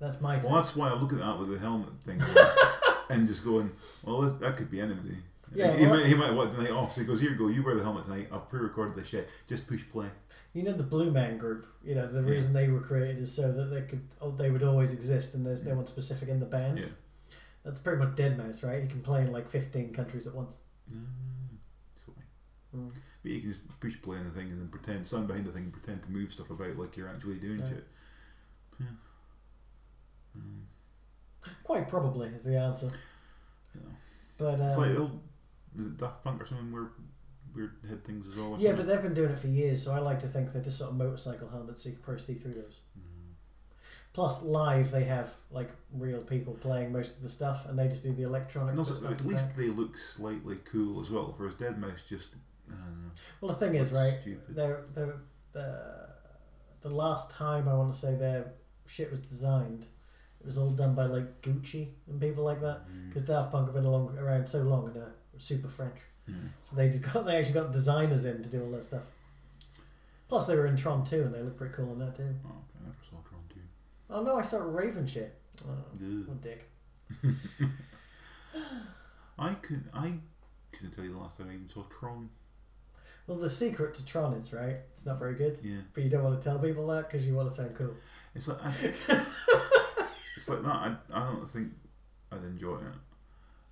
That's 0.01 0.20
my 0.20 0.38
thing. 0.38 0.51
Well, 0.51 0.61
that's 0.61 0.74
why 0.76 0.88
I 0.88 0.94
look 0.94 1.12
at 1.12 1.18
that 1.18 1.38
with 1.38 1.51
the 1.51 1.59
helmet 1.59 1.90
thing 2.05 2.20
and 3.11 3.26
just 3.26 3.44
going, 3.44 3.70
well, 4.05 4.20
that 4.22 4.57
could 4.57 4.70
be 4.70 4.80
anybody. 4.80 5.16
Yeah, 5.55 5.76
he, 5.76 5.86
well- 5.86 5.96
might, 5.96 6.07
he 6.07 6.14
might 6.14 6.32
want 6.32 6.53
the 6.53 6.62
night 6.62 6.70
off, 6.72 6.92
so 6.92 7.01
he 7.01 7.07
goes, 7.07 7.20
Here 7.20 7.30
you 7.30 7.36
go, 7.36 7.49
you 7.49 7.62
wear 7.64 7.74
the 7.74 7.82
helmet 7.82 8.05
tonight. 8.05 8.28
I've 8.32 8.49
pre 8.49 8.61
recorded 8.61 8.96
this 8.96 9.09
shit. 9.09 9.28
Just 9.46 9.66
push 9.66 9.88
play. 9.88 10.09
You 10.53 10.62
know 10.64 10.72
the 10.72 10.82
Blue 10.82 11.11
Man 11.12 11.38
Group. 11.38 11.66
You 11.84 11.94
know 11.94 12.07
the 12.11 12.22
reason 12.22 12.53
they 12.53 12.68
were 12.68 12.80
created 12.80 13.18
is 13.18 13.32
so 13.32 13.53
that 13.53 13.66
they 13.66 13.82
could 13.82 14.03
oh, 14.20 14.30
they 14.30 14.51
would 14.51 14.62
always 14.62 14.92
exist 14.92 15.34
and 15.34 15.46
there's 15.46 15.64
no 15.64 15.74
one 15.74 15.86
specific 15.86 16.28
in 16.28 16.40
the 16.40 16.46
band. 16.46 16.78
Yeah. 16.78 16.86
That's 17.64 17.78
pretty 17.78 17.99
much 18.03 18.16
Deadmau5, 18.16 18.66
right? 18.66 18.82
He 18.82 18.88
can 18.88 19.01
play 19.01 19.22
in 19.22 19.30
like 19.32 19.49
15 19.49 19.92
countries 19.92 20.26
at 20.26 20.34
once. 20.34 20.57
Mm, 20.93 21.57
so, 21.97 22.12
Mm. 22.76 22.93
but 23.22 23.30
you 23.32 23.41
can 23.41 23.51
just 23.51 23.62
push 23.80 24.01
play 24.01 24.16
on 24.18 24.24
the 24.24 24.30
thing 24.30 24.51
and 24.51 24.61
then 24.61 24.68
pretend, 24.68 25.07
stand 25.07 25.26
behind 25.26 25.47
the 25.47 25.53
thing 25.53 25.64
and 25.64 25.72
pretend 25.72 26.03
to 26.03 26.11
move 26.11 26.32
stuff 26.32 26.51
about 26.51 26.76
like 26.76 26.97
you're 26.97 27.09
actually 27.09 27.39
doing 27.39 27.59
Yeah. 27.61 27.68
shit. 27.68 27.89
Yeah. 28.80 28.86
Mm. 30.39 30.62
Quite 31.64 31.89
probably 31.89 32.28
is 32.28 32.43
the 32.43 32.57
answer. 32.59 32.91
Yeah. 33.74 33.80
But 34.36 34.61
um, 34.61 34.76
like, 34.76 35.11
is 35.78 35.86
it 35.86 35.97
Daft 35.97 36.24
Punk 36.24 36.43
or 36.43 36.47
something 36.47 36.72
where 36.72 36.91
weird 37.55 37.72
head 37.89 38.05
things 38.05 38.26
as 38.26 38.34
well? 38.36 38.57
yeah, 38.59 38.72
but 38.72 38.86
they've 38.86 39.03
been 39.03 39.14
doing 39.14 39.30
it 39.30 39.39
for 39.39 39.49
years, 39.49 39.82
so 39.82 39.93
I 39.93 39.99
like 39.99 40.18
to 40.20 40.28
think 40.28 40.53
they're 40.53 40.62
just 40.62 40.78
sort 40.78 40.91
of 40.91 40.97
motorcycle 40.97 41.49
helmets, 41.49 41.82
so 41.82 41.89
you 41.91 41.95
can 41.97 42.05
probably 42.05 42.20
see 42.20 42.34
through 42.34 42.55
those. 42.55 42.80
Mm. 44.18 44.22
Plus, 44.22 44.42
live 44.42 44.90
they 44.90 45.04
have 45.04 45.32
like 45.50 45.68
real 45.92 46.20
people 46.20 46.54
playing 46.54 46.92
most 46.92 47.16
of 47.16 47.22
the 47.22 47.28
stuff, 47.28 47.66
and 47.68 47.78
they 47.78 47.86
just 47.88 48.02
do 48.02 48.12
the 48.12 48.24
electronic 48.24 48.70
And 48.70 48.78
also, 48.78 48.94
stuff. 48.94 49.12
at 49.12 49.24
least 49.24 49.48
back. 49.48 49.56
they 49.56 49.68
look 49.68 49.96
slightly 49.96 50.56
cool 50.64 51.00
as 51.00 51.10
well. 51.10 51.34
Whereas 51.36 51.54
Deadmau5 51.54 52.06
just, 52.06 52.34
I 52.68 52.72
don't 52.74 53.04
know. 53.04 53.10
Well, 53.40 53.52
the 53.52 53.58
thing 53.66 53.74
is, 53.76 53.92
right? 53.92 54.14
Stupid. 54.20 54.54
They're, 54.56 54.84
they're, 54.94 55.16
the 55.52 56.08
the 56.80 56.90
last 56.90 57.30
time 57.30 57.68
I 57.68 57.74
want 57.74 57.92
to 57.92 57.98
say 57.98 58.14
their 58.14 58.52
shit 58.86 59.10
was 59.10 59.20
designed, 59.20 59.86
it 60.40 60.46
was 60.46 60.58
all 60.58 60.70
done 60.70 60.94
by 60.94 61.06
like 61.06 61.42
Gucci 61.42 61.88
and 62.08 62.20
people 62.20 62.44
like 62.44 62.60
that. 62.60 62.88
Mm. 62.90 63.08
Because 63.08 63.22
Daft 63.24 63.50
Punk 63.52 63.66
have 63.66 63.74
been 63.74 63.84
along 63.84 64.16
around 64.18 64.46
so 64.48 64.62
long 64.62 64.86
and 64.88 64.96
are 64.96 65.14
super 65.38 65.68
French, 65.68 65.98
Mm. 66.28 66.48
so 66.60 66.76
they 66.76 66.88
just 66.88 67.02
got 67.12 67.24
they 67.24 67.36
actually 67.38 67.54
got 67.54 67.72
designers 67.72 68.24
in 68.26 68.42
to 68.42 68.48
do 68.50 68.62
all 68.62 68.70
that 68.72 68.84
stuff. 68.84 69.04
Plus, 70.28 70.46
they 70.46 70.54
were 70.56 70.66
in 70.66 70.76
Tron 70.76 71.02
too, 71.04 71.22
and 71.22 71.32
they 71.34 71.40
look 71.42 71.56
pretty 71.56 71.72
cool 71.74 71.90
in 71.92 71.98
that 72.00 72.14
too. 72.14 72.22
Oh, 72.44 72.48
okay, 72.50 72.78
I 72.82 72.84
never 72.84 72.96
saw 73.02 73.16
Tron 73.26 73.40
2. 73.48 73.60
Oh 74.11 74.22
no, 74.22 74.36
I 74.38 74.42
saw 74.42 74.59
Raven 74.64 75.06
shit. 75.06 75.34
Oh, 75.68 75.72
Ugh. 75.94 76.26
what 76.26 76.36
a 76.36 76.40
dick. 76.40 76.70
I 79.38 79.54
could 79.54 79.84
I 79.94 80.14
couldn't 80.72 80.92
tell 80.94 81.04
you 81.04 81.12
the 81.12 81.18
last 81.18 81.38
time 81.38 81.48
I 81.50 81.54
even 81.54 81.68
saw 81.68 81.82
Tron. 81.84 82.28
Well, 83.26 83.38
the 83.38 83.50
secret 83.50 83.94
to 83.94 84.06
Tron 84.06 84.32
is 84.34 84.52
right. 84.54 84.78
It's 84.92 85.04
not 85.04 85.18
very 85.18 85.34
good, 85.34 85.59
Yeah, 85.62 85.76
but 85.92 86.02
you 86.02 86.09
don't 86.11 86.24
want 86.24 86.40
to 86.40 86.42
tell 86.48 86.59
people 86.59 86.86
that 86.88 87.11
because 87.11 87.26
you 87.26 87.34
want 87.34 87.48
to 87.50 87.54
sound 87.54 87.74
cool. 87.76 87.94
it's 88.34 88.48
like 88.48 88.59
I, 88.64 88.72
it's 90.36 90.48
like 90.48 90.62
that. 90.62 90.68
I, 90.74 90.96
I 91.12 91.20
don't 91.32 91.46
think 91.48 91.68
I'd 92.32 92.42
enjoy 92.44 92.76
it. 92.76 92.82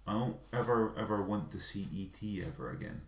I 0.07 0.13
don't 0.13 0.37
ever 0.53 0.93
ever 0.99 1.23
want 1.23 1.51
to 1.53 1.59
see 1.59 1.89
ET 1.99 2.47
ever 2.47 2.71
again 2.71 3.01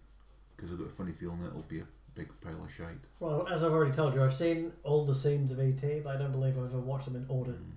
because 0.56 0.72
I've 0.72 0.78
got 0.78 0.86
a 0.88 0.90
funny 0.90 1.12
feeling 1.12 1.42
it'll 1.46 1.62
be 1.62 1.80
a 1.80 1.86
big 2.18 2.28
pile 2.40 2.64
of 2.64 2.72
shite. 2.72 3.06
Well, 3.20 3.46
as 3.48 3.62
I've 3.62 3.72
already 3.72 3.92
told 3.92 4.14
you, 4.14 4.22
I've 4.24 4.34
seen 4.34 4.72
all 4.82 5.04
the 5.04 5.14
scenes 5.14 5.52
of 5.52 5.60
ET, 5.60 5.80
but 6.02 6.14
I 6.16 6.18
don't 6.18 6.32
believe 6.32 6.58
I've 6.58 6.64
ever 6.66 6.80
watched 6.80 7.04
them 7.06 7.16
in 7.16 7.24
order, 7.28 7.52
Mm. 7.52 7.72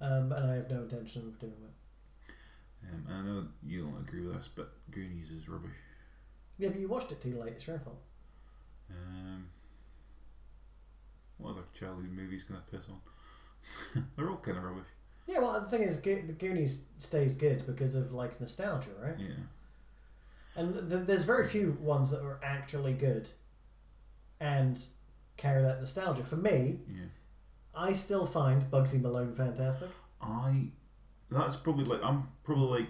um, 0.00 0.32
and 0.32 0.50
I 0.50 0.54
have 0.56 0.70
no 0.70 0.82
intention 0.82 1.22
of 1.26 1.38
doing 1.38 1.54
that. 1.60 2.92
Um, 2.94 3.06
I 3.10 3.22
know 3.22 3.48
you 3.64 3.82
don't 3.84 4.00
agree 4.00 4.24
with 4.26 4.36
us, 4.36 4.48
but 4.54 4.72
Goonies 4.92 5.30
is 5.30 5.48
rubbish. 5.48 5.74
Yeah, 6.58 6.68
but 6.68 6.78
you 6.78 6.88
watched 6.88 7.10
it 7.10 7.20
too 7.20 7.36
late. 7.38 7.54
It's 7.54 7.66
your 7.66 7.78
fault. 7.80 7.98
Um, 8.90 9.48
what 11.38 11.50
other 11.50 11.62
childhood 11.74 12.10
movies 12.12 12.44
can 12.44 12.56
I 12.56 12.60
piss 12.70 12.84
on? 12.88 14.04
They're 14.16 14.30
all 14.30 14.36
kind 14.36 14.56
of 14.58 14.62
rubbish. 14.64 14.86
Yeah, 15.26 15.40
well, 15.40 15.60
the 15.60 15.66
thing 15.68 15.82
is, 15.82 15.96
Go- 16.00 16.22
the 16.22 16.32
Goonies 16.32 16.84
stays 16.98 17.34
good 17.36 17.66
because 17.66 17.96
of 17.96 18.12
like 18.12 18.40
nostalgia, 18.40 18.90
right? 19.02 19.18
Yeah. 19.18 19.34
And 20.54 20.88
th- 20.88 21.04
there's 21.06 21.24
very 21.24 21.46
few 21.48 21.72
ones 21.80 22.10
that 22.12 22.22
are 22.22 22.38
actually 22.44 22.92
good 22.94 23.28
and 24.40 24.82
carry 25.36 25.62
that 25.62 25.78
nostalgia. 25.80 26.22
For 26.24 26.36
me, 26.36 26.80
Yeah. 26.88 27.04
I 27.74 27.92
still 27.92 28.26
find 28.26 28.62
Bugsy 28.70 29.00
Malone 29.00 29.34
fantastic. 29.34 29.90
I 30.20 30.70
that's 31.30 31.56
probably 31.56 31.84
like 31.84 32.02
I'm 32.04 32.28
probably 32.44 32.80
like 32.80 32.88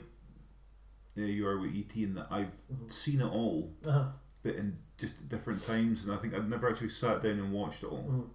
yeah, 1.14 1.24
you 1.26 1.47
are 1.49 1.59
with 1.59 1.74
ET 1.74 1.97
in 1.97 2.14
that 2.14 2.26
I've 2.30 2.53
Mhm. 2.70 2.92
seen 2.92 3.20
it 3.22 3.26
all, 3.26 3.72
Uh-huh. 3.86 4.12
but 4.42 4.55
in 4.55 4.78
just 4.99 5.28
different 5.30 5.62
times, 5.64 6.05
and 6.05 6.12
I 6.12 6.16
think 6.18 6.34
I've 6.34 6.49
never 6.49 6.68
actually 6.68 6.90
sat 6.90 7.22
down 7.22 7.38
and 7.38 7.53
watched 7.53 7.82
it 7.82 7.86
all. 7.86 8.03
Mhm. 8.05 8.28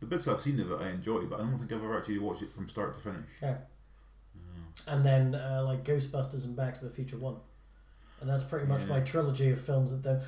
The 0.00 0.06
bits 0.06 0.28
I've 0.28 0.40
seen 0.40 0.60
of 0.60 0.70
it 0.70 0.80
I 0.80 0.90
enjoy, 0.90 1.26
but 1.26 1.40
I 1.40 1.42
don't 1.42 1.58
think 1.58 1.72
I've 1.72 1.82
ever 1.82 1.98
actually 1.98 2.18
watched 2.18 2.42
it 2.42 2.52
from 2.52 2.68
start 2.68 2.94
to 2.94 3.00
finish. 3.00 3.30
Yeah. 3.42 3.58
And 4.86 5.04
then 5.04 5.34
uh, 5.34 5.62
like 5.64 5.84
Ghostbusters 5.84 6.44
and 6.44 6.54
Back 6.56 6.74
to 6.78 6.84
the 6.84 6.90
Future 6.90 7.16
One, 7.18 7.36
and 8.20 8.28
that's 8.30 8.42
pretty 8.44 8.66
much 8.66 8.82
Yeah. 8.82 8.88
my 8.88 9.00
trilogy 9.00 9.50
of 9.50 9.60
films 9.60 9.90
that 9.90 10.02
don't 10.02 10.22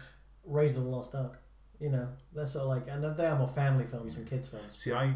Raise 0.44 0.76
of 0.76 0.84
the 0.84 0.88
Lost 0.90 1.14
Ark. 1.14 1.38
You 1.80 1.90
know, 1.90 2.08
they're 2.34 2.46
sort 2.46 2.62
of 2.62 2.68
like, 2.68 2.88
and 2.88 3.16
they 3.16 3.26
are 3.26 3.36
more 3.38 3.48
family 3.48 3.84
films 3.84 4.16
and 4.18 4.28
kids 4.28 4.48
films. 4.48 4.76
See, 4.78 4.92
I 4.92 5.12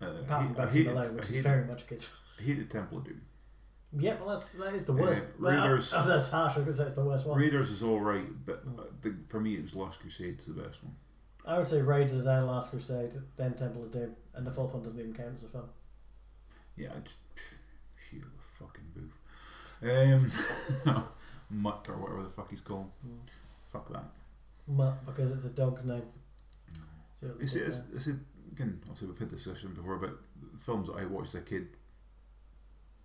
uh, 0.00 0.06
Apart 0.06 0.54
from 0.54 0.60
I, 0.60 0.66
hated, 0.66 0.86
Malone, 0.94 1.14
which 1.16 1.30
I 1.30 1.34
is 1.34 1.42
very 1.42 1.64
much 1.66 1.82
a 1.82 1.84
kids. 1.86 2.04
film. 2.04 2.20
I 2.38 2.42
hated 2.42 2.70
Temple 2.70 2.98
of 2.98 3.04
Doom. 3.04 3.20
Yeah, 3.98 4.16
well, 4.20 4.28
that's 4.36 4.52
that 4.54 4.74
is 4.74 4.84
the 4.84 4.94
Yeah, 4.94 5.00
worst. 5.02 5.26
Well, 5.40 5.62
Raiders- 5.66 5.94
oh, 5.96 6.06
that's 6.06 6.30
harsh 6.30 6.56
because 6.56 6.76
that's 6.78 6.92
the 6.92 7.04
worst 7.04 7.26
one. 7.26 7.38
Raiders 7.38 7.70
is 7.70 7.82
all 7.82 8.00
right, 8.00 8.26
but 8.44 8.62
uh, 8.78 8.82
the, 9.00 9.14
for 9.28 9.40
me 9.40 9.54
it 9.54 9.62
was 9.62 9.74
Last 9.74 10.00
Crusade's 10.00 10.46
the 10.46 10.52
best 10.52 10.82
one. 10.84 10.94
I 11.46 11.56
would 11.58 11.66
say 11.68 11.80
Raiders 11.80 12.26
and 12.26 12.46
Last 12.46 12.70
Crusade, 12.70 13.14
then 13.38 13.54
Temple 13.54 13.84
of 13.84 13.90
Doom, 13.90 14.14
and 14.34 14.46
the 14.46 14.50
fourth 14.50 14.74
one 14.74 14.82
doesn't 14.82 14.98
even 15.00 15.14
count 15.14 15.36
as 15.38 15.44
a 15.44 15.48
film. 15.48 15.68
Yeah, 16.76 16.88
I 16.94 17.00
just 17.00 17.18
Shia 17.98 18.20
the 18.20 18.26
fucking 18.58 18.84
boof. 18.94 19.18
Um, 20.94 21.04
Mutt 21.50 21.86
or 21.88 21.96
whatever 21.96 22.22
the 22.24 22.28
fuck 22.30 22.50
he's 22.50 22.60
called. 22.60 22.90
Mm. 23.06 23.16
Fuck 23.64 23.88
that. 23.90 24.04
Mutt, 24.68 25.04
because 25.06 25.30
it's 25.30 25.44
a 25.44 25.50
dog's 25.50 25.84
name. 25.84 26.02
So 27.20 27.28
It's, 27.40 27.54
it's, 27.56 27.82
it's 27.92 28.06
a, 28.06 28.16
again, 28.52 28.78
obviously 28.82 29.08
we've 29.08 29.18
had 29.18 29.30
this 29.30 29.42
discussion 29.44 29.74
before, 29.74 29.96
but 29.96 30.10
films 30.58 30.88
that 30.88 30.94
I 30.96 31.04
watched 31.06 31.34
as 31.34 31.40
a 31.40 31.44
kid 31.44 31.68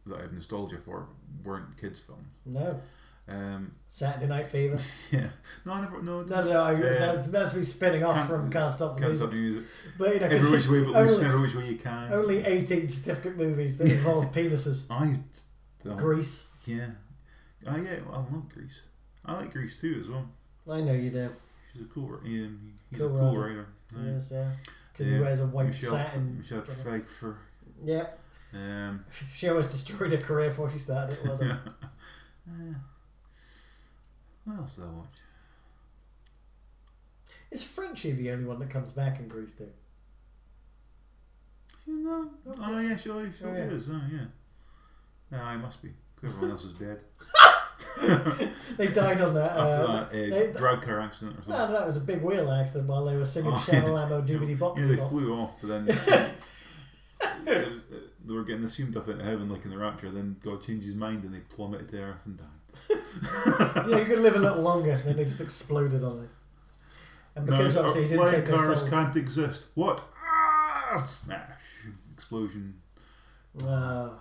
that 0.05 0.20
I 0.20 0.22
have 0.24 0.34
nostalgia 0.34 0.78
for 0.78 1.07
weren't 1.43 1.78
kids' 1.80 1.99
films. 1.99 2.28
no 2.45 2.80
Um, 3.28 3.72
Saturday 3.88 4.28
Night 4.28 4.47
Fever. 4.49 4.78
yeah, 5.11 5.30
no, 5.66 5.72
I 5.74 5.82
never. 5.82 6.01
No, 6.03 6.24
No, 6.24 6.43
no, 6.43 6.61
I, 6.61 6.74
Uh, 6.76 6.80
that's 6.82 7.28
that's 7.28 7.55
me 7.55 7.64
spinning 7.64 8.03
off 8.03 8.28
from 8.28 8.51
Can't 8.51 8.74
Stop 8.74 8.95
the 8.97 9.01
Can't 9.01 9.11
Music. 9.11 9.18
Stop 9.18 9.30
the 9.32 9.36
Music. 9.38 9.64
But 9.97 10.14
you 10.14 10.20
know, 10.20 10.28
Every 10.28 10.51
which 10.51 10.68
way 10.68 10.84
but 10.84 10.95
only, 10.95 11.26
every 11.26 11.41
which 11.41 11.55
way 11.55 11.68
you 11.70 11.78
can. 11.78 12.11
only 12.11 12.43
18 12.45 12.89
certificate 12.89 13.38
movies 13.38 13.78
that 13.78 13.89
involve 13.89 14.32
penises. 14.34 14.88
I. 14.91 15.16
oh, 15.89 15.95
Grease. 15.95 16.51
Yeah. 16.66 16.88
Oh 17.66 17.78
yeah, 17.78 17.99
well, 18.05 18.28
I 18.30 18.34
love 18.34 18.49
Grease. 18.53 18.82
I 19.26 19.36
like 19.38 19.53
Grease 19.53 19.80
too 19.80 19.97
as 20.01 20.09
well. 20.09 20.28
I 20.70 20.82
know 20.82 20.91
you 20.93 21.09
do. 21.09 21.30
She's 21.74 21.82
a 21.82 21.86
cool. 21.86 22.19
Yeah, 22.24 22.47
he's 22.91 22.99
Cool 22.99 23.15
a 23.15 23.19
cool 23.19 23.38
writer. 23.38 23.67
writer. 23.95 24.11
Yes, 24.13 24.30
yeah. 24.32 24.51
Because 24.91 25.07
he 25.11 25.19
wears 25.19 25.39
a 25.41 25.47
white 25.47 25.67
Michelle, 25.67 25.91
satin. 25.91 26.38
Michelle 26.38 26.61
Pfeiffer. 26.61 27.38
Yeah. 27.84 28.05
Um, 28.53 29.03
She 29.32 29.49
almost 29.49 29.71
destroyed 29.71 30.11
her 30.11 30.17
career 30.19 30.49
before 30.49 30.69
she 30.69 30.78
started 30.78 31.17
it. 31.17 31.26
Well 31.26 31.38
done. 31.39 31.59
yeah. 32.47 32.74
What 34.45 34.59
else 34.59 34.76
did 34.76 34.86
I 34.86 34.88
watch? 34.89 35.07
Is 37.49 37.63
Frenchie 37.63 38.11
the 38.11 38.32
only 38.32 38.45
one 38.45 38.59
that 38.59 38.69
comes 38.69 38.91
back 38.91 39.19
in 39.19 39.28
Grease 39.28 39.53
too? 39.53 39.69
Know? 41.88 42.30
Oh 42.59 42.80
yeah, 42.80 42.95
sure, 42.95 43.32
sure 43.32 43.49
Oh, 43.49 43.53
yeah. 43.53 43.63
is. 43.65 43.89
Oh 43.89 44.01
yeah. 44.11 44.26
Yeah, 45.32 45.43
I 45.43 45.57
must 45.57 45.82
be. 45.82 45.89
Everyone 46.24 46.51
else 46.51 46.63
is 46.65 46.74
dead. 46.74 47.03
They 48.77 48.87
died 48.87 49.21
on 49.21 49.35
that. 49.35 49.51
After 49.51 49.83
uh, 49.83 49.87
that 49.87 50.07
uh, 50.07 50.11
they- 50.11 50.53
drug 50.57 50.81
car 50.81 50.99
accident 50.99 51.37
or 51.37 51.49
No, 51.49 51.57
something. 51.57 51.73
no, 51.75 51.83
it 51.83 51.87
was 51.87 51.97
a 51.97 52.01
big 52.01 52.21
wheel 52.23 52.51
accident 52.51 52.89
while 52.89 53.05
they 53.05 53.15
were 53.15 53.25
singing 53.25 53.51
Oh, 53.51 53.55
Shamalamo 53.57 54.25
Doobity 54.27 54.57
Bop. 54.57 54.77
Yeah, 54.79 54.85
they 54.87 54.95
flew 54.95 55.33
off, 55.35 55.53
but 55.61 55.67
then 55.67 55.85
was, 55.85 55.97
uh, 56.07 56.29
they 58.25 58.33
were 58.33 58.43
getting 58.43 58.63
assumed 58.63 58.97
up 58.97 59.07
into 59.07 59.23
heaven 59.23 59.49
like 59.49 59.63
in 59.65 59.71
the 59.71 59.77
rapture. 59.77 60.09
Then 60.09 60.37
God 60.43 60.63
changed 60.63 60.85
his 60.85 60.95
mind 60.95 61.23
and 61.23 61.33
they 61.33 61.39
plummeted 61.41 61.89
to 61.89 62.01
earth 62.01 62.25
and 62.25 62.37
died. 62.37 62.97
yeah, 63.87 63.97
you 63.99 64.05
could 64.05 64.19
live 64.19 64.35
a 64.35 64.39
little 64.39 64.61
longer, 64.63 64.97
then 64.97 65.17
they 65.17 65.23
just 65.25 65.41
exploded 65.41 66.03
on 66.03 66.23
it. 66.23 66.29
And 67.35 67.45
No, 67.45 67.57
because 67.57 67.75
it's- 67.75 67.89
obviously 67.95 68.15
he 68.17 68.21
uh, 68.21 68.25
didn't 68.31 68.45
take 68.47 68.55
cars 68.55 68.89
can't 68.89 69.15
exist. 69.15 69.67
What? 69.75 70.01
Ah! 70.25 71.03
Smash! 71.07 71.61
Explosion. 72.13 72.75
Ah. 73.63 74.13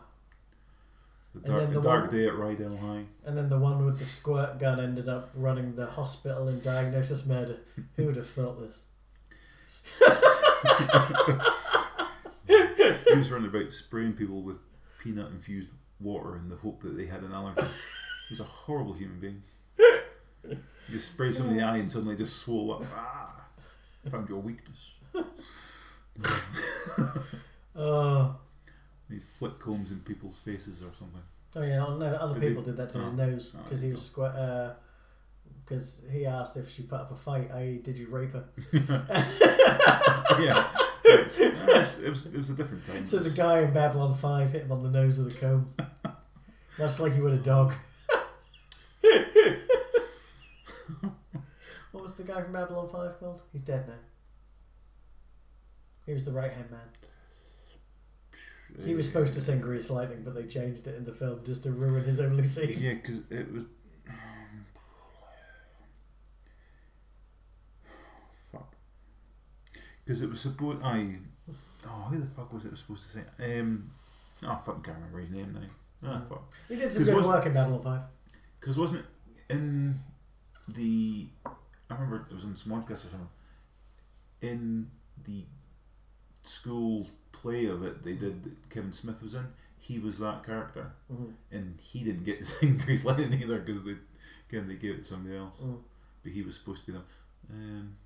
The 1.34 1.38
And 1.38 1.46
dark, 1.46 1.68
the 1.68 1.74
the 1.74 1.80
dark 1.80 2.02
one- 2.08 2.10
day 2.14 2.26
at 2.28 2.34
Rydell 2.34 2.78
High. 2.78 3.04
and 3.24 3.36
then 3.38 3.48
the 3.48 3.58
one 3.58 3.84
with 3.86 3.98
the 3.98 4.04
squirt 4.04 4.58
gun 4.58 4.78
ended 4.80 5.08
up 5.08 5.30
running 5.34 5.74
the 5.76 5.86
hospital 5.86 6.48
and 6.48 6.62
diagnosis 6.62 7.24
murder. 7.26 7.56
Who 7.96 8.06
would 8.06 8.16
have 8.16 8.26
thought 8.28 8.58
this? 8.60 8.84
He 12.48 13.18
was 13.18 13.30
running 13.30 13.48
about 13.48 13.72
spraying 13.72 14.14
people 14.14 14.40
with 14.42 14.58
peanut 15.02 15.30
infused 15.30 15.68
water 16.00 16.36
in 16.36 16.48
the 16.48 16.56
hope 16.56 16.80
that 16.82 16.96
they 16.96 17.06
had 17.06 17.22
an 17.22 17.32
allergy. 17.32 17.62
He's 18.28 18.40
a 18.40 18.44
horrible 18.44 18.92
human 18.94 19.20
being. 19.20 19.42
You 20.88 20.98
sprayed 20.98 21.34
someone 21.34 21.54
in 21.56 21.60
the 21.60 21.66
eye 21.66 21.76
and 21.76 21.90
suddenly 21.90 22.16
just 22.16 22.36
swole 22.38 22.72
up. 22.74 22.84
Ah! 22.94 23.44
Found 24.10 24.28
your 24.28 24.40
weakness. 24.40 24.92
Oh, 27.74 28.36
He 29.12 29.20
flick 29.20 29.58
combs 29.58 29.90
in 29.90 30.00
people's 30.00 30.38
faces 30.38 30.80
or 30.82 30.90
something. 30.98 31.22
oh 31.56 31.62
yeah. 31.62 31.84
Oh, 31.86 31.96
no, 31.96 32.06
other 32.06 32.34
Did 32.34 32.42
he? 32.42 32.48
people 32.50 32.62
did 32.62 32.76
that 32.78 32.90
to 32.90 32.98
his 32.98 33.12
Oh. 33.12 33.16
nose 33.16 33.54
Oh, 33.58 33.62
because 33.64 33.80
he 33.82 33.90
was 33.92 34.04
squirt. 34.04 34.32
Because 35.64 36.02
uh, 36.08 36.12
he 36.12 36.24
asked 36.26 36.56
if 36.56 36.70
she 36.70 36.82
put 36.82 37.00
up 37.00 37.10
a 37.12 37.16
fight, 37.16 37.50
i.e., 37.54 37.78
did 37.78 37.98
you 37.98 38.08
rape 38.08 38.32
her? 38.32 38.44
yeah. 40.40 40.70
It, 41.04 41.24
was, 41.24 41.98
it, 41.98 42.08
was, 42.08 42.26
it 42.26 42.36
was 42.38 42.50
a 42.50 42.54
different 42.54 42.86
time. 42.86 43.06
So 43.06 43.18
the 43.18 43.30
guy 43.36 43.60
in 43.60 43.72
Babylon 43.72 44.14
5 44.16 44.50
hit 44.50 44.62
him 44.62 44.72
on 44.72 44.82
the 44.82 44.90
nose 44.90 45.18
with 45.18 45.34
a 45.36 45.38
comb. 45.38 45.74
That's 46.78 46.98
like 47.00 47.14
you 47.16 47.22
would 47.24 47.34
a 47.34 47.38
dog. 47.38 47.72
what 51.92 52.02
was 52.02 52.14
the 52.14 52.22
guy 52.22 52.40
from 52.42 52.52
Babylon 52.52 52.88
5 52.88 53.18
called? 53.20 53.42
He's 53.52 53.62
dead 53.62 53.86
now. 53.88 53.94
He 56.06 56.12
was 56.12 56.24
the 56.24 56.32
right 56.32 56.50
hand 56.50 56.70
man. 56.70 56.80
He 58.84 58.94
was 58.94 59.06
supposed 59.06 59.34
to 59.34 59.40
sing 59.40 59.60
Grease 59.60 59.90
Lightning, 59.90 60.22
but 60.24 60.34
they 60.34 60.44
changed 60.44 60.86
it 60.86 60.96
in 60.96 61.04
the 61.04 61.12
film 61.12 61.40
just 61.44 61.62
to 61.64 61.72
ruin 61.72 62.04
his 62.04 62.20
only 62.20 62.44
scene. 62.44 62.78
Yeah, 62.80 62.94
because 62.94 63.22
it 63.30 63.52
was. 63.52 63.64
fuck. 68.50 68.74
Because 70.04 70.22
it 70.22 70.30
was 70.30 70.40
supposed. 70.40 70.82
I. 70.82 71.16
Oh, 71.86 72.06
who 72.10 72.18
the 72.18 72.26
fuck 72.26 72.52
was 72.52 72.64
it 72.64 72.76
supposed 72.76 73.04
to 73.04 73.18
say? 73.18 73.58
Um. 73.60 73.90
Oh, 74.44 74.56
fuck, 74.56 74.82
can't 74.84 74.96
remember 74.96 75.20
his 75.20 75.30
name 75.30 75.52
now. 76.02 76.08
Ah, 76.10 76.22
fuck. 76.28 76.50
He 76.68 76.76
did 76.76 76.90
some 76.92 77.04
good 77.04 77.14
was- 77.14 77.26
work 77.26 77.46
in 77.46 77.54
Babylon 77.54 77.82
5. 77.82 78.00
Because 78.60 78.78
wasn't 78.78 79.00
it 79.00 79.04
in 79.54 79.98
the. 80.68 81.28
I 81.46 81.94
remember 81.94 82.26
it 82.30 82.34
was 82.34 82.44
in 82.44 82.56
some 82.56 82.72
podcast 82.72 82.90
or 83.04 83.08
something. 83.10 83.28
In 84.40 84.90
the 85.24 85.44
school 86.42 87.06
play 87.32 87.66
of 87.66 87.82
it, 87.84 88.02
they 88.02 88.14
did. 88.14 88.42
that 88.44 88.70
Kevin 88.70 88.92
Smith 88.92 89.22
was 89.22 89.34
in. 89.34 89.46
He 89.78 89.98
was 89.98 90.18
that 90.20 90.44
character, 90.44 90.92
Mhm. 91.12 91.32
and 91.50 91.80
he 91.80 92.04
didn't 92.04 92.24
get 92.24 92.38
to 92.40 92.44
sing 92.44 92.78
Grease 92.78 93.04
Lightning 93.04 93.32
either 93.40 93.58
because 93.58 93.82
they 93.84 93.96
again 94.48 94.68
they 94.68 94.76
gave 94.76 94.94
it 94.94 94.98
to 94.98 95.04
somebody 95.04 95.36
else. 95.36 95.58
Mm. 95.60 95.78
But 96.22 96.32
he 96.32 96.42
was 96.42 96.54
supposed 96.54 96.84
to 96.84 96.86
be 96.86 96.92
them. 96.92 97.04
Um, 97.50 97.96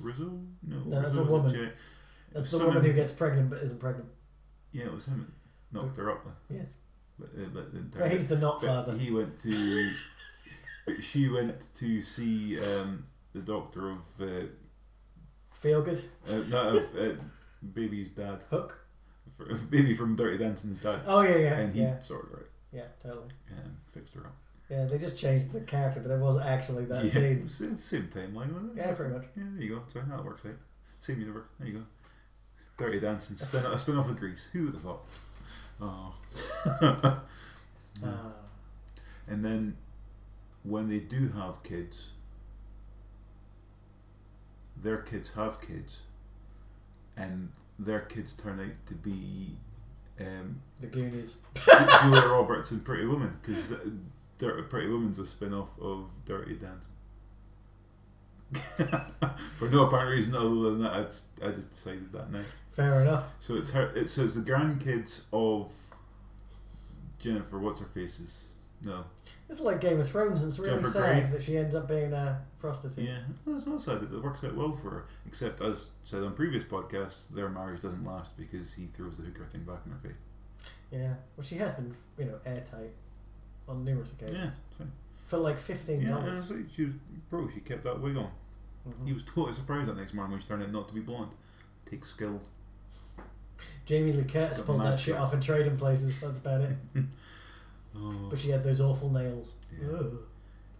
Rizzo? 0.00 0.40
No, 0.62 0.78
No, 0.84 1.00
that's 1.02 1.16
Rizzo 1.16 1.24
a 1.24 1.30
woman. 1.30 1.72
That's 2.32 2.46
the 2.50 2.58
Someone- 2.58 2.76
woman 2.76 2.90
who 2.90 2.96
gets 2.96 3.10
pregnant 3.12 3.50
but 3.50 3.60
isn't 3.62 3.80
pregnant. 3.80 4.08
Yeah, 4.72 4.84
it 4.84 4.92
was 4.92 5.06
him. 5.06 5.32
that 5.72 5.82
Knocked 5.82 5.96
her 5.96 6.10
up, 6.12 6.26
Yes. 6.48 6.76
but, 7.18 7.28
uh, 7.36 7.46
but 7.52 7.72
the 7.72 7.78
entire. 7.80 8.02
But 8.02 8.12
he's 8.12 8.28
the 8.28 8.38
not 8.38 8.62
father. 8.62 8.92
He 8.96 9.10
went 9.10 9.38
to. 9.40 9.92
but 10.86 11.02
she 11.02 11.28
went 11.28 11.68
to 11.74 12.00
see 12.00 12.58
um, 12.60 13.04
the 13.32 13.40
doctor 13.40 13.90
of 13.90 13.98
uh, 14.20 14.46
Feel 15.52 15.82
good? 15.82 16.02
uh, 16.28 16.38
not 16.48 16.76
of 16.76 16.96
uh, 16.96 17.14
baby's 17.74 18.10
dad, 18.10 18.44
Hook? 18.50 18.78
for, 19.36 19.44
baby 19.54 19.94
from 19.94 20.16
Dirty 20.16 20.38
Dancing's 20.38 20.80
dad, 20.80 21.00
Oh, 21.06 21.22
yeah, 21.22 21.36
yeah. 21.36 21.58
and 21.58 21.72
he 21.74 21.82
yeah, 21.82 21.98
sorted 22.00 22.30
her 22.32 22.38
out 22.38 22.46
yeah, 22.72 22.86
totally. 23.02 23.28
and 23.50 23.76
fixed 23.86 24.14
her 24.14 24.26
up. 24.26 24.34
Yeah, 24.68 24.84
they 24.84 24.98
just 24.98 25.18
changed 25.18 25.52
the 25.52 25.60
character, 25.60 26.00
but 26.00 26.12
it 26.12 26.20
was 26.20 26.38
actually 26.38 26.84
that 26.86 27.04
yeah, 27.04 27.10
scene. 27.10 27.42
it's 27.44 27.58
the 27.58 27.76
same 27.76 28.04
timeline, 28.08 28.52
wasn't 28.52 28.72
it? 28.72 28.76
Yeah, 28.78 28.92
pretty 28.92 29.14
much. 29.14 29.24
Yeah, 29.36 29.42
there 29.54 29.64
you 29.64 29.74
go. 29.76 29.82
So 29.88 30.00
that 30.00 30.24
works 30.24 30.44
out. 30.46 30.52
Same 30.98 31.20
universe. 31.20 31.46
There 31.58 31.68
you 31.68 31.74
go. 31.78 31.84
Dirty 32.76 33.00
Dancing. 33.00 33.36
Spin, 33.36 33.64
a 33.66 33.76
spin 33.76 33.96
off 33.98 34.08
of 34.08 34.16
Grease. 34.16 34.48
Who 34.52 34.64
would 34.66 34.74
have 34.74 34.82
thought? 34.82 35.04
Oh. 35.80 37.20
Ah. 38.02 38.32
and 39.28 39.44
then 39.44 39.76
when 40.62 40.88
they 40.88 41.00
do 41.00 41.28
have 41.30 41.62
kids, 41.62 42.12
their 44.82 44.98
kids 44.98 45.34
have 45.34 45.60
kids, 45.60 46.02
and 47.16 47.50
their 47.78 48.00
kids 48.00 48.34
turn 48.34 48.60
out 48.60 48.86
to 48.86 48.94
be 48.94 49.56
um, 50.20 50.60
the 50.80 50.86
Goonies. 50.86 51.38
Julia 51.54 52.28
Roberts 52.28 52.70
and 52.70 52.84
Pretty 52.84 53.06
Woman 53.06 53.36
because 53.40 53.74
Pretty 54.38 54.88
Woman's 54.88 55.18
a 55.18 55.26
spin 55.26 55.54
off 55.54 55.70
of 55.80 56.10
Dirty 56.24 56.54
Dancing. 56.54 56.92
For 59.58 59.68
no 59.68 59.84
apparent 59.84 60.10
reason 60.10 60.34
other 60.34 60.48
than 60.48 60.82
that, 60.82 60.92
I 60.92 61.02
just, 61.04 61.26
I 61.42 61.50
just 61.50 61.70
decided 61.70 62.12
that 62.12 62.32
now. 62.32 62.42
Fair 62.72 63.02
enough. 63.02 63.32
So 63.38 63.54
it's 63.54 63.70
her. 63.70 63.92
It's, 63.94 64.12
so 64.12 64.24
it's 64.24 64.34
the 64.34 64.40
grandkids 64.40 65.24
of 65.32 65.72
Jennifer. 67.18 67.58
What's 67.58 67.80
her 67.80 67.86
faces? 67.86 68.54
No. 68.84 69.04
It's 69.48 69.60
like 69.60 69.80
Game 69.80 70.00
of 70.00 70.08
Thrones, 70.10 70.40
and 70.42 70.48
it's 70.50 70.58
really 70.58 70.70
Jennifer 70.72 70.88
sad 70.90 71.22
Grey. 71.24 71.32
that 71.32 71.42
she 71.42 71.56
ends 71.58 71.74
up 71.74 71.86
being 71.88 72.12
a 72.12 72.40
prostitute. 72.60 73.04
Yeah, 73.04 73.18
that's 73.46 73.66
not 73.66 73.82
sad. 73.82 74.00
That 74.00 74.14
it 74.16 74.22
works 74.22 74.42
out 74.42 74.54
well 74.54 74.72
for 74.72 74.90
her. 74.90 75.06
Except, 75.26 75.60
as 75.60 75.90
said 76.02 76.22
on 76.22 76.32
previous 76.34 76.64
podcasts, 76.64 77.28
their 77.28 77.48
marriage 77.48 77.80
doesn't 77.82 78.04
last 78.04 78.36
because 78.38 78.72
he 78.72 78.86
throws 78.86 79.18
the 79.18 79.24
hooker 79.24 79.44
thing 79.46 79.64
back 79.64 79.80
in 79.84 79.92
her 79.92 79.98
face. 79.98 80.16
Yeah. 80.90 81.14
Well, 81.36 81.44
she 81.44 81.56
has 81.56 81.74
been, 81.74 81.94
you 82.18 82.24
know, 82.26 82.38
airtight 82.46 82.92
on 83.68 83.84
numerous 83.84 84.12
occasions. 84.12 84.38
Yeah, 84.38 84.46
it's 84.48 84.76
fine. 84.78 84.92
For 85.26 85.36
like 85.38 85.58
fifteen 85.58 86.00
Yeah, 86.02 86.10
dollars. 86.10 86.38
it's 86.38 86.50
like 86.50 86.70
she 86.70 86.84
was 86.86 86.94
bro. 87.28 87.48
She 87.48 87.60
kept 87.60 87.84
that 87.84 88.00
wig 88.00 88.16
on. 88.16 88.30
Mhm. 88.88 89.06
He 89.06 89.12
was 89.12 89.22
totally 89.24 89.52
surprised 89.52 89.88
that 89.88 89.96
next 89.98 90.14
morning 90.14 90.32
when 90.32 90.40
she 90.40 90.48
turned 90.48 90.62
out 90.62 90.72
not 90.72 90.88
to 90.88 90.94
be 90.94 91.00
blonde. 91.00 91.32
Takes 91.84 92.08
skill. 92.08 92.40
Jamie 93.84 94.12
Lee 94.12 94.24
Curtis 94.24 94.58
Got 94.58 94.66
pulled 94.66 94.80
that 94.80 94.84
mad 94.84 94.98
shit 94.98 95.16
off 95.16 95.34
in 95.34 95.40
trading 95.40 95.76
places. 95.76 96.20
That's 96.20 96.38
about 96.38 96.62
it. 96.62 96.76
Oh. 97.96 98.28
But 98.30 98.38
she 98.38 98.50
had 98.50 98.64
those 98.64 98.80
awful 98.80 99.10
nails. 99.10 99.54
Yeah. 99.72 99.98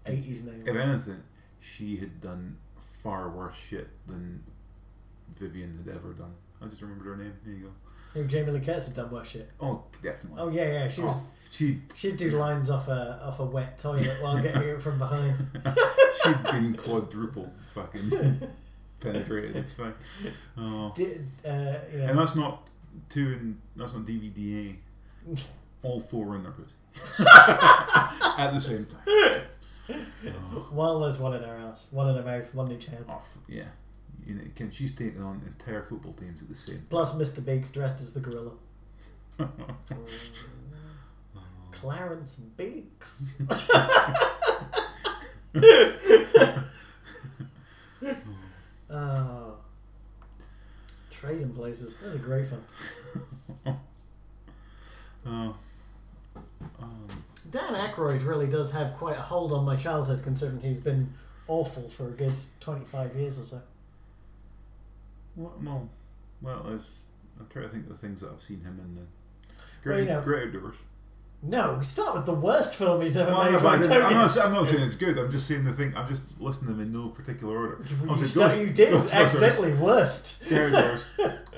80s 0.07 0.45
nails. 0.45 0.67
If 0.67 0.77
anything, 0.77 1.23
she 1.61 1.97
had 1.97 2.21
done 2.21 2.57
far 3.03 3.29
worse 3.31 3.57
shit 3.57 3.89
than 4.07 4.43
Vivian 5.35 5.77
had 5.85 5.95
ever 5.95 6.13
done. 6.13 6.35
I 6.63 6.67
just 6.67 6.83
remembered 6.83 7.07
her 7.07 7.17
name. 7.17 7.33
Here 7.45 7.55
you 7.55 7.65
go. 7.65 7.71
Who 8.15 8.25
Jamie 8.27 8.51
Lee 8.51 8.61
Curtis 8.61 8.89
had 8.89 8.97
done 8.97 9.11
worse 9.11 9.31
shit. 9.31 9.49
Oh, 9.61 9.85
definitely. 10.03 10.43
Oh 10.43 10.49
yeah, 10.49 10.65
yeah. 10.65 10.89
She 10.89 11.01
was. 11.03 11.17
Oh, 11.17 11.27
she 11.49 11.81
She'd 11.95 12.17
do 12.17 12.33
lines 12.33 12.69
off 12.69 12.89
a 12.89 13.21
off 13.25 13.39
a 13.39 13.45
wet 13.45 13.79
toilet 13.79 14.17
while 14.21 14.43
getting 14.43 14.63
it 14.63 14.83
from 14.83 14.99
behind. 14.99 15.35
she'd 16.25 16.43
been 16.43 16.75
quadruple 16.75 17.51
fucking 17.73 18.49
penetrated. 19.01 19.57
It's 19.57 19.73
fine. 19.75 19.95
Oh. 20.59 20.93
Did 20.95 21.25
uh, 21.47 21.75
you 21.93 21.99
know? 21.99 22.07
And 22.09 22.19
that's 22.19 22.35
not 22.35 22.69
two 23.09 23.27
and 23.41 23.61
that's 23.77 23.95
not 23.95 24.05
DVD. 24.05 24.75
All 25.83 26.01
four 26.01 26.37
in 26.37 26.43
their 26.43 26.53
pussy 26.53 26.75
at 28.39 28.51
the 28.53 28.61
same 28.61 28.85
time. 28.87 29.01
Oh, 29.89 30.69
Well, 30.73 31.01
there's 31.01 31.19
one 31.19 31.35
in 31.35 31.43
her 31.43 31.57
ass, 31.71 31.89
one 31.91 32.09
in 32.09 32.17
her 32.17 32.23
mouth, 32.23 32.55
one 32.55 32.67
in 32.71 32.77
each 32.77 32.87
hand. 32.87 33.05
oh, 33.09 33.23
yeah. 33.49 33.65
You 34.27 34.35
know, 34.35 34.43
can 34.55 34.71
she's 34.71 34.95
taking 34.95 35.23
on 35.23 35.41
entire 35.47 35.83
football 35.83 36.13
teams 36.13 36.43
at 36.43 36.49
the 36.49 36.55
same 36.55 36.87
Plus, 36.91 37.15
Mr. 37.17 37.45
Beaks 37.45 37.73
dressed 37.73 38.01
as 38.01 38.13
the 38.13 38.21
gorilla. 38.21 38.53
Clarence 41.73 42.37
Beaks. 42.37 43.39
oh. 48.91 49.55
Trading 51.11 51.51
places. 51.53 51.99
That's 51.99 52.15
a 52.15 52.19
great 52.19 52.47
one. 52.51 53.79
Oh. 55.27 55.55
Dan 57.51 57.75
Aykroyd 57.75 58.25
really 58.27 58.47
does 58.47 58.73
have 58.73 58.95
quite 58.95 59.17
a 59.19 59.23
hold 59.23 59.53
on 59.53 59.65
my 59.65 59.77
childhood, 59.77 60.23
considering 60.23 60.61
he's 60.61 60.83
been 60.85 61.13
awful 61.49 61.89
for 61.89 62.09
a 62.09 62.13
good 62.13 62.33
25 62.61 63.15
years 63.17 63.39
or 63.39 63.45
so. 63.45 63.61
well, 65.37 65.55
well, 65.63 65.89
well 66.43 66.63
I've, 66.67 66.87
I'm 67.39 67.47
trying 67.49 67.65
to 67.65 67.71
think 67.71 67.85
of 67.85 67.91
the 67.91 67.99
things 67.99 68.21
that 68.21 68.31
I've 68.31 68.43
seen 68.43 68.61
him 68.61 68.79
in. 68.79 68.95
Then. 68.95 69.07
Well, 69.49 69.57
Great, 69.83 70.01
you 70.01 70.07
know- 70.15 70.21
great 70.23 70.49
outdoors. 70.55 70.77
No, 71.43 71.77
we 71.79 71.85
start 71.85 72.15
with 72.15 72.27
the 72.27 72.35
worst 72.35 72.77
film 72.77 73.01
he's 73.01 73.17
ever 73.17 73.31
Well, 73.33 73.45
made. 73.51 73.53
no, 73.63 73.67
I'm, 73.67 73.81
not, 74.13 74.39
I'm 74.45 74.53
not 74.53 74.67
saying 74.69 74.83
it's 74.85 74.95
good. 74.95 75.17
I'm 75.17 75.31
just 75.31 75.49
saying 75.49 75.65
the 75.65 75.73
thing. 75.73 75.95
I'm 75.97 76.07
just 76.07 76.21
listing 76.39 76.69
them 76.69 76.81
in 76.83 76.93
no 76.93 77.09
particular 77.09 77.57
order. 77.57 77.79
You, 77.83 78.27
start- 78.27 78.51
Ghost- 78.53 78.61
you 78.61 78.71
did 78.75 78.93
Ghostbusters, 78.93 79.13
accidentally 79.13 79.73
worst. 79.73 80.47
Great 80.47 80.75
Outdoors, 80.75 81.07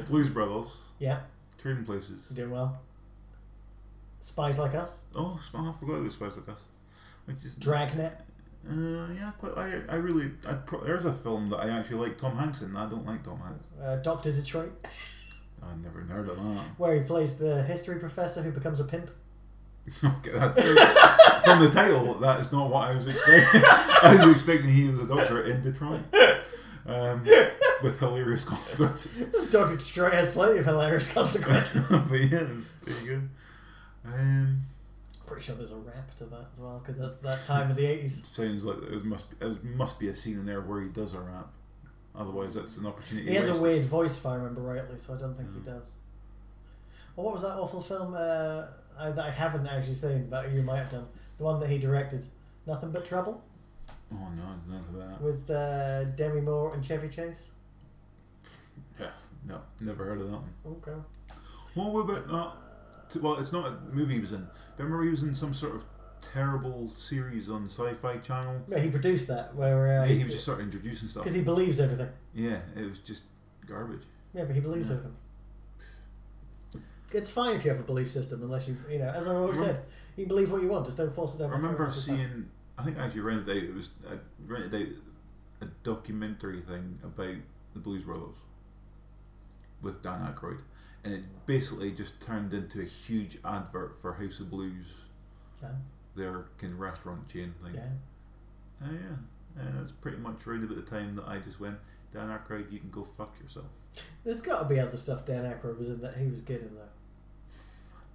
Blues 0.09 0.29
Brothers, 0.31 0.77
Yeah, 1.01 1.19
Trading 1.61 1.85
Places. 1.85 2.25
you're 2.31 2.47
doing 2.47 2.53
well. 2.53 2.79
Spies 4.23 4.57
Like 4.59 4.75
Us, 4.75 5.03
Oh, 5.17 5.39
I 5.55 5.73
forgot 5.79 5.97
it 5.99 6.03
was 6.05 6.15
Spies 6.15 6.37
Like 6.37 6.49
Us. 6.49 6.63
Which 7.27 7.45
is 7.45 7.55
Dragnet. 7.57 8.13
Uh, 8.69 9.09
yeah, 9.19 9.33
quite. 9.39 9.53
I, 9.59 9.81
I 9.89 9.97
really. 9.97 10.31
I 10.49 10.53
pro- 10.55 10.81
there's 10.85 11.05
a 11.05 11.13
film 11.13 11.51
that 11.51 11.57
I 11.59 11.69
actually 11.71 12.07
like 12.07 12.17
Tom 12.19 12.37
Hanks 12.37 12.61
in. 12.63 12.69
and 12.69 12.79
I 12.79 12.89
don't 12.89 13.05
like 13.05 13.25
Tom 13.25 13.41
Hanks. 13.41 13.67
Uh, 13.83 13.97
Doctor 13.97 14.33
Detroit, 14.33 14.73
I 15.61 15.75
never 15.83 16.01
heard 16.03 16.29
of 16.29 16.37
that. 16.37 16.63
where 16.79 16.95
he 16.95 17.01
plays 17.03 17.39
the 17.39 17.65
history 17.65 17.99
professor 17.99 18.41
who 18.43 18.53
becomes 18.53 18.79
a 18.79 18.85
pimp. 18.85 19.11
okay, 20.05 20.31
that's 20.33 20.55
from 20.57 21.59
the 21.59 21.69
title. 21.73 22.15
That 22.15 22.39
is 22.41 22.53
not 22.53 22.71
what 22.71 22.89
I 22.89 22.95
was 22.95 23.09
expecting. 23.09 23.63
I 23.65 24.15
was 24.25 24.31
expecting 24.31 24.71
he 24.71 24.89
was 24.89 25.01
a 25.01 25.09
doctor 25.09 25.43
in 25.43 25.61
Detroit, 25.61 26.03
um, 26.87 27.25
with 27.83 27.99
hilarious 27.99 28.45
consequences. 28.45 29.51
Doctor 29.51 29.77
Detroit 29.77 30.13
has 30.13 30.31
plenty 30.31 30.59
of 30.61 30.65
hilarious 30.67 31.13
consequences. 31.13 31.91
but 31.91 32.21
yes, 32.21 32.77
there 32.85 32.95
you 33.05 33.11
go. 33.19 33.23
Um, 34.05 34.61
Pretty 35.27 35.43
sure 35.45 35.55
there's 35.55 35.73
a 35.73 35.77
rap 35.77 36.15
to 36.17 36.25
that 36.25 36.47
as 36.53 36.61
well, 36.61 36.79
because 36.85 36.99
that's 36.99 37.19
that 37.19 37.47
time 37.47 37.71
of 37.71 37.77
the 37.77 37.85
it 37.87 38.05
80s. 38.05 38.25
sounds 38.27 38.65
like 38.65 38.81
there 38.81 38.99
must 39.05 39.31
be, 39.31 39.37
there 39.47 39.57
must 39.77 39.99
be 40.01 40.09
a 40.09 40.15
scene 40.15 40.35
in 40.39 40.45
there 40.45 40.61
where 40.61 40.83
he 40.83 40.89
does 40.89 41.15
a 41.15 41.21
rap. 41.21 41.49
Otherwise, 42.15 42.55
that's 42.55 42.77
an 42.77 42.87
opportunity. 42.87 43.29
He 43.29 43.35
has 43.37 43.49
a 43.49 43.63
weird 43.63 43.85
voice, 43.87 44.19
if 44.19 44.27
I 44.27 44.35
remember 44.35 44.61
rightly, 44.61 44.99
so 44.99 45.15
I 45.15 45.19
don't 45.19 45.35
think 45.35 45.49
Mm. 45.51 45.55
he 45.55 45.61
does. 45.61 45.93
Well, 47.17 47.25
what 47.27 47.33
was 47.35 47.43
that 47.43 47.53
awful 47.55 47.81
film 47.81 48.15
uh, 48.15 48.65
I, 48.99 49.11
that 49.11 49.25
I 49.25 49.31
haven't 49.31 49.67
actually 49.67 49.95
seen, 49.95 50.29
but 50.29 50.51
you 50.53 50.63
might 50.63 50.79
have 50.79 50.91
done? 50.91 51.07
The 51.39 51.45
one 51.45 51.61
that 51.61 51.69
he 51.71 51.79
directed, 51.79 52.23
Nothing 52.67 52.91
But 52.91 53.07
Trouble, 53.07 53.43
Oh 54.13 54.17
no, 54.37 54.43
none 54.69 54.85
of 54.91 54.95
that. 54.95 55.21
with 55.23 55.49
uh, 55.51 56.05
Demi 56.17 56.41
Moore 56.43 56.75
and 56.75 56.85
Chevy 56.85 57.09
Chase. 57.09 57.47
Yeah, 59.01 59.07
no, 59.47 59.61
never 59.81 60.05
heard 60.05 60.21
of 60.21 60.31
that 60.31 60.37
one. 60.37 60.55
Okay. 60.67 61.01
What 61.75 62.01
about 62.01 62.29
that 62.29 62.53
T- 62.53 62.59
Well, 63.17 63.39
it's 63.39 63.53
not 63.53 63.67
a 63.67 63.77
movie 63.93 64.15
he 64.15 64.21
was 64.21 64.33
in. 64.33 64.47
But 64.77 64.85
remember 64.85 65.05
he 65.05 65.11
was 65.11 65.23
in 65.23 65.35
some 65.35 65.53
sort 65.55 65.75
of 65.77 65.85
terrible 66.21 66.87
series 66.89 67.51
on 67.51 67.67
Sci-Fi 67.67 68.19
Channel. 68.19 68.63
Yeah, 68.69 68.79
he 68.79 68.91
produced 68.91 69.27
that 69.29 69.55
where 69.55 70.01
uh, 70.01 70.05
Yeah, 70.05 70.13
he 70.15 70.19
was 70.23 70.33
just 70.33 70.45
sort 70.45 70.59
of 70.61 70.65
introducing 70.65 71.09
stuff. 71.09 71.25
because 71.25 71.35
he 71.35 71.43
believes 71.43 71.81
everything. 71.81 72.09
Yeah, 72.35 72.61
it 72.77 72.89
was 72.89 72.99
just 73.01 73.25
garbage. 73.67 74.03
Yeah, 74.35 74.45
but 74.45 74.55
he 74.55 74.61
believes 74.61 74.89
Yeah. 74.89 74.95
everything. 74.97 75.17
It's 77.13 77.31
fine 77.31 77.57
if 77.57 77.65
you 77.65 77.71
have 77.71 77.81
a 77.81 77.85
belief 77.85 78.11
system, 78.11 78.43
unless 78.43 78.69
you, 78.69 78.77
you 78.91 78.99
know, 78.99 79.11
as 79.11 79.29
I 79.29 79.35
always 79.35 79.59
Remem- 79.59 79.65
said, 79.67 79.85
you 80.17 80.25
can 80.25 80.29
believe 80.29 80.51
what 80.51 80.63
you 80.63 80.69
want, 80.69 80.87
just 80.87 80.97
don't 80.97 81.15
force 81.15 81.35
it 81.35 81.39
I 81.39 81.41
down. 81.41 81.51
my 81.51 81.57
remember 81.57 81.77
throat. 81.85 81.89
It's 81.97 82.07
fine. 82.07 82.17
seeing. 82.17 82.49
I 82.79 82.85
think 82.85 82.99
I 82.99 83.05
actually 83.05 83.21
rented 83.21 83.51
out. 83.51 83.63
It 83.63 83.75
was 83.75 83.91
I 84.11 84.15
rented 84.47 84.75
out 84.83 84.89
a 85.61 85.71
documentary 85.85 86.63
thing 86.63 86.99
about 87.05 87.35
the 87.75 87.81
Blues 87.81 88.05
Brothers 88.05 88.37
with 89.83 90.01
Dan 90.03 90.21
Aykroyd, 90.35 90.61
and 91.05 91.13
it 91.15 91.25
basically 91.47 91.91
just 91.91 92.21
turned 92.23 92.53
into 92.55 92.81
a 92.81 92.85
huge 92.85 93.39
advert 93.45 94.01
for 94.01 94.15
House 94.15 94.41
of 94.41 94.51
Blues, 94.51 94.87
Yeah. 95.63 95.71
their 96.15 96.45
kind 96.59 96.73
of 96.75 96.81
restaurant 96.81 97.29
chain 97.29 97.55
thing. 97.63 97.75
Yeah. 97.75 97.89
Oh 98.85 98.91
yeah, 98.93 99.61
uh, 99.63 99.67
and 99.67 99.79
that's 99.79 99.93
pretty 99.93 100.19
much 100.19 100.47
right 100.47 100.63
about 100.63 100.77
the 100.77 100.83
time 100.83 101.15
that 101.17 101.27
I 101.29 101.39
just 101.39 101.61
went. 101.61 101.79
Dan 102.13 102.29
Aykroyd, 102.29 102.71
you 102.71 102.79
can 102.79 102.91
go 102.91 103.05
fuck 103.05 103.35
yourself. 103.41 103.67
There's 104.25 104.41
got 104.41 104.61
to 104.63 104.65
be 104.67 104.79
other 104.81 104.97
stuff 104.97 105.25
Dan 105.27 105.45
Aykroyd 105.45 105.79
was 105.79 105.89
in 105.91 106.01
that 106.01 106.17
he 106.17 106.27
was 106.29 106.41
good 106.43 106.63
in 106.63 106.75
though. 106.75 106.89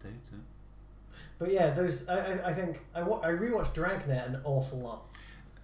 Doubt 0.04 0.14
it. 0.14 0.40
But 1.40 1.52
yeah, 1.52 1.70
those 1.72 2.08
I, 2.10 2.18
I, 2.18 2.48
I 2.50 2.54
think 2.54 2.82
I, 2.96 3.02
I 3.02 3.32
rewatched 3.32 3.74
Dragnet 3.74 4.28
an 4.28 4.42
awful 4.44 4.80
lot. 4.80 5.06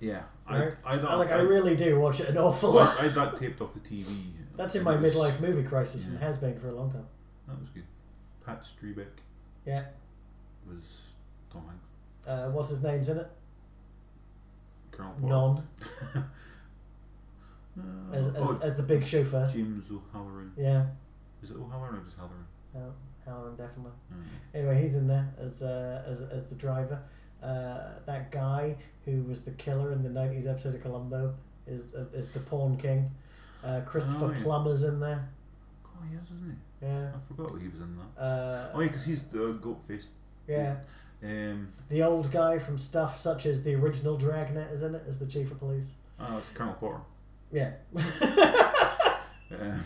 Yeah, 0.03 0.23
Right. 0.49 0.73
I, 0.85 0.95
I, 0.95 0.97
I, 0.97 1.15
like 1.15 1.31
I 1.31 1.39
really 1.41 1.75
do 1.75 1.99
watch 1.99 2.19
it 2.19 2.29
an 2.29 2.37
awful 2.37 2.71
lot. 2.71 2.99
I 2.99 3.03
had 3.03 3.15
that 3.15 3.37
taped 3.37 3.61
off 3.61 3.73
the 3.73 3.79
TV. 3.79 4.05
That's 4.57 4.75
in 4.75 4.83
my 4.83 4.95
it 4.95 5.01
was- 5.01 5.15
midlife 5.15 5.39
movie 5.39 5.63
crisis 5.67 6.09
and 6.09 6.19
has 6.19 6.37
been 6.37 6.59
for 6.59 6.67
a 6.69 6.73
long 6.73 6.91
time. 6.91 7.05
That 7.47 7.59
was 7.59 7.69
good. 7.69 7.83
Pat 8.45 8.63
Strebeck 8.63 9.07
Yeah. 9.65 9.85
was 10.67 11.11
Tom 11.51 11.63
Hanks. 11.67 12.27
Uh, 12.27 12.49
what's 12.51 12.69
his 12.69 12.83
name's 12.83 13.07
in 13.09 13.17
it? 13.19 13.27
Colonel 14.91 15.13
Potter. 15.13 15.27
Non 15.27 15.67
Uh, 17.75 18.13
as, 18.15 18.27
as, 18.27 18.35
oh, 18.37 18.59
as 18.61 18.75
the 18.77 18.83
big 18.83 19.03
chauffeur. 19.03 19.49
James 19.51 19.89
O'Halloran. 19.91 20.51
Yeah. 20.55 20.85
Is 21.41 21.49
it 21.49 21.57
O'Halloran 21.57 21.95
or 21.95 22.03
just 22.03 22.17
Halloran? 22.17 22.45
Oh, 22.75 22.93
Halloran 23.25 23.55
definitely. 23.55 23.93
Mm. 24.13 24.23
Anyway, 24.59 24.79
he's 24.83 24.93
in 24.93 25.07
there 25.07 25.27
as 25.39 25.63
uh, 25.63 26.03
as, 26.05 26.21
as 26.21 26.45
the 26.45 26.53
driver. 26.55 27.01
Uh, 27.41 27.93
that 28.05 28.31
guy 28.31 28.75
who 29.05 29.23
was 29.23 29.41
the 29.41 29.51
killer 29.51 29.91
in 29.91 30.03
the 30.03 30.09
'90s 30.09 30.47
episode 30.49 30.75
of 30.75 30.81
Columbo 30.83 31.33
is 31.67 31.93
uh, 31.95 32.05
is 32.13 32.31
the 32.33 32.39
Pawn 32.41 32.77
King. 32.77 33.09
Uh, 33.63 33.81
Christopher 33.85 34.25
Oh, 34.25 34.31
yeah. 34.31 34.43
Plummer's 34.43 34.83
in 34.83 34.99
there. 34.99 35.27
Oh, 35.85 35.89
yes, 36.11 36.21
isn't 36.25 36.57
he? 36.81 36.85
Yeah. 36.85 37.11
I 37.15 37.33
forgot 37.33 37.61
he 37.61 37.67
was 37.69 37.79
in 37.79 37.95
that. 37.97 38.21
Uh, 38.21 38.71
Oh, 38.73 38.79
yeah, 38.81 38.87
because 38.87 39.05
he's 39.05 39.23
the 39.25 39.53
goat 39.53 39.79
faced. 39.87 40.09
yeah. 40.47 40.75
Um, 41.23 41.69
The 41.87 42.03
old 42.03 42.29
guy 42.29 42.59
from 42.59 42.77
stuff 42.77 43.17
such 43.17 43.45
as 43.45 43.63
the 43.63 43.75
original 43.75 44.17
Dragnet 44.17 44.69
is 44.71 44.81
in 44.83 44.93
it 44.95 45.03
as 45.07 45.17
the 45.19 45.25
chief 45.25 45.49
of 45.51 45.59
police. 45.59 45.93
oh, 46.19 46.37
it's 46.39 46.49
Colonel 46.49 46.73
Potter. 46.73 46.99
Yeah. 47.51 47.71
Uh, 49.53 49.77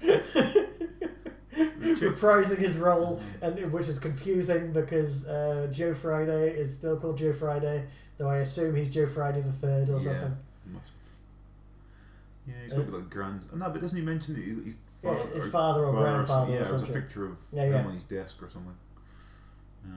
the 0.00 1.93
chick- 1.93 1.93
Reprising 2.12 2.58
his 2.58 2.78
role, 2.78 3.20
and 3.42 3.72
which 3.72 3.88
is 3.88 3.98
confusing 3.98 4.72
because 4.72 5.26
uh, 5.28 5.68
Joe 5.72 5.94
Friday 5.94 6.50
is 6.50 6.74
still 6.74 6.96
called 6.96 7.18
Joe 7.18 7.32
Friday, 7.32 7.84
though 8.18 8.28
I 8.28 8.38
assume 8.38 8.74
he's 8.76 8.90
Joe 8.92 9.06
Friday 9.06 9.40
the 9.40 9.52
Third 9.52 9.88
or 9.90 9.94
Yeah. 9.94 9.98
something. 9.98 10.36
must- 10.72 10.90
Yeah, 12.46 12.54
he's 12.62 12.72
got 12.72 12.78
to 12.80 12.84
be 12.84 12.92
like 12.92 13.10
grand. 13.10 13.46
No, 13.54 13.70
but 13.70 13.80
doesn't 13.80 13.98
he 13.98 14.04
mention 14.04 14.34
that 14.34 14.44
he's, 14.44 14.64
he's 14.64 14.76
Yeah, 15.02 15.14
his 15.34 15.46
father 15.48 15.84
or 15.84 15.92
grandfather 15.92 16.52
Yeah, 16.52 16.60
or 16.60 16.64
there's 16.64 16.88
a 16.88 16.92
picture 16.92 17.26
of 17.26 17.36
Yeah, 17.52 17.64
him 17.64 17.72
yeah. 17.72 17.84
on 17.86 17.94
his 17.94 18.02
desk 18.04 18.42
or 18.42 18.48
something. 18.50 18.74
Yeah. 19.86 19.92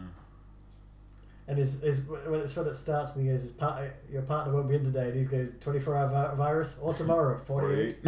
And 1.49 1.57
his, 1.57 1.81
his 1.81 2.05
when 2.07 2.41
it's 2.41 2.57
when 2.57 2.67
it 2.67 2.75
starts 2.75 3.15
and 3.15 3.25
he 3.25 3.31
goes, 3.31 3.41
his 3.43 3.51
part, 3.51 3.89
your 4.11 4.21
partner 4.23 4.53
won't 4.53 4.67
be 4.67 4.75
in 4.75 4.83
today, 4.83 5.09
and 5.11 5.17
he 5.17 5.23
goes, 5.25 5.57
24 5.59 5.95
hour 5.95 6.09
vi- 6.09 6.35
virus 6.35 6.77
or 6.81 6.93
tomorrow, 6.93 7.37
48. 7.45 7.97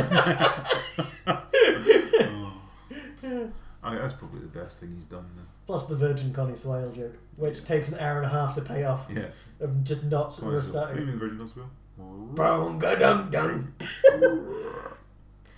oh. 1.27 3.51
I, 3.81 3.95
that's 3.95 4.13
probably 4.13 4.41
the 4.41 4.47
best 4.47 4.79
thing 4.79 4.91
he's 4.93 5.05
done. 5.05 5.25
Then. 5.35 5.45
Plus 5.65 5.85
the 5.87 5.95
Virgin 5.95 6.33
Connie 6.33 6.55
Swale 6.55 6.91
joke, 6.91 7.15
which 7.37 7.63
takes 7.63 7.91
an 7.91 7.99
hour 7.99 8.17
and 8.17 8.25
a 8.25 8.29
half 8.29 8.55
to 8.55 8.61
pay 8.61 8.83
off 8.83 9.07
Yeah. 9.13 9.27
of 9.61 9.83
just 9.83 10.05
not 10.11 10.37
yeah, 10.43 10.59
starting. 10.61 10.97
Maybe 10.97 11.11
the 11.11 11.17
Virgin 11.17 11.37
does 11.37 11.55
well. 11.55 11.69
Boom, 11.97 12.79
ga 12.79 12.95
dum 12.95 13.29
dum. 13.29 13.73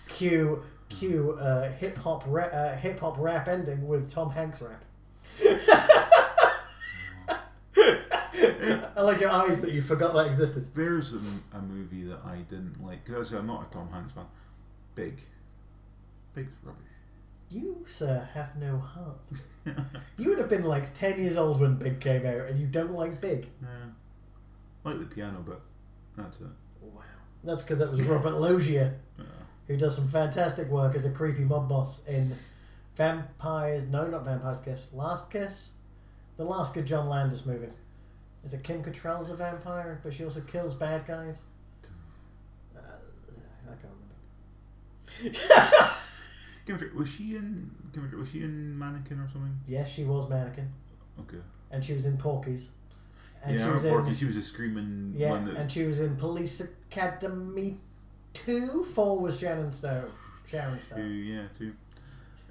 Cue, 0.08 0.64
cue 0.90 1.32
uh, 1.40 1.72
hip 1.74 1.98
hop 1.98 2.24
ra- 2.28 2.46
uh, 2.46 2.76
hip 2.76 3.00
hop 3.00 3.16
rap 3.18 3.48
ending 3.48 3.88
with 3.88 4.10
Tom 4.12 4.30
Hanks 4.30 4.62
rap. 4.62 4.84
I 7.78 9.02
like 9.04 9.20
your 9.22 9.32
eyes 9.32 9.62
that 9.62 9.72
you 9.72 9.82
forgot 9.82 10.14
that 10.14 10.28
existed. 10.28 10.64
There's 10.76 11.14
a, 11.14 11.20
a 11.58 11.62
movie 11.62 12.04
that 12.04 12.20
I 12.26 12.38
didn't 12.50 12.84
like 12.84 13.04
because 13.06 13.32
I'm 13.34 13.48
not 13.48 13.68
a 13.70 13.74
Tom 13.74 13.90
Hanks 13.92 14.12
fan. 14.14 14.26
Big. 14.96 15.22
Big's 16.36 16.52
rubbish. 16.64 16.84
You, 17.52 17.86
sir, 17.88 18.28
have 18.34 18.56
no 18.56 18.78
heart. 18.80 19.18
you 20.18 20.30
would 20.30 20.40
have 20.40 20.48
been 20.50 20.64
like 20.64 20.94
10 20.94 21.20
years 21.20 21.38
old 21.38 21.60
when 21.60 21.76
Big 21.76 22.00
came 22.00 22.26
out, 22.26 22.48
and 22.48 22.60
you 22.60 22.66
don't 22.68 22.94
like 22.94 23.20
Big. 23.20 23.48
Yeah. 23.62 23.68
Like 24.84 25.00
the 25.00 25.06
piano, 25.06 25.44
but 25.46 25.62
that's 26.18 26.40
it. 26.40 26.48
Wow. 26.82 27.02
That's 27.44 27.64
because 27.64 27.80
that 27.80 27.92
was 27.92 28.02
Robert 28.08 28.32
Loggia, 28.40 28.94
Yeah. 29.18 29.26
who 29.68 29.76
does 29.78 29.96
some 29.96 30.08
fantastic 30.08 30.70
work 30.70 30.96
as 30.96 31.06
a 31.06 31.12
creepy 31.12 31.44
mob 31.44 31.68
boss 31.68 32.08
in 32.08 32.32
Vampires. 32.96 33.86
No, 33.86 34.08
not 34.08 34.24
Vampire's 34.26 34.62
Kiss. 34.62 34.94
Last 34.94 35.30
Kiss? 35.32 35.74
The 36.38 36.46
last 36.46 36.74
good 36.74 36.86
John 36.88 37.10
Landis 37.10 37.46
movie. 37.46 37.68
Is 38.44 38.54
it 38.54 38.64
Kim 38.64 38.82
Cattrall's 38.84 39.30
a 39.30 39.36
vampire, 39.36 40.00
but 40.04 40.14
she 40.14 40.24
also 40.24 40.42
kills 40.42 40.74
bad 40.74 41.06
guys? 41.06 41.42
Uh, 42.76 42.80
I 43.68 43.76
can't 43.76 43.94
remember. 45.22 45.90
Was 46.96 47.10
she 47.10 47.36
in? 47.36 47.72
Was 48.18 48.32
she 48.32 48.44
in 48.44 48.78
Mannequin 48.78 49.20
or 49.20 49.28
something? 49.32 49.60
Yes, 49.68 49.92
she 49.94 50.04
was 50.04 50.30
Mannequin, 50.30 50.72
Okay. 51.20 51.38
and 51.72 51.84
she 51.84 51.94
was 51.94 52.06
in 52.06 52.18
Porky's. 52.18 52.72
And 53.44 53.58
yeah, 53.58 53.66
she 53.66 53.72
was 53.72 53.86
Porky, 53.86 54.10
in 54.10 54.16
she 54.16 54.26
was 54.26 54.38
a 54.38 54.42
screaming 54.42 55.14
Yeah, 55.18 55.32
one 55.32 55.46
that. 55.46 55.56
and 55.58 55.72
she 55.72 55.84
was 55.84 56.00
in 56.02 56.16
Police 56.16 56.62
Academy 56.92 57.80
2. 58.34 58.84
4 58.84 59.20
was 59.20 59.40
Sharon 59.40 59.72
Stone. 59.72 60.06
Sharon 60.46 60.80
Stone. 60.80 61.00
two, 61.00 61.04
yeah, 61.14 61.44
two. 61.58 61.74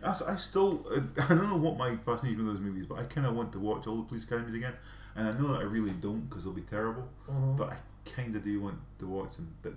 I 0.03 0.13
still, 0.37 0.85
I 1.19 1.29
don't 1.29 1.49
know 1.49 1.57
what 1.57 1.77
my 1.77 1.95
fascination 1.97 2.39
with 2.39 2.47
those 2.49 2.61
movies, 2.61 2.87
but 2.87 2.99
I 2.99 3.05
kind 3.05 3.27
of 3.27 3.37
want 3.37 3.53
to 3.53 3.61
watch 3.61 3.87
all 3.87 3.97
the 3.99 4.03
police 4.05 4.25
academies 4.25 4.55
again, 4.55 4.73
and 5.15 5.29
I 5.29 5.33
know 5.39 5.49
that 5.53 5.61
I 5.61 5.65
really 5.65 5.93
don't 5.93 6.29
because 6.29 6.45
they'll 6.45 6.53
be 6.53 6.63
terrible. 6.63 7.09
Mhm. 7.31 7.57
But 7.57 7.73
I 7.75 7.77
kind 8.11 8.35
of 8.35 8.43
do 8.43 8.61
want 8.61 8.79
to 8.99 9.07
watch 9.07 9.37
them, 9.37 9.49
but 9.63 9.75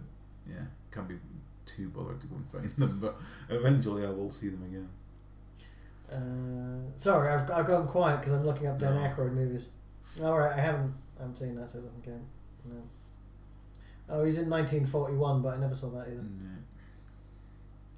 yeah, 0.49 0.63
can't 0.91 1.07
be 1.07 1.15
too 1.65 1.89
bothered 1.89 2.21
to 2.21 2.27
go 2.27 2.35
and 2.35 2.49
find 2.49 2.69
them. 2.77 2.99
But 3.01 3.15
eventually, 3.49 4.05
I 4.05 4.09
will 4.09 4.29
see 4.29 4.49
them 4.49 4.63
again. 4.63 4.89
Uh, 6.11 6.91
sorry, 6.97 7.31
I've, 7.33 7.49
I've 7.49 7.65
gone 7.65 7.87
quiet 7.87 8.19
because 8.19 8.33
I'm 8.33 8.45
looking 8.45 8.67
up 8.67 8.77
Dan 8.79 8.95
No. 8.95 9.01
Aykroyd 9.01 9.33
movies. 9.33 9.69
Alright, 10.21 10.53
I 10.57 10.61
haven't, 10.61 10.93
I 11.17 11.21
haven't 11.21 11.37
seen 11.37 11.55
that, 11.55 11.69
so 11.71 11.79
it 11.79 11.85
doesn't 11.85 12.03
count. 12.05 12.21
No. 12.65 12.75
Oh, 14.09 14.23
he's 14.23 14.37
in 14.37 14.49
1941, 14.49 15.41
but 15.41 15.55
I 15.55 15.57
never 15.57 15.75
saw 15.75 15.89
that 15.91 16.07
either. 16.07 16.15
Yeah, 16.15 16.49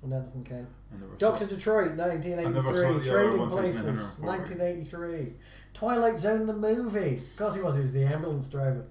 And 0.03 0.11
that 0.11 0.23
doesn't 0.25 0.45
count. 0.47 0.67
Doctor. 1.17 1.45
Detroit, 1.45 1.97
1983. 1.97 2.63
saw 2.63 2.71
the 2.71 2.89
other 2.89 3.03
Trading 3.03 3.49
Places, 3.49 4.19
1983. 4.21 5.33
Twilight 5.73 6.15
Zone, 6.17 6.45
the 6.45 6.53
movie. 6.53 7.15
Of 7.15 7.37
course 7.37 7.55
he 7.55 7.61
was, 7.61 7.75
he 7.75 7.81
was 7.81 7.91
the 7.91 8.05
ambulance 8.05 8.49
driver. 8.49 8.85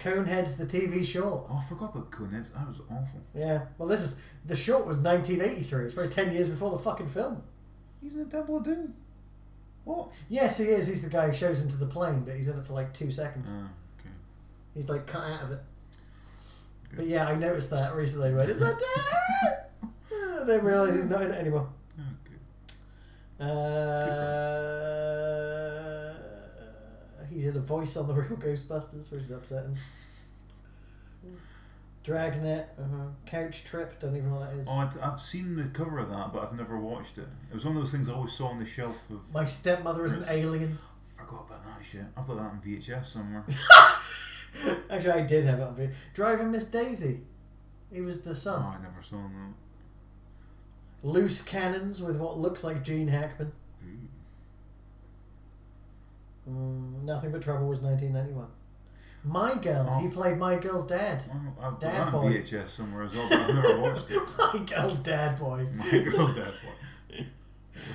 Coneheads, 0.00 0.56
the 0.56 0.64
TV 0.64 1.04
short. 1.04 1.44
Oh, 1.50 1.60
I 1.62 1.68
forgot 1.68 1.94
about 1.94 2.10
Coneheads. 2.10 2.52
That 2.54 2.66
was 2.66 2.80
awful. 2.90 3.20
Yeah, 3.34 3.66
well, 3.78 3.88
this 3.88 4.00
is 4.00 4.22
the 4.46 4.56
short 4.56 4.86
was 4.86 4.96
1983. 4.96 5.84
It's 5.84 5.94
probably 5.94 6.10
10 6.10 6.32
years 6.32 6.48
before 6.48 6.70
the 6.70 6.78
fucking 6.78 7.08
film. 7.08 7.42
He's 8.02 8.14
in 8.14 8.24
the 8.24 8.30
Temple 8.30 8.56
of 8.56 8.64
Doom. 8.64 8.94
What? 9.84 10.08
Yes, 10.28 10.58
he 10.58 10.64
is. 10.64 10.86
He's 10.86 11.02
the 11.02 11.10
guy 11.10 11.26
who 11.26 11.32
shows 11.32 11.62
into 11.62 11.76
the 11.76 11.86
plane, 11.86 12.22
but 12.24 12.34
he's 12.34 12.48
in 12.48 12.58
it 12.58 12.64
for 12.64 12.72
like 12.72 12.94
two 12.94 13.10
seconds. 13.10 13.48
Oh, 13.50 13.68
okay. 13.98 14.14
He's 14.74 14.88
like 14.88 15.06
cut 15.06 15.22
out 15.22 15.42
of 15.42 15.52
it. 15.52 15.60
But 16.96 17.06
yeah, 17.06 17.28
I 17.28 17.34
noticed 17.34 17.70
that 17.70 17.94
recently. 17.94 18.32
When 18.32 18.48
is 18.48 18.60
that? 18.60 18.80
Didn't 20.46 20.64
realize 20.64 20.94
he's 20.94 21.10
not 21.10 21.22
in 21.22 21.30
it 21.30 21.38
anymore. 21.38 21.68
Oh, 21.98 22.02
good. 23.38 23.46
Uh, 23.46 25.49
he 27.40 27.46
did 27.46 27.56
a 27.56 27.60
voice 27.60 27.96
on 27.96 28.06
the 28.06 28.12
real 28.22 28.36
Ghostbusters, 28.36 29.10
which 29.12 29.22
is 29.22 29.30
upsetting. 29.30 29.76
Dragnet, 32.02 32.68
uh-huh. 32.78 33.08
Couch 33.26 33.64
Trip, 33.64 34.00
don't 34.00 34.16
even 34.16 34.30
know 34.30 34.36
what 34.36 34.50
that 34.50 34.58
is. 34.58 34.66
Oh, 34.68 34.72
I'd, 34.72 34.98
I've 35.02 35.20
seen 35.20 35.56
the 35.56 35.64
cover 35.64 35.98
of 35.98 36.10
that, 36.10 36.32
but 36.32 36.42
I've 36.42 36.56
never 36.56 36.78
watched 36.78 37.18
it. 37.18 37.28
It 37.50 37.54
was 37.54 37.64
one 37.64 37.76
of 37.76 37.82
those 37.82 37.92
things 37.92 38.08
I 38.08 38.12
always 38.12 38.32
saw 38.32 38.48
on 38.48 38.58
the 38.58 38.66
shelf 38.66 39.10
of. 39.10 39.32
My 39.34 39.44
stepmother 39.44 40.04
is 40.04 40.12
an 40.12 40.24
alien. 40.28 40.78
forgot 41.14 41.46
about 41.46 41.64
that 41.64 41.84
shit. 41.84 42.04
I've 42.16 42.26
got 42.26 42.36
that 42.36 42.42
on 42.42 42.60
VHS 42.64 43.06
somewhere. 43.06 43.44
Actually, 44.90 45.12
I 45.12 45.26
did 45.26 45.44
have 45.44 45.60
it 45.60 45.62
on 45.62 45.76
VHS. 45.76 45.92
Driving 46.14 46.50
Miss 46.50 46.64
Daisy. 46.64 47.20
He 47.92 48.00
was 48.00 48.22
the 48.22 48.30
oh, 48.30 48.34
son. 48.34 48.62
I 48.62 48.82
never 48.82 49.02
saw 49.02 49.16
that. 49.16 49.54
Loose 51.02 51.42
Cannons 51.42 52.02
with 52.02 52.16
what 52.16 52.38
looks 52.38 52.64
like 52.64 52.82
Gene 52.82 53.08
Hackman. 53.08 53.52
Mm, 56.48 57.02
Nothing 57.04 57.32
But 57.32 57.42
Trouble 57.42 57.68
was 57.68 57.80
1991. 57.80 58.46
My 59.22 59.54
Girl. 59.62 59.86
Oh. 59.88 59.98
He 60.00 60.08
played 60.08 60.38
My 60.38 60.56
Girl's 60.56 60.86
dad. 60.86 61.22
Well, 61.28 61.54
I've 61.66 61.72
got 61.72 61.80
Dad 61.80 61.92
that 62.06 62.14
on 62.14 62.22
boy. 62.22 62.32
VHS 62.32 62.68
somewhere 62.68 63.02
as 63.04 63.14
well, 63.14 63.28
but 63.28 63.38
I've 63.38 63.54
never 63.54 63.80
watched 63.82 64.10
it. 64.10 64.22
My 64.38 64.64
Girl's 64.64 64.98
dad 65.00 65.38
boy. 65.38 65.66
My 65.74 65.90
girl, 65.90 66.28
dad 66.32 66.54
boy. 66.64 67.24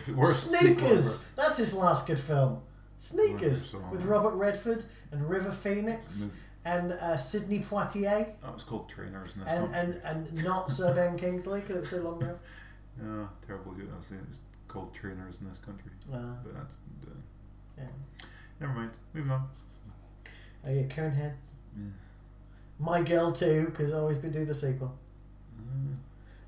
Worst 0.15 0.51
sequel 0.51 0.75
Sneakers. 0.77 1.27
That's 1.35 1.57
his 1.57 1.75
last 1.75 2.05
good 2.07 2.19
film. 2.19 2.61
Sneakers 2.97 3.73
Wonderful. 3.73 3.91
with 3.97 4.05
Robert 4.05 4.35
Redford 4.35 4.83
and 5.11 5.27
River. 5.29 5.51
Phoenix 5.51 6.33
and 6.65 6.93
uh, 6.93 7.15
Sidney 7.17 7.59
Poitier 7.59 8.27
That 8.41 8.53
was 8.53 8.63
called 8.63 8.89
Trainers 8.89 9.35
in 9.35 9.41
this 9.43 9.51
and, 9.51 9.63
one. 9.63 9.73
and, 9.73 10.01
and 10.03 10.43
not 10.43 10.71
Sir 10.71 10.93
Ben 10.95 11.17
Kingsley 11.17 11.59
because 11.61 11.75
it 11.75 11.79
was 11.81 11.89
so 11.89 12.01
long 12.01 12.21
ago. 12.23 12.37
Yeah, 12.97 13.25
terrible. 13.45 13.73
I 13.93 13.97
was 13.97 14.05
saying 14.05 14.21
it 14.21 14.29
was 14.29 14.39
called 14.69 14.93
Trainers 14.93 15.41
in 15.41 15.49
this 15.49 15.59
country, 15.59 15.91
Uh, 16.13 16.17
but 16.45 16.53
that's 16.53 16.79
uh, 17.05 17.09
yeah. 17.77 17.83
Never 18.59 18.73
mind. 18.73 18.97
Moving 19.13 19.31
on. 19.31 19.47
Oh 20.65 20.69
yeah, 20.71 20.83
Coneheads. 20.83 21.49
Yeah. 21.77 21.85
My 22.79 23.01
Girl 23.03 23.31
too 23.31 23.65
because 23.69 23.93
I 23.93 23.97
always 23.97 24.17
been 24.17 24.31
doing 24.31 24.47
the 24.47 24.53
sequel. 24.53 24.97
Uh, 25.57 25.95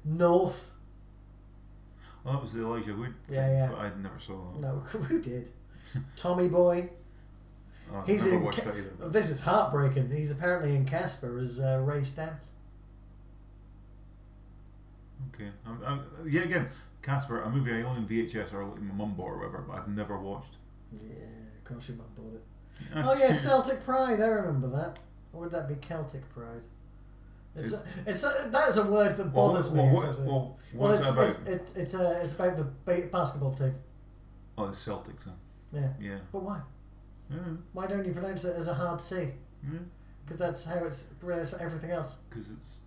North. 0.06 0.72
well, 2.24 2.34
that 2.36 2.42
was 2.42 2.54
the 2.54 2.62
Elijah 2.62 2.96
Wood. 2.96 3.14
Yeah, 3.30 3.46
thing, 3.48 3.56
yeah. 3.58 3.68
But 3.68 3.80
I 3.80 3.92
never 4.02 4.20
saw 4.20 4.52
that. 4.54 4.60
No, 4.62 4.80
who 4.86 5.20
did? 5.22 5.50
Tommy 6.18 6.48
Boy. 6.48 6.90
Oh, 7.94 8.02
He's 8.06 8.26
never 8.26 8.38
in 8.38 8.44
watched 8.44 8.64
Ca- 8.64 8.72
that 8.72 8.78
either. 8.78 9.10
This 9.10 9.30
is 9.30 9.40
heartbreaking. 9.40 10.10
He's 10.12 10.32
apparently 10.32 10.76
in 10.76 10.86
Casper 10.86 11.40
as 11.40 11.60
uh, 11.62 11.82
Ray 11.86 12.02
Stantz. 12.02 12.50
Okay. 15.34 15.50
Um, 15.66 15.82
um, 15.86 16.04
yeah, 16.28 16.42
again, 16.42 16.68
Casper, 17.02 17.42
a 17.42 17.50
movie 17.50 17.72
I 17.72 17.82
own 17.84 17.98
in 17.98 18.06
VHS 18.06 18.54
or 18.54 18.66
like 18.66 18.82
my 18.82 18.94
mum 18.94 19.14
bought 19.14 19.28
or 19.30 19.38
whatever, 19.38 19.64
but 19.68 19.78
I've 19.78 19.88
never 19.88 20.18
watched. 20.20 20.58
Yeah, 20.92 21.24
of 21.68 21.74
course 21.74 21.90
your 21.90 21.98
mum 21.98 22.08
bought 22.16 22.34
it. 22.36 22.44
Oh 22.96 23.16
yeah, 23.28 23.34
Celtic 23.48 23.84
Pride. 23.84 24.20
I 24.22 24.28
remember 24.28 24.70
that. 24.70 24.98
Or 25.34 25.42
would 25.42 25.52
that 25.52 25.68
be 25.68 25.76
Celtic 25.76 26.28
Pride? 26.34 26.64
It's 27.56 27.68
Is- 27.74 27.82
it's 28.06 28.24
a, 28.24 28.50
that 28.50 28.70
is 28.70 28.78
a 28.78 28.86
word 28.86 29.18
that 29.18 29.34
bothers 29.34 29.72
well, 29.72 29.88
me. 29.88 29.94
what, 29.96 30.10
actually. 30.10 30.28
well, 30.28 30.58
Well, 30.74 30.92
what's 30.92 31.00
it's, 31.00 31.10
about? 31.10 31.28
it's, 31.30 31.40
it's, 31.48 31.76
it's, 31.76 31.96
uh, 31.96 32.20
it's 32.24 32.34
about 32.36 32.56
the 32.58 33.08
basketball 33.12 33.54
team. 33.54 33.74
Oh, 34.58 34.68
the 34.68 34.72
Celtics 34.74 35.26
then. 35.26 35.34
Yeah. 36.00 36.12
Yeah. 36.12 36.18
But 36.32 36.44
why? 36.44 36.62
Yeah. 37.32 37.38
Why 37.74 37.88
don't 37.88 38.06
you 38.06 38.14
pronounce 38.14 38.46
it 38.46 38.56
as 38.56 38.68
a 38.68 38.74
hard 38.74 39.02
C? 39.02 39.16
Yeah. 39.64 39.80
Because 40.24 40.38
that's 40.38 40.66
how 40.66 40.86
it's 40.86 41.04
pronounced 41.14 41.54
for 41.54 41.62
everything 41.62 41.92
else. 41.92 42.18
Because 42.30 42.52
it's. 42.52 42.82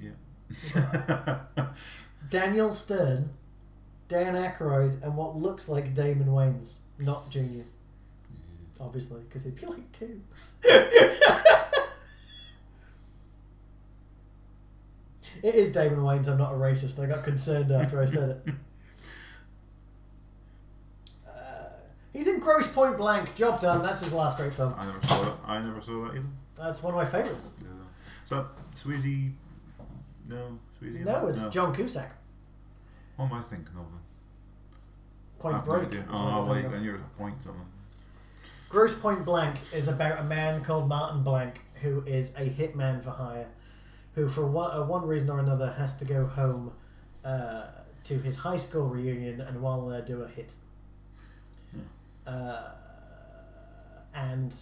Yeah. 0.00 1.38
Daniel 2.30 2.72
Stern, 2.72 3.30
Dan 4.14 4.34
Aykroyd, 4.36 5.02
and 5.02 5.16
what 5.16 5.34
looks 5.34 5.68
like 5.68 5.92
Damon 5.92 6.28
Wayans, 6.28 6.82
not 7.00 7.28
Junior. 7.30 7.64
Obviously, 8.78 9.22
because 9.22 9.42
he'd 9.42 9.56
be 9.56 9.66
like 9.66 9.90
two. 9.90 10.20
it 15.42 15.56
is 15.56 15.72
Damon 15.72 15.98
Wayans. 15.98 16.28
I'm 16.28 16.38
not 16.38 16.52
a 16.52 16.56
racist. 16.56 17.02
I 17.02 17.06
got 17.08 17.24
concerned 17.24 17.72
after 17.72 18.00
I 18.00 18.06
said 18.06 18.30
it. 18.30 18.54
Uh, 21.28 21.64
he's 22.12 22.28
in 22.28 22.38
Grosse 22.38 22.72
Pointe 22.72 22.96
Blank. 22.96 23.34
Job 23.34 23.60
done. 23.60 23.82
That's 23.82 24.00
his 24.00 24.12
last 24.12 24.38
great 24.38 24.54
film. 24.54 24.76
I 24.78 24.86
never 24.86 25.04
saw 25.04 25.24
that. 25.24 25.34
I 25.44 25.60
never 25.60 25.80
saw 25.80 26.04
that 26.04 26.12
either. 26.12 26.26
That's 26.56 26.84
one 26.84 26.94
of 26.94 26.98
my 26.98 27.04
favourites. 27.04 27.56
Yeah. 27.60 27.66
That 28.28 28.46
Swayze? 28.76 29.32
No, 30.28 30.60
Swayze. 30.80 31.04
No, 31.04 31.26
it's 31.26 31.48
John 31.48 31.74
Cusack. 31.74 32.12
What 33.16 33.26
am 33.26 33.32
I 33.32 33.42
thinking 33.42 33.76
of? 33.76 33.90
then? 33.90 34.03
Point 35.38 35.56
no 35.56 35.62
Break. 35.62 35.88
idea. 35.88 36.04
Oh, 36.10 36.52
thinking. 36.52 36.72
I 36.74 36.78
knew 36.78 36.90
it 36.90 36.92
was 36.94 37.02
a 37.02 37.18
point 37.18 37.42
something. 37.42 37.66
Grosse 38.68 38.98
Pointe 38.98 39.24
Blank 39.24 39.56
is 39.72 39.88
about 39.88 40.18
a 40.18 40.24
man 40.24 40.64
called 40.64 40.88
Martin 40.88 41.22
Blank 41.22 41.60
who 41.80 42.02
is 42.06 42.34
a 42.36 42.48
hitman 42.48 43.02
for 43.02 43.10
hire, 43.10 43.46
who 44.14 44.28
for 44.28 44.46
one, 44.46 44.70
uh, 44.70 44.84
one 44.84 45.06
reason 45.06 45.30
or 45.30 45.38
another 45.38 45.72
has 45.72 45.98
to 45.98 46.04
go 46.04 46.26
home 46.26 46.72
uh, 47.24 47.66
to 48.04 48.18
his 48.18 48.36
high 48.36 48.56
school 48.56 48.88
reunion 48.88 49.40
and 49.42 49.60
while 49.60 49.86
there 49.86 50.02
do 50.02 50.22
a 50.22 50.28
hit. 50.28 50.52
Uh, 52.26 52.70
and 54.14 54.56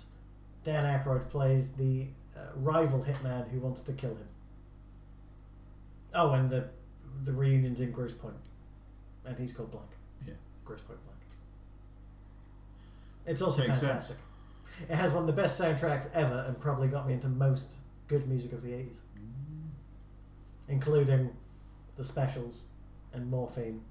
Dan 0.65 0.85
Aykroyd 0.85 1.29
plays 1.29 1.73
the 1.73 2.07
uh, 2.37 2.41
rival 2.57 3.05
hitman 3.05 3.49
who 3.51 3.61
wants 3.61 3.83
to 3.83 3.93
kill 3.93 4.11
him. 4.11 4.29
Oh, 6.15 6.33
and 6.33 6.51
the 6.51 6.69
the 7.25 7.33
reunion's 7.33 7.81
in 7.81 7.93
Grosse 7.93 8.15
Pointe, 8.15 8.37
and 9.25 9.39
he's 9.39 9.53
called 9.53 9.71
Blank. 9.71 9.91
Yeah. 10.63 10.69
Grosse 10.69 10.81
Pointe 10.83 11.01
Blank. 11.05 11.19
It's 13.27 13.43
also 13.43 13.67
Makes 13.67 13.81
fantastic. 13.81 14.17
It 14.89 14.95
has 14.95 15.13
one 15.13 15.23
of 15.23 15.27
the 15.27 15.33
best 15.41 15.61
soundtracks 15.61 16.11
ever, 16.15 16.45
and 16.47 16.59
probably 16.59 16.89
got 16.89 17.07
me 17.07 17.15
into 17.15 17.29
most 17.29 17.81
good 18.09 18.27
music 18.29 18.53
of 18.53 18.63
the 18.63 18.73
eighties, 18.73 18.99
including 20.69 21.31
the 21.97 22.05
specials 22.05 22.65
and 23.13 23.31
Morphine 23.31 23.83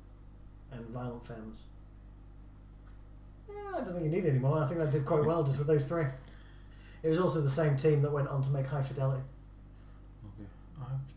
and 0.72 0.86
Violent 0.88 1.26
Femmes. 1.26 1.62
Yeah, 3.50 3.56
I 3.76 3.82
don't 3.84 3.94
think 3.94 4.06
you 4.06 4.10
need 4.10 4.26
any 4.26 4.40
more. 4.40 4.58
I 4.58 4.68
think 4.68 4.82
I 4.82 4.90
did 4.90 5.06
quite 5.06 5.24
well 5.24 5.44
just 5.44 5.60
with 5.60 5.68
those 5.68 5.88
three. 5.88 6.06
It 7.04 7.08
was 7.08 7.20
also 7.20 7.42
the 7.42 7.50
same 7.50 7.78
team 7.78 8.02
that 8.02 8.12
went 8.12 8.28
on 8.28 8.42
to 8.42 8.50
make 8.50 8.66
High 8.66 8.82
Fidelity. 8.82 9.24
Okay. 10.26 10.50
I've. 10.82 11.14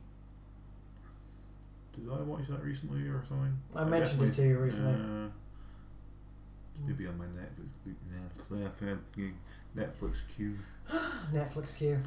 Did 1.94 2.10
I 2.12 2.22
watch 2.22 2.48
that 2.48 2.62
recently 2.62 3.02
or 3.08 3.22
something? 3.26 3.56
I 3.74 3.84
mentioned 3.84 4.22
it 4.22 4.34
to 4.34 4.42
you 4.46 4.58
recently. 4.58 4.94
Uh, 4.94 5.28
maybe 6.86 7.06
on 7.06 7.16
my 7.18 7.24
Netflix, 7.26 7.94
Netflix, 8.52 9.32
Netflix 9.76 10.22
queue. 10.34 10.56
Netflix 11.32 11.76
queue. 11.78 12.00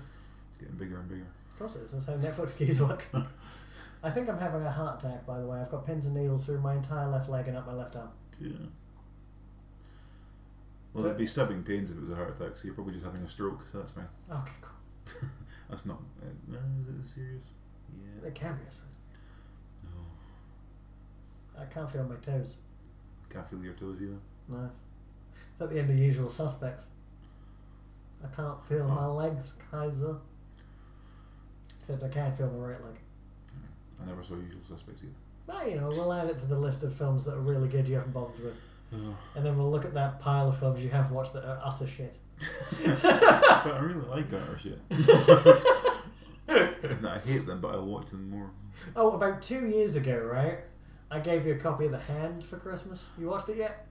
It's 0.49 0.57
getting 0.57 0.75
bigger 0.75 0.99
and 0.99 1.09
bigger. 1.09 1.25
Of 1.49 1.59
course 1.59 1.75
it 1.75 1.83
is. 1.83 1.91
That's 1.91 2.05
how 2.05 2.13
Netflix 2.13 2.57
queues 2.57 2.81
work. 2.81 3.05
I 4.03 4.09
think 4.11 4.29
I'm 4.29 4.37
having 4.37 4.61
a 4.63 4.71
heart 4.71 5.03
attack, 5.03 5.25
by 5.25 5.39
the 5.39 5.45
way. 5.45 5.59
I've 5.59 5.71
got 5.71 5.85
pins 5.85 6.05
and 6.05 6.15
needles 6.15 6.45
through 6.45 6.61
my 6.61 6.75
entire 6.75 7.07
left 7.07 7.29
leg 7.29 7.47
and 7.47 7.57
up 7.57 7.65
my 7.65 7.73
left 7.73 7.95
arm. 7.95 8.09
Yeah. 8.39 8.49
Well, 10.93 11.03
So- 11.03 11.07
it'd 11.07 11.17
be 11.17 11.25
stabbing 11.25 11.63
pains 11.63 11.91
if 11.91 11.97
it 11.97 12.01
was 12.01 12.11
a 12.11 12.15
heart 12.15 12.29
attack, 12.39 12.57
so 12.57 12.65
you're 12.65 12.73
probably 12.75 12.93
just 12.93 13.05
having 13.05 13.21
a 13.21 13.29
stroke, 13.29 13.65
so 13.71 13.79
that's 13.79 13.91
fine. 13.91 14.07
Okay, 14.31 14.51
cool. 14.61 14.73
That's 15.69 15.85
not. 15.85 15.99
Uh, 16.21 16.55
is 16.81 16.87
it 16.87 17.05
serious? 17.05 17.49
Yeah. 18.21 18.27
It 18.27 18.35
can 18.35 18.55
be. 18.55 18.61
No. 19.83 21.61
I 21.61 21.65
can't 21.65 21.89
feel 21.89 22.05
my 22.05 22.15
toes. 22.15 22.57
Can't 23.29 23.49
feel 23.49 23.61
your 23.61 23.73
toes 23.73 23.99
either. 24.01 24.15
No. 24.49 24.69
It's 25.53 25.61
at 25.61 25.69
the 25.69 25.79
end 25.79 25.89
of 25.89 25.97
usual 25.97 26.29
suspects. 26.29 26.87
I 28.23 28.27
can't 28.35 28.63
feel 28.67 28.83
oh. 28.83 28.87
my 28.95 29.05
Oh. 29.05 29.15
legs, 29.15 29.53
Kaiser. 29.71 30.17
Except 31.81 32.03
I 32.03 32.09
can't 32.09 32.37
feel 32.37 32.49
my 32.51 32.67
right 32.69 32.83
leg. 32.83 32.95
Hmm. 33.51 34.03
I 34.03 34.07
never 34.07 34.23
saw 34.23 34.35
Usual 34.35 34.61
Suspects 34.61 35.03
either. 35.03 35.13
Well, 35.47 35.69
you 35.69 35.77
know, 35.77 35.87
we'll 35.89 36.11
add 36.11 36.27
it 36.27 36.37
to 36.39 36.45
the 36.45 36.59
list 36.59 36.83
of 36.83 36.93
films 36.93 37.23
that 37.25 37.35
are 37.35 37.39
really 37.39 37.69
good 37.69 37.87
you 37.87 37.95
haven't 37.95 38.11
bothered 38.11 38.43
with. 38.43 38.59
Oh. 38.93 39.15
And 39.35 39.45
then 39.45 39.57
we'll 39.57 39.71
look 39.71 39.85
at 39.85 39.93
that 39.93 40.19
pile 40.19 40.49
of 40.49 40.57
films 40.57 40.83
you 40.83 40.89
have 40.89 41.11
watched 41.11 41.33
that 41.33 41.45
are 41.45 41.59
utter 41.63 41.87
shit. 41.87 42.15
but 42.85 43.05
I 43.05 43.79
really 43.81 44.05
like 44.07 44.31
utter 44.33 44.57
shit. 44.57 44.79
no, 47.01 47.09
I 47.09 47.19
hate 47.19 47.45
them, 47.45 47.61
but 47.61 47.75
I 47.75 47.79
watch 47.79 48.07
them 48.07 48.29
more. 48.29 48.49
Oh, 48.95 49.11
about 49.11 49.41
two 49.41 49.67
years 49.67 49.95
ago, 49.95 50.17
right? 50.17 50.59
I 51.09 51.19
gave 51.19 51.45
you 51.47 51.53
a 51.53 51.57
copy 51.57 51.85
of 51.85 51.91
The 51.91 51.99
Hand 51.99 52.43
for 52.43 52.57
Christmas. 52.57 53.09
You 53.17 53.29
watched 53.29 53.49
it 53.49 53.57
yet? 53.57 53.86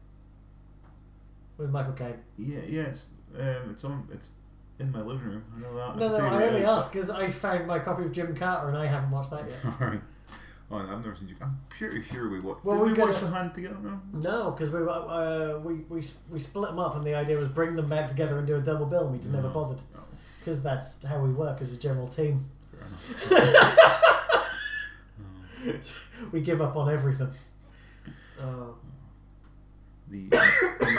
With 1.59 1.70
Michael 1.70 1.92
Caine. 1.94 2.16
Yeah, 2.38 2.59
yeah, 2.66 2.82
it's 2.82 3.11
um, 3.38 3.70
it's 3.70 3.84
on, 3.84 4.07
it's 4.12 4.32
in 4.78 4.92
my 4.92 5.00
living 5.00 5.26
room. 5.26 5.44
I 5.57 5.61
know 5.61 5.74
that. 5.74 5.96
No, 5.96 6.09
no, 6.09 6.16
I 6.16 6.44
only 6.46 6.61
is, 6.61 6.66
asked 6.66 6.92
because 6.92 7.11
I 7.11 7.28
found 7.30 7.66
my 7.66 7.78
copy 7.78 8.04
of 8.04 8.12
Get 8.12 8.34
Carter 8.36 8.68
and 8.68 8.76
I 8.76 8.86
haven't 8.86 9.11
watched 9.11 9.30
that 9.30 9.44
yet. 9.50 9.59
Alright. 9.80 10.00
Oh, 10.68 10.78
no, 10.78 10.82
I've 10.92 11.04
never 11.04 11.14
seen 11.14 11.28
you. 11.28 11.36
I'm 11.40 11.61
pretty 11.68 12.02
sure 12.02 12.28
we 12.28 12.40
watched. 12.40 12.64
Well, 12.64 12.78
Did 12.78 12.84
we 12.86 12.90
we, 12.90 12.96
gotta- 12.96 13.12
watch 13.12 13.20
the 13.20 13.28
hand 13.30 13.54
together? 13.54 13.76
No. 13.82 14.00
No, 14.14 14.50
because 14.50 14.70
we, 14.72 14.80
uh, 14.80 15.59
we 15.61 15.74
we 15.88 16.02
we 16.30 16.38
split 16.40 16.70
them 16.70 16.78
up, 16.80 16.96
and 16.96 17.04
the 17.04 17.14
idea 17.14 17.38
was 17.38 17.48
bring 17.48 17.76
them 17.76 17.88
back 17.88 18.09
together 18.09 18.36
and 18.38 18.46
do 18.46 18.57
a 18.57 18.61
double 18.61 18.86
bill, 18.86 19.04
and 19.04 19.12
we 19.12 19.18
just 19.18 19.32
never 19.32 19.48
bothered 19.48 19.80
Oh, 19.96 20.02
because 20.40 20.62
that's 20.62 21.04
how 21.04 21.20
we 21.20 21.32
work 21.32 21.61
as 21.61 21.72
a 21.72 21.80
general 21.80 22.09
team. 22.09 22.40
fair 22.70 23.36
enough. 23.36 23.76
We 26.32 26.40
give 26.40 26.62
up 26.62 26.76
on 26.76 26.90
everything. 26.90 27.28
Oh, 28.38 28.74
The 30.09 30.28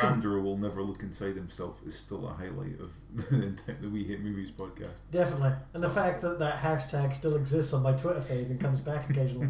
Mandrill 0.02 0.44
will 0.44 0.58
never 0.58 0.84
look 0.84 1.02
inside 1.02 1.36
himself 1.36 1.82
is 1.86 1.96
still 1.96 2.28
a 2.28 2.34
highlight 2.34 2.80
of 2.80 2.92
the 3.16 3.90
We 3.90 4.04
Hate 4.04 4.20
Movies 4.20 4.52
podcast. 4.52 5.00
definitely, 5.12 5.54
and 5.74 5.82
the 5.82 5.90
fact 5.90 6.22
that 6.24 6.40
that 6.40 6.62
hashtag 6.62 7.16
still 7.16 7.36
exists 7.38 7.74
on 7.74 7.84
my 7.84 7.94
Twitter 7.94 8.20
feed 8.22 8.48
and 8.48 8.60
comes 8.60 8.80
back 8.82 9.10
occasionally, 9.10 9.50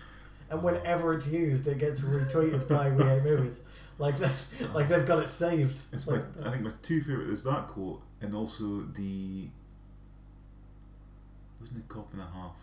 and 0.50 0.62
whenever 0.62 1.12
it's 1.12 1.30
used, 1.30 1.68
it 1.68 1.78
gets 1.78 2.00
retweeted 2.00 2.66
by 2.68 2.88
We 2.90 3.04
Hate 3.04 3.22
Movies. 3.22 3.62
Like 3.98 4.16
they, 4.16 4.30
like 4.74 4.88
they've 4.88 5.06
got 5.06 5.22
it 5.22 5.28
saved. 5.28 5.76
It's 5.92 6.06
my, 6.06 6.20
I 6.44 6.50
think 6.50 6.62
my 6.62 6.72
two 6.82 7.00
favorite 7.02 7.28
is 7.28 7.44
that 7.44 7.68
quote 7.68 8.00
and 8.20 8.34
also 8.34 8.80
the 8.94 9.48
wasn't 11.60 11.78
it 11.78 11.88
cop 11.88 12.12
and 12.12 12.22
a 12.22 12.26
half. 12.26 12.56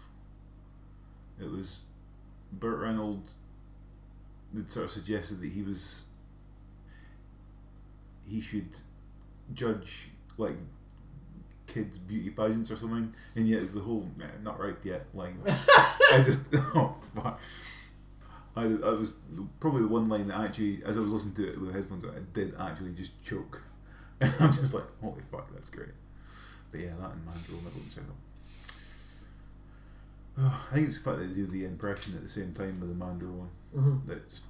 It 1.40 1.50
was 1.50 1.84
Burt 2.52 2.80
Reynolds 2.80 3.36
had 4.56 4.70
sort 4.70 4.86
of 4.86 4.92
suggested 4.92 5.40
that 5.42 5.52
he 5.52 5.62
was 5.62 6.04
he 8.32 8.42
should 8.42 8.70
judge 9.54 10.10
like 10.38 10.56
kids 11.68 11.98
beauty 12.00 12.30
pageants 12.30 12.72
or 12.72 12.76
something, 12.78 13.14
and 13.36 13.48
yet 13.48 13.62
it's 13.62 13.74
the 13.74 13.80
whole 13.82 14.08
"Nah, 14.18 14.26
not 14.44 14.60
ripe 14.60 14.84
yet 14.86 15.06
line. 15.14 15.38
I 15.48 16.22
just 16.26 16.48
oh 16.54 16.96
fuck. 17.16 17.40
I, 18.56 18.64
I 18.64 18.92
was 18.94 19.18
probably 19.62 19.84
the 19.84 19.88
one 19.88 20.10
line 20.10 20.28
that 20.28 20.38
actually, 20.40 20.84
as 20.86 20.98
I 20.98 21.02
was 21.02 21.12
listening 21.12 21.36
to 21.36 21.50
it 21.54 21.62
with 21.62 21.74
headphones, 21.74 22.04
on, 22.04 22.12
I 22.12 22.20
did 22.34 22.54
actually 22.60 22.94
just 22.94 23.24
choke. 23.24 23.62
And 24.22 24.32
I'm 24.40 24.52
just 24.54 24.74
like, 24.76 24.84
holy 25.02 25.22
fuck, 25.32 25.52
that's 25.52 25.70
great. 25.70 25.90
But 26.72 26.82
yeah, 26.82 26.94
that 27.00 27.14
and 27.14 27.26
Mandrill 27.26 27.64
never 27.64 27.76
looks 27.78 27.98
out. 27.98 28.04
Oh, 30.38 30.68
I 30.72 30.76
think 30.76 30.88
it's 30.88 30.98
the 30.98 31.04
fact 31.04 31.20
that 31.20 31.28
they 31.28 31.36
do 31.36 31.48
the 31.48 31.66
impression 31.66 32.16
at 32.16 32.24
the 32.24 32.30
same 32.30 32.54
time 32.54 32.80
with 32.80 32.90
the 32.90 32.96
Mandrill 32.96 33.32
one. 33.34 33.50
Mhm. 33.76 34.06
That 34.08 34.30
just 34.30 34.44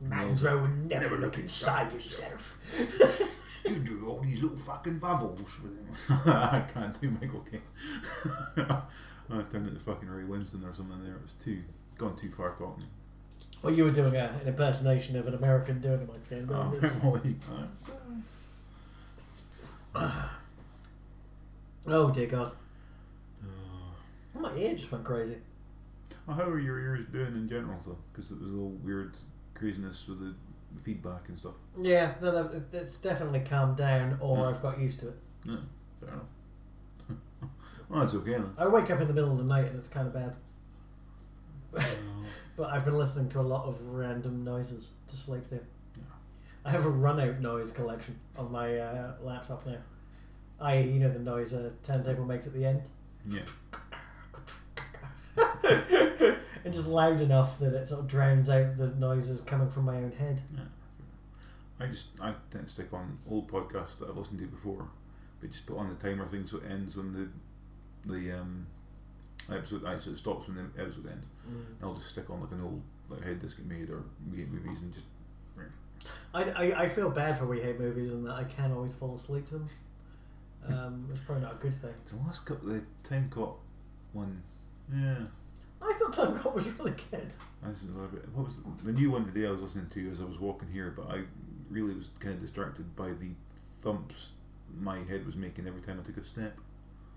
Mandrill 0.00 0.60
would 0.62 0.88
never 0.88 1.16
look 1.18 1.38
inside 1.38 1.92
yourself. 1.92 2.58
you 3.64 3.78
do 3.80 4.06
all 4.08 4.20
these 4.20 4.40
little 4.42 4.56
fucking 4.56 4.98
bubbles 4.98 5.60
with 5.60 5.76
him. 5.76 5.88
I 6.26 6.60
can't 6.72 6.98
do 7.00 7.10
Michael 7.10 7.40
Caine. 7.40 7.62
I 9.30 9.42
turned 9.50 9.68
into 9.68 9.80
fucking 9.80 10.08
Ray 10.08 10.22
Winstone 10.24 10.64
or 10.70 10.74
something 10.74 11.02
there. 11.04 11.16
It 11.16 11.22
was 11.22 11.32
too 11.34 11.62
gone 11.98 12.16
too 12.16 12.30
far 12.30 12.52
cockney. 12.52 12.86
Well, 13.60 13.74
you 13.74 13.84
were 13.84 13.90
doing 13.90 14.14
a, 14.14 14.38
an 14.40 14.46
impersonation 14.48 15.16
of 15.16 15.26
an 15.26 15.34
American 15.34 15.80
doing 15.80 16.00
it 16.00 16.08
like 16.08 16.28
that. 16.28 16.46
Oh, 16.50 17.10
well, 17.10 17.20
you 17.24 17.34
can't. 19.94 20.10
Oh 21.90 22.10
dear 22.10 22.26
God, 22.26 22.52
Oh. 23.46 24.40
my 24.40 24.54
ear 24.54 24.74
just 24.74 24.92
went 24.92 25.04
crazy. 25.04 25.38
Well, 26.26 26.36
how 26.36 26.42
are 26.42 26.60
your 26.60 26.78
ears 26.78 27.06
doing 27.06 27.34
in 27.34 27.48
general 27.48 27.78
though? 27.84 27.96
Because 28.12 28.30
it 28.30 28.38
was 28.42 28.52
all 28.52 28.76
weird 28.84 29.16
craziness 29.58 30.06
with 30.08 30.20
the 30.20 30.34
feedback 30.82 31.28
and 31.28 31.38
stuff. 31.38 31.54
Yeah, 31.80 32.14
no, 32.22 32.32
no, 32.32 32.62
it's 32.72 32.98
definitely 32.98 33.40
calmed 33.40 33.76
down, 33.76 34.18
or 34.20 34.38
Yeah. 34.38 34.48
I've 34.48 34.62
got 34.62 34.78
used 34.78 35.00
to 35.00 35.08
it. 35.08 35.16
Yeah, 35.44 35.56
fair 35.98 36.08
enough. 36.10 36.26
well, 37.88 38.00
that's 38.00 38.14
okay 38.14 38.32
then. 38.32 38.52
I 38.58 38.66
wake 38.68 38.90
up 38.90 39.00
in 39.00 39.08
the 39.08 39.14
middle 39.14 39.32
of 39.32 39.38
the 39.38 39.44
night 39.44 39.66
and 39.66 39.76
it's 39.76 39.88
kind 39.88 40.06
of 40.06 40.14
bad. 40.14 40.36
But 42.56 42.70
I've 42.72 42.84
been 42.84 42.98
listening 42.98 43.28
to 43.30 43.38
a 43.38 43.42
lot 43.42 43.66
of 43.66 43.80
random 43.86 44.42
noises 44.42 44.90
to 45.06 45.16
sleep 45.16 45.46
to. 45.50 45.54
Yeah. 45.54 46.02
I 46.64 46.70
have 46.72 46.86
a 46.86 46.90
run 46.90 47.20
out 47.20 47.38
noise 47.40 47.70
collection 47.70 48.18
on 48.36 48.50
my 48.50 48.76
uh, 48.76 49.12
laptop 49.22 49.64
now. 49.64 49.76
I, 50.60 50.78
you 50.78 50.98
know, 50.98 51.08
the 51.08 51.20
noise 51.20 51.52
a 51.52 51.70
turntable 51.84 52.24
makes 52.24 52.48
at 52.48 52.54
the 52.54 52.64
end. 52.64 52.82
yeah. 53.28 53.42
and 56.64 56.72
just 56.72 56.88
loud 56.88 57.20
enough 57.20 57.58
that 57.58 57.74
it 57.74 57.88
sort 57.88 58.00
of 58.00 58.08
drowns 58.08 58.48
out 58.50 58.76
the 58.76 58.88
noises 58.88 59.40
coming 59.40 59.70
from 59.70 59.84
my 59.84 59.96
own 59.96 60.12
head. 60.12 60.40
Yeah. 60.54 60.60
I 61.80 61.86
just 61.86 62.08
I 62.20 62.34
tend 62.50 62.66
to 62.66 62.70
stick 62.70 62.92
on 62.92 63.18
old 63.30 63.50
podcasts 63.50 63.98
that 63.98 64.08
I've 64.08 64.16
listened 64.16 64.40
to 64.40 64.46
before, 64.46 64.88
but 65.40 65.50
just 65.50 65.66
put 65.66 65.78
on 65.78 65.88
the 65.88 65.94
timer 65.94 66.26
thing 66.26 66.46
so 66.46 66.58
it 66.58 66.64
ends 66.70 66.96
when 66.96 67.12
the 67.12 67.28
the 68.12 68.32
um 68.32 68.66
episode 69.50 69.84
actually 69.86 70.12
it 70.12 70.18
stops 70.18 70.48
when 70.48 70.56
the 70.56 70.82
episode 70.82 71.06
ends. 71.10 71.26
And 71.46 71.82
I'll 71.82 71.94
just 71.94 72.08
stick 72.08 72.28
on 72.30 72.40
like 72.40 72.52
an 72.52 72.62
old 72.62 72.82
like 73.08 73.24
how 73.24 73.34
this 73.40 73.54
get 73.54 73.66
made 73.66 73.90
or 73.90 74.02
we 74.30 74.38
hate 74.38 74.50
movies 74.50 74.80
and 74.80 74.92
just 74.92 75.06
I, 76.34 76.42
I, 76.42 76.82
I 76.82 76.88
feel 76.88 77.10
bad 77.10 77.38
for 77.38 77.46
We 77.46 77.60
Hate 77.60 77.80
Movies 77.80 78.12
and 78.12 78.26
that 78.26 78.34
I 78.34 78.44
can't 78.44 78.72
always 78.72 78.94
fall 78.94 79.14
asleep 79.14 79.48
to 79.48 79.54
them. 79.54 79.68
Um, 80.68 81.08
it's 81.10 81.20
probably 81.20 81.44
not 81.44 81.54
a 81.54 81.56
good 81.56 81.74
thing. 81.74 81.94
the 82.06 82.16
last 82.26 82.44
couple 82.44 82.68
the 82.68 82.82
time 83.02 83.30
cop 83.30 83.58
one 84.12 84.42
yeah. 84.92 85.16
I 85.80 85.92
thought 85.98 86.12
Time 86.12 86.38
Cop 86.38 86.54
was 86.54 86.68
really 86.78 86.94
good. 87.10 87.28
I 87.62 87.68
a 87.68 87.92
little 87.92 88.08
bit. 88.08 88.28
What 88.34 88.44
was 88.44 88.56
the, 88.56 88.84
the 88.84 88.92
new 88.92 89.10
one 89.10 89.26
today? 89.26 89.46
I 89.46 89.50
was 89.50 89.62
listening 89.62 89.88
to 89.90 90.10
as 90.10 90.20
I 90.20 90.24
was 90.24 90.38
walking 90.38 90.68
here, 90.72 90.92
but 90.96 91.10
I 91.10 91.22
really 91.70 91.94
was 91.94 92.10
kind 92.20 92.34
of 92.34 92.40
distracted 92.40 92.94
by 92.96 93.08
the 93.08 93.30
thumps 93.82 94.32
my 94.80 94.98
head 95.04 95.24
was 95.24 95.36
making 95.36 95.66
every 95.66 95.80
time 95.80 95.98
I 96.00 96.06
took 96.06 96.16
a 96.16 96.24
step. 96.24 96.58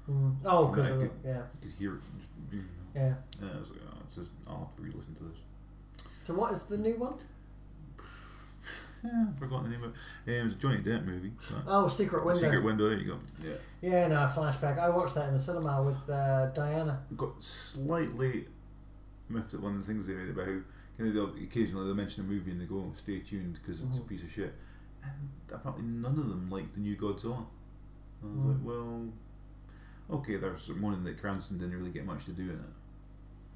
Mm. 0.10 0.36
Oh, 0.46 0.68
because 0.68 0.88
I 0.88 1.10
yeah, 1.26 1.34
You 1.34 1.44
could 1.62 1.72
hear 1.78 1.96
it. 1.96 2.02
Just, 2.20 2.66
yeah. 2.96 3.14
Yeah, 3.42 3.48
I 3.56 3.60
was 3.60 3.70
like, 3.70 3.80
oh, 3.88 3.98
it's 4.06 4.16
just, 4.16 4.32
I'll 4.48 4.60
have 4.60 4.76
to 4.78 4.82
re-listen 4.82 5.16
to 5.16 5.24
this. 5.24 5.38
So 6.26 6.34
what 6.34 6.52
is 6.52 6.64
the 6.64 6.78
new 6.78 6.96
one? 6.98 7.16
Yeah, 9.04 9.26
I've 9.30 9.38
forgotten 9.40 9.72
the 9.72 9.78
name 9.78 9.84
of 9.84 9.92
it. 9.92 9.96
Um, 10.28 10.34
it 10.42 10.44
was 10.46 10.54
a 10.54 10.58
Johnny 10.58 10.78
Depp 10.78 11.06
movie. 11.06 11.32
Oh, 11.66 11.88
Secret 11.88 12.24
Window. 12.26 12.40
Secret 12.42 12.64
Window. 12.64 12.90
There 12.90 13.00
you 13.00 13.06
go. 13.08 13.20
Yeah. 13.44 13.54
Yeah, 13.82 14.08
no, 14.08 14.16
flashback. 14.28 14.78
I 14.78 14.90
watched 14.90 15.16
that 15.16 15.28
in 15.28 15.34
the 15.34 15.40
cinema 15.40 15.82
with 15.82 16.10
uh, 16.10 16.48
Diana. 16.52 17.02
Got 17.18 17.42
slightly 17.42 18.46
miffed 19.30 19.54
at 19.56 19.60
one 19.60 19.74
of 19.76 19.80
the 19.80 19.88
things 19.92 20.06
they 20.08 20.14
made 20.14 20.30
about 20.30 20.46
how 20.46 20.58
kind 20.98 21.10
of 21.10 21.14
they'll- 21.16 21.44
occasionally 21.44 21.86
they'll 21.86 21.96
mention 21.96 22.26
a 22.26 22.28
movie 22.28 22.52
and 22.52 22.62
they 22.62 22.66
go, 22.66 22.76
oh, 22.76 22.92
"Stay 22.94 23.20
tuned" 23.20 23.54
because 23.62 23.82
it's 23.82 23.98
a 23.98 24.02
Mhm. 24.02 24.08
piece 24.08 24.24
of 24.24 24.30
shit. 24.30 24.54
And 25.04 25.30
apparently 25.52 25.86
none 25.86 26.20
of 26.20 26.30
them 26.30 26.50
liked 26.52 26.74
the 26.74 26.80
new 26.82 26.96
Godzilla. 26.96 27.46
I 28.24 28.26
was 28.28 28.36
Mm. 28.36 28.48
like, 28.50 28.58
well, 28.64 29.08
okay, 30.20 30.36
there's 30.36 30.70
moaning 30.70 31.04
that 31.06 31.18
Cranston 31.20 31.58
didn't 31.58 31.74
really 31.76 31.90
get 31.92 32.06
much 32.06 32.26
to 32.26 32.32
do 32.34 32.44
in 32.44 32.50
it, 32.50 32.74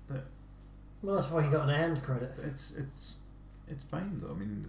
but 0.07 0.25
Well, 1.03 1.15
that's 1.17 1.29
why 1.29 1.43
he 1.43 1.51
got 1.51 1.69
an 1.69 1.75
end 1.75 2.01
credit. 2.01 2.33
it's 2.41 2.71
it's 2.71 3.17
it's 3.67 3.83
fine 3.83 4.17
though. 4.19 4.31
I 4.31 4.33
mean, 4.33 4.65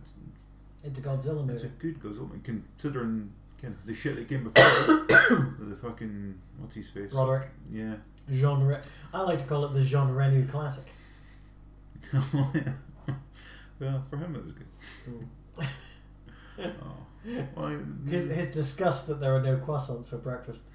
it's 0.87 0.99
a 0.99 1.03
Godzilla 1.03 1.49
it's 1.51 1.65
a 1.65 1.69
good 1.69 2.01
Godzilla 2.01 2.29
movie, 2.29 2.41
considering 2.45 3.31
kind 3.61 3.75
of 3.75 3.87
the 3.87 3.95
shit 3.95 4.17
that 4.17 4.29
came 4.29 4.45
before 4.45 4.65
it. 4.65 5.09
the 5.61 5.77
fucking 5.77 6.39
what's 6.59 6.75
his 6.75 6.91
face? 6.91 7.13
Roderick. 7.13 7.49
Yeah. 7.73 7.95
Genre. 8.31 8.83
I 9.15 9.21
like 9.23 9.39
to 9.39 9.45
call 9.47 9.65
it 9.65 9.73
the 9.73 9.83
Jean 9.83 10.09
Reno 10.11 10.47
classic. 10.51 10.85
well, 13.79 14.01
for 14.01 14.17
him 14.17 14.35
it 14.37 14.45
was 14.45 14.53
good. 14.53 15.67
Oh. 16.59 16.97
Well, 17.55 17.67
I- 17.67 18.09
His, 18.11 18.31
his 18.31 18.51
disgust 18.53 19.09
that 19.09 19.21
there 19.21 19.37
are 19.37 19.43
no 19.43 19.57
croissants 19.59 20.09
for 20.09 20.17
breakfast. 20.17 20.71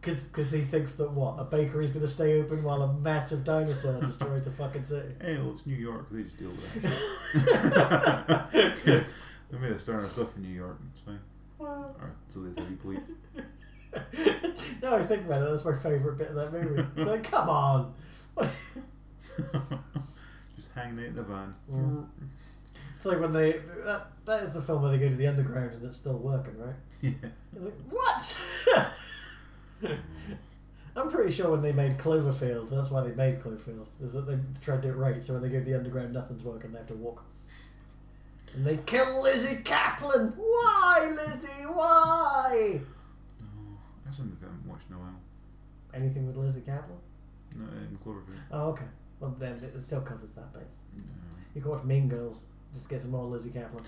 Because 0.00 0.52
he 0.52 0.60
thinks 0.60 0.94
that 0.94 1.10
what? 1.10 1.36
A 1.38 1.44
bakery's 1.44 1.90
going 1.90 2.02
to 2.02 2.08
stay 2.08 2.40
open 2.40 2.62
while 2.62 2.82
a 2.82 2.92
massive 2.94 3.44
dinosaur 3.44 4.00
destroys 4.00 4.44
the 4.44 4.50
fucking 4.50 4.84
city. 4.84 5.14
Hey, 5.20 5.36
well, 5.38 5.50
it's 5.52 5.66
New 5.66 5.74
York. 5.74 6.06
They 6.10 6.22
just 6.22 6.38
deal 6.38 6.50
with 6.50 6.82
that. 6.82 8.48
they 9.50 9.58
made 9.58 9.72
a 9.72 9.78
star 9.78 10.00
of 10.00 10.10
stuff 10.10 10.36
in 10.36 10.42
New 10.44 10.54
York. 10.54 10.78
It's 10.92 11.00
fine. 11.00 11.20
Or 11.58 12.10
so 12.28 12.40
they 12.40 12.54
tell 12.54 12.70
you, 12.70 12.76
believe. 12.76 13.00
now 14.82 14.96
I 14.96 15.04
think 15.04 15.24
about 15.24 15.42
it, 15.42 15.50
that's 15.50 15.64
my 15.64 15.76
favourite 15.76 16.18
bit 16.18 16.28
of 16.28 16.34
that 16.36 16.52
movie. 16.52 16.86
It's 16.96 17.08
like, 17.08 17.24
come 17.24 17.48
on! 17.48 17.94
just 20.56 20.72
hanging 20.74 21.00
out 21.00 21.06
in 21.06 21.14
the 21.16 21.22
van. 21.24 21.54
Mm. 21.72 22.06
It's 22.96 23.06
like 23.06 23.20
when 23.20 23.32
they. 23.32 23.60
That, 23.84 24.08
that 24.24 24.42
is 24.42 24.52
the 24.52 24.60
film 24.60 24.82
where 24.82 24.90
they 24.90 24.98
go 24.98 25.08
to 25.08 25.14
the 25.14 25.26
underground 25.26 25.72
and 25.72 25.84
it's 25.84 25.96
still 25.96 26.18
working, 26.18 26.58
right? 26.58 26.74
Yeah. 27.00 27.12
You're 27.54 27.64
like, 27.64 27.74
what? 27.90 28.36
I'm 30.96 31.08
pretty 31.10 31.30
sure 31.30 31.52
when 31.52 31.62
they 31.62 31.72
made 31.72 31.96
Cloverfield, 31.96 32.70
that's 32.70 32.90
why 32.90 33.02
they 33.02 33.14
made 33.14 33.40
Cloverfield, 33.40 33.86
is 34.02 34.12
that 34.12 34.26
they 34.26 34.38
tried 34.60 34.82
to 34.82 34.88
do 34.88 34.94
it 34.94 34.96
right. 34.96 35.22
So 35.22 35.34
when 35.34 35.42
they 35.42 35.48
go 35.48 35.60
to 35.60 35.64
the 35.64 35.76
underground, 35.76 36.12
nothing's 36.12 36.42
working, 36.42 36.72
they 36.72 36.78
have 36.78 36.88
to 36.88 36.94
walk. 36.94 37.24
And 38.54 38.64
they 38.64 38.78
kill 38.78 39.22
Lizzy 39.22 39.56
Caplan! 39.62 40.34
Why, 40.36 41.14
Lizzie? 41.16 41.66
Why? 41.66 42.80
No, 43.40 43.46
that's 44.04 44.16
something 44.16 44.36
I 44.40 44.46
haven't 44.46 44.66
watched 44.66 44.88
in 44.88 44.96
a 44.96 44.98
while. 44.98 45.20
Anything 45.94 46.26
with 46.26 46.36
Lizzy 46.36 46.62
Caplan? 46.62 46.98
No, 47.54 47.64
in 47.64 47.98
Cloverfield. 48.04 48.40
Oh, 48.50 48.70
okay. 48.70 48.86
Well, 49.20 49.36
then 49.38 49.60
it 49.62 49.80
still 49.80 50.00
covers 50.00 50.32
that 50.32 50.52
base. 50.52 50.76
No. 50.96 51.04
You 51.54 51.60
can 51.60 51.70
watch 51.70 51.84
Mean 51.84 52.08
Girls, 52.08 52.44
just 52.72 52.88
get 52.88 53.02
some 53.02 53.12
more 53.12 53.24
Lizzy 53.24 53.50
Caplan. 53.50 53.84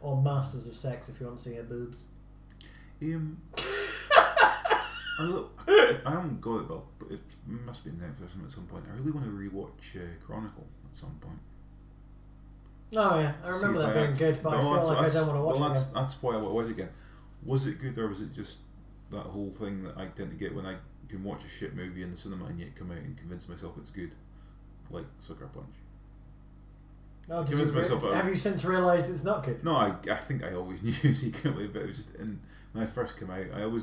Or 0.00 0.20
Masters 0.20 0.66
of 0.68 0.74
Sex 0.74 1.08
if 1.08 1.20
you 1.20 1.26
want 1.26 1.38
to 1.38 1.44
see 1.44 1.54
her 1.56 1.62
boobs. 1.62 2.06
Um, 3.02 3.36
I, 5.18 5.42
I, 5.68 5.96
I 6.04 6.10
haven't 6.10 6.40
got 6.40 6.60
it, 6.60 6.68
Bill, 6.68 6.84
but 6.98 7.10
it 7.10 7.20
must 7.46 7.84
be 7.84 7.90
on 7.90 7.96
Netflix 7.96 8.44
at 8.44 8.52
some 8.52 8.66
point. 8.66 8.84
I 8.92 8.96
really 8.98 9.12
want 9.12 9.24
to 9.26 9.32
rewatch 9.32 9.96
uh, 9.96 10.24
Chronicle 10.24 10.66
at 10.90 10.96
some 10.96 11.16
point. 11.20 11.38
Oh, 12.94 13.18
yeah. 13.18 13.32
I 13.44 13.48
remember 13.48 13.78
that 13.80 13.94
being 13.94 14.06
act- 14.10 14.18
good, 14.18 14.38
but 14.42 14.52
I 14.54 14.62
No, 14.62 14.74
feel 14.74 14.86
like 14.88 15.10
I 15.10 15.14
don't 15.14 15.26
want 15.26 15.38
to 15.38 15.42
watch 15.42 15.56
well, 15.58 15.64
it 15.70 15.74
that's, 15.74 15.90
again. 15.90 16.02
that's 16.02 16.22
why 16.22 16.32
I 16.34 16.36
want 16.36 16.48
to 16.48 16.54
watch 16.54 16.66
it 16.66 16.70
again. 16.70 16.88
Was 17.44 17.66
it 17.66 17.80
good, 17.80 17.98
or 17.98 18.08
was 18.08 18.20
it 18.20 18.32
just 18.32 18.58
that 19.10 19.22
whole 19.22 19.50
thing 19.50 19.82
that 19.84 19.96
I 19.96 20.06
tend 20.06 20.30
to 20.30 20.36
get 20.36 20.54
when 20.54 20.66
I 20.66 20.76
can 21.08 21.22
watch 21.24 21.44
a 21.44 21.48
shit 21.48 21.74
movie 21.74 22.02
in 22.02 22.10
the 22.10 22.16
cinema 22.16 22.46
and 22.46 22.58
yet 22.58 22.74
come 22.76 22.90
out 22.90 22.98
and 22.98 23.16
convince 23.16 23.48
myself 23.48 23.74
it's 23.78 23.90
good? 23.90 24.14
Like 24.90 25.04
Sucker 25.18 25.46
Punch. 25.46 25.66
Oh, 27.28 27.42
did 27.42 27.58
you 27.58 27.72
myself 27.72 28.04
have 28.04 28.28
you 28.28 28.36
since 28.36 28.64
realised 28.64 29.10
it's 29.10 29.24
not 29.24 29.44
good? 29.44 29.62
No, 29.64 29.74
I, 29.74 29.92
I 30.10 30.16
think 30.16 30.44
I 30.44 30.54
always 30.54 30.80
knew 30.82 30.92
secretly, 30.92 31.66
but 31.66 31.82
it 31.82 31.88
was 31.88 31.96
just 32.04 32.14
in, 32.16 32.38
when 32.72 32.84
I 32.84 32.86
first 32.86 33.18
came 33.18 33.30
out, 33.30 33.46
I 33.54 33.64
always 33.64 33.82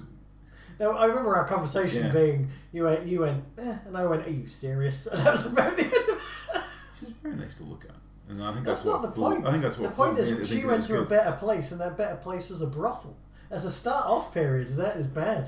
No, 0.79 0.91
I 0.97 1.05
remember 1.05 1.35
our 1.35 1.45
conversation 1.47 2.05
Yeah. 2.07 2.13
being 2.13 2.49
you 2.71 2.83
went, 2.85 3.05
you 3.05 3.19
went, 3.21 3.43
eh, 3.57 3.77
and 3.85 3.95
I 3.97 4.05
went, 4.05 4.25
are 4.25 4.31
you 4.31 4.47
serious? 4.47 5.07
And 5.11 5.25
that 5.25 5.31
was 5.33 5.45
about 5.45 5.75
the 5.77 5.83
end 5.83 5.93
of 5.93 6.09
it. 6.09 6.63
she's 6.99 7.09
very 7.21 7.35
nice 7.35 7.53
to 7.55 7.63
look 7.63 7.85
at, 7.85 7.95
and 8.29 8.41
I 8.43 8.51
think 8.53 8.65
That's 8.65 8.81
that's, 8.81 8.85
not 8.85 9.01
what 9.01 9.09
the 9.09 9.15
fooled- 9.15 9.33
point. 9.35 9.47
I 9.47 9.51
think 9.51 9.63
that's 9.63 9.77
what 9.77 9.89
The 9.91 9.95
point 9.95 10.15
fooled 10.17 10.27
me 10.29 10.41
is, 10.41 10.47
she 10.49 10.55
thinking 10.55 10.69
it 10.69 10.71
went 10.71 10.79
was 10.79 10.87
to 10.87 10.95
a 10.95 10.99
good. 10.99 11.09
better 11.09 11.31
place, 11.33 11.71
and 11.71 11.81
that 11.81 11.97
better 11.97 12.15
place 12.17 12.49
was 12.49 12.61
a 12.61 12.67
brothel. 12.67 13.15
As 13.51 13.65
a 13.65 13.71
start 13.71 14.05
off 14.07 14.33
period, 14.33 14.69
that 14.77 14.95
is 14.97 15.07
bad. 15.07 15.47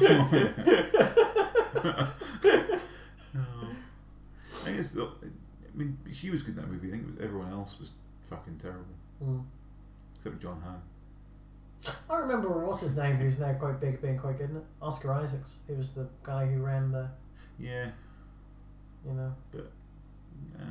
No. 0.00 0.28
I 4.66 4.70
guess 4.72 4.90
the, 4.92 5.04
I 5.04 5.76
mean 5.76 5.98
she 6.12 6.30
was 6.30 6.42
good 6.42 6.56
in 6.56 6.60
that 6.62 6.70
movie. 6.70 6.88
I 6.88 6.90
think 6.92 7.02
it 7.04 7.06
was, 7.08 7.18
everyone 7.18 7.50
else 7.52 7.78
was 7.78 7.92
fucking 8.22 8.58
terrible, 8.58 8.84
Mm. 9.22 9.44
except 10.16 10.40
Jon 10.40 10.60
Hamm. 10.62 10.82
I 12.10 12.16
remember 12.18 12.48
what's 12.64 12.80
his 12.80 12.96
name, 12.96 13.16
who's 13.16 13.38
now 13.38 13.52
quite 13.54 13.78
big, 13.80 14.00
being 14.00 14.18
quite 14.18 14.38
good 14.38 14.50
in 14.50 14.56
it. 14.56 14.64
Oscar 14.80 15.12
Isaacs. 15.12 15.58
He 15.66 15.74
was 15.74 15.92
the 15.94 16.08
guy 16.22 16.46
who 16.46 16.62
ran 16.62 16.90
the, 16.92 17.08
Yeah, 17.58 17.90
you 19.06 19.12
know. 19.12 19.34
uh, 20.58 20.62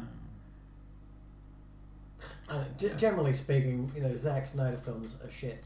Uh, 2.49 2.63
g- 2.77 2.91
generally 2.97 3.33
speaking, 3.33 3.91
you 3.95 4.01
know, 4.01 4.15
Zack 4.15 4.47
Snyder 4.47 4.77
films 4.77 5.17
are 5.23 5.29
shit. 5.31 5.65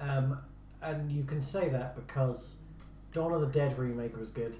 Um, 0.00 0.38
and 0.82 1.10
you 1.10 1.24
can 1.24 1.40
say 1.42 1.68
that 1.68 1.94
because 1.96 2.56
Dawn 3.12 3.32
of 3.32 3.40
the 3.40 3.46
Dead 3.48 3.78
remake 3.78 4.16
was 4.16 4.30
good. 4.30 4.56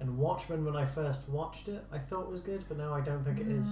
And 0.00 0.18
Watchmen, 0.18 0.64
when 0.64 0.76
I 0.76 0.86
first 0.86 1.28
watched 1.28 1.68
it, 1.68 1.84
I 1.92 1.98
thought 1.98 2.30
was 2.30 2.40
good, 2.40 2.64
but 2.68 2.78
now 2.78 2.92
I 2.92 3.00
don't 3.00 3.22
think 3.24 3.38
it 3.38 3.46
is. 3.46 3.70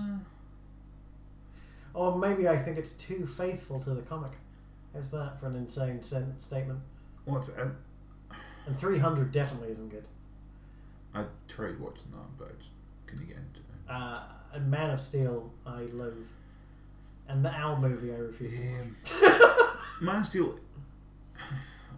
Or 1.94 2.16
maybe 2.16 2.46
I 2.48 2.56
think 2.56 2.78
it's 2.78 2.92
too 2.92 3.26
faithful 3.26 3.80
to 3.80 3.90
the 3.94 4.02
comic. 4.02 4.32
How's 4.94 5.10
that 5.10 5.38
for 5.40 5.46
an 5.46 5.56
insane 5.56 6.02
sen- 6.02 6.38
statement? 6.38 6.80
what's 7.24 7.48
And 7.48 7.76
300 8.78 9.30
definitely 9.32 9.70
isn't 9.70 9.88
good. 9.88 10.08
I 11.14 11.24
tried 11.48 11.78
watching 11.78 12.10
that, 12.12 12.38
but 12.38 12.58
just 12.58 12.70
couldn't 13.06 13.26
get 13.28 13.36
into 13.36 13.60
it. 13.60 13.90
Uh, 13.90 14.22
and 14.52 14.70
Man 14.70 14.90
of 14.90 15.00
Steel, 15.00 15.52
I 15.66 15.82
loathe. 15.92 16.24
And 17.28 17.44
the 17.44 17.50
Owl 17.54 17.76
movie, 17.76 18.12
I 18.12 18.16
refuse 18.18 18.54
to 18.58 19.20
watch. 19.20 19.70
Man 20.00 20.16
of 20.20 20.26
Steel. 20.26 20.58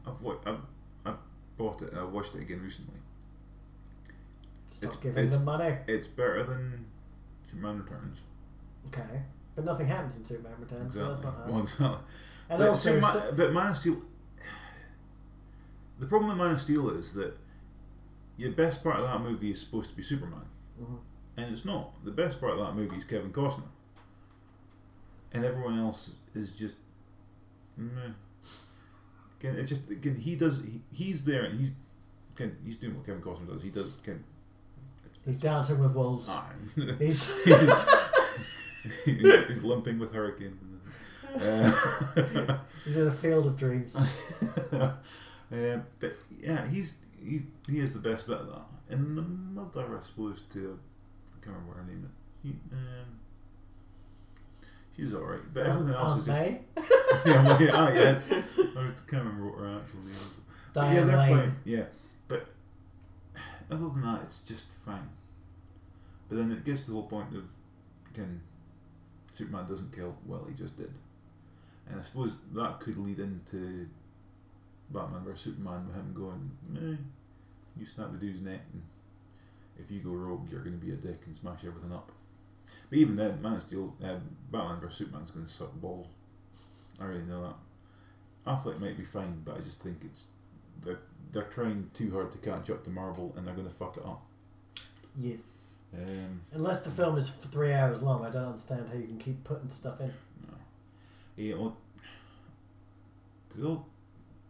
I've, 0.06 0.20
wa- 0.20 0.36
I, 0.44 0.56
I 1.06 1.14
bought 1.56 1.80
it 1.82 1.90
and 1.92 2.00
I 2.00 2.04
watched 2.04 2.34
it 2.34 2.42
again 2.42 2.60
recently. 2.62 2.98
Stop 4.70 4.90
it's- 4.90 5.02
giving 5.02 5.18
it's- 5.24 5.34
them 5.36 5.44
money. 5.44 5.76
It's 5.86 6.06
better 6.06 6.42
than 6.44 6.84
Superman 7.48 7.78
Returns. 7.82 8.20
Okay. 8.88 9.22
But 9.54 9.64
nothing 9.64 9.86
happens 9.86 10.16
in 10.16 10.24
Superman 10.24 10.52
Returns, 10.60 10.94
so 10.94 11.08
that's 11.08 11.22
not 11.22 11.34
hard. 11.34 11.50
Well, 11.50 11.60
exactly. 11.60 11.98
And 12.50 12.58
but, 12.58 12.68
also, 12.68 12.90
Superman- 12.90 13.12
so- 13.12 13.32
but 13.36 13.52
Man 13.52 13.66
of 13.70 13.76
Steel. 13.76 14.02
The 15.98 16.06
problem 16.06 16.30
with 16.30 16.38
Man 16.38 16.54
of 16.54 16.60
Steel 16.60 16.90
is 16.90 17.12
that 17.14 17.36
the 18.38 18.48
best 18.50 18.82
part 18.82 18.96
of 18.96 19.02
that 19.04 19.20
movie 19.20 19.50
is 19.52 19.60
supposed 19.60 19.90
to 19.90 19.96
be 19.96 20.02
Superman, 20.02 20.44
Mhm. 20.80 20.98
and 21.36 21.52
it's 21.52 21.64
not. 21.64 21.92
The 22.04 22.10
best 22.10 22.40
part 22.40 22.52
of 22.52 22.58
that 22.58 22.74
movie 22.74 22.96
is 22.96 23.04
Kevin 23.04 23.32
Costner, 23.32 23.68
and 25.32 25.44
everyone 25.44 25.78
else 25.78 26.16
is 26.34 26.50
just 26.50 26.74
meh. 27.76 27.90
Again, 29.40 29.56
it's 29.56 29.68
just 29.70 29.90
again 29.90 30.16
he 30.16 30.34
does 30.36 30.60
he, 30.62 30.80
he's 30.92 31.24
there 31.24 31.44
and 31.44 31.58
he's 31.58 31.72
again, 32.34 32.56
he's 32.64 32.76
doing 32.76 32.96
what 32.96 33.04
Kevin 33.06 33.20
Costner 33.22 33.46
does. 33.48 33.62
He 33.62 33.70
does 33.70 33.98
again. 33.98 34.24
he's 35.24 35.38
dancing 35.40 35.78
with 35.80 35.92
wolves. 35.92 36.28
Ah, 36.30 36.50
He's 36.98 37.32
he's 39.04 39.62
limping 39.64 39.98
with 39.98 40.12
hurricane. 40.12 40.58
Uh, 41.34 42.58
he's 42.84 42.96
in 42.96 43.06
a 43.06 43.10
field 43.10 43.46
of 43.46 43.56
dreams. 43.56 43.96
um, 44.72 45.86
but 46.00 46.14
yeah, 46.40 46.66
he's 46.68 46.98
he, 47.22 47.42
he 47.68 47.80
is 47.80 47.94
the 47.94 48.00
best 48.00 48.26
bit 48.26 48.38
of 48.38 48.46
that. 48.48 48.62
And 48.90 49.16
the 49.16 49.22
mother, 49.22 49.98
I 49.98 50.02
suppose, 50.04 50.42
to 50.52 50.78
I 51.34 51.44
can't 51.44 51.56
remember 51.56 51.80
her 51.80 51.86
name. 51.86 52.10
He, 52.42 52.50
um, 52.72 53.18
she's 54.96 55.14
all 55.14 55.22
right, 55.22 55.40
but 55.52 55.66
everything 55.66 55.94
else 55.94 56.18
is 56.20 56.26
just 56.26 56.40
yeah, 57.26 57.44
well, 57.44 57.62
yeah, 57.62 57.70
ah, 57.72 57.92
yeah. 57.92 58.10
It's, 58.12 58.32
I 58.32 58.36
can't 58.36 59.24
remember 59.24 59.50
what 59.50 59.58
her 59.60 59.78
actual 59.78 60.00
name 60.00 60.10
is. 60.10 60.40
Yeah, 60.74 60.82
Diane 60.82 61.06
they're 61.06 61.16
Lane. 61.16 61.36
fine. 61.36 61.56
Yeah, 61.64 61.84
but 62.28 62.46
other 63.70 63.88
than 63.88 64.02
that, 64.02 64.20
it's 64.24 64.40
just 64.40 64.64
fine. 64.84 65.08
But 66.28 66.38
then 66.38 66.50
it 66.52 66.64
gets 66.64 66.82
to 66.82 66.86
the 66.88 66.94
whole 66.94 67.08
point 67.08 67.34
of, 67.34 67.44
can 68.14 68.40
Superman 69.32 69.66
doesn't 69.66 69.94
kill. 69.94 70.16
Well, 70.26 70.44
he 70.48 70.54
just 70.54 70.76
did, 70.76 70.92
and 71.88 71.98
I 71.98 72.02
suppose 72.02 72.36
that 72.54 72.80
could 72.80 72.98
lead 72.98 73.18
into 73.18 73.88
Batman 74.90 75.24
vs 75.24 75.40
Superman 75.40 75.86
with 75.86 75.96
him 75.96 76.14
going, 76.14 76.50
eh, 76.76 76.96
you 77.78 77.86
snap 77.86 78.12
the 78.12 78.18
dude's 78.18 78.40
neck, 78.40 78.60
and 78.72 78.82
if 79.78 79.90
you 79.90 80.00
go 80.00 80.10
rogue, 80.10 80.50
you're 80.50 80.62
going 80.62 80.78
to 80.78 80.84
be 80.84 80.92
a 80.92 80.96
dick 80.96 81.20
and 81.26 81.36
smash 81.36 81.64
everything 81.66 81.92
up. 81.92 82.10
But 82.88 82.98
even 82.98 83.16
then, 83.16 83.40
Man 83.40 83.54
of 83.54 83.62
Steel, 83.62 83.94
uh, 84.04 84.16
Batman 84.50 84.80
vs 84.80 84.98
Superman's 84.98 85.30
going 85.30 85.46
to 85.46 85.50
suck 85.50 85.72
balls. 85.74 86.08
I 87.00 87.04
already 87.04 87.24
know 87.24 87.42
that. 87.42 87.54
Affleck 88.46 88.80
might 88.80 88.98
be 88.98 89.04
fine, 89.04 89.40
but 89.44 89.56
I 89.56 89.60
just 89.60 89.80
think 89.80 89.98
it's 90.04 90.26
they're 90.82 90.98
they're 91.32 91.44
trying 91.44 91.90
too 91.94 92.10
hard 92.12 92.30
to 92.32 92.38
catch 92.38 92.70
up 92.70 92.84
to 92.84 92.90
Marvel, 92.90 93.32
and 93.36 93.46
they're 93.46 93.54
going 93.54 93.68
to 93.68 93.72
fuck 93.72 93.96
it 93.96 94.04
up. 94.04 94.22
Yes. 95.18 95.40
Um, 95.94 96.40
Unless 96.52 96.82
the 96.82 96.90
film 96.90 97.16
is 97.16 97.30
three 97.30 97.72
hours 97.72 98.02
long, 98.02 98.24
I 98.24 98.30
don't 98.30 98.46
understand 98.46 98.88
how 98.88 98.98
you 98.98 99.06
can 99.06 99.18
keep 99.18 99.44
putting 99.44 99.70
stuff 99.70 100.00
in. 100.00 100.10
Yeah, 101.36 101.54
well, 101.54 101.76
because 103.48 103.64
all 103.64 103.86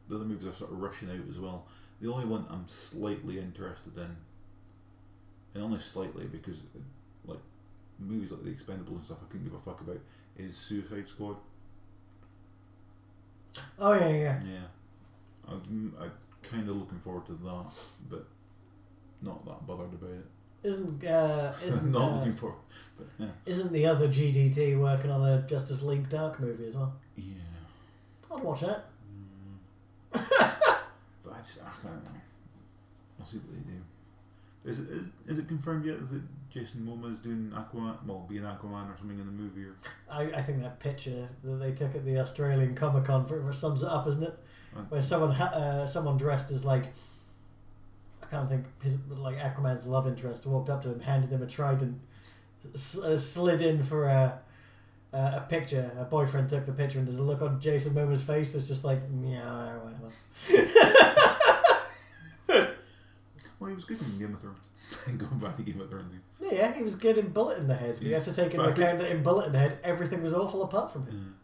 the 0.09 0.17
other 0.17 0.25
movies 0.25 0.47
are 0.47 0.55
sort 0.55 0.73
of 0.73 0.81
rushing 0.81 1.11
out 1.11 1.29
as 1.29 1.39
well. 1.39 1.67
The 2.01 2.13
only 2.13 2.27
one 2.27 2.45
I'm 2.51 2.67
slightly 2.67 3.39
interested 3.39 3.97
in, 3.97 4.17
and 5.55 5.63
only 5.63 5.81
slightly 5.81 6.27
because 6.27 6.63
like 7.25 7.39
movies 7.99 8.33
like 8.33 8.43
The 8.43 8.51
Expendables 8.51 8.89
and 8.97 9.05
stuff, 9.05 9.19
I 9.23 9.31
couldn't 9.31 9.47
give 9.47 9.55
a 9.55 9.61
fuck 9.61 9.81
about, 9.81 10.01
is 10.37 10.57
Suicide 10.57 11.09
Squad. 11.09 11.37
Oh 13.79 13.93
yeah, 13.93 14.09
yeah. 14.09 14.41
Yeah, 14.45 15.49
I'm, 15.49 15.95
I'm 16.01 16.13
kind 16.43 16.69
of 16.69 16.77
looking 16.77 16.99
forward 17.01 17.27
to 17.27 17.33
that, 17.33 17.73
but 18.11 18.27
not 19.21 19.45
that 19.45 19.67
bothered 19.67 19.93
about 19.93 20.11
it. 20.11 20.27
Isn't 20.63 21.05
uh, 21.05 21.53
isn't 21.65 21.91
not 21.93 22.11
uh, 22.13 22.17
looking 22.19 22.35
for, 22.35 22.55
but 22.97 23.07
yeah, 23.19 23.27
isn't 23.47 23.73
the 23.73 23.87
other 23.87 24.09
GDT 24.09 24.79
working 24.79 25.11
on 25.11 25.27
a 25.29 25.43
Justice 25.43 25.83
League 25.83 26.09
Dark 26.09 26.41
movie 26.41 26.67
as 26.67 26.77
well? 26.77 26.95
yeah. 27.17 27.25
I'd 28.35 28.43
watch 28.43 28.61
that. 28.61 28.85
Mm. 30.15 30.23
but 31.23 31.33
I, 31.33 31.39
just, 31.39 31.63
I 31.63 31.89
know. 31.89 32.01
I'll 33.21 33.27
see 33.27 33.39
what 33.39 33.53
they 33.53 33.73
do. 33.73 33.79
Is 34.65 34.79
it 34.79 34.89
is, 34.91 35.05
is 35.27 35.39
it 35.41 35.49
confirmed 35.49 35.85
yet 35.85 35.99
that 36.11 36.23
Jason 36.49 36.87
Momoa 36.87 37.13
is 37.13 37.19
doing 37.19 37.53
Aquaman? 37.55 37.97
Well, 38.07 38.25
being 38.29 38.43
Aquaman 38.43 38.93
or 38.93 38.97
something 38.97 39.19
in 39.19 39.27
the 39.27 39.33
movie? 39.33 39.65
Or 39.65 39.75
I, 40.11 40.39
I 40.39 40.43
think 40.43 40.63
that 40.63 40.79
picture 40.79 41.29
that 41.43 41.57
they 41.57 41.73
took 41.73 41.95
at 41.97 42.05
the 42.05 42.19
Australian 42.19 42.75
Comic 42.75 43.05
Con 43.05 43.53
sums 43.53 43.83
it 43.83 43.89
up, 43.89 44.07
isn't 44.07 44.23
it? 44.23 44.39
Right. 44.73 44.91
Where 44.91 45.01
someone 45.01 45.33
ha- 45.33 45.53
uh, 45.53 45.87
someone 45.87 46.17
dressed 46.17 46.51
as 46.51 46.65
like 46.65 46.93
I 48.33 48.37
can't 48.37 48.49
think 48.49 48.65
his 48.83 48.97
like 49.11 49.37
Aquaman's 49.39 49.87
love 49.87 50.07
interest 50.07 50.47
walked 50.47 50.71
up 50.71 50.83
to 50.85 50.89
him, 50.91 51.01
handed 51.01 51.29
him 51.31 51.43
a 51.43 51.47
trident, 51.47 52.01
s- 52.75 52.99
uh, 52.99 53.19
slid 53.19 53.61
in 53.61 53.83
for 53.85 54.07
a. 54.09 54.39
Uh, 55.15 55.33
a 55.37 55.41
picture. 55.47 55.91
A 56.01 56.05
boyfriend 56.05 56.49
took 56.49 56.65
the 56.65 56.73
picture, 56.73 56.99
and 56.99 57.07
there's 57.07 57.19
a 57.19 57.23
look 57.23 57.43
on 57.43 57.61
Jason 57.61 57.93
Momoa's 57.93 58.23
face 58.23 58.55
that's 58.55 58.67
just 58.67 58.83
like, 58.83 58.99
yeah, 59.23 59.77
whatever. 59.77 60.09
well, 63.61 63.69
he 63.69 63.75
was 63.75 63.85
good 63.85 64.01
in 64.01 64.19
Game 64.19 64.33
of 64.33 64.41
Thrones. 64.41 64.59
Going 65.19 65.39
back 65.39 65.59
to 65.59 65.63
Game 65.65 65.83
of 65.83 65.91
Thrones. 65.91 66.15
Yeah, 66.41 66.73
he 66.73 66.83
was 66.83 66.95
good 66.97 67.19
in 67.19 67.29
Bullet 67.29 67.59
in 67.59 67.69
the 67.69 67.75
Head. 67.75 67.97
But 67.99 68.07
you 68.07 68.15
have 68.15 68.25
to 68.25 68.33
take 68.35 68.55
into 68.55 68.65
account 68.67 69.01
that 69.01 69.11
in 69.11 69.23
Bullet 69.23 69.49
in 69.49 69.53
the 69.53 69.59
Head, 69.59 69.79
everything 69.85 70.23
was 70.23 70.33
awful 70.33 70.63
apart 70.63 70.91
from 70.91 71.05
Yeah. 71.05 71.11
him. 71.13 71.35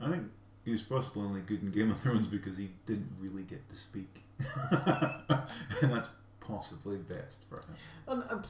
I 0.00 0.10
think 0.10 0.24
he 0.64 0.72
was 0.72 0.82
possibly 0.82 1.22
only 1.22 1.42
good 1.42 1.62
in 1.62 1.70
Game 1.70 1.92
of 1.92 2.00
Thrones 2.00 2.26
because 2.26 2.58
he 2.58 2.70
didn't 2.86 3.12
really 3.20 3.42
get 3.44 3.68
to 3.68 3.76
speak, 3.76 4.24
and 4.72 5.92
that's 5.92 6.08
possibly 6.52 6.96
best 6.98 7.44
for 7.48 7.56
him. 7.56 7.74
And 8.08 8.22
um, 8.30 8.42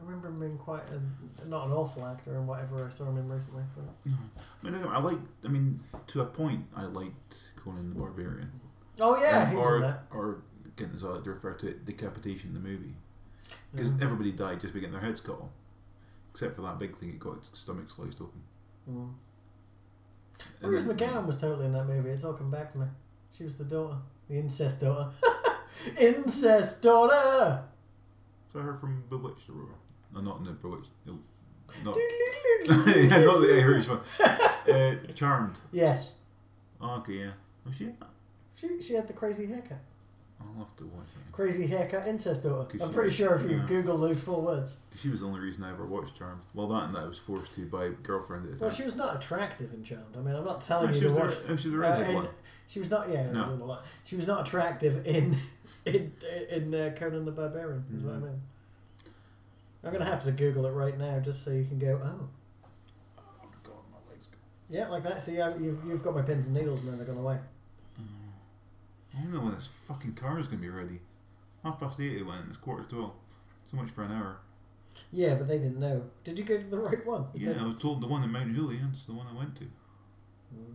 I 0.00 0.02
remember 0.04 0.28
him 0.28 0.40
being 0.40 0.58
quite 0.58 0.82
a, 0.90 1.46
not 1.48 1.66
an 1.66 1.72
awful 1.72 2.06
actor 2.06 2.36
and 2.36 2.48
whatever 2.48 2.86
I 2.86 2.90
saw 2.90 3.04
him 3.08 3.18
in 3.18 3.28
recently. 3.28 3.62
But... 3.76 4.12
I 4.62 4.70
mean, 4.70 4.84
I 4.88 4.98
like. 4.98 5.18
I 5.44 5.48
mean, 5.48 5.80
to 6.08 6.22
a 6.22 6.26
point, 6.26 6.64
I 6.76 6.84
liked 6.84 7.52
Conan 7.56 7.90
the 7.90 7.94
Barbarian. 7.94 8.50
Oh 9.00 9.20
yeah, 9.20 9.42
Um, 9.44 9.50
he 9.50 9.56
was 9.56 9.66
or, 9.66 9.76
in 9.76 9.82
that. 9.82 10.02
Or 10.10 10.42
again, 10.66 10.90
as 10.94 11.04
I 11.04 11.08
like 11.08 11.24
to 11.24 11.30
refer 11.32 11.54
to 11.54 11.68
it, 11.68 11.84
decapitation 11.84 12.50
in 12.50 12.54
the 12.54 12.60
movie, 12.68 12.94
because 13.72 13.90
Mhm. 13.90 14.02
everybody 14.02 14.32
died 14.32 14.60
just 14.60 14.72
by 14.72 14.80
getting 14.80 14.92
their 14.92 15.00
heads 15.02 15.20
cut 15.20 15.40
off, 15.40 15.50
except 16.32 16.56
for 16.56 16.62
that 16.62 16.78
big 16.78 16.96
thing. 16.96 17.10
It 17.10 17.18
got 17.18 17.36
its 17.38 17.56
stomach 17.58 17.90
sliced 17.90 18.20
open. 18.20 18.42
Mm. 18.90 19.12
Then- 20.60 20.70
McGowan 20.96 21.26
was 21.26 21.38
totally 21.40 21.66
in 21.66 21.72
that 21.72 21.86
movie. 21.86 22.10
It's 22.10 22.24
all 22.24 22.34
come 22.34 22.50
back 22.50 22.70
to 22.72 22.78
me. 22.78 22.86
She 23.36 23.44
was 23.44 23.56
the 23.56 23.64
daughter, 23.64 23.96
the 24.28 24.36
incest 24.36 24.80
daughter. 24.80 25.10
incest 25.98 26.82
daughter. 26.82 27.62
So 28.52 28.60
her 28.60 28.74
from 28.74 29.04
Bewitched 29.08 29.48
or 29.50 29.66
no, 30.14 30.20
not 30.20 30.38
in 30.38 30.44
the 30.44 30.52
Bewitched. 30.52 30.90
No, 31.06 31.18
not 31.84 31.96
yeah, 32.66 33.18
not 33.24 33.40
the 33.40 33.58
Irish 33.60 33.88
one. 33.88 34.00
Uh, 34.68 34.94
Charmed. 35.14 35.58
yes, 35.72 36.20
Oh, 36.80 36.96
okay, 36.98 37.14
yeah. 37.14 37.30
Was 37.66 37.76
she? 37.76 37.88
she 38.54 38.80
she 38.82 38.94
had 38.94 39.08
the 39.08 39.12
crazy 39.12 39.46
haircut. 39.46 39.78
I'll 40.40 40.58
have 40.64 40.76
to 40.76 40.84
watch 40.84 41.06
that. 41.14 41.32
Crazy 41.32 41.66
haircut, 41.66 42.06
incest 42.06 42.42
daughter. 42.42 42.68
I'm 42.82 42.92
pretty 42.92 43.06
was- 43.08 43.16
sure 43.16 43.34
if 43.36 43.50
you 43.50 43.56
yeah. 43.58 43.66
Google 43.66 43.96
those 43.98 44.20
four 44.20 44.42
words. 44.42 44.76
She 44.94 45.08
was 45.08 45.20
the 45.20 45.26
only 45.26 45.40
reason 45.40 45.64
I 45.64 45.70
ever 45.70 45.86
watched 45.86 46.16
Charmed. 46.16 46.40
Well, 46.52 46.68
that 46.68 46.84
and 46.84 46.94
that 46.94 47.04
I 47.04 47.06
was 47.06 47.18
forced 47.18 47.54
to 47.54 47.66
by 47.66 47.90
girlfriend 48.02 48.44
at 48.44 48.52
the 48.52 48.58
time. 48.58 48.66
Well, 48.68 48.76
she 48.76 48.84
was 48.84 48.96
not 48.96 49.16
attractive 49.16 49.72
in 49.72 49.82
Charmed. 49.82 50.14
I 50.16 50.20
mean, 50.20 50.34
I'm 50.36 50.44
not 50.44 50.60
telling 50.60 50.88
No, 50.88 50.92
you 50.92 51.00
she 51.00 51.06
to 51.06 51.12
was 51.14 51.18
watch. 51.18 51.46
the, 51.46 51.56
she 51.56 51.68
was 51.68 51.76
the 51.78 51.78
Uh, 51.78 51.90
redhead 51.90 52.08
in- 52.10 52.14
one. 52.16 52.28
She 52.68 52.80
was 52.80 52.90
not. 52.90 53.08
Yeah, 53.08 53.30
No. 53.30 53.46
doing 53.46 53.60
a 53.60 53.64
lot. 53.64 53.84
She 54.04 54.16
was 54.16 54.26
not 54.26 54.46
attractive 54.46 55.06
in 55.06 55.36
in 55.84 56.12
in 56.50 56.74
uh, 56.74 56.94
Conan 56.96 57.24
the 57.24 57.30
Barbarian. 57.32 57.84
Is 57.94 58.02
what 58.02 58.14
I 58.14 58.16
Mhm. 58.18 58.22
mean. 58.22 58.42
I'm 59.84 59.92
gonna 59.92 60.04
have 60.04 60.24
to 60.24 60.32
Google 60.32 60.66
it 60.66 60.70
right 60.70 60.96
now 60.98 61.20
just 61.20 61.44
so 61.44 61.50
you 61.50 61.64
can 61.66 61.78
go. 61.78 62.00
Oh, 62.02 62.28
Oh 63.18 63.48
god, 63.62 63.74
my 63.92 63.98
legs 64.10 64.26
go. 64.26 64.38
yeah, 64.70 64.88
like 64.88 65.02
that. 65.02 65.22
See, 65.22 65.40
I- 65.40 65.54
you've 65.56 65.84
you've 65.84 66.02
got 66.02 66.14
my 66.14 66.22
pins 66.22 66.46
and 66.46 66.54
needles, 66.54 66.80
and 66.80 66.88
then 66.90 66.96
they're 66.98 67.06
gone 67.06 67.18
away. 67.18 67.38
I 69.16 69.20
don't 69.22 69.32
know 69.32 69.40
when 69.42 69.54
this 69.54 69.66
fucking 69.66 70.14
car 70.14 70.40
is 70.40 70.48
going 70.48 70.58
to 70.58 70.62
be 70.62 70.70
ready. 70.70 71.00
Half 71.62 71.78
past 71.78 72.00
eight 72.00 72.16
it 72.16 72.26
went, 72.26 72.46
it's 72.48 72.56
quarter 72.56 72.82
to 72.82 72.88
twelve. 72.88 73.12
So 73.70 73.76
much 73.76 73.88
for 73.90 74.02
an 74.02 74.10
hour. 74.10 74.38
Yeah, 75.12 75.34
but 75.36 75.46
they 75.46 75.58
didn't 75.58 75.78
know. 75.78 76.02
Did 76.24 76.36
you 76.36 76.44
go 76.44 76.56
to 76.58 76.64
the 76.68 76.78
right 76.78 77.06
one? 77.06 77.26
Yeah, 77.32 77.52
I 77.60 77.64
was 77.64 77.78
told 77.78 78.00
the 78.00 78.08
one 78.08 78.24
in 78.24 78.32
Mount 78.32 78.52
Julian's 78.54 79.06
the 79.06 79.12
one 79.12 79.26
I 79.32 79.38
went 79.38 79.54
to. 79.56 79.64
Mm. 79.64 80.74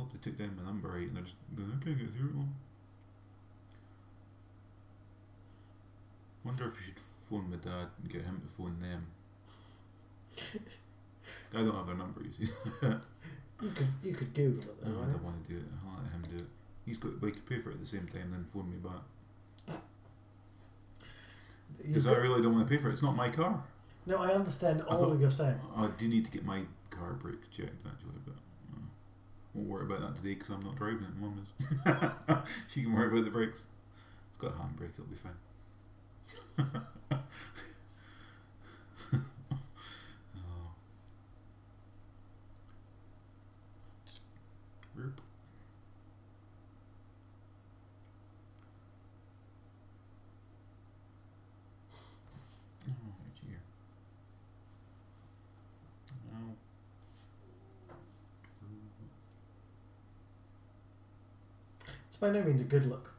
Hope 0.00 0.12
they 0.12 0.18
took 0.18 0.38
down 0.38 0.56
my 0.56 0.62
number 0.64 0.88
right 0.88 1.06
and 1.08 1.14
they're 1.16 1.22
just 1.24 1.36
going, 1.54 1.68
I 1.70 1.84
can't 1.84 1.98
get 1.98 2.08
through 2.16 2.30
it 2.30 2.36
all. 2.36 2.48
Wonder 6.42 6.68
if 6.68 6.78
you 6.80 6.86
should 6.86 6.98
phone 7.28 7.50
my 7.50 7.56
dad 7.56 7.88
and 8.00 8.10
get 8.10 8.22
him 8.22 8.40
to 8.40 8.48
phone 8.56 8.74
them. 8.80 9.06
I 11.54 11.58
don't 11.58 11.74
have 11.76 11.86
their 11.86 11.96
number, 11.96 12.22
you 12.22 12.32
see. 12.46 12.50
You 13.62 13.68
could 13.74 13.88
you 14.02 14.14
could 14.14 14.32
Google 14.32 14.62
it. 14.62 14.82
Though, 14.82 14.90
no, 14.90 15.02
I 15.02 15.10
don't 15.10 15.22
want 15.22 15.46
to 15.46 15.52
do 15.52 15.58
it. 15.58 15.64
I'll 15.86 16.02
let 16.02 16.12
him 16.12 16.22
do 16.30 16.36
it. 16.44 16.48
He's 16.86 16.96
got, 16.96 17.20
but 17.20 17.26
he 17.26 17.32
could 17.32 17.44
pay 17.46 17.58
for 17.58 17.68
it 17.68 17.74
at 17.74 17.80
the 17.80 17.86
same 17.86 18.06
time, 18.08 18.30
then 18.30 18.46
phone 18.54 18.70
me 18.70 18.78
back. 18.78 19.76
Because 21.76 22.06
I 22.06 22.12
really 22.16 22.40
don't 22.40 22.54
want 22.54 22.66
to 22.66 22.74
pay 22.74 22.80
for 22.80 22.88
it. 22.88 22.92
It's 22.92 23.02
not 23.02 23.14
my 23.14 23.28
car. 23.28 23.62
no, 24.06 24.16
I 24.16 24.32
understand 24.32 24.80
I 24.88 24.94
all 24.94 24.98
thought- 25.10 25.20
you're 25.20 25.30
saying. 25.30 25.60
I 25.76 25.88
do 25.98 26.08
need 26.08 26.24
to 26.24 26.30
get 26.30 26.42
my 26.46 26.62
car 26.88 27.12
brake 27.12 27.50
checked 27.50 27.84
actually, 27.86 28.18
but 28.24 28.34
won't 29.54 29.68
worry 29.68 29.84
about 29.86 30.00
that 30.00 30.16
today 30.16 30.34
because 30.34 30.50
I'm 30.50 30.62
not 30.64 30.76
driving 30.76 31.04
it. 31.04 31.16
Mum 31.20 31.46
is. 31.46 32.38
she 32.68 32.82
can 32.82 32.92
worry 32.92 33.08
about 33.08 33.24
the 33.24 33.30
brakes. 33.30 33.62
It's 34.30 34.38
got 34.38 34.52
a 34.52 34.54
handbrake. 34.54 34.94
It'll 34.94 35.06
be 35.06 35.16
fine. 35.16 35.32
oh. 40.36 40.74
Burp. 44.94 45.20
Oh, 52.88 52.92
itchy 53.34 53.46
ear. 53.52 53.60
Ow. 56.34 56.54
It's 62.08 62.09
by 62.20 62.30
no 62.30 62.42
means 62.42 62.60
a 62.60 62.64
good 62.64 62.86
look. 62.86 63.12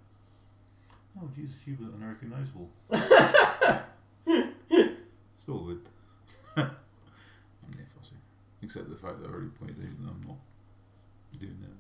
Oh, 1.19 1.27
Jesus, 1.35 1.57
she 1.63 1.71
was 1.71 1.89
unrecognizable. 1.93 2.69
Still 5.37 5.65
would. 5.65 5.81
I'm 6.55 6.65
not 6.65 7.87
fussy. 7.97 8.15
Except 8.61 8.89
the 8.89 8.95
fact 8.95 9.21
that 9.21 9.29
I 9.29 9.33
already 9.33 9.49
pointed 9.49 9.77
out 9.77 9.97
that 9.99 10.09
I'm 10.09 10.21
not 10.27 10.37
doing 11.39 11.57
that. 11.61 11.77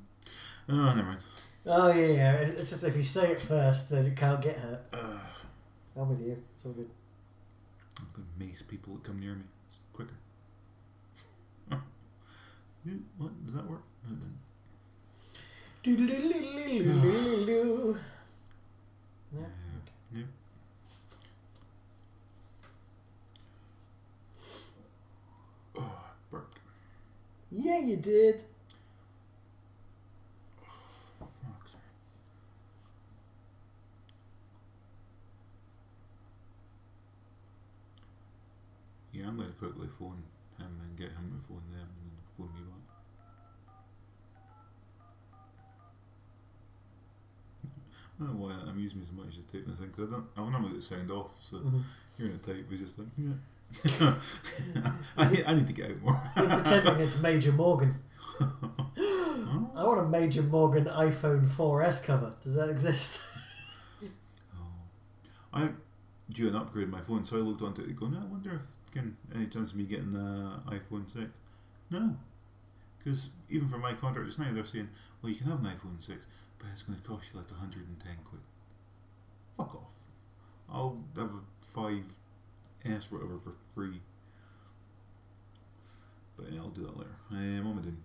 Oh, 0.69 0.93
never 0.95 1.03
mind. 1.03 1.19
Oh 1.65 1.93
yeah, 1.93 2.07
yeah. 2.07 2.31
It's 2.33 2.59
it's 2.59 2.69
just 2.71 2.83
if 2.83 2.95
you 2.97 3.03
say 3.03 3.31
it 3.31 3.41
first, 3.41 3.89
then 3.91 4.07
it 4.07 4.15
can't 4.15 4.41
get 4.41 4.57
hurt. 4.57 4.81
Uh, 4.91 5.19
I'm 5.95 6.09
with 6.09 6.21
you. 6.21 6.41
It's 6.55 6.65
all 6.65 6.71
good. 6.71 6.89
I'm 7.99 8.07
going 8.15 8.27
to 8.27 8.45
mace 8.45 8.63
people 8.63 8.95
that 8.95 9.03
come 9.03 9.19
near 9.19 9.35
me. 9.35 9.43
It's 9.69 9.79
quicker. 9.93 10.15
What? 13.17 13.45
Does 13.45 13.53
that 13.53 13.69
work? 13.69 13.83
No, 14.07 14.13
it 14.15 14.19
didn't. 14.19 14.39
Doodle-doodle-doodle-doodle-doodle. 14.39 14.39
Yeah. 15.83 15.93
Yeah. 20.13 20.23
Oh, 25.75 26.03
burped. 26.29 26.59
Yeah, 27.51 27.79
you 27.79 27.95
did. 27.97 28.43
Yeah, 39.13 39.27
I'm 39.27 39.35
going 39.35 39.49
to 39.49 39.55
quickly 39.55 39.87
phone 39.97 40.23
him 40.59 40.79
and 40.79 40.97
get 40.97 41.07
him 41.07 41.31
to 41.31 41.47
phone 41.47 41.63
them 41.71 41.81
and 41.81 42.11
then 42.11 42.21
phone 42.37 42.53
me 42.53 42.61
back. 42.61 42.81
I 48.21 48.25
don't 48.25 48.39
know 48.39 48.45
why 48.45 48.53
that 48.53 48.69
amused 48.69 48.95
me 48.95 49.03
so 49.09 49.19
much 49.21 49.35
just 49.35 49.47
taping 49.49 49.71
this 49.71 49.79
thing 49.79 49.89
because 49.89 50.09
I 50.13 50.17
don't. 50.17 50.25
I 50.37 50.41
normally 50.51 50.69
get 50.73 50.81
the 50.81 50.85
sound 50.85 51.09
off, 51.11 51.31
so 51.41 51.57
Mhm. 51.57 51.81
hearing 52.17 52.33
it 52.33 52.43
tape 52.43 52.69
was 52.69 52.79
just 52.79 52.99
like, 52.99 53.07
yeah. 53.17 53.33
I, 55.17 55.31
need, 55.31 55.43
I 55.47 55.53
need 55.55 55.67
to 55.67 55.73
get 55.73 55.91
out 55.91 56.01
more. 56.01 56.31
You're 56.35 56.47
pretending 56.47 56.95
it's 56.99 57.21
Major 57.21 57.51
Morgan. 57.53 57.95
Oh. 58.39 59.71
I 59.75 59.83
want 59.85 60.01
a 60.01 60.07
Major 60.09 60.43
Morgan 60.43 60.85
iPhone 60.85 61.47
4S 61.47 62.05
cover. 62.05 62.31
Does 62.43 62.53
that 62.55 62.69
exist? 62.69 63.23
Oh. 64.03 64.59
I 65.53 65.69
due 66.29 66.47
an 66.47 66.55
upgrade 66.55 66.89
my 66.89 67.01
phone, 67.01 67.25
so 67.25 67.37
I 67.37 67.39
looked 67.39 67.61
onto 67.61 67.81
it 67.81 67.95
going, 67.95 68.15
I 68.15 68.25
wonder 68.25 68.53
if 68.55 68.61
can 68.93 69.17
any 69.33 69.47
chance 69.47 69.71
of 69.71 69.77
me 69.77 69.83
getting 69.85 70.11
the 70.11 70.59
iPhone 70.67 71.09
six? 71.11 71.29
No, 71.89 72.15
because 72.99 73.29
even 73.49 73.67
for 73.67 73.77
my 73.77 73.93
contract 73.93 74.27
just 74.27 74.39
now, 74.39 74.47
they're 74.51 74.65
saying, 74.65 74.89
well, 75.21 75.29
you 75.31 75.37
can 75.37 75.47
have 75.47 75.59
an 75.59 75.65
iPhone 75.65 76.03
six, 76.05 76.25
but 76.61 76.69
it's 76.71 76.83
going 76.83 76.99
to 76.99 77.07
cost 77.07 77.25
you 77.33 77.39
like 77.39 77.49
hundred 77.51 77.87
and 77.87 77.99
ten 77.99 78.17
quid. 78.23 78.41
Fuck 79.57 79.75
off! 79.75 79.91
I'll 80.71 81.03
have 81.17 81.29
a 81.29 81.41
five 81.65 82.03
S 82.85 83.11
whatever 83.11 83.37
for 83.37 83.53
free. 83.73 84.01
But 86.37 86.51
yeah, 86.51 86.61
I'll 86.61 86.69
do 86.69 86.83
that 86.83 86.97
later. 86.97 87.15
Um, 87.31 87.37
am 87.37 87.79
I 87.79 87.81
doing? 87.81 87.97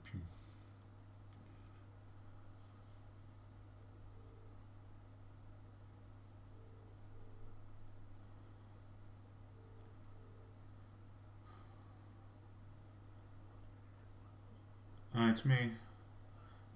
It's 15.36 15.44
me. 15.44 15.72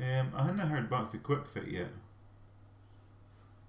Um, 0.01 0.32
I 0.34 0.44
hadn't 0.44 0.59
heard 0.61 0.88
back 0.88 1.11
for 1.11 1.18
Kwik 1.18 1.46
Fit 1.46 1.68
yet. 1.68 1.88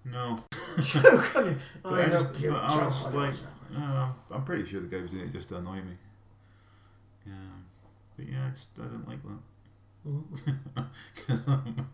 No. 0.05 0.37
Joke 0.81 1.35
on 1.35 1.45
you. 1.45 1.57
But 1.83 1.93
I 1.93 2.03
I 2.05 2.09
just, 2.09 2.41
but 2.41 2.53
I 2.53 2.85
was 2.85 3.13
like, 3.13 3.33
uh, 3.77 4.11
I'm 4.31 4.43
pretty 4.45 4.65
sure 4.65 4.79
the 4.79 4.87
guy 4.87 5.01
was 5.01 5.11
doing 5.11 5.25
it 5.25 5.33
just 5.33 5.49
to 5.49 5.57
annoy 5.57 5.75
me. 5.75 5.97
Um, 7.27 7.65
but 8.17 8.27
yeah, 8.27 8.47
I 8.47 8.49
just 8.51 8.69
I 8.79 8.83
didn't 8.83 9.07
like 9.07 9.19
that 9.23 9.39
because 11.15 11.47
I'm 11.47 11.89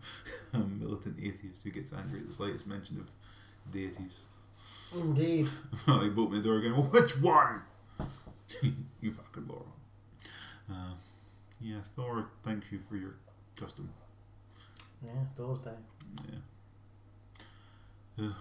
a 0.54 0.58
militant 0.58 1.16
atheist 1.22 1.62
who 1.62 1.70
gets 1.70 1.92
angry 1.92 2.20
at 2.20 2.26
the 2.26 2.32
slightest 2.32 2.66
mention 2.66 2.98
of 2.98 3.10
deities. 3.72 4.18
Indeed. 4.94 5.48
like 5.86 6.14
bolt 6.14 6.30
me 6.30 6.38
the 6.38 6.44
door 6.44 6.58
again. 6.58 6.72
Well, 6.72 6.86
which 6.86 7.18
one? 7.20 7.60
you 9.00 9.12
fucking 9.12 9.46
moron. 9.46 9.64
Uh, 10.70 10.94
yeah, 11.60 11.80
Thor 11.96 12.30
thanks 12.42 12.72
you 12.72 12.78
for 12.78 12.96
your 12.96 13.16
custom. 13.56 13.90
Yeah, 15.04 15.10
doors 15.36 15.60
down. 15.60 15.76
Yeah. 18.18 18.32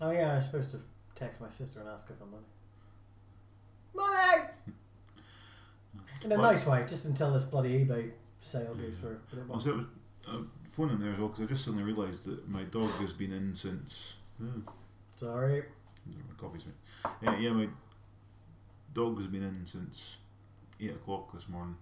Oh 0.00 0.10
yeah, 0.10 0.32
I 0.32 0.36
was 0.36 0.46
supposed 0.46 0.70
to 0.72 0.78
text 1.14 1.40
my 1.40 1.48
sister 1.50 1.80
and 1.80 1.88
ask 1.88 2.08
her 2.08 2.14
for 2.14 2.26
money. 2.26 2.42
Money! 3.94 4.48
In 6.24 6.32
a 6.32 6.36
Well- 6.36 6.50
nice 6.52 6.66
way, 6.66 6.84
just 6.88 7.04
until 7.06 7.32
this 7.32 7.44
bloody 7.44 7.84
eBay 7.84 8.12
sale 8.40 8.74
goes 8.74 8.98
through. 8.98 9.20
Also, 9.48 9.70
won't. 9.76 9.82
it 9.82 10.28
was 10.28 10.36
uh, 10.36 10.42
phoning 10.64 10.98
there 10.98 11.12
as 11.12 11.18
well 11.18 11.28
because 11.28 11.44
I 11.44 11.46
just 11.46 11.64
suddenly 11.64 11.84
realised 11.84 12.26
that 12.26 12.48
my 12.48 12.64
dog 12.64 12.90
has 13.00 13.12
been 13.12 13.32
in 13.32 13.54
since. 13.54 14.16
Uh, 14.42 14.46
Sorry. 15.14 15.62
my 16.06 16.12
coffee's 16.36 16.64
mate. 16.66 17.12
Yeah, 17.22 17.38
yeah, 17.38 17.50
my 17.52 17.68
dog 18.92 19.18
has 19.18 19.28
been 19.28 19.42
in 19.44 19.64
since 19.66 20.16
eight 20.80 20.90
o'clock 20.90 21.32
this 21.32 21.48
morning, 21.48 21.76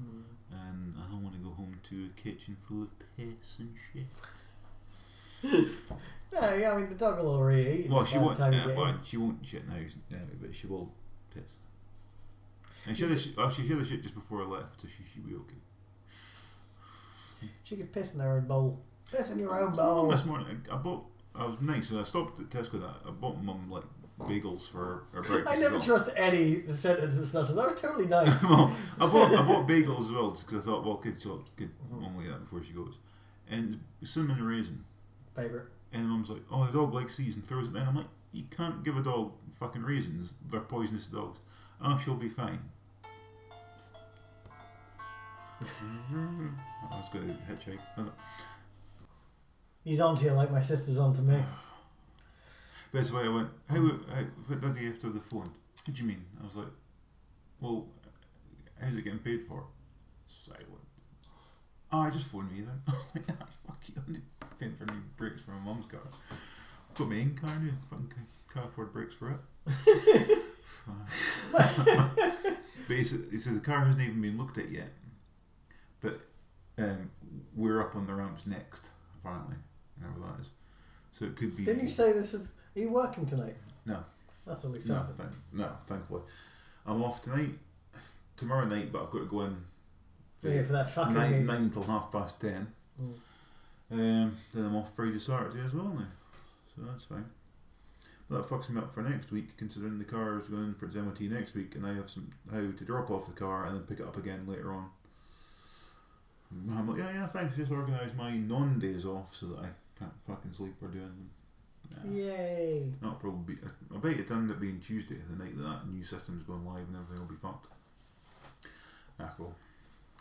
Mm. 0.00 0.22
and 0.50 0.94
I 0.98 1.10
don't 1.10 1.22
want 1.22 1.34
to 1.34 1.40
go 1.40 1.50
home 1.50 1.78
to 1.90 2.06
a 2.06 2.20
kitchen 2.20 2.56
full 2.66 2.84
of 2.84 2.90
piss 3.16 3.58
and 3.58 3.74
shit. 3.76 4.06
no, 6.32 6.54
yeah, 6.54 6.72
I 6.72 6.78
mean 6.78 6.88
the 6.88 6.94
dog 6.94 7.18
will 7.18 7.34
already 7.34 7.84
eat. 7.84 7.90
Well, 7.90 8.04
she 8.04 8.18
won't. 8.18 8.40
Uh, 8.40 8.50
well, 8.76 8.94
she 9.02 9.16
won't 9.16 9.44
shit 9.46 9.66
now, 9.68 9.74
anyway, 9.74 10.36
but 10.40 10.54
she 10.54 10.66
will 10.66 10.92
piss. 11.34 11.50
And 12.86 12.96
she 12.96 13.04
had 13.04 13.12
the 13.12 13.18
sh- 13.18 13.34
oh, 13.36 13.50
she 13.50 13.66
had 13.66 13.78
the 13.78 13.84
shit 13.84 14.02
just 14.02 14.14
before 14.14 14.42
I 14.42 14.44
left, 14.44 14.80
so 14.80 14.88
she 14.88 15.02
should 15.02 15.26
be 15.26 15.34
okay. 15.34 15.56
She 17.64 17.76
could 17.76 17.92
piss 17.92 18.14
in 18.14 18.20
her 18.20 18.36
own 18.36 18.46
bowl. 18.46 18.80
Piss 19.10 19.32
in 19.32 19.38
your 19.40 19.60
own 19.60 19.72
bowl. 19.74 20.08
this 20.08 20.24
morning, 20.24 20.62
I, 20.70 20.74
I 20.74 20.78
bought. 20.78 21.06
I 21.34 21.46
was 21.46 21.56
nice, 21.60 21.88
so 21.88 21.98
I 21.98 22.04
stopped 22.04 22.38
at 22.40 22.50
Tesco. 22.50 22.80
That 22.80 22.96
I 23.06 23.10
bought 23.10 23.42
mum 23.42 23.70
like 23.70 23.84
bagels 24.28 24.68
for 24.68 25.04
her 25.12 25.22
breakfast. 25.22 25.48
I 25.48 25.56
never 25.60 25.76
well. 25.76 25.84
trust 25.84 26.10
any 26.16 26.66
sentence 26.66 27.14
and 27.16 27.26
stuff, 27.26 27.46
so 27.46 27.54
that 27.56 27.70
was 27.72 27.80
totally 27.80 28.06
nice. 28.18 28.42
well, 28.44 28.74
I 29.00 29.06
bought 29.06 29.34
I 29.34 29.42
bought 29.42 29.66
bagels 29.74 30.00
as 30.00 30.10
well 30.12 30.30
because 30.30 30.58
I 30.58 30.60
thought, 30.70 30.84
well, 30.84 31.00
so 31.18 31.44
could 31.56 31.70
Mhm. 31.92 32.06
only 32.06 32.28
that 32.28 32.40
before 32.40 32.62
she 32.62 32.72
goes, 32.72 32.94
and 33.50 33.80
cinnamon 34.04 34.42
raisin. 34.44 34.84
Favorite. 35.36 35.66
And 35.92 36.08
mum's 36.08 36.30
like, 36.30 36.42
oh, 36.50 36.64
the 36.66 36.72
dog 36.72 36.94
likes 36.94 37.16
these 37.18 37.36
and 37.36 37.44
throws 37.44 37.68
it 37.68 37.76
in. 37.76 37.82
I'm 37.82 37.96
like, 37.96 38.06
You 38.32 38.44
can't 38.50 38.82
give 38.82 38.96
a 38.96 39.02
dog 39.02 39.32
fucking 39.60 39.82
reasons. 39.82 40.34
They're 40.50 40.60
poisonous 40.60 41.06
to 41.08 41.12
dogs. 41.12 41.38
Oh, 41.82 41.98
she'll 42.02 42.14
be 42.14 42.28
fine. 42.30 42.60
I 45.60 46.96
was 46.96 47.08
going 47.10 47.28
to 47.28 47.34
hitchhike. 47.52 47.78
He's 49.84 50.00
onto 50.00 50.24
you 50.24 50.32
like 50.32 50.50
my 50.50 50.60
sister's 50.60 50.98
onto 50.98 51.22
me. 51.22 51.38
Basically, 52.92 53.24
I 53.24 53.28
went, 53.28 53.48
how, 53.70 53.76
how, 53.76 54.22
what 54.48 54.74
did 54.74 54.82
you 54.82 54.88
have 54.88 54.98
to 55.00 55.08
the 55.08 55.20
phone? 55.20 55.50
What 55.84 55.84
do 55.86 55.92
you 56.02 56.06
mean? 56.08 56.24
I 56.40 56.44
was 56.44 56.56
like, 56.56 56.66
well, 57.60 57.86
how's 58.80 58.96
it 58.96 59.02
getting 59.02 59.18
paid 59.18 59.42
for? 59.48 59.64
Silent. 60.26 60.66
Oh, 61.90 62.00
I 62.00 62.10
just 62.10 62.26
phoned 62.30 62.52
me 62.52 62.60
then. 62.60 62.80
I 62.88 62.92
was 62.92 63.08
like, 63.14 63.24
ah, 63.30 63.46
fuck 63.66 63.78
you, 63.86 63.94
I'm 63.96 64.04
only 64.08 64.20
paying 64.60 64.74
for 64.74 64.84
new 64.84 65.00
brakes 65.16 65.42
for 65.42 65.52
my 65.52 65.60
mum's 65.60 65.86
car. 65.86 66.00
I've 66.30 66.96
Got 66.98 67.08
my 67.08 67.16
own 67.16 67.34
car 67.34 67.50
now, 67.60 67.72
fucking 67.88 68.08
ca- 68.08 68.52
can't 68.54 68.66
afford 68.66 68.92
brakes 68.92 69.14
for 69.14 69.30
it. 69.30 69.38
but 72.88 72.96
he 72.96 73.04
said, 73.04 73.20
he 73.30 73.38
said 73.38 73.54
the 73.54 73.60
car 73.60 73.80
hasn't 73.80 74.02
even 74.02 74.20
been 74.20 74.36
looked 74.36 74.58
at 74.58 74.70
yet. 74.70 74.92
But 76.02 76.18
um, 76.78 77.10
we're 77.54 77.80
up 77.80 77.96
on 77.96 78.06
the 78.06 78.14
ramps 78.14 78.46
next, 78.46 78.90
apparently, 79.18 79.56
whatever 79.98 80.20
that 80.26 80.42
is. 80.42 80.50
So 81.10 81.24
it 81.26 81.36
could 81.36 81.56
be. 81.56 81.64
Didn't 81.64 81.82
you 81.82 81.88
say 81.88 82.12
this 82.12 82.32
was? 82.32 82.56
Are 82.74 82.80
you 82.80 82.90
working 82.90 83.26
tonight? 83.26 83.56
No. 83.86 84.04
That's 84.46 84.64
at 84.64 84.70
least 84.70 84.88
No, 84.88 85.06
thank, 85.16 85.30
no, 85.52 85.70
thankfully. 85.86 86.22
I'm 86.86 87.02
off 87.02 87.22
tonight, 87.22 87.50
tomorrow 88.36 88.66
night, 88.66 88.90
but 88.90 89.04
I've 89.04 89.10
got 89.10 89.18
to 89.20 89.26
go 89.26 89.42
in 89.42 89.56
Yeah, 90.42 90.62
for 90.64 90.72
that 90.72 90.90
fucking 90.90 91.14
nine, 91.14 91.46
nine 91.46 91.70
till 91.70 91.84
half 91.84 92.10
past 92.10 92.40
ten. 92.40 92.72
Mm. 93.00 93.14
Um, 93.92 94.36
then 94.52 94.64
I'm 94.64 94.76
off 94.76 94.94
Friday, 94.96 95.20
Saturday 95.20 95.60
as 95.64 95.74
well 95.74 95.92
now, 95.94 96.06
so 96.74 96.82
that's 96.86 97.04
fine. 97.04 97.26
But 98.28 98.38
that 98.38 98.48
fucks 98.48 98.70
me 98.70 98.78
up 98.78 98.92
for 98.92 99.02
next 99.02 99.30
week, 99.30 99.56
considering 99.56 99.98
the 99.98 100.04
car 100.04 100.38
is 100.38 100.48
going 100.48 100.74
for 100.74 100.86
its 100.86 100.94
MOT 100.96 101.20
next 101.20 101.54
week, 101.54 101.74
and 101.76 101.86
I 101.86 101.94
have 101.94 102.10
some 102.10 102.30
how 102.50 102.58
to 102.60 102.84
drop 102.84 103.10
off 103.10 103.26
the 103.26 103.32
car 103.32 103.66
and 103.66 103.76
then 103.76 103.82
pick 103.82 104.00
it 104.00 104.06
up 104.06 104.16
again 104.16 104.44
later 104.48 104.72
on. 104.72 104.88
I'm 106.70 106.88
like, 106.88 106.98
yeah, 106.98 107.12
yeah, 107.12 107.26
thanks. 107.28 107.56
Just 107.56 107.70
organise 107.72 108.14
my 108.14 108.36
non-days 108.36 109.04
off 109.06 109.34
so 109.34 109.46
that 109.46 109.58
I 109.60 109.68
can't 109.98 110.12
fucking 110.26 110.52
sleep 110.52 110.74
or 110.82 110.88
do 110.88 110.98
anything. 110.98 111.30
Yay! 112.10 112.90
That'll 113.00 113.16
probably 113.16 113.54
be. 113.54 113.60
I 113.94 113.98
bet 113.98 114.30
end 114.30 114.50
up 114.50 114.60
being 114.60 114.80
Tuesday, 114.80 115.16
the 115.30 115.42
night 115.42 115.56
that 115.56 115.62
that 115.62 115.88
new 115.88 116.04
system's 116.04 116.42
going 116.42 116.64
live 116.64 116.80
and 116.80 116.96
everything 116.96 117.18
will 117.18 117.32
be 117.34 117.40
fucked. 117.40 117.66
Ah, 119.20 119.32
cool. 119.36 119.54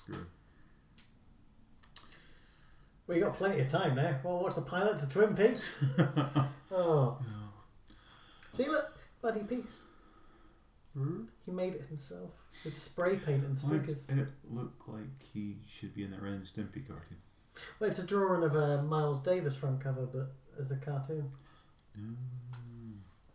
Good. 0.07 0.26
We 3.07 3.19
got 3.19 3.35
plenty 3.35 3.60
of 3.61 3.69
time 3.69 3.95
now. 3.95 4.15
Well, 4.23 4.43
watch 4.43 4.56
the 4.56 4.61
pilot 4.61 4.99
to 4.99 5.10
Twin 5.10 5.35
Peaks. 5.35 5.85
oh. 6.72 7.18
See, 8.52 8.65
look, 8.65 8.98
bloody 9.22 9.43
piece. 9.43 9.84
He 11.45 11.52
made 11.52 11.76
it 11.76 11.85
himself 11.88 12.31
with 12.65 12.77
spray 12.77 13.15
paint 13.15 13.43
and 13.45 13.56
Why 13.56 13.77
stickers. 13.77 14.07
does 14.07 14.18
it 14.18 14.27
look 14.49 14.73
like 14.88 15.23
he 15.34 15.57
should 15.69 15.95
be 15.95 16.03
in 16.03 16.14
a 16.14 16.19
Ren 16.19 16.34
and 16.34 16.43
Stimpy 16.43 16.85
cartoon? 16.85 17.18
Well, 17.80 17.89
it's 17.89 17.99
a 17.99 18.07
drawing 18.07 18.43
of 18.43 18.56
a 18.56 18.81
Miles 18.84 19.22
Davis 19.23 19.56
front 19.56 19.81
cover, 19.81 20.06
but 20.06 20.34
as 20.60 20.72
a 20.72 20.76
cartoon. 20.76 21.31
Mm. 21.99 22.15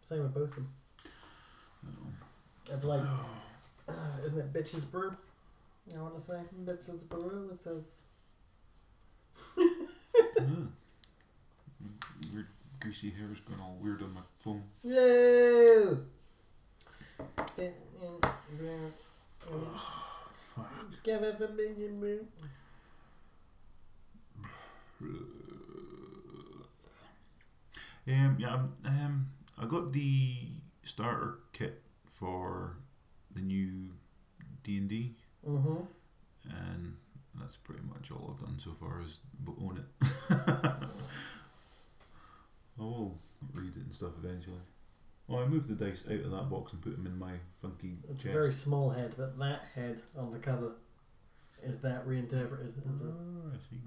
Same 0.03 0.23
with 0.23 0.35
both 0.35 0.49
of 0.51 0.55
them. 0.57 0.69
Of 2.71 2.85
like, 2.85 3.01
uh, 3.89 3.93
isn't 4.25 4.39
it 4.39 4.53
Bitches 4.53 4.91
Brew? 4.91 5.17
I 5.95 6.01
want 6.01 6.15
to 6.17 6.21
say 6.21 6.41
Bitches 6.65 7.09
Brew. 7.09 7.51
It 7.53 7.63
says. 7.63 7.83
Your 12.33 12.47
greasy 12.81 13.11
hair 13.11 13.29
is 13.33 13.41
going 13.41 13.61
all 13.61 13.77
weird 13.81 14.03
on 14.03 14.15
my 14.15 14.21
phone. 14.41 14.63
Yo. 14.83 15.99
Give 21.05 21.23
it 21.23 21.41
a 21.41 21.49
million 21.53 22.01
brew. 22.01 22.27
Um, 28.09 28.37
yeah, 28.39 28.55
um, 28.85 29.27
I 29.59 29.67
got 29.67 29.93
the 29.93 30.37
starter 30.85 31.39
kit 31.53 31.83
for 32.07 32.77
the 33.35 33.41
new 33.43 33.91
D 34.63 34.79
and 34.79 34.89
D, 34.89 35.15
Mm-hmm. 35.47 35.77
and 36.49 36.97
that's 37.39 37.57
pretty 37.57 37.83
much 37.93 38.11
all 38.11 38.35
I've 38.37 38.45
done 38.47 38.59
so 38.59 38.71
far 38.81 39.01
is 39.03 39.19
own 39.49 39.79
it. 39.79 40.07
I 42.79 42.83
will 42.83 43.17
read 43.53 43.77
it 43.77 43.83
and 43.83 43.93
stuff 43.95 44.13
eventually. 44.23 44.61
Well, 45.29 45.43
I 45.43 45.47
moved 45.47 45.69
the 45.69 45.75
dice 45.85 46.05
out 46.09 46.21
of 46.21 46.31
that 46.31 46.49
box 46.51 46.73
and 46.73 46.81
put 46.83 46.97
them 46.97 47.07
in 47.07 47.19
my 47.19 47.33
funky 47.61 47.97
It's 48.11 48.23
a 48.23 48.25
chest. 48.29 48.33
very 48.35 48.53
small 48.53 48.91
head, 48.91 49.15
but 49.17 49.37
that 49.39 49.63
head 49.75 49.99
on 50.17 50.31
the 50.33 50.39
cover 50.39 50.73
is 51.65 51.81
that 51.81 52.07
reinterpreted. 52.07 52.75
Is 52.95 53.01
it? 53.01 53.07
Oh, 53.07 53.51
I 53.53 53.57
see. 53.69 53.81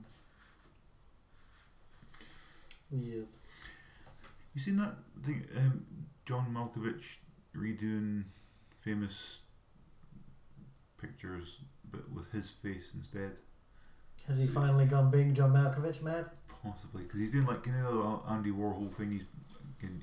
Yeah. 2.91 3.21
You 4.59 4.63
seen 4.65 4.75
that 4.79 4.95
thing? 5.23 5.45
Um, 5.55 5.85
John 6.25 6.53
Malkovich 6.53 7.19
redoing 7.55 8.25
famous 8.71 9.39
pictures, 10.97 11.59
but 11.89 12.11
with 12.11 12.29
his 12.33 12.49
face 12.49 12.89
instead. 12.93 13.39
Has 14.27 14.37
he 14.37 14.47
finally 14.47 14.83
gone 14.83 15.09
being 15.11 15.33
John 15.33 15.53
Malkovich 15.53 16.01
mad? 16.03 16.29
Possibly 16.61 17.03
because 17.03 17.21
he's 17.21 17.29
doing 17.31 17.45
like 17.45 17.65
you 17.67 17.71
know 17.71 18.21
the 18.27 18.33
Andy 18.33 18.51
Warhol 18.51 18.93
thing. 18.93 19.11
He's 19.11 19.23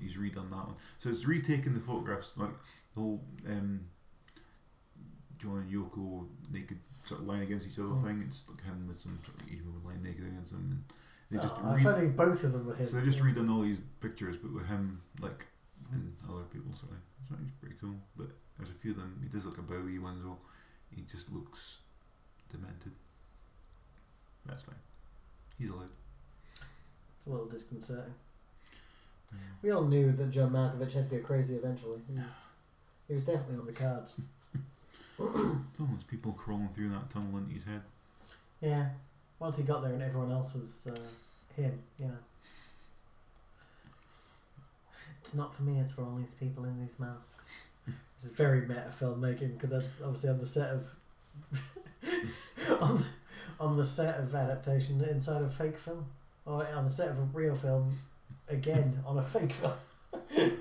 he's 0.00 0.16
redone 0.16 0.48
that 0.48 0.56
one. 0.68 0.76
So 0.96 1.10
it's 1.10 1.26
retaking 1.26 1.74
the 1.74 1.80
photographs, 1.80 2.32
like 2.36 2.48
the 2.94 3.00
whole 3.00 3.20
um, 3.46 3.80
John 5.36 5.58
and 5.58 5.70
Yoko 5.70 6.28
naked 6.50 6.78
sort 7.04 7.20
of 7.20 7.26
lying 7.26 7.42
against 7.42 7.66
each 7.68 7.78
other 7.78 7.88
Mm. 7.88 8.04
thing. 8.04 8.24
It's 8.26 8.48
like 8.48 8.64
him 8.64 8.88
with 8.88 8.98
some 8.98 9.18
sort 9.22 9.38
of 9.38 9.66
woman 9.66 9.82
lying 9.84 10.02
naked 10.02 10.26
against 10.26 10.52
him, 10.52 10.60
and 10.70 10.84
they 11.30 11.38
just 11.38 11.54
Oh, 11.58 11.66
I 11.68 11.74
re- 11.76 11.82
thought 11.82 12.16
both 12.16 12.44
of 12.44 12.52
them 12.52 12.66
were 12.66 12.74
him. 12.74 12.86
so 12.86 12.96
they 12.96 13.04
just 13.04 13.18
redone 13.18 13.50
all 13.50 13.60
these 13.62 13.80
pictures, 14.00 14.36
but 14.36 14.52
with 14.52 14.66
him 14.66 15.00
like 15.20 15.46
and 15.92 16.14
other 16.30 16.42
people. 16.44 16.72
So 16.74 16.86
it's 17.42 17.50
pretty 17.60 17.76
cool. 17.80 17.94
But 18.16 18.28
there's 18.56 18.70
a 18.70 18.74
few 18.74 18.92
of 18.92 18.96
them. 18.98 19.18
He 19.22 19.28
does 19.28 19.46
like 19.46 19.58
a 19.58 19.62
Bowie 19.62 19.98
one 19.98 20.18
as 20.18 20.24
well. 20.24 20.38
He 20.94 21.02
just 21.10 21.32
looks 21.32 21.78
demented. 22.50 22.92
That's 24.46 24.62
fine. 24.62 24.76
He's 25.58 25.70
allowed. 25.70 25.88
It's 26.54 27.26
a 27.26 27.30
little 27.30 27.46
disconcerting. 27.46 28.14
We 29.62 29.70
all 29.72 29.84
knew 29.84 30.12
that 30.12 30.30
John 30.30 30.50
Malkovich 30.52 30.92
had 30.94 31.10
to 31.10 31.16
go 31.16 31.22
crazy 31.22 31.56
eventually. 31.56 31.98
He 32.08 32.14
was, 32.14 32.22
he 33.08 33.14
was 33.14 33.24
definitely 33.24 33.56
on 33.58 33.66
the 33.66 33.72
cards. 33.72 34.20
It's 35.18 35.80
almost 35.80 36.06
people 36.08 36.32
crawling 36.32 36.68
through 36.74 36.90
that 36.90 37.08
tunnel 37.08 37.38
into 37.38 37.54
his 37.54 37.64
head. 37.64 37.80
Yeah. 38.60 38.88
Once 39.38 39.58
he 39.58 39.64
got 39.64 39.82
there 39.82 39.92
and 39.92 40.02
everyone 40.02 40.32
else 40.32 40.54
was 40.54 40.86
uh, 40.88 41.60
him, 41.60 41.78
you 41.98 42.06
know. 42.06 42.18
It's 45.20 45.34
not 45.34 45.54
for 45.54 45.62
me, 45.62 45.78
it's 45.80 45.92
for 45.92 46.02
all 46.02 46.16
these 46.16 46.34
people 46.34 46.64
in 46.64 46.78
these 46.80 46.98
masks. 46.98 47.34
It's 48.22 48.30
very 48.30 48.62
meta 48.62 48.90
filmmaking 48.98 49.54
because 49.54 49.70
that's 49.70 50.02
obviously 50.02 50.30
on 50.30 50.38
the 50.38 50.46
set 50.46 50.70
of. 50.70 50.86
on, 52.80 53.04
on 53.58 53.76
the 53.76 53.84
set 53.84 54.18
of 54.18 54.34
adaptation 54.34 55.02
inside 55.02 55.42
of 55.42 55.52
fake 55.54 55.78
film. 55.78 56.06
Or 56.44 56.66
on 56.66 56.84
the 56.84 56.90
set 56.90 57.08
of 57.08 57.18
a 57.18 57.22
real 57.32 57.54
film 57.54 57.92
again 58.48 59.02
on 59.04 59.18
a 59.18 59.22
fake 59.22 59.52
film. 59.52 59.72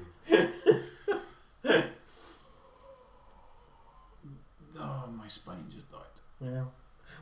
Oh, 4.78 5.08
my 5.18 5.28
spine 5.28 5.66
just 5.70 5.90
died. 5.90 6.02
Yeah. 6.42 6.66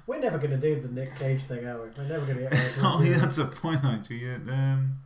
We're 0.06 0.20
never 0.20 0.38
going 0.38 0.52
to 0.52 0.58
do 0.58 0.82
the 0.82 0.90
Nick 0.90 1.18
Cage 1.18 1.44
thing, 1.44 1.66
are 1.66 1.82
we? 1.82 1.90
We're 1.98 2.10
never 2.10 2.26
going 2.26 2.38
to 2.38 2.44
get 2.44 2.54
oh, 2.80 3.02
yeah, 3.02 3.20
that's 3.20 3.38
a 3.38 3.46
point 3.46 3.84
actually. 3.84 4.26
Yeah, 4.26 4.36
um, 4.36 5.00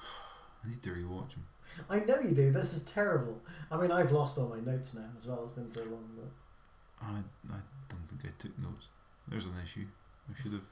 I 0.00 0.68
need 0.68 0.82
to 0.82 0.90
rewatch 0.90 1.34
him. 1.34 1.44
I 1.90 1.98
know 2.00 2.20
you 2.20 2.34
do. 2.34 2.52
This 2.52 2.74
is 2.74 2.84
terrible. 2.84 3.40
I 3.70 3.76
mean, 3.76 3.90
I've 3.90 4.12
lost 4.12 4.38
all 4.38 4.48
my 4.48 4.60
notes 4.60 4.94
now 4.94 5.08
as 5.16 5.26
well. 5.26 5.42
It's 5.42 5.52
been 5.52 5.70
so 5.70 5.80
long. 5.80 6.08
But 6.16 7.06
I, 7.06 7.54
I 7.54 7.60
don't 7.88 8.08
think 8.08 8.20
I 8.24 8.28
took 8.38 8.56
notes. 8.58 8.86
There's 9.26 9.46
an 9.46 9.54
issue. 9.62 9.86
I 10.30 10.40
should 10.40 10.52
have. 10.52 10.62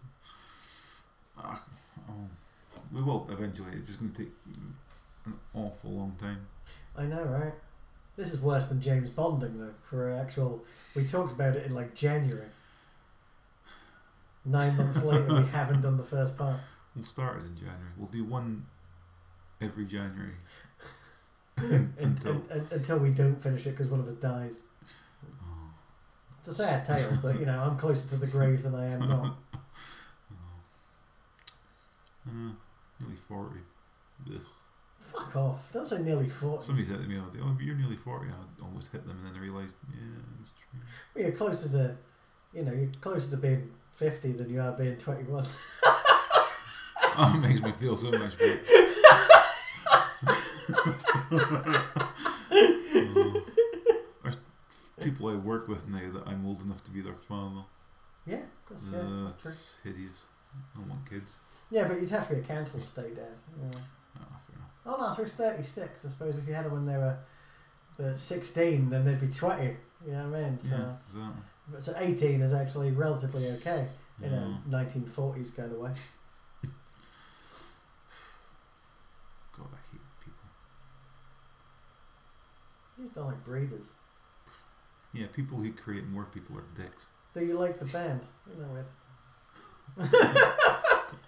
Ah, 1.37 1.63
oh, 2.09 2.29
we 2.93 3.03
will 3.03 3.27
eventually. 3.31 3.71
It's 3.75 3.89
just 3.89 4.01
going 4.01 4.13
to 4.13 4.23
take 4.23 4.33
an 5.27 5.35
awful 5.55 5.91
long 5.91 6.15
time. 6.19 6.47
I 6.97 7.05
know, 7.05 7.25
right? 7.25 7.55
This 8.17 8.33
is 8.33 8.41
worse 8.41 8.69
than 8.69 8.81
James 8.81 9.11
Bonding, 9.11 9.59
though. 9.59 9.75
For 9.89 10.13
actual, 10.13 10.65
we 10.95 11.07
talked 11.07 11.33
about 11.33 11.57
it 11.57 11.67
in 11.67 11.75
like 11.75 11.95
January. 11.95 12.47
Nine 14.45 14.77
months 14.77 15.03
later, 15.05 15.41
we 15.43 15.47
haven't 15.53 15.81
done 15.83 15.97
the 15.97 16.03
first 16.03 16.37
part. 16.37 16.57
We'll 16.95 17.05
start 17.05 17.39
it 17.43 17.47
in 17.47 17.55
January. 17.57 17.93
We'll 17.97 18.09
do 18.09 18.25
one 18.25 18.67
every 19.61 19.85
January 19.87 20.35
until. 21.57 22.33
un- 22.33 22.43
un- 22.51 22.67
until 22.71 22.99
we 22.99 23.11
don't 23.11 23.41
finish 23.41 23.67
it 23.67 23.71
because 23.71 23.89
one 23.89 24.01
of 24.01 24.07
us 24.07 24.15
dies. 24.15 24.63
Oh, 25.43 25.71
It's 26.41 26.49
a 26.49 26.55
sad 26.55 26.85
tale, 26.85 27.19
but 27.23 27.39
you 27.39 27.47
know, 27.47 27.61
I'm 27.61 27.79
closer 27.79 28.09
to 28.11 28.17
the 28.17 28.27
grave 28.27 28.63
than 28.65 28.75
I 28.75 28.93
am 28.93 29.09
not. 29.09 29.37
uh, 32.27 32.53
nearly 33.01 33.17
forty. 33.17 33.61
Ugh. 34.29 34.41
Fuck 34.97 35.37
off. 35.37 35.71
Don't 35.73 35.87
say 35.87 36.01
nearly 36.01 36.29
40. 36.29 36.65
Somebody 36.65 36.87
said 36.87 36.97
to 37.03 37.07
me 37.07 37.17
the 37.17 37.21
other 37.23 37.33
day, 37.37 37.41
"Oh, 37.45 37.53
but 37.55 37.63
you're 37.65 37.75
nearly 37.77 37.97
40. 37.97 38.29
I 38.31 38.65
almost 38.65 38.91
hit 38.93 39.07
them, 39.07 39.19
and 39.19 39.27
then 39.27 39.35
I 39.37 39.41
realised, 39.45 39.75
yeah, 39.93 39.99
that's 40.39 40.53
true. 40.53 40.81
Well, 41.15 41.25
you're 41.25 41.33
closer 41.37 41.69
to, 41.77 41.97
you 42.55 42.63
know, 42.65 42.73
you're 42.73 42.89
closer 43.03 43.33
to 43.33 43.37
being 43.37 43.71
50 43.93 44.33
than 44.33 44.51
you 44.51 44.61
are 44.61 44.73
being 44.73 44.97
21. 44.97 45.45
Oh, 47.15 47.33
it 47.37 47.47
makes 47.47 47.61
me 47.63 47.71
feel 47.73 47.97
so 47.97 48.11
much 48.11 48.39
better. 48.39 48.59
Oh. 52.55 53.43
There's 54.23 54.39
people 55.01 55.29
I 55.29 55.35
work 55.37 55.69
with 55.69 55.89
now 55.89 56.11
that 56.13 56.27
I'm 56.27 56.47
old 56.47 56.61
enough 56.63 56.83
to 56.85 56.91
be 56.91 57.01
their 57.01 57.15
father. 57.15 57.63
yeah, 58.27 58.37
of 58.37 58.67
course, 58.67 58.83
yeah, 58.93 58.99
Uh, 58.99 59.25
that's 59.25 59.37
true. 59.83 59.93
hideous. 59.93 60.23
I 60.55 60.79
don't 60.79 60.89
want 60.89 61.09
kids. 61.09 61.37
Yeah, 61.71 61.89
but 61.89 62.01
you'd 62.01 62.11
have 62.11 62.29
to 62.29 62.35
be 62.35 62.41
a 62.41 62.45
council 62.45 62.81
estate 62.81 63.17
dad. 63.17 63.39
Yeah. 63.63 63.79
Ah, 64.19 64.39
fair 64.47 64.57
enough. 64.57 64.71
Oh 64.87 64.97
no, 65.09 65.13
so 65.15 65.23
it's 65.23 65.33
36. 65.35 66.05
I 66.05 66.09
suppose 66.09 66.39
if 66.39 66.47
you 66.47 66.55
had 66.55 66.67
them 66.67 66.73
when 66.73 66.87
they 66.87 66.97
were 66.97 67.19
uh, 68.03 68.15
16, 68.15 68.91
then 68.91 69.05
they'd 69.05 69.21
be 69.21 69.29
20. 69.29 69.65
You 70.07 70.13
know 70.13 70.29
what 70.29 70.39
I 70.39 70.43
mean? 70.43 70.59
So, 70.59 70.69
Yeah, 70.69 70.95
exactly. 70.97 71.43
So 71.79 71.95
18 71.97 72.41
is 72.43 72.53
actually 72.53 72.91
relatively 72.91 73.49
okay 73.53 73.89
in 74.23 74.33
a 74.33 74.37
mm. 74.37 74.59
1940s 74.69 75.57
kind 75.57 75.73
of 75.73 75.79
way. 75.79 75.91
God, 79.57 79.69
I 79.73 79.81
hate 79.91 80.01
people. 80.21 80.49
You 82.99 83.05
just 83.05 83.15
don't 83.15 83.27
like 83.27 83.45
breeders. 83.45 83.87
Yeah, 85.13 85.27
people 85.33 85.59
who 85.59 85.73
create 85.73 86.07
more 86.09 86.25
people 86.25 86.57
are 86.57 86.65
dicks. 86.81 87.07
Do 87.35 87.45
you 87.45 87.59
like 87.59 87.79
the 87.79 87.85
band? 87.87 88.21
You 88.51 88.63
know 88.63 88.77
it. 88.77 88.89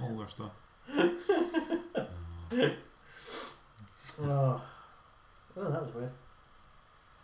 All 0.01 0.17
their 0.17 0.29
stuff. 0.29 0.53
Oh. 4.23 4.63
oh, 5.57 5.71
that 5.71 5.83
was 5.83 5.93
weird. 5.93 6.13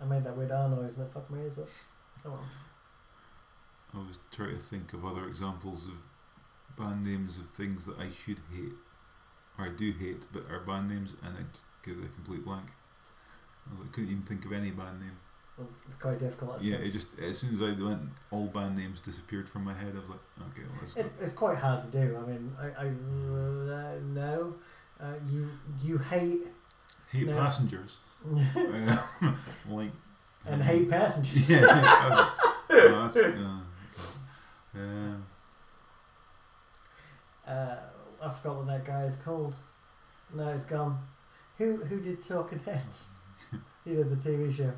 I 0.01 0.05
made 0.05 0.25
that 0.25 0.37
weird 0.37 0.51
R 0.51 0.69
noise 0.69 0.97
and 0.97 1.07
it 1.07 1.13
fucked 1.13 1.31
my 1.31 1.39
ears 1.39 1.59
up. 1.59 1.69
Come 2.23 2.33
well. 2.33 2.41
I 3.95 3.99
was 3.99 4.19
trying 4.31 4.51
to 4.51 4.57
think 4.57 4.93
of 4.93 5.05
other 5.05 5.27
examples 5.27 5.87
of 5.87 5.95
band 6.79 7.05
names 7.05 7.39
of 7.39 7.49
things 7.49 7.85
that 7.87 7.99
I 7.99 8.09
should 8.11 8.39
hate, 8.55 8.73
or 9.59 9.67
I 9.67 9.69
do 9.71 9.93
hate, 9.93 10.27
but 10.33 10.45
are 10.51 10.61
band 10.61 10.89
names, 10.89 11.17
and 11.25 11.37
I 11.37 11.43
just 11.53 11.65
get 11.83 11.95
a 11.95 12.09
complete 12.15 12.45
blank. 12.45 12.67
I 13.67 13.81
like, 13.81 13.93
couldn't 13.93 14.11
even 14.11 14.23
think 14.23 14.45
of 14.45 14.53
any 14.53 14.71
band 14.71 15.01
name. 15.01 15.17
Well, 15.59 15.69
It's 15.87 15.97
quite 15.97 16.19
difficult. 16.19 16.63
Yeah, 16.63 16.77
it 16.77 16.91
just 16.91 17.19
as 17.19 17.39
soon 17.39 17.53
as 17.55 17.63
I 17.63 17.73
went, 17.83 18.01
all 18.31 18.47
band 18.47 18.77
names 18.77 19.01
disappeared 19.01 19.49
from 19.49 19.65
my 19.65 19.75
head. 19.75 19.93
I 19.95 20.01
was 20.01 20.11
like, 20.11 20.21
okay, 20.53 20.63
well, 20.63 20.79
let's 20.81 20.95
go. 20.95 21.01
It's, 21.03 21.21
it's 21.21 21.33
quite 21.33 21.59
hard 21.59 21.81
to 21.81 21.87
do. 21.89 22.17
I 22.17 22.31
mean, 22.31 22.53
I, 22.59 22.67
I 22.67 22.87
uh, 22.87 23.99
no, 24.15 24.55
uh, 25.01 25.15
you 25.31 25.51
you 25.83 25.99
hate 25.99 26.47
hate 27.11 27.27
no. 27.27 27.37
passengers. 27.37 27.99
Uh, 28.25 28.97
like 29.69 29.91
and 30.47 30.63
hate 30.63 30.89
passengers. 30.89 31.51
Yeah, 32.71 32.77
yeah, 32.77 32.87
oh, 32.87 33.03
that's, 33.03 33.17
uh. 33.17 33.59
Um, 34.75 35.27
Uh, 37.47 37.77
I 38.23 38.29
forgot 38.31 38.57
what 38.59 38.67
that 38.69 38.85
guy 38.85 39.05
is 39.05 39.17
called. 39.17 39.55
No, 40.35 40.49
it's 40.49 40.65
gone. 40.65 40.99
Who 41.59 41.77
who 41.79 42.01
did 42.01 42.23
Talking 42.23 42.61
Heads? 42.61 43.13
he 43.85 43.95
did 43.95 44.11
the 44.11 44.17
TV 44.17 44.53
show 44.53 44.73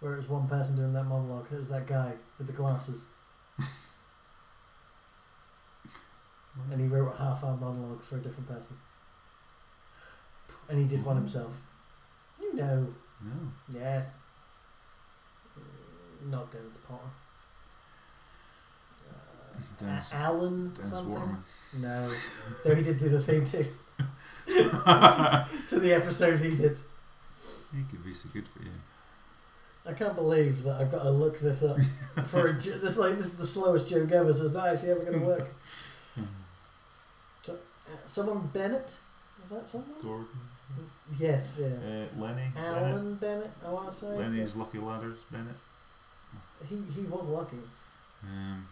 where 0.00 0.14
it 0.14 0.16
was 0.18 0.28
one 0.28 0.48
person 0.48 0.76
doing 0.76 0.92
that 0.92 1.04
monologue. 1.04 1.46
It 1.52 1.58
was 1.58 1.68
that 1.68 1.86
guy 1.86 2.12
with 2.38 2.46
the 2.46 2.52
glasses, 2.52 3.06
and 6.70 6.80
he 6.80 6.86
wrote 6.86 7.12
a 7.14 7.16
half-hour 7.18 7.56
monologue 7.56 8.02
for 8.02 8.16
a 8.16 8.20
different 8.20 8.48
person, 8.48 8.76
and 10.68 10.78
he 10.78 10.86
did 10.86 11.04
one 11.04 11.16
himself. 11.16 11.60
You 12.40 12.54
know, 12.54 12.86
no, 13.22 13.52
yes, 13.80 14.14
Mm, 15.58 16.30
not 16.30 16.50
Dennis 16.50 16.78
Potter. 16.78 17.10
Dennis- 19.78 20.10
A- 20.12 20.16
Alan 20.16 20.70
Dennis 20.74 20.90
something. 20.90 21.12
Waterman. 21.12 21.44
No, 21.80 22.10
though 22.64 22.74
he 22.74 22.82
did 22.82 22.98
do 22.98 23.08
the 23.08 23.22
theme 23.22 23.44
too 23.44 23.64
to 24.48 25.78
the 25.78 25.92
episode 25.94 26.40
he 26.40 26.56
did. 26.56 26.76
He 27.72 27.82
could 27.88 28.04
be 28.04 28.12
so 28.12 28.28
good 28.32 28.48
for 28.48 28.62
you. 28.62 28.70
I 29.86 29.92
can't 29.92 30.14
believe 30.16 30.62
that 30.64 30.80
I've 30.80 30.90
got 30.90 31.04
to 31.04 31.10
look 31.10 31.38
this 31.40 31.62
up 31.62 31.78
for 32.26 32.48
a, 32.48 32.52
this. 32.54 32.96
Like 32.98 33.16
this 33.16 33.26
is 33.26 33.34
the 33.34 33.46
slowest 33.46 33.88
joke 33.88 34.10
ever, 34.12 34.32
so 34.34 34.44
it's 34.46 34.54
not 34.54 34.68
actually 34.68 34.90
ever 34.90 35.00
going 35.04 35.20
to 35.20 35.24
work. 35.26 35.48
Uh, 37.48 37.52
someone 38.04 38.46
Bennett, 38.52 38.94
is 39.42 39.50
that 39.50 39.66
someone? 39.66 39.90
Gordon, 40.02 40.26
Yes, 41.18 41.60
yeah. 41.60 41.66
uh, 41.66 42.20
Lenny, 42.22 42.44
Alan 42.56 43.14
Bennett, 43.16 43.50
I 43.66 43.70
want 43.70 43.88
to 43.88 43.94
say. 43.94 44.06
Bennett. 44.16 44.32
Lenny's 44.32 44.54
Lucky 44.54 44.78
Ladders, 44.78 45.18
Bennett. 45.30 45.56
He 46.68 46.76
he 46.94 47.02
was 47.06 47.24
lucky. 47.26 47.56
Um, 48.22 48.66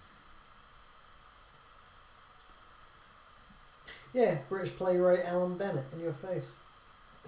Yeah, 4.12 4.38
British 4.48 4.74
playwright 4.74 5.24
Alan 5.24 5.56
Bennett 5.56 5.84
in 5.92 6.00
your 6.00 6.12
face. 6.12 6.56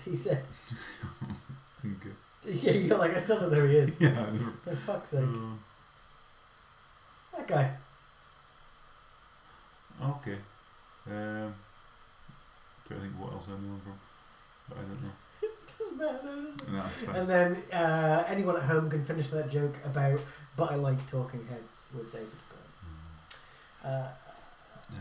He 0.04 0.16
says, 0.16 0.56
okay. 1.84 2.10
"Yeah, 2.48 2.72
you're 2.72 2.96
like 2.98 3.14
I 3.14 3.18
still 3.18 3.40
don't 3.40 3.52
know 3.52 3.60
who 3.60 3.66
he 3.68 3.76
is." 3.76 4.00
Yeah, 4.00 4.08
I 4.10 4.30
never. 4.30 4.52
For 4.64 4.76
fuck's 4.76 5.10
sake, 5.10 5.20
Uh, 5.20 5.56
that 7.36 7.46
guy. 7.46 7.76
okay. 10.02 10.38
Um, 11.06 11.54
trying 12.86 13.00
to 13.00 13.06
think 13.06 13.12
what 13.20 13.32
else 13.32 13.46
I 13.48 13.52
know 13.52 13.56
him 13.56 13.80
from, 13.84 13.98
but 14.68 14.78
I 14.78 14.80
don't 14.82 15.02
know. 15.02 15.10
Doesn't 15.78 15.98
matter, 15.98 16.18
does 16.22 16.62
it? 16.66 16.72
No, 16.72 16.82
it's 16.86 17.02
fine. 17.02 17.16
And 17.16 17.28
then 17.28 17.62
uh, 17.72 18.24
anyone 18.28 18.56
at 18.56 18.62
home 18.62 18.88
can 18.90 19.04
finish 19.04 19.28
that 19.30 19.50
joke 19.50 19.74
about, 19.84 20.20
but 20.56 20.72
I 20.72 20.76
like 20.76 21.08
talking 21.10 21.46
heads 21.48 21.86
with 21.94 22.10
David 22.12 22.28
Byrne. 23.82 23.92
Uh, 23.92 24.08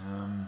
Um, 0.07 0.47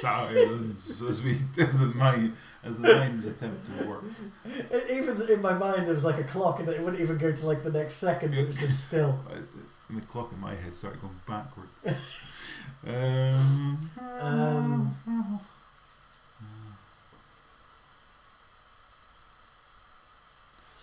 silence 0.00 1.02
as 1.02 1.22
we 1.22 1.38
as 1.58 1.78
the 1.78 1.86
mind 1.86 2.32
as 2.64 2.78
the 2.78 2.94
mind's 2.94 3.26
attempt 3.26 3.66
to 3.66 3.84
work. 3.84 4.04
even 4.90 5.20
in 5.28 5.40
my 5.42 5.52
mind, 5.52 5.86
there 5.86 5.94
was 5.94 6.04
like 6.04 6.18
a 6.18 6.24
clock, 6.24 6.60
and 6.60 6.68
it 6.68 6.80
wouldn't 6.80 7.00
even 7.02 7.18
go 7.18 7.32
to 7.32 7.46
like 7.46 7.62
the 7.62 7.72
next 7.72 7.94
second. 7.94 8.34
It 8.34 8.46
was 8.46 8.60
just 8.60 8.86
still. 8.88 9.18
And 9.88 9.98
the 9.98 10.06
clock 10.06 10.32
in 10.32 10.40
my 10.40 10.52
head 10.52 10.74
started 10.74 11.00
going 11.00 11.20
backwards. 11.28 11.70
um, 12.88 13.88
Um, 14.20 15.40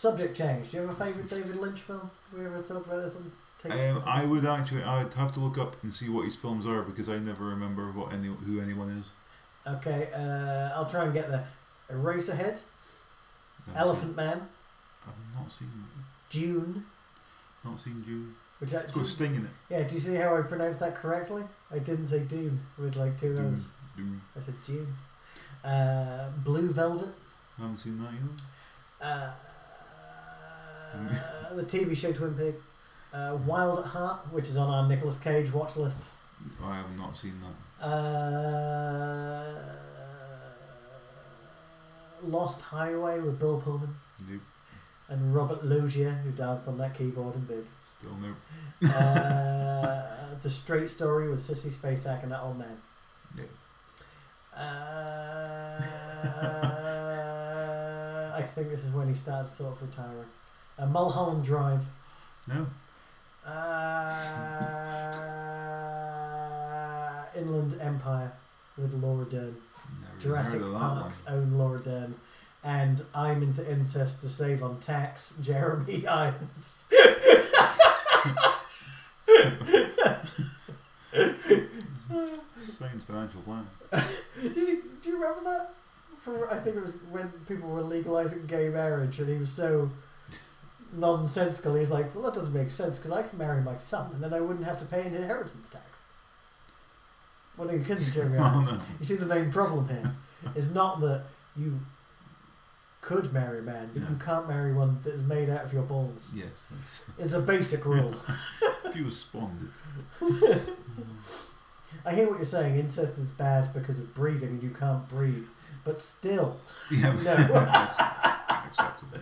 subject 0.04 0.36
change. 0.38 0.70
Do 0.70 0.78
you 0.78 0.84
have 0.86 1.00
a 1.02 1.06
favourite 1.06 1.30
David 1.30 1.56
Lynch 1.56 1.80
film? 1.80 2.12
Have 2.32 2.40
We 2.40 2.46
ever 2.46 2.62
talked 2.62 2.88
about 2.88 3.06
this 3.06 3.16
on? 3.16 3.32
Um, 3.72 4.04
I 4.06 4.26
would 4.26 4.46
actually 4.46 4.84
I 4.84 5.02
would 5.02 5.14
have 5.14 5.32
to 5.34 5.40
look 5.40 5.58
up 5.58 5.82
and 5.84 5.94
see 5.94 6.10
what 6.10 6.26
his 6.26 6.36
films 6.36 6.66
are 6.68 6.82
because 6.82 7.08
I 7.08 7.18
never 7.20 7.46
remember 7.46 7.90
what 7.94 8.12
any 8.12 8.28
who 8.28 8.60
anyone 8.60 8.90
is. 8.90 9.06
Okay, 9.76 10.10
uh, 10.14 10.76
I'll 10.78 10.90
try 10.90 11.06
and 11.06 11.14
get 11.14 11.30
there. 11.30 11.48
Eraserhead, 11.90 12.60
I've 13.70 13.78
Elephant 13.78 14.18
Man, 14.18 14.42
I've 15.08 15.40
not 15.40 15.50
seen 15.50 15.70
June. 16.30 16.86
not 17.64 17.80
seen 17.80 18.04
June. 18.06 18.36
Which 18.60 18.74
It's 18.74 18.98
got 18.98 19.06
Sting 19.06 19.36
in 19.36 19.46
it. 19.46 19.52
yeah. 19.70 19.84
Do 19.84 19.94
you 19.96 20.02
see 20.02 20.16
how 20.16 20.36
I 20.36 20.42
pronounced 20.42 20.82
that 20.82 20.96
correctly? 20.96 21.44
I 21.72 21.80
didn't 21.80 22.08
say 22.08 22.20
Dune 22.20 22.60
with 22.78 22.98
like 22.98 23.18
two 23.18 23.34
Dune. 23.38 23.54
O's. 23.54 23.70
Dune. 23.96 24.22
I 24.38 24.42
said 24.42 24.56
June. 24.66 24.94
Uh, 25.64 26.30
Blue 26.44 26.70
Velvet. 26.70 27.14
I 27.58 27.62
haven't 27.62 27.78
seen 27.78 27.98
that 28.00 28.12
either. 28.18 29.10
Uh, 29.10 29.32
the 31.56 31.64
TV 31.64 31.96
show 31.96 32.12
Twin 32.12 32.34
Peaks. 32.36 32.60
Uh, 33.14 33.38
Wild 33.46 33.80
at 33.80 33.86
Heart, 33.86 34.32
which 34.32 34.48
is 34.48 34.58
on 34.58 34.70
our 34.74 34.88
Nicolas 34.88 35.20
Cage 35.20 35.52
watch 35.54 35.76
list. 35.76 36.10
I 36.64 36.76
have 36.78 36.98
not 36.98 37.16
seen 37.16 37.40
that. 37.80 37.86
Uh, 37.86 39.54
Lost 42.24 42.62
Highway 42.62 43.20
with 43.20 43.38
Bill 43.40 43.60
Pullman 43.62 43.96
Nope. 44.30 44.42
and 45.10 45.36
Robert 45.36 45.64
Loggia, 45.64 46.12
who 46.24 46.32
danced 46.32 46.68
on 46.68 46.78
that 46.80 46.96
keyboard 46.98 47.36
in 47.36 47.42
Big. 47.42 47.66
Still 47.88 48.16
no. 48.18 48.34
Uh, 48.90 50.06
the 50.42 50.50
Straight 50.50 50.90
Story 50.90 51.30
with 51.30 51.42
Sissy 51.42 51.70
Spacek 51.72 52.24
and 52.24 52.32
that 52.32 52.42
old 52.42 52.58
man. 52.58 52.78
No. 53.38 53.44
Uh, 54.58 55.82
I 58.36 58.42
think 58.42 58.70
this 58.70 58.84
is 58.86 58.92
when 58.92 59.08
he 59.08 59.14
started 59.14 59.50
sort 59.50 59.74
of 59.74 59.82
retiring. 59.82 60.28
Uh, 60.78 60.86
Mulholland 60.88 61.44
Drive. 61.44 61.82
No. 62.48 62.66
Uh, 63.46 63.54
Inland 67.36 67.80
Empire 67.82 68.32
with 68.78 68.94
Laura 68.96 69.26
Dern. 69.26 69.56
Never 70.02 70.20
Jurassic 70.20 70.60
heard 70.62 70.68
of 70.68 70.74
that 70.74 70.80
Park's 70.80 71.28
own 71.28 71.58
Laura 71.58 71.80
Dern. 71.80 72.16
and 72.64 73.04
I'm 73.14 73.44
into 73.44 73.70
incest 73.70 74.22
to 74.22 74.28
save 74.30 74.64
on 74.64 74.80
tax. 74.80 75.38
Jeremy 75.42 76.08
Irons. 76.22 76.88
Sounds 82.60 83.04
financial 83.04 83.42
plan. 83.42 83.68
do, 84.42 84.50
you, 84.50 84.82
do 85.02 85.10
you 85.10 85.16
remember 85.22 85.44
that? 85.50 85.74
For 86.20 86.52
I 86.52 86.58
think 86.60 86.78
it 86.78 86.82
was 86.84 86.98
when 87.12 87.30
people 87.48 87.70
were 87.70 87.82
legalizing 87.82 88.46
gay 88.46 88.70
marriage, 88.70 89.20
and 89.20 89.28
he 89.30 89.38
was 89.38 89.52
so 89.52 89.90
nonsensical. 90.96 91.76
He's 91.76 91.92
like, 91.92 92.14
"Well, 92.16 92.24
that 92.26 92.34
doesn't 92.34 92.54
make 92.54 92.72
sense 92.72 92.98
because 93.00 93.12
I 93.12 93.24
can 93.24 93.38
marry 93.38 93.62
my 93.62 93.78
son, 93.78 94.12
and 94.14 94.24
then 94.24 94.34
I 94.34 94.40
wouldn't 94.42 94.66
have 94.66 94.80
to 94.80 94.86
pay 94.86 95.06
an 95.06 95.14
inheritance 95.16 95.70
tax." 95.70 95.84
What 97.56 97.70
are 97.70 97.76
you 97.78 97.84
couldn't, 97.84 98.04
Jeremy 98.12 98.38
Oh, 98.40 98.44
Irons. 98.44 98.72
no. 98.72 98.80
You 99.00 99.06
see, 99.06 99.16
the 99.16 99.26
main 99.26 99.52
problem 99.52 99.88
here 99.88 100.12
is 100.56 100.74
not 100.74 101.00
that 101.02 101.24
you 101.56 101.80
could 103.02 103.32
marry 103.34 103.60
a 103.60 103.62
man, 103.62 103.90
but 103.94 104.10
you 104.10 104.16
can't 104.24 104.48
marry 104.48 104.74
one 104.74 105.00
that 105.04 105.14
is 105.14 105.24
made 105.24 105.50
out 105.50 105.64
of 105.66 105.74
your 105.74 105.84
balls. 105.84 106.32
Yes, 106.34 106.66
that's, 106.72 107.10
It's 107.20 107.34
a 107.34 107.42
basic 107.42 107.86
rule. 107.86 108.16
if 108.86 108.96
you 108.96 109.04
responded. 109.06 109.70
Mm. 110.22 110.70
I 112.06 112.14
hear 112.16 112.28
what 112.28 112.38
you're 112.38 112.46
saying. 112.46 112.76
Incest 112.80 113.18
is 113.20 113.30
bad 113.32 113.72
because 113.74 114.00
of 114.00 114.14
breeding, 114.16 114.50
and 114.50 114.64
you 114.64 114.72
can't 114.72 115.08
breed. 115.10 115.46
But 115.86 116.00
still, 116.02 116.58
Yeah, 116.90 117.12
No. 117.24 117.34
acceptable. 117.34 119.20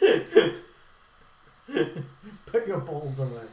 put 2.46 2.66
your 2.66 2.80
balls 2.80 3.20
away. 3.20 3.44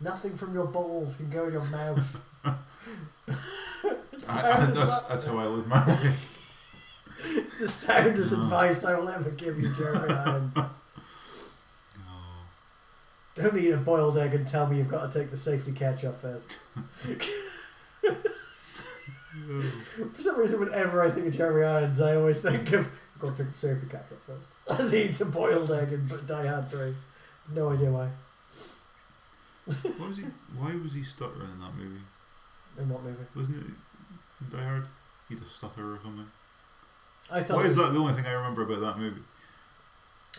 Nothing 0.00 0.36
from 0.36 0.54
your 0.54 0.66
balls 0.66 1.16
can 1.16 1.30
go 1.30 1.46
in 1.46 1.52
your 1.52 1.68
mouth. 1.70 2.20
I, 2.44 2.54
I, 4.28 4.66
that's, 4.66 5.02
that's 5.02 5.26
how 5.26 5.38
I 5.38 5.46
live 5.46 5.66
my 5.66 5.84
life. 6.02 6.34
It's 7.24 7.58
the 7.58 7.68
soundest 7.68 8.32
advice 8.32 8.84
I 8.84 8.96
will 8.96 9.08
ever 9.08 9.30
give 9.30 9.58
you, 9.58 9.74
Jeremy 9.74 10.14
Irons. 10.14 10.54
Oh, 10.56 10.70
Don't 13.34 13.58
eat 13.58 13.70
a 13.70 13.76
boiled 13.76 14.18
egg 14.18 14.34
and 14.34 14.46
tell 14.46 14.68
me 14.68 14.78
you've 14.78 14.88
got 14.88 15.10
to 15.10 15.18
take 15.18 15.30
the 15.30 15.36
safety 15.36 15.72
catch 15.72 16.04
off 16.04 16.20
first. 16.20 16.60
For 20.14 20.22
some 20.22 20.38
reason, 20.38 20.60
whenever 20.60 21.02
I 21.02 21.10
think 21.10 21.26
of 21.26 21.36
Jeremy 21.36 21.66
Irons, 21.66 22.00
I 22.00 22.16
always 22.16 22.40
think 22.40 22.72
of 22.72 22.88
Got 23.18 23.36
to 23.36 23.42
take 23.42 23.52
the 23.52 23.58
safety 23.58 23.86
catch 23.90 24.06
off 24.12 24.18
first. 24.26 24.80
As 24.80 24.92
he 24.92 25.02
eats 25.04 25.20
a 25.20 25.26
boiled 25.26 25.70
egg 25.70 25.92
in 25.92 26.08
Die 26.26 26.46
Hard 26.46 26.70
3. 26.70 26.94
No 27.54 27.70
idea 27.70 27.90
why. 27.90 28.08
What 29.66 30.08
was 30.08 30.16
he? 30.18 30.24
Why 30.56 30.74
was 30.76 30.94
he 30.94 31.02
stuttering 31.02 31.50
in 31.50 31.60
that 31.60 31.74
movie? 31.76 32.00
In 32.78 32.88
what 32.88 33.02
movie? 33.02 33.24
Wasn't 33.34 33.56
it 33.56 34.50
Die 34.50 34.62
Hard? 34.64 34.86
He 35.28 35.34
had 35.34 35.42
a 35.44 35.46
stutter 35.48 35.94
or 35.94 35.98
something. 36.02 36.26
I 37.30 37.42
thought. 37.42 37.58
Why 37.58 37.64
is 37.64 37.76
that 37.76 37.92
the 37.92 37.98
only 37.98 38.14
thing 38.14 38.24
I 38.24 38.32
remember 38.32 38.62
about 38.62 38.80
that 38.80 38.98
movie? 38.98 39.20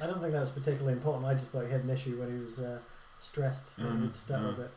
I 0.02 0.08
don't 0.08 0.20
think 0.22 0.32
that 0.34 0.42
was 0.42 0.50
particularly 0.52 0.94
important. 0.94 1.26
I 1.26 1.34
just 1.34 1.52
thought 1.52 1.66
he 1.66 1.72
had 1.72 1.84
an 1.84 1.90
issue 1.90 2.18
when 2.20 2.32
he 2.36 2.42
was 2.42 2.60
uh, 2.60 2.80
stressed. 3.20 3.78
and 3.78 3.88
Uh, 3.88 4.02
he'd 4.06 4.16
stutter 4.16 4.50
a 4.50 4.54
bit. 4.54 4.72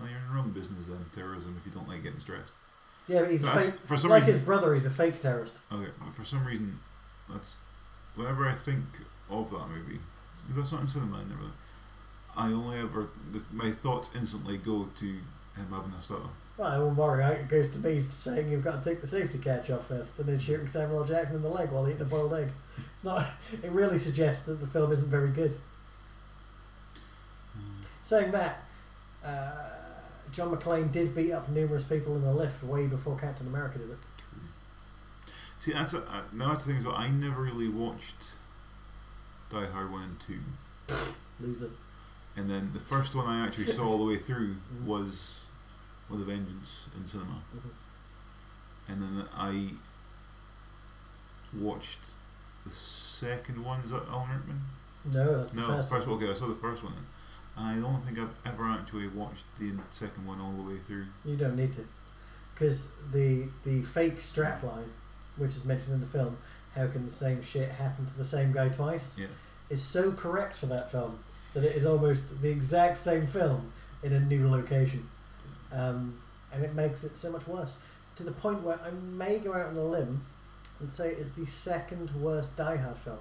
Well, 0.00 0.08
you're 0.08 0.18
in 0.18 0.28
the 0.28 0.34
wrong 0.34 0.50
business 0.52 0.86
then, 0.86 1.04
terrorism, 1.14 1.56
if 1.60 1.66
you 1.66 1.72
don't 1.78 1.88
like 1.88 2.02
getting 2.02 2.20
stressed. 2.20 2.52
Yeah, 3.12 3.20
but 3.20 3.30
he's 3.30 3.44
a 3.44 3.50
fake. 3.50 3.80
for 3.86 3.96
some 3.96 4.10
Like 4.10 4.22
reason, 4.22 4.34
his 4.34 4.42
brother, 4.42 4.72
he's 4.72 4.86
a 4.86 4.90
fake 4.90 5.20
terrorist. 5.20 5.56
Okay, 5.70 5.90
but 5.98 6.14
for 6.14 6.24
some 6.24 6.44
reason, 6.46 6.78
that's 7.30 7.58
whenever 8.14 8.48
I 8.48 8.54
think 8.54 8.84
of 9.30 9.50
that 9.50 9.68
movie, 9.68 9.98
because 10.42 10.56
that's 10.56 10.72
not 10.72 10.80
in 10.80 10.86
cinema 10.86 11.18
and 11.18 11.32
everything. 11.32 11.52
I 12.36 12.46
only 12.46 12.78
ever 12.78 13.08
the, 13.32 13.42
my 13.52 13.70
thoughts 13.70 14.08
instantly 14.16 14.56
go 14.56 14.88
to 14.96 15.04
him 15.04 15.66
having 15.70 15.92
a 15.98 16.02
stutter. 16.02 16.22
Well, 16.56 16.68
I 16.70 16.78
won't 16.78 16.96
worry. 16.96 17.24
It 17.34 17.48
goes 17.48 17.70
to 17.70 17.78
me 17.80 18.00
saying 18.00 18.50
you've 18.50 18.64
got 18.64 18.82
to 18.82 18.90
take 18.90 19.00
the 19.00 19.06
safety 19.06 19.38
catch 19.38 19.70
off 19.70 19.88
first, 19.88 20.18
and 20.18 20.28
then 20.28 20.38
shooting 20.38 20.66
Samuel 20.68 21.00
L. 21.00 21.04
Jackson 21.04 21.36
in 21.36 21.42
the 21.42 21.48
leg 21.48 21.70
while 21.70 21.86
eating 21.88 22.00
a 22.02 22.06
boiled 22.06 22.32
egg. 22.34 22.48
It's 22.94 23.04
not. 23.04 23.26
It 23.62 23.70
really 23.70 23.98
suggests 23.98 24.46
that 24.46 24.60
the 24.60 24.66
film 24.66 24.92
isn't 24.92 25.08
very 25.10 25.30
good. 25.30 25.54
Saying 28.02 28.32
that, 28.32 28.62
uh, 29.24 29.71
John 30.32 30.54
McClane 30.56 30.90
did 30.90 31.14
beat 31.14 31.32
up 31.32 31.48
numerous 31.50 31.84
people 31.84 32.16
in 32.16 32.22
the 32.22 32.32
lift 32.32 32.64
way 32.64 32.86
before 32.86 33.18
Captain 33.18 33.46
America 33.46 33.78
did 33.78 33.90
it. 33.90 33.98
See, 35.58 35.72
that's 35.72 35.94
a, 35.94 35.98
uh, 36.10 36.22
now 36.32 36.48
that's 36.48 36.64
the 36.64 36.70
thing 36.72 36.78
as 36.80 36.84
well. 36.84 36.96
I 36.96 37.08
never 37.08 37.42
really 37.42 37.68
watched 37.68 38.16
Die 39.50 39.66
Hard 39.66 39.92
one 39.92 40.02
and 40.02 40.18
two, 40.20 40.40
Loser. 41.38 41.70
and 42.34 42.50
then 42.50 42.70
the 42.72 42.80
first 42.80 43.14
one 43.14 43.26
I 43.26 43.44
actually 43.46 43.66
saw 43.66 43.86
all 43.86 43.98
the 43.98 44.04
way 44.06 44.16
through 44.16 44.56
Mhm. 44.74 44.86
was 44.86 45.44
with 46.08 46.20
a 46.22 46.24
Vengeance 46.24 46.86
in 46.96 47.06
cinema, 47.06 47.42
Mhm. 47.54 47.70
and 48.88 49.02
then 49.02 49.28
I 49.36 49.74
watched 51.56 52.00
the 52.64 52.72
second 52.72 53.62
one. 53.62 53.80
Is 53.82 53.90
that 53.90 54.08
Alan 54.08 54.30
Rickman? 54.30 54.62
No, 55.04 55.38
that's 55.38 55.50
the 55.52 55.60
No, 55.60 55.66
first, 55.68 55.90
first 55.90 56.06
one. 56.08 56.16
one. 56.16 56.24
Okay, 56.24 56.32
I 56.32 56.34
saw 56.34 56.46
the 56.48 56.54
first 56.54 56.82
one. 56.82 56.94
Then. 56.94 57.06
I 57.56 57.74
don't 57.74 58.02
think 58.04 58.18
I've 58.18 58.34
ever 58.46 58.68
actually 58.68 59.08
watched 59.08 59.44
the 59.58 59.72
second 59.90 60.26
one 60.26 60.40
all 60.40 60.52
the 60.52 60.62
way 60.62 60.78
through. 60.78 61.06
You 61.24 61.36
don't 61.36 61.56
need 61.56 61.72
to, 61.74 61.86
because 62.54 62.92
the 63.12 63.48
the 63.64 63.82
fake 63.82 64.16
strapline, 64.20 64.88
which 65.36 65.50
is 65.50 65.64
mentioned 65.64 65.94
in 65.94 66.00
the 66.00 66.06
film, 66.06 66.38
how 66.74 66.86
can 66.86 67.04
the 67.04 67.12
same 67.12 67.42
shit 67.42 67.70
happen 67.70 68.06
to 68.06 68.16
the 68.16 68.24
same 68.24 68.52
guy 68.52 68.68
twice? 68.68 69.18
Yeah. 69.18 69.26
Is 69.70 69.82
so 69.82 70.12
correct 70.12 70.56
for 70.56 70.66
that 70.66 70.90
film 70.90 71.18
that 71.54 71.64
it 71.64 71.76
is 71.76 71.86
almost 71.86 72.40
the 72.42 72.50
exact 72.50 72.98
same 72.98 73.26
film 73.26 73.72
in 74.02 74.12
a 74.12 74.20
new 74.20 74.48
location, 74.48 75.08
um, 75.72 76.18
and 76.52 76.64
it 76.64 76.74
makes 76.74 77.04
it 77.04 77.16
so 77.16 77.30
much 77.30 77.46
worse 77.46 77.78
to 78.16 78.22
the 78.22 78.32
point 78.32 78.62
where 78.62 78.78
I 78.84 78.90
may 78.90 79.38
go 79.38 79.54
out 79.54 79.68
on 79.68 79.76
a 79.76 79.84
limb 79.84 80.24
and 80.80 80.92
say 80.92 81.10
it 81.12 81.18
is 81.18 81.32
the 81.32 81.46
second 81.46 82.10
worst 82.20 82.56
Die 82.56 82.76
Hard 82.76 82.96
film. 82.96 83.18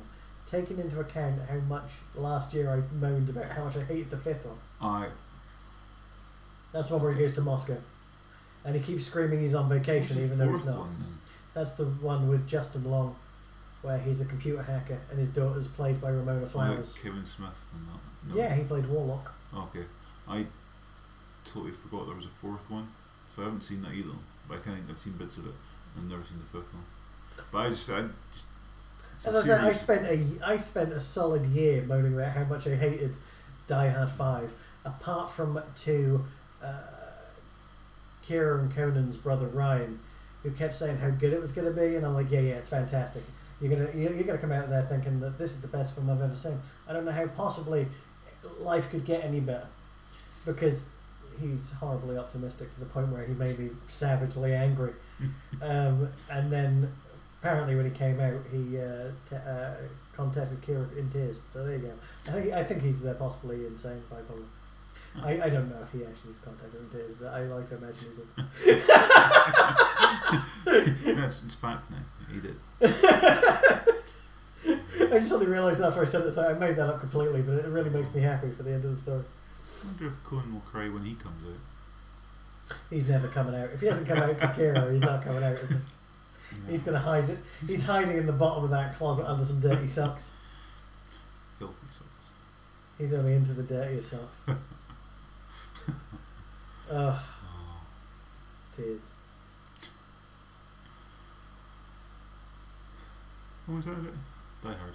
Taking 0.52 0.80
into 0.80 1.00
account 1.00 1.40
how 1.50 1.58
much 1.70 1.94
last 2.14 2.54
year 2.54 2.70
I 2.70 2.96
moaned 2.96 3.30
about 3.30 3.50
how 3.50 3.64
much 3.64 3.78
I 3.78 3.84
hated 3.84 4.10
the 4.10 4.18
fifth 4.18 4.46
one. 4.46 4.58
I 4.82 5.08
That's 6.74 6.90
the 6.90 6.96
one 6.96 7.04
where 7.04 7.14
he 7.14 7.20
goes 7.22 7.34
to 7.36 7.42
Moscow. 7.42 7.78
And 8.66 8.76
he 8.76 8.82
keeps 8.82 9.06
screaming 9.06 9.40
he's 9.40 9.56
on 9.56 9.70
vacation 9.70 10.18
even 10.18 10.38
though 10.38 10.52
he's 10.52 10.66
not. 10.66 10.80
one? 10.80 11.20
That's 11.54 11.74
the 11.74 11.86
one 11.86 12.28
with 12.28 12.48
Justin 12.48 12.90
Long, 12.90 13.16
where 13.82 13.98
he's 13.98 14.22
a 14.22 14.26
computer 14.26 14.62
hacker 14.62 15.00
and 15.10 15.18
his 15.18 15.30
daughter's 15.30 15.68
played 15.68 16.02
by 16.02 16.10
Ramona 16.10 16.46
Flowers. 16.46 16.98
Kevin 17.02 17.26
Smith 17.26 17.50
and 17.74 17.88
that. 17.88 18.36
No. 18.36 18.42
Yeah, 18.42 18.54
he 18.54 18.64
played 18.64 18.86
Warlock. 18.86 19.34
Okay, 19.56 19.86
I 20.28 20.46
totally 21.46 21.72
forgot 21.72 22.08
there 22.08 22.16
was 22.16 22.26
a 22.26 22.30
fourth 22.42 22.70
one, 22.70 22.90
so 23.36 23.42
I 23.42 23.46
haven't 23.46 23.62
seen 23.62 23.82
that 23.84 23.94
either. 23.94 24.10
But 24.48 24.60
I 24.60 24.62
kind 24.62 24.80
of, 24.80 24.96
I've 24.96 25.02
seen 25.02 25.14
bits 25.14 25.38
of 25.38 25.48
it. 25.48 25.54
I've 25.98 26.04
never 26.04 26.24
seen 26.24 26.40
the 26.40 26.60
fifth 26.60 26.74
one. 26.74 26.84
But 27.52 27.58
I 27.58 27.70
just, 27.70 27.90
I 27.90 28.04
just 28.32 28.46
it's 29.26 29.28
And 29.28 29.36
a 29.36 29.40
that's 29.40 29.48
it, 29.48 29.68
I 29.68 29.72
spent 29.74 30.06
a 30.06 30.46
I 30.46 30.58
spent 30.58 30.94
a 30.94 31.00
solid 31.00 31.46
year 31.48 31.84
moaning 31.84 32.14
about 32.14 32.32
how 32.32 32.44
much 32.46 32.68
I 32.68 32.76
hated 32.76 33.16
Die 33.68 33.90
Hard 33.90 34.10
Five, 34.10 34.54
apart 34.86 35.30
from 35.30 35.62
to 35.84 36.26
uh, 36.64 36.74
Kira 38.28 38.60
and 38.60 38.74
Conan's 38.74 39.18
brother 39.18 39.48
Ryan, 39.48 40.00
who 40.44 40.52
kept 40.52 40.76
saying 40.76 40.98
how 40.98 41.10
good 41.10 41.34
it 41.34 41.42
was 41.42 41.52
going 41.52 41.68
to 41.68 41.80
be, 41.80 41.96
and 41.96 42.06
I'm 42.06 42.14
like, 42.14 42.32
yeah, 42.32 42.40
yeah, 42.40 42.54
it's 42.56 42.70
fantastic. 42.70 43.24
You're 43.62 43.70
gonna 43.70 43.90
you're 43.96 44.14
you're 44.14 44.24
gonna 44.24 44.40
come 44.40 44.52
out 44.52 44.70
there 44.70 44.84
thinking 44.84 45.20
that 45.20 45.38
this 45.38 45.52
is 45.52 45.62
the 45.62 45.68
best 45.68 45.94
film 45.94 46.10
I've 46.10 46.22
ever 46.22 46.36
seen. 46.36 46.60
I 46.88 46.94
don't 46.94 47.06
know 47.06 47.12
how 47.12 47.28
possibly 47.28 47.88
life 48.60 48.90
could 48.90 49.06
get 49.06 49.24
any 49.24 49.40
better, 49.40 49.68
because 50.46 50.94
he's 51.40 51.72
horribly 51.74 52.18
optimistic 52.18 52.72
to 52.72 52.80
the 52.80 52.88
point 52.88 53.10
where 53.10 53.24
he 53.24 53.34
made 53.34 53.60
me 53.60 53.70
savagely 53.88 54.54
angry. 54.54 54.94
um, 55.62 56.10
and 56.30 56.52
then 56.52 56.92
apparently 57.42 57.76
when 57.76 57.86
he 57.86 57.92
came 57.92 58.20
out, 58.20 58.42
he 58.52 58.78
uh, 58.80 59.10
t- 59.30 59.36
uh, 59.36 59.74
contacted 60.16 60.62
Kira 60.62 60.96
in 60.98 61.10
tears. 61.10 61.40
So 61.50 61.66
there 61.66 61.76
you 61.78 61.82
go. 61.82 61.94
I 62.28 62.32
think 62.32 62.54
I 62.54 62.64
think 62.64 62.82
he's 62.84 63.06
uh, 63.06 63.14
possibly 63.16 63.66
insane, 63.66 64.02
bipolar. 64.12 64.46
I, 65.22 65.42
I 65.42 65.50
don't 65.50 65.70
know 65.70 65.82
if 65.82 65.92
he 65.92 66.06
actually 66.06 66.36
contacted 66.44 66.80
him 66.80 66.86
in 66.86 66.98
tears, 66.98 67.16
but 67.20 67.34
I 67.34 67.42
like 67.44 67.68
to 67.70 67.76
imagine 67.76 68.12
he 68.64 68.72
did. 68.72 68.84
That's 71.18 71.44
it's 71.44 71.56
fact 71.56 71.92
now. 71.92 71.98
He 72.32 72.40
did. 72.40 72.56
I 75.12 75.18
just 75.18 75.30
suddenly 75.30 75.52
realised 75.52 75.82
after 75.82 76.02
I 76.02 76.06
said 76.06 76.24
that 76.24 76.38
I 76.38 76.54
made 76.54 76.78
that 76.78 76.88
up 76.88 77.02
completely, 77.02 77.42
but 77.42 77.56
it 77.56 77.66
really 77.66 77.90
makes 77.90 78.14
me 78.14 78.22
happy 78.22 78.50
for 78.52 78.64
the 78.64 78.72
end 78.72 78.86
of 78.86 78.96
the 78.96 79.02
story. 79.02 79.24
I 79.84 79.88
wonder 79.88 80.08
if 80.08 80.24
Conan 80.24 80.54
will 80.54 80.62
cry 80.62 80.88
when 80.88 81.04
he 81.04 81.16
comes 81.16 81.44
out. 81.46 82.78
He's 82.90 83.10
never 83.10 83.28
coming 83.28 83.54
out. 83.56 83.72
If 83.74 83.82
he 83.82 83.88
hasn't 83.88 84.08
come 84.08 84.20
out 84.20 84.40
to 84.40 84.48
Kira, 84.48 84.94
he's 84.94 85.02
not 85.02 85.22
coming 85.24 85.44
out. 85.44 85.56
Is 85.56 85.72
he? 85.72 85.76
Yeah. 86.52 86.72
He's 86.72 86.84
going 86.84 86.94
to 86.96 87.00
hide 87.00 87.28
it. 87.30 87.40
He's 87.68 87.86
hiding 87.86 88.18
in 88.18 88.26
the 88.26 88.32
bottom 88.34 88.64
of 88.66 88.70
that 88.72 88.96
closet 88.96 89.26
under 89.28 89.44
some 89.46 89.60
dirty 89.60 89.88
socks. 89.98 90.32
filthy 91.60 91.76
socks. 91.88 92.06
He's 92.98 93.14
only 93.14 93.34
into 93.34 93.54
the 93.54 93.64
dirtiest 93.64 94.10
socks. 94.12 94.44
Ugh, 94.48 94.58
Oh. 96.94 97.22
tears. 98.76 99.04
What 103.66 103.76
was 103.78 103.86
that? 103.86 103.96
Die 104.64 104.74
Hard. 104.74 104.94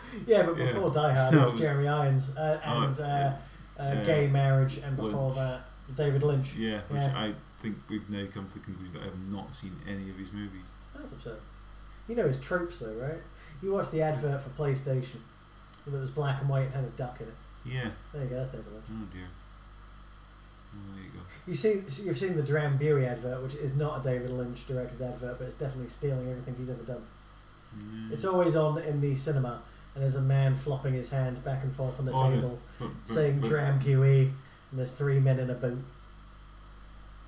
Yeah, 0.26 0.44
but 0.46 0.56
Yeah. 0.56 0.66
before 0.66 0.90
Die 0.90 1.12
Hard, 1.14 1.32
No, 1.34 1.38
it 1.38 1.42
it 1.42 1.44
was 1.44 1.52
was- 1.52 1.60
Jeremy 1.60 1.88
Irons 1.88 2.36
uh, 2.36 2.60
Oh, 2.64 2.82
and 2.82 2.98
uh, 3.00 3.02
yeah. 3.04 3.36
uh, 3.78 3.92
yeah. 3.94 4.04
Gay 4.04 4.28
Marriage, 4.28 4.78
and 4.78 4.96
before 4.96 5.30
Lynch. 5.32 5.36
that, 5.36 5.60
David 5.96 6.22
Lynch. 6.22 6.54
Yeah, 6.54 6.80
which 6.88 7.02
Yeah. 7.02 7.12
I 7.18 7.34
think 7.60 7.76
we've 7.88 8.08
now 8.08 8.24
come 8.32 8.48
to 8.48 8.54
the 8.58 8.64
conclusion 8.64 8.94
that 8.94 9.02
I 9.02 9.06
have 9.06 9.18
not 9.30 9.54
seen 9.54 9.76
any 9.86 10.08
of 10.10 10.16
his 10.16 10.32
movies. 10.32 10.64
That's 10.98 11.12
absurd. 11.12 11.38
You 12.08 12.14
know 12.16 12.26
his 12.26 12.40
tropes 12.40 12.78
though, 12.80 12.94
right? 12.94 13.18
You 13.62 13.72
watched 13.72 13.92
the 13.92 14.02
advert 14.02 14.42
for 14.42 14.50
PlayStation. 14.50 15.16
It 15.86 15.92
was 15.92 16.10
black 16.10 16.40
and 16.40 16.48
white 16.48 16.66
and 16.66 16.74
had 16.74 16.84
a 16.84 16.88
duck 16.90 17.18
in 17.20 17.26
it. 17.26 17.34
Yeah. 17.64 17.90
There 18.12 18.22
you 18.22 18.28
go, 18.28 18.36
that's 18.36 18.50
David 18.50 18.66
Lynch. 18.72 18.84
Oh 18.90 19.06
dear. 19.12 19.26
Oh, 20.74 20.94
there 20.94 21.02
you 21.04 21.10
go. 21.10 21.20
You 21.46 21.54
see, 21.54 21.82
you've 22.04 22.18
seen 22.18 22.36
the 22.36 22.42
Drambuie 22.42 23.06
advert, 23.06 23.42
which 23.42 23.54
is 23.54 23.76
not 23.76 24.00
a 24.00 24.02
David 24.08 24.30
Lynch 24.30 24.66
directed 24.66 25.00
advert, 25.02 25.38
but 25.38 25.46
it's 25.46 25.56
definitely 25.56 25.88
stealing 25.88 26.28
everything 26.30 26.54
he's 26.58 26.70
ever 26.70 26.82
done. 26.82 27.02
Mm. 27.78 28.12
It's 28.12 28.24
always 28.24 28.54
on 28.56 28.78
in 28.82 29.00
the 29.00 29.16
cinema, 29.16 29.62
and 29.94 30.04
there's 30.04 30.16
a 30.16 30.20
man 30.20 30.56
flopping 30.56 30.94
his 30.94 31.10
hand 31.10 31.42
back 31.44 31.62
and 31.64 31.74
forth 31.74 31.98
on 31.98 32.04
the 32.06 32.12
Oh, 32.12 32.28
yeah. 32.28 32.34
table, 32.36 32.58
But- 32.78 32.88
but- 33.06 33.14
saying 33.14 33.40
but- 33.40 33.50
Drambuie, 33.50 34.24
and 34.70 34.78
there's 34.78 34.92
three 34.92 35.18
men 35.20 35.38
in 35.40 35.48
a 35.50 35.54
boat. 35.54 35.78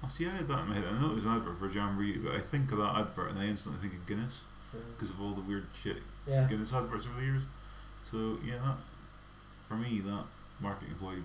I 0.03 0.09
see. 0.09 0.27
I 0.27 0.31
had 0.31 0.49
that 0.49 0.61
in 0.61 0.69
my 0.69 0.75
head. 0.75 0.85
I 0.91 1.01
know 1.01 1.11
it 1.11 1.15
was 1.15 1.25
an 1.27 1.33
advert 1.37 1.59
for 1.59 1.69
Drambuie, 1.69 2.25
but 2.25 2.35
I 2.35 2.41
think 2.41 2.73
of 2.73 2.79
that 2.79 2.97
advert 2.97 3.31
and 3.31 3.39
I 3.39 3.45
instantly 3.45 3.81
think 3.81 3.95
of 4.01 4.07
Guinness 4.07 4.41
because 4.97 5.11
of 5.11 5.21
all 5.21 5.33
the 5.33 5.41
weird 5.43 5.67
shit 5.75 5.97
Yeah. 6.27 6.47
Guinness 6.49 6.73
adverts 6.73 7.07
over 7.07 7.19
the 7.21 7.27
years. 7.27 7.43
So 8.05 8.39
yeah, 8.45 8.55
that 8.65 8.77
for 9.69 9.75
me 9.75 10.01
that 10.01 10.25
marketing 10.61 10.93
employee 10.93 11.23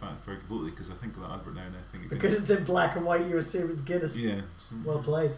backfired 0.00 0.40
completely 0.40 0.70
because 0.72 0.90
I 0.90 0.94
think 0.94 1.16
of 1.16 1.22
that 1.22 1.30
advert 1.30 1.54
now 1.54 1.62
and 1.62 1.74
I 1.76 1.80
think 1.92 2.04
of 2.04 2.10
Because 2.10 2.34
Guinness. 2.34 2.50
it's 2.50 2.58
in 2.60 2.64
black 2.64 2.96
and 2.96 3.04
white, 3.06 3.26
you 3.26 3.36
assume 3.38 3.70
it's 3.70 3.82
Guinness. 3.82 4.18
yeah. 4.20 4.40
Well 4.84 4.98
played. 4.98 5.32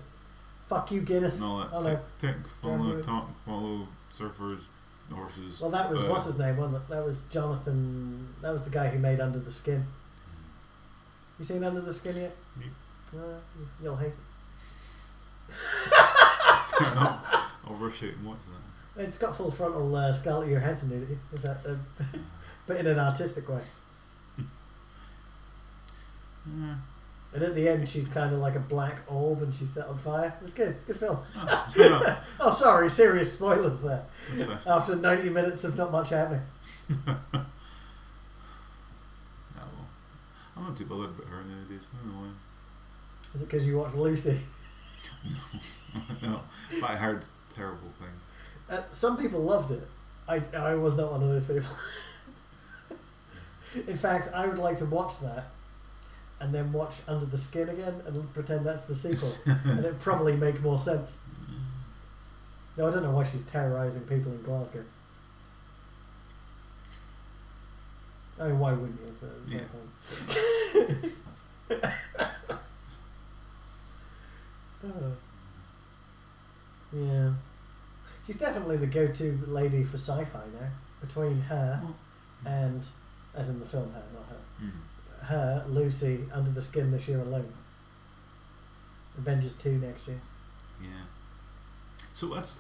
Fuck 0.67 0.91
you, 0.93 1.01
Guinness. 1.03 1.37
And 1.41 1.45
all 1.45 1.59
that 1.59 1.69
Oh 1.73 1.81
no. 1.81 1.89
tick, 1.91 2.01
tick, 2.19 2.37
follow, 2.63 3.01
talk, 3.03 3.29
follow, 3.47 3.87
surfers, 4.13 4.63
horses. 5.13 5.61
Well, 5.61 5.71
that 5.71 5.91
was 5.91 6.03
uh, 6.03 6.09
what's 6.09 6.27
his 6.27 6.39
name, 6.39 6.57
wasn't 6.57 6.77
it? 6.83 6.89
That 6.89 7.05
was 7.05 7.23
Jonathan. 7.31 8.29
That 8.43 8.53
was 8.53 8.65
the 8.65 8.71
guy 8.71 8.89
who 8.89 8.99
made 8.99 9.21
Under 9.21 9.39
the 9.39 9.53
Skin. 9.53 9.85
You 11.39 11.45
seen 11.45 11.65
Under 11.65 11.81
the 11.81 11.93
Skin 11.95 12.17
yet? 12.17 12.37
Yep. 12.61 12.69
Uh, 13.15 13.39
you'll 13.83 13.97
hate 13.97 14.13
enough. 16.81 17.51
I'll 17.67 17.75
rush 17.75 18.03
out 18.03 18.11
and 18.11 18.27
watch 18.27 18.39
that. 18.95 19.03
it. 19.03 19.09
It's 19.09 19.19
got 19.19 19.37
full 19.37 19.51
frontal 19.51 19.95
uh, 19.95 20.13
Scarlett 20.13 20.51
Johansson 20.51 20.91
nudity, 20.91 21.19
if 21.33 21.43
that, 21.43 21.59
uh, 21.67 21.75
but 22.67 22.77
in 22.79 22.87
an 22.87 22.99
artistic 22.99 23.49
way. 23.49 23.63
Yeah. 26.47 26.75
And 27.33 27.45
at 27.45 27.55
the 27.55 27.69
end, 27.69 27.89
she's 27.89 28.09
kind 28.09 28.35
of 28.35 28.41
like 28.41 28.57
a 28.57 28.59
black 28.59 29.03
orb, 29.07 29.41
and 29.45 29.55
she's 29.55 29.71
set 29.71 29.87
on 29.87 29.97
fire. 29.99 30.35
It's 30.43 30.53
good. 30.53 30.67
It's 30.71 30.83
a 30.83 30.87
good 30.89 30.97
film. 30.97 31.17
Oh. 31.37 32.23
Oh, 32.41 32.51
sorry, 32.51 32.91
serious 32.91 33.33
spoilers 33.35 33.83
there. 33.83 34.03
After 34.67 34.97
ninety 34.97 35.31
minutes 35.31 35.63
of 35.63 35.77
not 35.79 35.93
much 35.93 36.11
happening. 36.11 36.41
Ah, 37.07 37.21
well. 39.57 39.87
I'm 40.57 40.65
not 40.65 40.77
too 40.77 40.87
bothered 40.87 41.11
about 41.11 41.29
her 41.29 41.45
nowadays. 41.45 41.83
I 41.93 41.97
don't 42.05 42.15
know 42.17 42.23
why. 42.23 42.31
Is 43.35 43.43
it 43.43 43.47
because 43.47 43.67
you 43.67 43.79
watched 43.79 43.97
Lucy? 43.97 44.41
no, 46.23 46.41
but 46.81 46.91
I 46.91 46.97
heard 46.97 47.25
terrible 47.55 47.89
thing. 47.99 48.09
Uh, 48.69 48.83
some 48.91 49.17
people 49.17 49.41
loved 49.41 49.71
it. 49.71 49.87
I, 50.29 50.43
I 50.57 50.75
was 50.75 50.97
not 50.97 51.13
one 51.13 51.23
of 51.23 51.29
those 51.29 51.45
people. 51.45 51.77
In 53.87 53.97
fact, 53.97 54.31
I 54.35 54.47
would 54.47 54.59
like 54.59 54.79
to 54.79 54.85
watch 54.87 55.21
that 55.21 55.51
and 56.41 56.55
then 56.55 56.73
watch 56.73 56.97
Under 57.07 57.27
the 57.27 57.39
Skin 57.39 57.69
again 57.69 58.03
and 58.07 58.33
pretend 58.35 58.65
that's 58.65 58.87
the 58.87 58.95
sequel. 58.95 59.55
and 59.65 59.81
it'd 59.81 60.01
probably 60.01 60.37
make 60.37 60.61
more 60.63 60.79
sense. 60.79 61.21
No, 62.77 62.89
I 62.89 62.91
don't 62.91 63.03
know 63.03 63.11
why 63.11 63.25
she's 63.25 63.45
terrorising 63.47 64.03
people 64.03 64.33
in 64.33 64.43
Glasgow. 64.43 64.85
I 68.41 68.47
mean, 68.49 68.59
why 68.59 68.73
wouldn't 68.73 68.99
you? 69.01 69.59
No 69.59 69.65
point. 71.69 71.91
Oh. 74.85 75.13
Yeah. 76.93 77.31
She's 78.27 78.39
definitely 78.39 78.77
the 78.79 78.87
go 78.87 79.09
to 79.09 79.39
lady 79.47 79.85
for 79.85 79.97
sci 79.97 80.25
fi 80.25 80.39
now. 80.61 80.69
Between 81.01 81.41
her 81.43 81.81
Well, 81.83 81.97
and, 82.45 82.87
as 83.35 83.49
in 83.49 83.59
the 83.61 83.67
film, 83.67 83.91
her, 83.93 84.03
not 84.15 84.27
her. 84.29 84.65
mm. 84.65 85.25
Her, 85.27 85.65
Lucy, 85.69 86.25
Under 86.33 86.51
the 86.51 86.61
Skin 86.63 86.91
this 86.91 87.09
year 87.09 87.21
alone. 87.21 87.53
Avengers 89.19 89.57
2 89.59 89.79
next 89.79 90.09
year. 90.09 90.21
Yeah. 90.83 90.89
So 92.15 92.29
that's. 92.35 92.59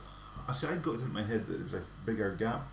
I 0.48 0.52
see. 0.52 0.66
I 0.66 0.76
got 0.76 0.94
it 0.96 1.00
in 1.02 1.12
my 1.12 1.22
head 1.22 1.46
that 1.46 1.52
there 1.54 1.64
was 1.64 1.74
a 1.74 1.82
bigger 2.04 2.30
gap 2.38 2.66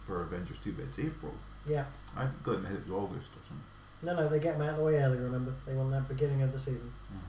for 0.00 0.22
Avengers 0.22 0.58
2, 0.62 0.72
but 0.72 0.84
it's 0.86 0.98
April. 0.98 1.32
Yeah. 1.68 1.84
I've 2.16 2.42
got 2.42 2.52
it 2.52 2.56
in 2.56 2.62
my 2.64 2.68
head 2.70 2.78
it 2.78 2.90
was 2.90 3.02
August 3.04 3.30
or 3.32 3.42
something. 3.46 3.64
No, 4.02 4.14
no, 4.16 4.28
they 4.28 4.38
get 4.40 4.58
them 4.58 4.62
out 4.66 4.70
of 4.70 4.76
the 4.78 4.84
way 4.84 4.96
early, 4.96 5.18
remember? 5.18 5.52
They 5.66 5.74
want 5.74 5.90
that 5.90 6.08
beginning 6.08 6.42
of 6.42 6.52
the 6.52 6.58
season. 6.58 6.90
Uh-huh. 7.10 7.20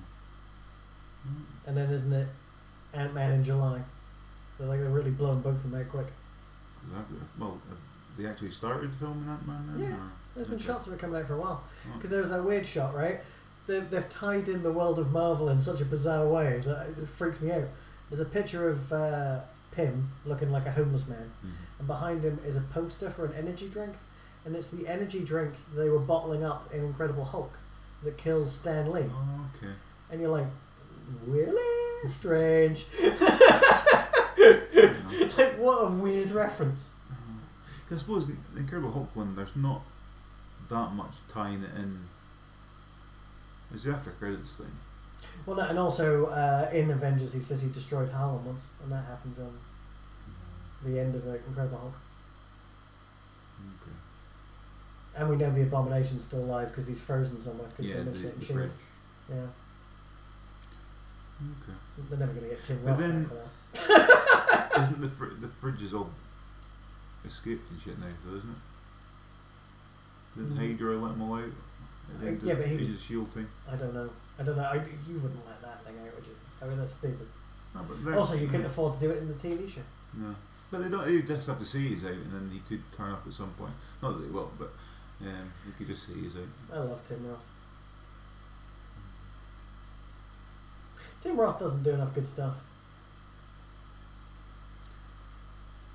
And 1.68 1.78
then, 1.78 1.90
isn't 1.92 2.12
it 2.14 2.28
Ant 2.94 3.14
Man 3.14 3.34
in 3.34 3.44
July? 3.44 3.82
They're 4.58 4.68
like, 4.68 4.80
they're 4.80 4.90
really 4.90 5.12
blowing 5.12 5.42
both 5.42 5.56
of 5.64 5.70
them 5.72 5.80
out 5.80 5.90
quick. 5.90 6.08
Exactly. 6.88 7.18
Well, 7.40 7.60
have 7.70 7.78
they 8.18 8.28
actually 8.30 8.50
started 8.50 8.94
filming 8.94 9.30
Ant 9.30 9.48
Man 9.48 9.70
then? 9.74 9.84
Yeah, 9.84 9.96
or- 9.96 10.12
There's 10.36 10.48
been 10.48 10.60
shots 10.60 10.88
of 10.88 10.94
it 10.94 11.00
coming 11.00 11.20
out 11.22 11.28
for 11.28 11.36
a 11.36 11.40
while. 11.40 11.64
Because 11.96 12.10
there 12.10 12.22
was 12.22 12.30
that 12.30 12.44
weird 12.44 12.66
shot, 12.66 12.96
right? 12.96 13.22
They, 13.68 13.80
they've 13.80 14.10
tied 14.10 14.48
in 14.50 14.64
the 14.64 14.72
world 14.72 14.98
of 15.00 15.12
Marvel 15.12 15.50
in 15.50 15.62
such 15.62 15.82
a 15.82 15.86
bizarre 15.86 16.28
way 16.28 16.60
that 16.66 16.88
it 17.00 17.08
freaks 17.08 17.40
me 17.42 17.52
out. 17.52 17.66
There's 18.10 18.20
a 18.22 18.26
picture 18.26 18.70
of 18.70 18.92
uh, 18.92 19.40
Pym 19.72 20.12
looking 20.26 20.52
like 20.52 20.66
a 20.66 20.72
homeless 20.72 21.08
man, 21.08 21.32
Mhm. 21.46 21.50
and 21.80 21.88
behind 21.88 22.24
him 22.24 22.40
is 22.46 22.58
a 22.58 22.62
poster 22.62 23.10
for 23.10 23.26
an 23.26 23.34
energy 23.36 23.70
drink, 23.70 23.94
and 24.46 24.56
it's 24.56 24.70
the 24.70 24.88
energy 24.88 25.24
drink 25.24 25.54
they 25.76 25.90
were 25.90 26.00
bottling 26.00 26.44
up 26.44 26.74
in 26.74 26.84
Incredible 26.84 27.24
Hulk 27.24 27.54
that 28.04 28.18
kills 28.18 28.52
Stan 28.54 28.92
Lee. 28.92 29.06
Oh, 29.14 29.46
okay. 29.56 29.72
And 30.12 30.20
you're 30.20 30.32
like, 30.32 30.48
really 31.28 32.10
strange. 32.10 32.86
like 35.38 35.58
what 35.58 35.78
a 35.84 35.90
weird 35.90 36.32
reference. 36.32 36.92
I 37.92 37.98
suppose 37.98 38.28
in 38.28 38.38
Incredible 38.56 38.92
Hulk 38.92 39.14
one, 39.16 39.36
there's 39.36 39.56
not 39.56 39.82
that 40.70 40.94
much 40.94 41.16
tying 41.28 41.62
it 41.64 41.70
in. 41.78 42.00
It's 43.74 43.84
the 43.84 43.92
after 43.92 44.12
credits 44.12 44.54
thing. 44.56 44.72
Well, 45.46 45.60
and 45.60 45.78
also 45.78 46.28
uh, 46.28 46.70
in 46.74 46.90
Avengers, 46.92 47.34
he 47.34 47.42
says 47.42 47.62
he 47.62 47.70
destroyed 47.70 48.10
Harlem 48.10 48.46
once, 48.46 48.64
and 48.82 48.92
that 48.92 49.06
happens 49.06 49.40
on 49.40 49.54
the 50.86 51.00
end 51.00 51.16
of 51.16 51.28
uh, 51.28 51.32
Incredible 51.48 51.78
Hulk. 51.78 51.94
Okay. 53.82 53.96
And 55.18 55.30
we 55.30 55.36
know 55.36 55.52
the 55.52 55.64
Abomination's 55.64 56.24
still 56.24 56.44
alive 56.44 56.70
because 56.70 56.88
he's 56.88 57.00
frozen 57.02 57.40
somewhere 57.40 57.68
because 57.70 57.88
Yeah, 57.88 57.98
they 57.98 58.04
the, 58.04 58.12
it 58.28 58.34
in 58.34 58.40
the 58.40 58.46
Shield. 58.46 58.60
fridge. 58.60 58.72
Yeah, 59.30 59.36
Okay. 61.64 61.78
they're 62.10 62.20
never 62.20 62.34
going 62.34 62.44
to 62.50 62.56
get 62.56 62.64
Tim 62.64 62.80
But 62.84 62.92
Roth 62.92 63.00
then- 63.00 63.26
for 63.26 63.36
that. 63.36 64.72
isn't 64.82 65.02
the 65.02 65.08
fr- 65.10 65.34
the 65.40 65.48
fridge 65.48 65.82
is 65.82 65.94
all 65.94 66.10
escaped 67.26 67.70
and 67.72 67.80
shit 67.82 68.00
now, 68.00 68.08
though, 68.26 68.38
isn't 68.38 68.50
it? 68.50 68.56
Didn't 70.40 70.56
Mm. 70.58 70.72
Hydra 70.72 70.98
let 70.98 71.12
them 71.12 71.22
all 71.24 71.36
out? 71.36 71.44
At 71.44 72.28
Uh, 72.28 72.32
yeah, 72.44 72.54
of 72.54 72.60
but 72.60 72.68
he 72.68 72.78
was- 72.78 72.96
of 72.96 73.02
Shield 73.02 73.32
thing. 73.32 73.48
I 73.72 73.76
don't 73.76 73.94
know. 73.94 74.10
I 74.40 74.44
don't 74.44 74.58
know. 74.58 74.64
I, 74.64 74.76
you 74.76 75.16
wouldn't 75.20 75.46
let 75.46 75.62
that 75.62 75.86
thing 75.86 75.96
out, 76.00 76.16
would 76.16 76.26
you? 76.26 76.36
I 76.62 76.66
mean, 76.66 76.78
that's 76.78 76.94
stupid. 76.96 77.28
No, 77.76 77.86
but 78.04 78.14
Also, 78.18 78.36
you 78.36 78.48
couldn't 78.48 78.62
yeah. 78.62 78.68
afford 78.68 78.94
to 78.96 79.00
do 79.00 79.12
it 79.12 79.18
in 79.20 79.28
the 79.28 79.34
TV 79.34 79.70
show. 79.70 79.82
No, 80.14 80.36
but 80.70 80.84
they 80.84 80.90
don't. 80.90 81.06
They 81.06 81.22
just 81.22 81.48
have 81.48 81.60
to 81.60 81.66
see 81.66 81.88
he's 81.90 82.04
out, 82.04 82.12
and 82.12 82.32
then 82.32 82.50
he 82.52 82.60
could 82.68 82.84
turn 82.92 83.12
up 83.12 83.24
at 83.26 83.34
some 83.34 83.52
point. 83.52 83.72
Not 84.02 84.14
that 84.18 84.24
they 84.26 84.30
will, 84.32 84.52
but 84.60 84.74
um, 85.22 85.52
they 85.66 85.72
could 85.78 85.88
just 85.88 86.06
see 86.08 86.14
he's 86.16 86.36
out. 86.36 86.42
I 86.74 86.80
love 86.80 87.02
Tim 87.08 87.26
Roth. 87.30 87.40
Tim 91.22 91.38
Roth 91.40 91.60
doesn't 91.60 91.84
do 91.84 91.92
enough 91.92 92.14
good 92.14 92.28
stuff. 92.28 92.56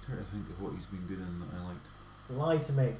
trying 0.04 0.18
to 0.18 0.24
think 0.24 0.48
of 0.48 0.62
what 0.62 0.72
he's 0.74 0.86
been 0.86 1.04
good 1.08 1.18
in 1.18 1.40
that 1.40 1.48
I 1.58 1.66
liked. 1.66 1.86
Lie 2.30 2.58
to 2.64 2.72
me. 2.72 2.92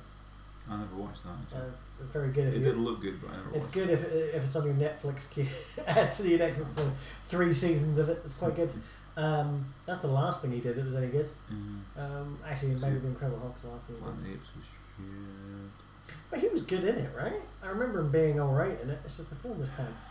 I 0.69 0.77
never 0.79 0.97
watched 0.97 1.23
that. 1.23 1.31
Uh, 1.31 1.59
Actually. 1.59 1.73
it's 2.03 2.13
very 2.13 2.29
good 2.31 2.49
if 2.49 2.55
it 2.55 2.59
you. 2.59 2.65
did 2.65 2.77
look 2.77 3.01
good, 3.01 3.21
but 3.21 3.31
I 3.31 3.37
never 3.37 3.55
It's 3.55 3.69
good 3.69 3.89
if 3.91 4.03
if 4.13 4.43
it's 4.45 4.57
on 4.57 4.65
your 4.65 4.75
Netflix 4.75 5.31
queue. 5.35 5.47
Add 5.87 6.11
to 6.11 6.29
your 6.29 6.41
Netflix 6.41 6.73
for 6.73 6.91
three 7.29 7.53
seasons 7.53 7.99
of 7.99 8.09
it. 8.09 8.21
It's 8.25 8.35
quite 8.35 8.57
good. 8.57 8.71
Um, 9.17 9.65
that's 9.87 10.03
the 10.03 10.09
last 10.09 10.43
thing 10.43 10.51
he 10.53 10.59
did 10.61 10.75
that 10.77 10.85
was 10.85 10.97
any 10.97 11.07
good. 11.07 11.31
Mm, 11.53 11.79
Um, 11.97 12.39
actually, 12.47 12.77
See. 12.77 12.87
maybe 12.87 12.99
The 12.99 13.07
Incredible 13.09 13.39
Hulk's 13.41 13.63
the 13.63 13.69
last 13.69 13.87
thing 13.87 13.97
he 13.97 14.03
did. 14.03 14.05
Planet 14.05 14.19
of 14.21 14.27
the 14.27 14.33
Apes 14.35 14.49
was 14.57 14.65
shit. 14.65 16.15
But 16.31 16.39
he 16.41 16.49
was 16.49 16.63
good 16.63 16.85
in 16.85 16.97
it, 16.97 17.11
right? 17.17 17.41
I 17.63 17.69
remember 17.69 18.01
him 18.01 18.11
being 18.11 18.41
alright 18.41 18.79
in 18.81 18.91
it. 18.91 18.99
It's 19.05 19.17
just 19.17 19.31
the 19.31 19.37
film 19.37 19.59
was 19.61 19.69
pants. 19.71 20.03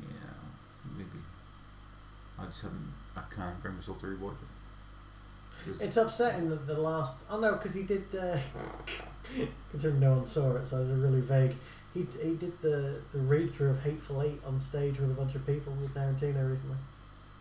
Yeah, 0.00 0.06
maybe. 0.96 1.18
I 2.38 2.46
just 2.46 2.62
haven't. 2.62 2.92
I 3.16 3.22
can't 3.34 3.60
bring 3.62 3.74
myself 3.74 3.98
to 4.00 4.06
rewatch 4.06 4.34
it. 4.34 5.80
It's 5.80 5.96
upsetting 5.96 6.48
that 6.50 6.66
the 6.66 6.78
last. 6.78 7.26
Oh 7.30 7.40
no, 7.40 7.52
because 7.52 7.74
he 7.74 7.82
did. 7.82 8.04
Uh, 8.14 8.38
considering 9.70 10.00
no 10.00 10.12
one 10.12 10.26
saw 10.26 10.54
it, 10.56 10.66
so 10.66 10.78
it 10.78 10.82
was 10.82 10.92
really 10.92 11.20
vague. 11.20 11.54
He, 11.94 12.06
he 12.22 12.34
did 12.34 12.60
the, 12.60 13.00
the 13.12 13.18
read 13.20 13.52
through 13.54 13.70
of 13.70 13.82
Hateful 13.82 14.22
Eight 14.22 14.40
on 14.46 14.60
stage 14.60 14.98
with 14.98 15.10
a 15.10 15.14
bunch 15.14 15.34
of 15.34 15.46
people 15.46 15.72
with 15.80 15.94
Tarantino 15.94 16.48
recently 16.48 16.76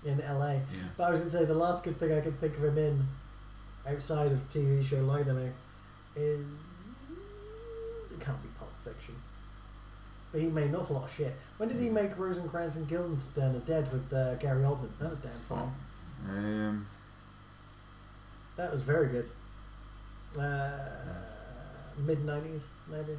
in 0.05 0.19
LA. 0.19 0.53
yeah. 0.53 0.61
But 0.95 1.03
I 1.05 1.11
was 1.11 1.19
going 1.21 1.31
to 1.31 1.37
say 1.39 1.45
the 1.45 1.53
last 1.53 1.83
good 1.83 1.97
thing 1.97 2.13
I 2.13 2.21
could 2.21 2.39
think 2.39 2.55
of 2.57 2.63
him 2.63 2.77
in, 2.77 3.07
outside 3.87 4.31
of 4.31 4.49
TV 4.49 4.83
show 4.83 5.01
Lie 5.03 5.23
to 5.23 5.33
Me, 5.33 5.49
is 6.15 6.45
it 8.11 8.19
can't 8.19 8.41
be 8.41 8.44
Pulp 8.44 8.44
Fiction. 8.44 8.44
But 10.35 10.41
he 10.41 10.49
made 10.49 10.67
an 10.67 10.75
awful 10.75 10.97
lot 10.97 11.05
of 11.05 11.13
shit. 11.15 11.33
When 11.55 11.69
did 11.69 11.79
he 11.79 11.87
make 11.87 12.19
Rosencrantz 12.19 12.75
and 12.75 12.85
Guildenstern 12.89 13.55
are 13.55 13.59
Dead 13.59 13.89
with 13.89 14.11
uh, 14.11 14.35
Gary 14.35 14.63
Oldman? 14.63 14.89
That 14.99 15.11
was 15.11 15.19
damn 15.19 15.31
fine. 15.31 15.71
Um, 16.27 16.87
That 18.57 18.69
was 18.69 18.81
very 18.81 19.07
good. 19.07 19.29
Uh, 20.37 20.71
Mid 21.99 22.25
90s, 22.25 22.63
maybe. 22.91 23.17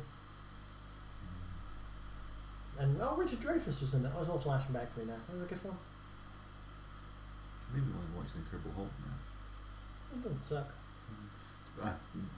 And 2.78 3.01
oh, 3.01 3.16
Richard 3.16 3.40
Dreyfuss 3.40 3.80
was 3.80 3.94
in 3.94 4.05
it. 4.05 4.12
I 4.14 4.18
was 4.18 4.28
all 4.28 4.38
flashing 4.38 4.74
back 4.74 4.93
to 4.93 5.01
me 5.01 5.06
now. 5.06 5.14
That 5.26 5.36
was 5.36 5.44
a 5.44 5.47
good 5.47 5.60
film. 5.60 5.78
maybe 7.72 7.86
when 7.86 7.97
I 8.14 8.18
watched 8.20 8.36
Incredible 8.36 8.72
Hulk 8.76 8.90
now. 9.01 10.18
It 10.18 10.22
doesn't 10.22 10.44
suck. 10.44 10.68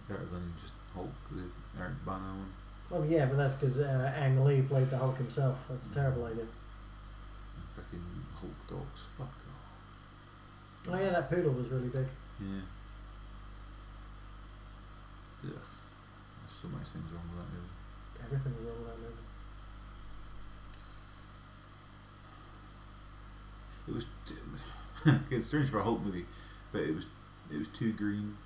Better 0.09 0.25
than 0.27 0.55
just 0.57 0.75
Hulk, 0.95 1.11
the 1.33 1.43
Eric 1.81 1.95
Bana 2.07 2.23
one. 2.23 2.53
Well, 2.91 3.05
yeah, 3.05 3.27
but 3.27 3.37
that's 3.37 3.55
because 3.57 3.81
uh, 3.81 4.13
Ang 4.17 4.45
Lee 4.45 4.63
played 4.63 4.91
the 4.91 4.97
Hulk 4.97 5.17
himself. 5.19 5.59
That's 5.69 5.91
a 5.91 5.95
terrible 5.95 6.25
idea. 6.25 6.47
Fucking 7.77 8.03
Hulk 8.41 8.53
dogs. 8.69 9.05
Fuck 9.17 9.27
off. 9.29 10.95
Oh 10.95 10.99
yeah, 10.99 11.11
that 11.11 11.29
poodle 11.31 11.53
was 11.53 11.69
really 11.69 11.89
big. 11.89 12.07
Yeah. 12.41 12.63
Ugh. 15.45 15.51
There's 15.51 16.61
so 16.63 16.69
many 16.69 16.85
things 16.85 17.13
wrong 17.13 17.29
with 17.29 17.39
that 17.39 17.53
movie. 17.53 17.75
Everything 18.25 18.55
was 18.57 18.65
wrong 18.67 18.79
with 18.79 18.89
that 18.89 18.99
movie. 18.99 19.25
It 23.89 23.95
was. 23.95 24.05
T- 24.27 24.35
it's 25.37 25.47
strange 25.47 25.69
for 25.71 25.79
a 25.79 25.83
Hulk 25.83 26.01
movie, 26.03 26.27
but 26.73 26.83
it 26.83 26.95
was 26.95 27.07
it 27.53 27.59
was 27.59 27.69
too 27.69 27.93
green. 27.93 28.37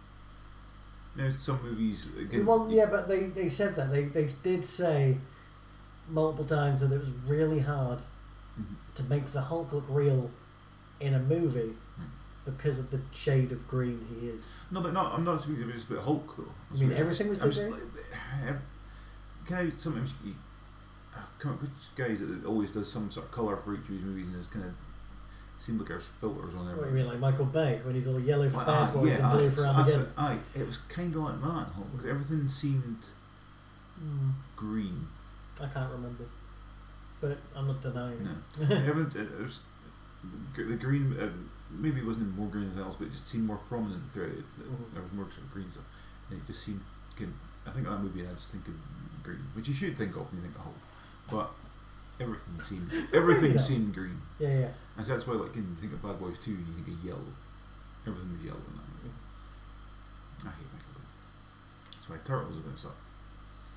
You 1.17 1.23
know, 1.25 1.33
some 1.39 1.63
movies 1.63 2.09
again. 2.19 2.47
well, 2.47 2.67
yeah, 2.71 2.87
but 2.87 3.07
they, 3.09 3.25
they 3.25 3.49
said 3.49 3.77
that 3.77 3.93
they 3.93 4.05
they 4.05 4.29
did 4.43 4.65
say 4.65 5.19
multiple 6.09 6.45
times 6.45 6.81
that 6.81 6.93
it 6.93 7.01
was 7.01 7.11
really 7.27 7.61
hard 7.61 7.99
Mhm. 8.59 8.77
to 8.97 9.03
make 9.05 9.33
the 9.33 9.41
Hulk 9.43 9.73
look 9.73 9.85
real 9.89 10.31
in 11.01 11.15
a 11.15 11.19
movie 11.19 11.75
because 12.45 12.79
of 12.79 12.91
the 12.91 13.01
shade 13.13 13.53
of 13.53 13.67
green 13.69 14.05
he 14.21 14.29
is. 14.29 14.51
No, 14.71 14.81
but 14.81 14.93
not. 14.93 15.15
I'm 15.15 15.25
not 15.25 15.41
speaking 15.43 15.71
just 15.73 15.89
about 15.91 16.05
Hulk 16.05 16.37
though. 16.37 16.53
I 16.75 16.79
mean 16.81 16.93
everything 16.93 17.29
was 17.29 17.39
just 17.41 17.71
like, 17.71 17.81
Can 19.47 19.57
I 19.57 19.71
sometimes 19.77 20.15
you, 20.25 20.35
uh, 21.15 21.19
come 21.39 21.53
up 21.53 21.61
with 21.61 21.71
guys 21.97 22.21
that 22.21 22.45
always 22.45 22.71
does 22.71 22.91
some 22.91 23.11
sort 23.11 23.27
of 23.27 23.33
color 23.33 23.57
for 23.57 23.75
each 23.75 23.81
of 23.81 23.87
his 23.89 24.03
movies 24.03 24.27
and 24.29 24.37
it's 24.37 24.49
kind 24.49 24.65
of 24.65 24.73
seemed 25.63 25.79
like 25.79 25.89
there 25.89 25.97
was 25.97 26.07
filters 26.21 26.55
on 26.55 26.67
What 26.67 26.75
do 26.75 26.81
everything. 26.83 26.89
you 26.99 27.05
mean, 27.05 27.07
like 27.13 27.19
Michael 27.21 27.45
Bay 27.47 27.81
when 27.85 27.95
he's 27.95 28.09
all 28.09 28.19
yellow 28.21 28.49
for 28.49 28.65
Bad 28.65 28.69
aye, 28.69 28.93
Boys 28.93 29.11
yeah, 29.11 29.31
and 29.31 29.39
blue 29.39 29.51
for 29.51 29.63
Armageddon? 29.67 30.13
Aye, 30.19 30.39
it 30.55 30.67
was 30.67 30.79
kind 30.89 31.15
of 31.15 31.23
like 31.23 31.41
that. 31.41 31.73
Hulk. 31.75 31.97
'cause 31.97 32.07
Everything 32.07 32.49
seemed 32.49 32.99
Hmm, 33.99 34.31
green. 34.57 35.07
I 35.61 35.67
can't 35.67 35.93
remember, 35.93 36.25
but 37.21 37.39
I'm 37.55 37.67
not 37.69 37.81
denying 37.81 38.25
No. 38.25 38.31
it. 38.67 38.89
Everything, 38.89 39.23
it 39.23 39.41
was 39.41 39.61
the, 40.57 40.77
green. 40.77 41.17
Uh, 41.19 41.31
maybe 41.71 42.01
it 42.01 42.07
wasn't 42.07 42.35
more 42.37 42.49
green 42.49 42.75
than 42.75 42.83
else, 42.85 42.97
but 42.97 43.07
it 43.07 43.13
just 43.13 43.29
seemed 43.29 43.45
more 43.47 43.59
prominent 43.69 44.11
throughout 44.11 44.31
it. 44.31 44.45
Mhm. 44.59 44.95
There 44.95 45.03
was 45.03 45.13
more 45.13 45.25
sort 45.31 45.45
of 45.47 45.53
green 45.53 45.71
stuff, 45.71 45.85
and 46.31 46.41
it 46.41 46.47
just 46.47 46.63
seemed. 46.65 46.81
Kind 47.17 47.33
I 47.67 47.71
think 47.71 47.87
that 47.87 48.01
movie, 48.01 48.21
and 48.21 48.31
I 48.31 48.35
just 48.35 48.51
think 48.51 48.67
of 48.67 48.75
green, 49.23 49.39
which 49.55 49.69
you 49.69 49.75
should 49.75 49.97
think 49.97 50.17
of 50.17 50.27
when 50.33 50.41
you 50.43 50.49
think 50.49 50.57
of 50.57 50.63
Hulk. 50.63 50.77
But 51.31 51.51
everything 52.23 52.61
seemed 52.61 52.91
everything 53.13 53.53
Yeah. 53.53 53.59
seemed 53.59 53.95
green, 53.95 54.21
Yeah, 54.39 54.49
yeah. 54.61 54.69
and 54.97 55.07
so 55.07 55.13
that's 55.13 55.27
why, 55.27 55.35
like, 55.35 55.55
when 55.55 55.69
you 55.69 55.75
think 55.81 55.93
of 55.93 56.03
Bad 56.03 56.19
Boys 56.21 56.39
Two, 56.39 56.53
you 56.53 56.65
think 56.77 56.89
of 56.99 57.05
yellow. 57.05 57.33
Everything 58.07 58.33
was 58.33 58.43
yellow 58.43 58.59
in 58.59 58.75
that 58.77 58.89
movie. 59.05 59.15
I 60.45 60.49
hate 60.51 60.73
Michael 60.73 60.95
Bay. 60.95 61.07
That's 61.93 62.09
why 62.09 62.17
Turtles 62.25 62.57
are 62.59 62.61
going 62.63 62.75
to 62.75 62.81
suck. 62.81 62.97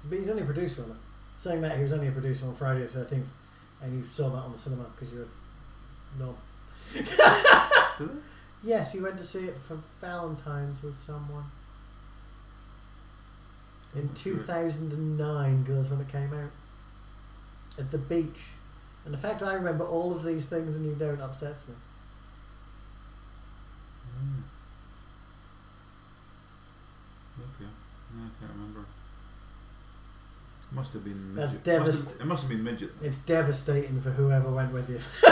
But 0.09 0.17
he's 0.19 0.30
only 0.30 0.41
a 0.43 0.45
producer 0.45 0.84
on 0.84 0.91
it. 0.91 0.97
Saying 1.38 1.61
that, 1.61 1.76
he 1.77 1.84
was 1.84 1.93
only 1.93 2.07
a 2.07 2.11
producer 2.11 2.45
on 2.47 2.55
Friday 2.55 2.85
the 2.85 2.99
13th, 2.99 3.26
and 3.81 3.93
you 4.01 4.05
saw 4.07 4.30
that 4.30 4.38
on 4.38 4.51
the 4.53 4.57
cinema 4.57 4.85
because 4.95 5.11
you're 5.13 5.23
a 5.26 6.19
knob. 6.19 6.38
Yes, 8.63 8.95
you 8.95 9.03
went 9.03 9.17
to 9.19 9.23
see 9.23 9.45
it 9.45 9.57
for 9.59 9.77
Valentine's 10.01 10.81
with 10.81 10.97
someone. 10.97 11.43
In 13.93 14.01
I'm 14.01 14.05
not 14.07 14.15
2009, 14.15 15.63
girls, 15.65 15.89
when 15.91 16.01
it 16.01 16.07
came 16.11 16.34
out. 16.34 16.49
At 17.77 17.91
the 17.91 17.97
beach. 17.97 18.49
And 19.06 19.14
the 19.14 19.18
fact 19.18 19.43
I 19.43 19.53
remember 19.53 19.85
all 19.85 20.14
of 20.14 20.23
these 20.23 20.47
things 20.49 20.76
and 20.76 20.85
you 20.85 20.95
don't 20.95 21.22
upsets 21.22 21.68
me. 21.68 21.76
Mm. 24.18 24.41
Okay. 27.39 27.69
No, 28.15 28.23
I 28.23 28.30
can't 28.39 28.52
remember. 28.53 28.85
Must 30.73 30.93
have 30.93 31.03
been 31.03 31.35
That's 31.35 31.53
midget. 31.65 31.80
Must 31.80 31.91
devast- 31.91 32.11
have, 32.14 32.22
it 32.22 32.26
must 32.26 32.43
have 32.43 32.49
been 32.49 32.64
midget. 32.64 32.91
It's 33.02 33.22
devastating 33.22 34.02
for 34.02 34.10
whoever 34.11 34.49
went 34.49 34.72
with 34.73 34.89
you. 34.89 34.99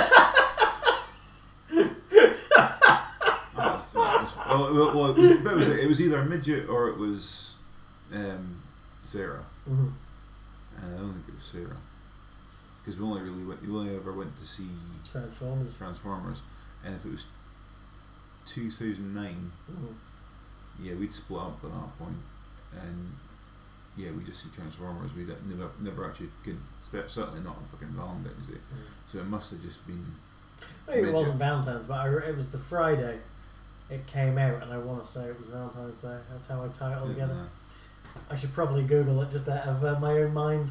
It 3.96 4.22
was- 4.22 4.36
well, 4.36 4.96
well, 4.96 5.10
it 5.10 5.18
was, 5.18 5.30
it 5.30 5.44
was, 5.44 5.68
it 5.68 5.88
was 5.88 6.02
either 6.02 6.20
a 6.20 6.26
midget 6.26 6.70
or 6.70 6.88
it 6.90 6.98
was 6.98 7.56
um, 8.14 8.62
Sarah. 9.04 9.44
hmm 9.68 9.88
And 10.78 10.96
I 10.96 10.98
don't 10.98 11.14
think 11.14 11.26
it 11.28 11.36
was 11.36 11.44
Sarah. 11.44 11.78
Because 12.84 13.00
we 13.00 13.06
only 13.06 13.22
really 13.22 13.44
went, 13.46 13.62
we 13.62 13.70
only 13.74 13.96
ever 13.96 14.12
went 14.12 14.36
to 14.38 14.44
see 14.44 14.68
Transformers. 15.10 15.78
Transformers. 15.78 16.42
And 16.84 16.96
if 16.96 17.06
it 17.06 17.12
was 17.12 17.26
2009, 18.46 19.52
Mhm. 19.72 19.94
yeah, 20.82 20.94
we'd 20.96 21.14
split 21.14 21.42
up 21.42 21.64
at 21.64 21.72
that 21.72 21.98
point, 21.98 22.18
and 22.74 23.16
yeah, 23.96 24.12
we 24.12 24.24
just 24.24 24.44
see 24.44 24.50
Transformers. 24.50 25.14
We 25.14 25.24
never, 25.24 25.70
never 25.80 26.06
actually 26.10 26.30
could, 26.44 26.60
certainly 27.10 27.40
not 27.42 27.56
on 27.58 27.66
fucking 27.72 27.90
Valentine's 27.90 28.48
Day. 28.48 28.56
Mhm. 28.56 28.78
So 29.12 29.20
it 29.20 29.28
must 29.28 29.52
have 29.52 29.62
just 29.62 29.86
been. 29.88 30.16
Maybe 30.88 31.10
it 31.10 31.14
wasn't 31.14 31.40
Valentine's, 31.40 31.86
but 31.86 32.00
I, 32.00 32.10
it 32.30 32.36
was 32.36 32.50
the 32.50 32.58
Friday 32.58 33.20
it 33.90 34.06
came 34.08 34.38
out, 34.38 34.62
and 34.64 34.72
I 34.74 34.78
want 34.78 35.04
to 35.04 35.10
say 35.10 35.26
it 35.28 35.38
was 35.40 35.48
Valentine's 35.50 36.02
Day. 36.02 36.18
That's 36.32 36.48
how 36.48 36.64
I 36.64 36.68
tie 36.70 36.94
it 36.94 36.98
all 36.98 37.08
together. 37.08 37.34
uh, 38.16 38.20
I 38.30 38.36
should 38.36 38.54
probably 38.54 38.84
Google 38.84 39.22
it 39.22 39.30
just 39.32 39.48
out 39.50 39.68
of 39.68 39.84
uh, 39.84 40.00
my 40.00 40.12
own 40.20 40.34
mind. 40.34 40.70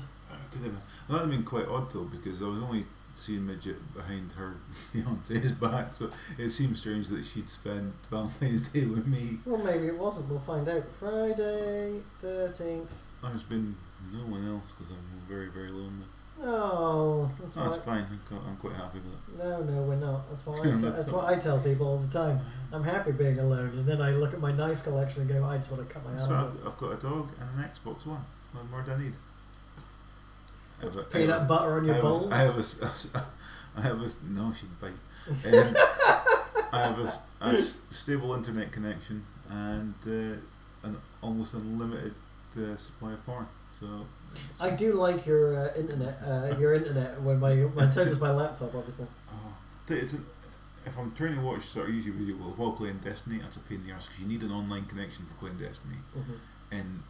Could 0.53 0.63
have 0.63 0.73
been. 0.73 0.81
That 1.09 1.13
would 1.15 1.21
have 1.23 1.31
been 1.31 1.43
quite 1.45 1.67
odd 1.69 1.91
though, 1.91 2.05
because 2.05 2.43
I 2.43 2.47
was 2.49 2.63
only 2.63 2.85
seeing 3.15 3.47
midget 3.47 3.77
behind 3.95 4.33
her 4.33 4.55
fiance's 4.93 5.53
back, 5.53 5.95
so 5.95 6.09
it 6.39 6.51
seems 6.51 6.81
strange 6.81 7.09
that 7.09 7.25
she'd 7.27 7.49
spend 7.49 7.93
Valentine's 8.11 8.69
Day 8.69 8.87
with 8.87 9.07
me. 9.07 9.39
Well, 9.45 9.63
maybe 9.63 9.87
it 9.87 9.99
wasn't. 9.99 10.29
We'll 10.31 10.39
find 10.41 10.67
out. 10.69 10.85
Friday, 10.93 12.01
13th. 12.23 12.89
There's 13.23 13.43
been 13.45 13.77
no 14.13 14.21
one 14.25 14.47
else 14.49 14.73
because 14.73 14.91
I'm 14.93 15.21
very, 15.29 15.49
very 15.49 15.71
lonely. 15.71 16.07
Oh, 16.45 17.31
that's, 17.39 17.55
That's 17.55 17.77
fine. 17.77 18.05
I'm 18.31 18.57
quite- 18.57 18.75
happy 18.75 18.99
with 18.99 19.13
it. 19.13 19.45
No, 19.45 19.63
no, 19.63 19.83
we're 19.83 19.95
not. 19.97 20.29
That's 20.29 20.45
what 20.47 20.61
I. 20.67 20.71
That's 20.91 21.11
what 21.11 21.25
I 21.27 21.39
tell 21.39 21.61
people 21.61 21.87
all 21.87 21.99
the 21.99 22.13
time. 22.19 22.41
I'm 22.73 22.83
happy 22.83 23.13
being 23.13 23.39
alone, 23.39 23.69
and 23.77 23.87
then 23.87 24.01
I 24.01 24.11
look 24.13 24.33
at 24.33 24.41
my 24.41 24.51
knife 24.51 24.83
collection 24.83 25.21
and 25.21 25.31
go, 25.31 25.45
I 25.45 25.59
just 25.59 25.71
want 25.71 25.87
to 25.87 25.93
cut 25.95 26.03
my 26.05 26.11
hands 26.13 26.25
So 26.25 26.33
off. 26.35 26.51
I've, 26.63 26.67
I've 26.69 26.79
got 26.79 26.93
a 26.93 26.97
dog 26.97 27.29
and 27.39 27.49
an 27.59 27.71
Xbox 27.71 28.07
One. 28.07 28.25
What 28.53 28.69
more 28.71 28.83
do 28.83 28.93
I 28.93 28.99
need? 28.99 29.13
I 30.83 30.85
have 30.87 30.97
a- 30.97 31.01
I 31.01 31.05
Peanut 31.05 31.31
have 31.31 31.43
a- 31.43 31.45
butter 31.49 31.73
on 31.79 31.85
your 31.85 31.95
I 31.95 31.97
have 31.97 32.05
a- 32.05 32.09
balls. 32.09 32.33
I 32.33 32.39
have 32.39 32.57
a, 32.57 32.59
s- 32.61 32.83
a 32.83 32.87
s- 32.87 33.15
I 33.77 33.81
have 33.81 34.01
a, 34.01 34.09
no, 34.29 34.53
she'd 34.53 34.81
bite. 34.81 34.93
Um, 35.47 35.75
I 36.73 36.81
have 36.83 36.99
a, 36.99 37.47
a 37.47 37.57
stable 37.91 38.35
internet 38.35 38.73
connection 38.73 39.25
and 39.49 39.95
uh, 40.07 40.87
an 40.89 40.97
almost 41.23 41.55
unlimited 41.55 42.15
uh, 42.57 42.77
supply 42.77 43.13
of 43.13 43.25
porn. 43.25 43.47
So 43.81 44.07
I 44.61 44.71
do 44.71 44.95
like 44.95 45.25
your 45.27 45.57
uh, 45.71 45.75
internet. 45.79 46.21
Uh, 46.27 46.57
your 46.59 46.75
internet 46.75 47.21
when 47.23 47.39
my 47.41 47.55
when 47.57 47.93
so 47.93 48.05
does 48.05 48.21
my 48.21 48.31
laptop, 48.33 48.75
obviously. 48.75 49.07
Oh, 49.31 49.55
it's 49.89 50.13
an, 50.15 50.25
if 50.85 50.99
I'm 50.99 51.13
trying 51.13 51.35
to 51.37 51.41
watch 51.41 51.63
sort 51.63 51.89
of 51.89 51.95
YouTube 51.95 52.15
video 52.15 52.35
while 52.37 52.73
playing 52.73 52.99
Destiny, 52.99 53.39
that's 53.39 53.57
a 53.57 53.61
pain 53.61 53.79
in 53.83 53.87
the 53.89 53.93
ass 53.95 54.09
because 54.09 54.23
you 54.23 54.29
need 54.29 54.43
an 54.43 54.51
online 54.53 54.85
connection 54.87 55.27
for 55.27 55.35
playing 55.35 55.59
Destiny, 55.59 55.97
hmm 56.15 56.33
and 56.73 57.03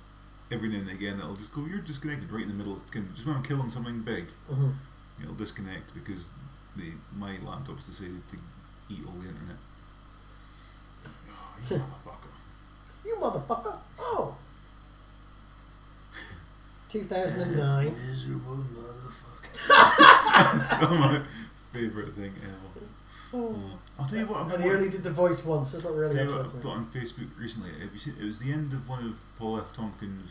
every 0.53 0.69
now 0.69 0.79
and 0.79 0.91
again 0.91 1.19
it'll 1.19 1.37
just 1.37 1.53
go, 1.53 1.65
you're 1.65 1.81
disconnected 1.81 2.31
right 2.31 2.43
in 2.43 2.49
the 2.49 2.55
middle. 2.55 2.81
Can, 2.91 3.09
just 3.15 3.27
when 3.27 3.37
I'm 3.37 3.43
killing 3.43 3.71
something 3.71 4.01
big, 4.03 4.27
hmm 4.49 4.71
it'll 5.23 5.35
disconnect 5.35 5.95
because 5.95 6.31
the 6.77 6.93
my 7.17 7.37
laptop's 7.45 7.85
decided 7.85 8.27
to 8.29 8.37
eat 8.89 9.01
all 9.07 9.15
the 9.21 9.29
internet. 9.29 9.57
Oh, 11.07 11.11
you 11.71 11.77
motherfucker! 11.77 12.33
You 13.05 13.17
motherfucker! 13.21 13.79
Oh. 13.99 14.37
2009. 16.89 17.97
Miserable 18.09 18.57
motherfucker! 18.57 19.69
That's 20.59 20.81
my 20.83 21.21
favourite 21.73 22.15
thing 22.15 22.33
ever. 22.43 22.87
Oh. 23.35 23.57
Oh. 23.57 23.79
I'll 23.99 24.07
tell 24.07 24.19
you 24.19 24.27
what. 24.27 24.39
I'm 24.41 24.51
And 24.53 24.65
he 24.65 24.71
only 24.71 24.89
did 24.89 25.03
the 25.05 25.11
voice 25.11 25.45
once. 25.45 25.73
That's 25.73 25.85
what 25.85 25.95
really 25.95 26.15
Tell 26.17 26.25
you 26.27 26.37
what 26.37 26.47
I 26.47 26.51
put 26.51 26.67
on 26.67 26.87
Facebook 26.87 27.29
recently. 27.39 27.71
Have 27.81 27.93
you 27.93 27.99
seen? 27.99 28.15
It 28.21 28.25
was 28.25 28.39
the 28.39 28.53
end 28.53 28.73
of 28.73 28.89
one 28.89 29.05
of 29.05 29.17
Paul 29.39 29.59
F. 29.59 29.73
Tompkins' 29.75 30.31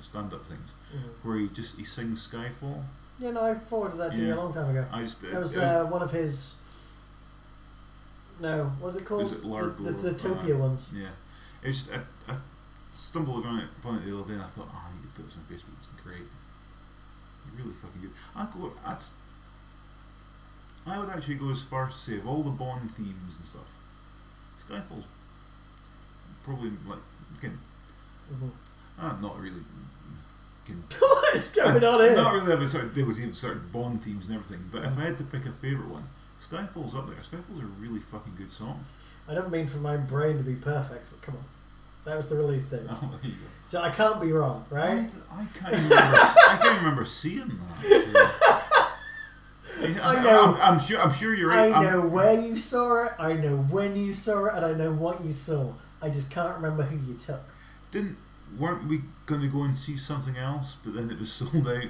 stand-up 0.00 0.46
things 0.46 0.70
Mhm. 0.94 1.10
where 1.22 1.36
he 1.38 1.48
just 1.48 1.78
he 1.78 1.84
sings 1.84 2.26
Skyfall. 2.28 2.84
Yeah, 3.18 3.32
no, 3.32 3.42
I 3.44 3.54
forwarded 3.54 3.98
that 3.98 4.14
to 4.14 4.20
you 4.20 4.34
a 4.34 4.36
long 4.36 4.52
time 4.52 4.70
ago. 4.70 4.86
I 4.92 5.02
just 5.02 5.20
That 5.22 5.34
was 5.40 5.56
it- 5.56 5.62
uh, 5.62 5.84
one 5.86 6.02
of 6.02 6.10
his. 6.10 6.60
No, 8.40 8.64
what 8.80 8.90
is 8.90 8.96
it 8.96 9.04
called? 9.04 9.30
Is 9.32 9.40
it 9.40 9.44
Largo 9.44 9.82
the, 9.84 9.92
the, 9.92 10.10
the 10.10 10.28
Topia 10.28 10.54
uh, 10.54 10.58
ones. 10.58 10.90
yeah. 10.94 11.08
It's 11.62 11.82
just, 11.82 11.92
I, 12.26 12.32
I 12.32 12.36
stumbled 12.92 13.40
upon 13.44 13.58
it, 13.58 13.68
upon 13.78 13.96
it 13.98 14.06
the 14.06 14.16
other 14.18 14.26
day 14.28 14.34
and 14.34 14.42
I 14.42 14.46
thought, 14.46 14.68
oh, 14.72 14.82
I 14.88 14.94
need 14.96 15.02
to 15.02 15.08
put 15.14 15.26
this 15.28 15.36
on 15.36 15.44
Facebook. 15.44 15.76
It's 15.78 15.88
great. 16.02 16.22
really 17.58 17.74
fucking 17.74 18.00
good. 18.00 18.12
I 18.34 18.46
go. 18.46 18.72
That's. 18.86 19.14
I 20.86 20.98
would 20.98 21.08
actually 21.10 21.34
go 21.36 21.50
as 21.50 21.62
far 21.62 21.88
as 21.88 21.94
to 21.94 22.00
say 22.00 22.16
of 22.18 22.26
all 22.26 22.42
the 22.42 22.50
Bond 22.50 22.90
themes 22.94 23.36
and 23.36 23.46
stuff, 23.46 23.68
Skyfall's 24.58 25.06
probably 26.44 26.70
like 26.86 26.98
again, 27.38 27.58
Mhm. 28.32 28.50
uh, 28.98 29.16
not 29.20 29.38
really. 29.40 29.60
What 31.00 31.34
is 31.34 31.50
going 31.50 31.82
on 31.82 32.00
here? 32.00 32.14
Not 32.14 32.32
really 32.34 32.50
have 32.52 32.62
a 32.62 32.68
sort 32.68 32.84
of, 32.84 32.94
they 32.94 33.02
would 33.02 33.16
have 33.18 33.36
sort 33.36 33.56
of 33.56 33.72
Bond 33.72 34.04
themes 34.04 34.26
and 34.28 34.36
everything, 34.36 34.68
but 34.70 34.84
if 34.84 34.96
I 34.98 35.02
had 35.02 35.18
to 35.18 35.24
pick 35.24 35.44
a 35.46 35.52
favourite 35.52 35.88
one, 35.90 36.08
Skyfall's 36.40 36.94
up 36.94 37.06
there. 37.08 37.16
Skyfall's 37.16 37.60
a 37.60 37.66
really 37.66 37.98
fucking 38.00 38.34
good 38.38 38.52
song. 38.52 38.84
I 39.28 39.34
don't 39.34 39.50
mean 39.50 39.66
for 39.66 39.78
my 39.78 39.96
brain 39.96 40.36
to 40.38 40.44
be 40.44 40.54
perfect, 40.54 41.10
but 41.10 41.22
come 41.22 41.36
on. 41.36 41.44
That 42.04 42.16
was 42.16 42.28
the 42.28 42.36
release 42.36 42.64
date. 42.64 42.80
Oh, 42.88 43.10
there 43.22 43.30
you 43.30 43.36
go. 43.36 43.44
So 43.68 43.80
I 43.82 43.90
can't 43.90 44.20
be 44.20 44.32
wrong, 44.32 44.64
right? 44.70 45.10
I, 45.32 45.42
I 45.42 45.46
can't 45.58 45.72
remember. 45.72 45.96
I 45.96 46.58
can't 46.62 46.78
remember 46.78 47.04
seeing 47.04 47.48
that. 47.48 47.82
so. 47.82 48.60
I 49.82 50.22
know. 50.22 50.54
I'm, 50.60 50.74
I'm 50.74 50.80
sure. 50.80 51.00
I'm 51.00 51.12
sure 51.12 51.34
you're 51.34 51.52
I 51.52 51.68
right. 51.70 51.72
I'm- 51.74 51.84
know 51.84 52.00
where 52.08 52.40
you 52.40 52.56
saw 52.56 53.06
it, 53.06 53.12
I 53.18 53.32
know 53.34 53.56
when 53.56 53.96
you 53.96 54.14
saw 54.14 54.46
it, 54.46 54.54
and 54.54 54.64
I 54.64 54.72
know 54.72 54.92
what 54.92 55.24
you 55.24 55.32
saw. 55.32 55.72
I 56.02 56.08
just 56.10 56.30
can't 56.30 56.54
remember 56.56 56.82
who 56.82 56.96
you 57.12 57.18
took. 57.18 57.40
Didn't 57.90 58.16
weren't 58.58 58.88
we 58.88 59.02
going 59.26 59.40
to 59.42 59.48
go 59.48 59.62
and 59.62 59.76
see 59.76 59.96
something 59.96 60.36
else? 60.36 60.76
But 60.84 60.94
then 60.94 61.10
it 61.10 61.18
was 61.18 61.32
sold 61.40 61.66
out, 61.68 61.84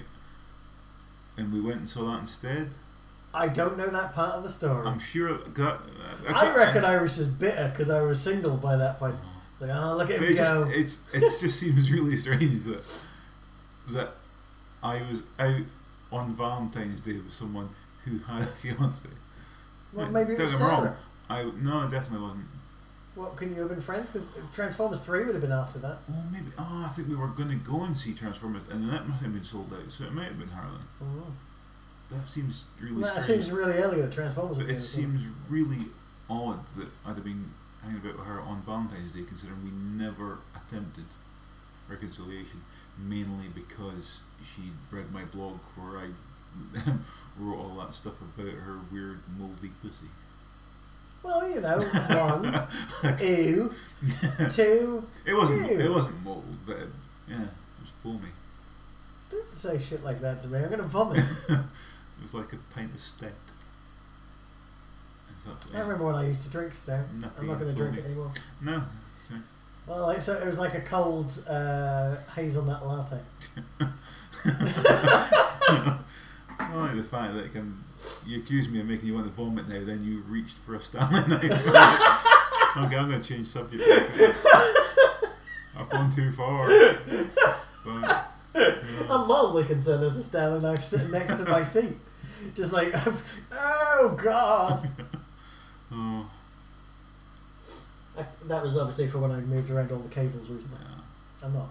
and 1.37 1.53
we 1.53 1.61
went 1.61 1.79
and 1.79 1.89
saw 1.89 2.11
that 2.13 2.21
instead. 2.21 2.71
I 3.33 3.47
don't 3.47 3.79
know 3.79 3.89
that 3.89 4.13
part 4.13 4.35
of 4.35 4.43
the 4.43 4.51
story. 4.51 4.87
I'm 4.87 4.99
sure 4.99 5.33
that. 5.35 5.61
Uh, 5.61 5.79
I 6.35 6.57
reckon 6.57 6.85
I 6.85 7.01
was 7.01 7.17
just 7.17 7.39
bitter 7.39 7.69
because 7.71 7.89
I 7.91 8.03
was 8.03 8.21
single 8.21 8.57
by 8.57 8.77
that 8.77 8.99
point. 8.99 9.15
It's 9.53 9.63
like, 9.63 9.71
oh, 9.71 9.97
look 9.97 10.11
at 10.11 10.21
It's 10.23 10.39
just, 10.39 10.53
go. 10.53 10.69
it's 10.69 11.01
it 11.13 11.21
just 11.41 11.61
seems 11.61 11.93
really 11.93 12.17
strange 12.17 12.63
that 12.65 12.83
that 13.91 14.11
I 14.83 15.03
was 15.09 15.23
out 15.39 15.61
on 16.13 16.35
Valentine's 16.35 17.01
Day 17.01 17.15
with 17.15 17.33
someone 17.33 17.69
who 18.05 18.19
had 18.19 18.43
a 18.43 18.47
fiance. 18.47 19.09
well, 19.93 20.11
maybe 20.11 20.35
it 20.35 20.39
was 20.39 20.59
me 20.59 20.67
wrong. 20.67 20.97
I 21.29 21.45
no, 21.45 21.83
it 21.83 21.91
definitely 21.91 22.27
wasn't. 22.27 22.47
What, 23.15 23.37
couldn't 23.37 23.55
you 23.55 23.61
have 23.61 23.71
been 23.71 23.81
friends? 23.81 24.11
Because 24.13 24.31
Transformers 24.53 25.05
3 25.05 25.25
would 25.25 25.35
have 25.35 25.43
been 25.43 25.53
after 25.53 25.79
that. 25.81 25.99
Oh, 26.09 26.25
maybe. 26.33 26.47
Oh, 26.57 26.87
I 26.89 26.93
think 26.95 27.09
we 27.09 27.17
were 27.17 27.27
going 27.27 27.49
to 27.49 27.57
go 27.57 27.83
and 27.83 27.97
see 27.97 28.15
Transformers, 28.15 28.63
and 28.71 28.83
then 28.85 28.91
that 28.91 29.09
must 29.09 29.23
have 29.23 29.33
been 29.33 29.45
sold 29.45 29.73
out. 29.73 29.91
So 29.91 30.05
it 30.05 30.13
might 30.13 30.27
have 30.27 30.39
been 30.39 30.49
Harlan. 30.49 30.81
Oh. 31.03 31.33
That 32.11 32.27
seems 32.27 32.67
really 32.81 33.03
That 33.03 33.23
strange. 33.23 33.45
seems 33.45 33.53
really 33.53 33.75
early 33.75 34.01
that 34.01 34.13
Transformers 34.13 34.59
but 34.59 34.69
it 34.69 34.81
seems 34.81 35.29
really 35.49 35.79
odd 36.29 36.59
that 36.77 36.89
I'd 37.07 37.15
have 37.15 37.25
been 37.25 37.51
hanging 37.83 37.99
about 37.99 38.19
with 38.19 38.27
her 38.27 38.41
on 38.41 38.63
Valentine's 38.63 39.13
Day, 39.13 39.23
considering 39.23 39.63
we 39.65 39.71
never 39.71 40.39
attempted 40.57 41.05
reconciliation. 41.89 42.63
Mainly 42.99 43.49
because 43.55 44.23
she 44.45 44.63
read 44.91 45.13
my 45.13 45.25
blog 45.25 45.59
where 45.77 45.99
I 45.99 46.09
wrote 47.39 47.59
all 47.59 47.77
that 47.81 47.95
stuff 47.95 48.15
about 48.21 48.53
her 48.53 48.79
weird 48.93 49.21
moldy 49.39 49.71
pussy. 49.83 50.11
Well, 51.23 51.49
you 51.49 51.61
know, 51.61 51.79
one, 51.79 53.19
ew, 53.21 53.71
two, 54.51 55.05
It 55.27 55.35
wasn't. 55.35 55.71
Ew. 55.71 55.81
It 55.81 55.91
wasn't 55.91 56.25
mold, 56.25 56.45
but 56.67 56.79
it, 56.79 56.89
yeah, 57.29 57.43
it 57.43 57.81
was 57.81 57.93
foamy. 58.03 58.29
don't 59.31 59.53
say 59.53 59.79
shit 59.79 60.03
like 60.03 60.21
that 60.23 60.41
to 60.43 60.49
me. 60.49 60.59
I'm 60.59 60.71
to 60.71 60.83
vomit. 60.83 61.23
It 61.49 62.23
was 62.23 62.35
like 62.35 62.53
a 62.55 62.59
pint 62.75 62.95
of 62.95 63.01
stout. 63.01 63.33
That 65.47 65.75
I 65.75 65.81
remember 65.81 66.05
when 66.05 66.17
I 66.17 66.27
used 66.27 66.43
to 66.43 66.51
drink 66.51 66.75
stout. 66.75 67.11
Nutty 67.15 67.35
I'm 67.39 67.47
not 67.47 67.63
and 67.63 67.71
to 67.71 67.73
drink 67.75 67.97
it 67.97 68.05
anymore. 68.05 68.31
No, 68.61 68.83
sorry. 69.17 69.41
Well, 69.91 70.07
like, 70.07 70.21
so 70.21 70.39
it 70.39 70.47
was 70.47 70.61
like 70.61 70.75
a 70.75 70.83
cold 70.83 71.33
uh, 71.49 72.15
hazelnut 72.37 72.87
latte. 72.87 73.19
I 76.61 76.75
like 76.75 76.95
the 76.95 77.03
fact 77.03 77.35
that 77.35 77.53
can. 77.53 77.83
You 78.25 78.39
accuse 78.39 78.69
me 78.69 78.79
of 78.81 78.87
making 78.87 79.09
you 79.09 79.15
want 79.15 79.27
to 79.27 79.33
vomit 79.33 79.69
now, 79.69 79.85
then 79.85 80.05
you've 80.05 80.31
reached 80.31 80.57
for 80.57 80.77
a 80.77 80.81
Stanley 80.81 81.21
knife. 81.29 81.43
okay, 81.43 82.97
I'm 82.97 83.09
going 83.11 83.21
to 83.21 83.29
change 83.29 83.49
subject. 83.49 83.83
I've 85.77 85.91
gone 85.91 86.09
too 86.09 86.31
far. 86.31 86.69
But, 86.69 88.31
you 88.55 88.61
know, 88.61 89.07
I'm 89.11 89.27
mildly 89.27 89.65
concerned 89.65 90.05
there's 90.05 90.17
a 90.17 90.23
Stanley 90.23 90.61
knife 90.61 90.85
sitting 90.85 91.11
next 91.11 91.39
to 91.39 91.45
my 91.51 91.65
seat. 91.65 91.97
Just 92.55 92.73
like, 92.73 92.95
oh 93.53 94.17
god. 94.23 94.89
oh, 95.93 96.31
I, 98.19 98.25
that 98.45 98.63
was 98.63 98.77
obviously 98.77 99.09
for 99.09 99.19
when 99.19 99.31
I 99.31 99.41
moved 99.41 99.71
around 99.71 99.93
all 99.93 99.99
the 99.99 100.09
cables 100.15 100.49
recently. 100.49 100.79
yeah. 100.83 101.47
I'm 101.47 101.55
not 101.55 101.71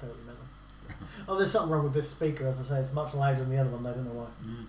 totally 0.00 0.18
mental. 0.26 0.44
Oh, 1.28 1.36
there's 1.36 1.50
something 1.52 1.70
wrong 1.70 1.84
with 1.84 1.94
this 1.94 2.10
speaker, 2.10 2.46
as 2.46 2.58
I 2.58 2.62
say. 2.64 2.80
It's 2.80 2.92
much 2.92 3.14
louder 3.14 3.38
than 3.40 3.50
the 3.50 3.58
other 3.58 3.70
one. 3.70 3.86
I 3.86 3.94
don't 3.94 4.04
know 4.04 4.12
why. 4.12 4.26
Mm. 4.44 4.66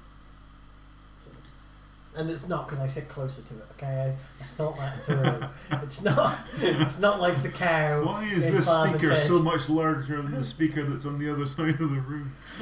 And 2.15 2.29
it's 2.29 2.47
not 2.47 2.67
because 2.67 2.79
I 2.79 2.85
sit 2.85 3.09
closer 3.09 3.41
to 3.41 3.53
it. 3.55 3.65
Okay, 3.71 3.87
I, 3.87 4.09
I 4.09 4.45
thought 4.45 4.77
that 4.77 5.01
through. 5.01 5.79
it's 5.83 6.03
not. 6.03 6.37
It's 6.59 6.99
not 6.99 7.19
like 7.19 7.41
the 7.41 7.49
cow. 7.49 8.05
Why 8.05 8.23
is 8.25 8.51
this 8.51 8.67
Father 8.67 8.91
speaker 8.91 9.15
Ted. 9.15 9.27
so 9.27 9.39
much 9.41 9.67
larger 9.67 10.21
than 10.21 10.31
the 10.31 10.43
speaker 10.43 10.83
that's 10.83 11.05
on 11.07 11.17
the 11.17 11.31
other 11.31 11.47
side 11.47 11.71
of 11.81 11.89
the 11.89 12.01
room? 12.01 12.31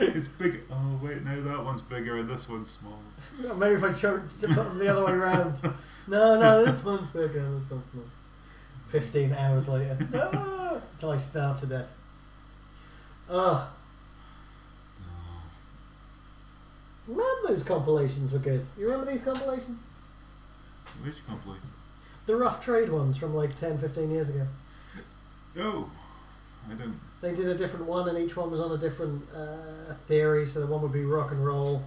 it's 0.00 0.28
big. 0.28 0.60
Oh 0.70 1.00
wait, 1.02 1.24
now 1.24 1.40
that 1.40 1.64
one's 1.64 1.82
bigger 1.82 2.16
and 2.18 2.28
this 2.28 2.48
one's 2.48 2.70
smaller. 2.78 3.56
Maybe 3.56 3.74
if 3.74 3.82
I 3.82 3.92
chose 3.92 4.36
to 4.40 4.46
put 4.46 4.54
them 4.54 4.78
the 4.78 4.88
other 4.88 5.04
way 5.04 5.12
around. 5.12 5.60
No, 6.06 6.38
no, 6.38 6.64
this 6.64 6.84
one's 6.84 7.08
bigger. 7.08 7.60
This 7.60 7.70
one's. 7.70 8.10
Fifteen 8.88 9.32
hours 9.32 9.66
later, 9.66 9.98
no, 10.12 10.80
until 10.92 11.10
I 11.10 11.16
starve 11.16 11.58
to 11.60 11.66
death. 11.66 11.92
Oh, 13.28 13.68
Man, 17.06 17.18
those 17.46 17.62
compilations 17.64 18.32
were 18.32 18.38
good. 18.38 18.64
You 18.78 18.86
remember 18.90 19.10
these 19.12 19.24
compilations? 19.24 19.78
which 21.02 21.26
company? 21.26 21.56
The 22.26 22.36
rough 22.36 22.64
trade 22.64 22.88
ones 22.88 23.16
from 23.16 23.34
like 23.34 23.58
10, 23.58 23.78
15 23.78 24.10
years 24.10 24.28
ago. 24.30 24.46
No, 25.54 25.90
I 26.70 26.74
don't. 26.74 26.98
They 27.20 27.34
did 27.34 27.46
a 27.46 27.54
different 27.54 27.86
one, 27.86 28.08
and 28.08 28.18
each 28.18 28.36
one 28.36 28.50
was 28.50 28.60
on 28.60 28.72
a 28.72 28.78
different 28.78 29.22
uh, 29.34 29.94
theory. 30.08 30.46
So 30.46 30.60
the 30.60 30.66
one 30.66 30.80
would 30.82 30.92
be 30.92 31.04
rock 31.04 31.30
and 31.32 31.44
roll, 31.44 31.82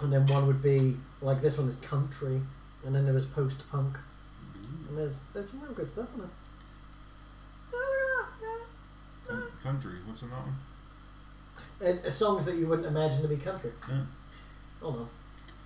and 0.00 0.12
then 0.12 0.26
one 0.26 0.46
would 0.46 0.62
be 0.62 0.96
like 1.22 1.40
this 1.42 1.58
one 1.58 1.68
is 1.68 1.76
country, 1.76 2.40
and 2.84 2.94
then 2.94 3.04
there 3.04 3.14
was 3.14 3.26
post 3.26 3.68
punk, 3.70 3.96
and 4.88 4.98
there's 4.98 5.24
there's 5.32 5.50
some 5.50 5.60
real 5.62 5.72
good 5.72 5.88
stuff 5.88 6.08
on 6.16 6.24
it. 6.24 6.30
Coun- 9.28 9.42
Country. 9.62 9.94
What's 10.06 10.22
in 10.22 10.30
that 10.30 10.36
one? 10.40 10.54
Uh, 11.84 11.94
uh, 12.06 12.10
songs 12.10 12.44
that 12.46 12.56
you 12.56 12.66
wouldn't 12.66 12.86
imagine 12.86 13.22
to 13.22 13.28
be 13.28 13.36
country. 13.36 13.70
Yeah. 13.88 14.00
Hold 14.80 14.96
on, 14.96 15.08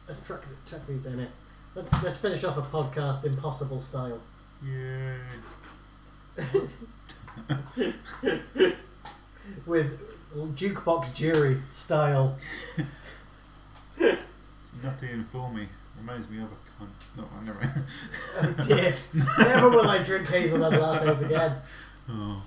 let's 0.06 0.20
track 0.20 0.40
track 0.66 0.86
these 0.86 1.02
down 1.02 1.18
here. 1.18 1.28
Let's 1.74 2.02
let's 2.02 2.18
finish 2.18 2.44
off 2.44 2.58
a 2.58 2.62
podcast 2.62 3.24
impossible 3.24 3.80
style. 3.80 4.20
Yay. 4.64 5.16
with 9.66 9.98
jukebox 10.54 11.14
jury 11.14 11.58
style. 11.72 12.36
It's 14.00 14.82
nutty 14.82 15.08
and 15.08 15.26
foamy. 15.26 15.66
Reminds 15.98 16.28
me 16.30 16.38
of 16.38 16.44
a 16.44 16.84
cunt. 16.84 16.88
No, 17.16 17.24
I 17.36 17.44
never. 17.44 17.60
Oh 18.40 18.66
dear. 18.66 18.94
Never 19.38 19.70
will 19.70 19.88
I 19.88 20.02
drink 20.02 20.28
hazelnut 20.28 20.72
lattes 20.72 21.24
again. 21.24 21.56
oh. 22.08 22.42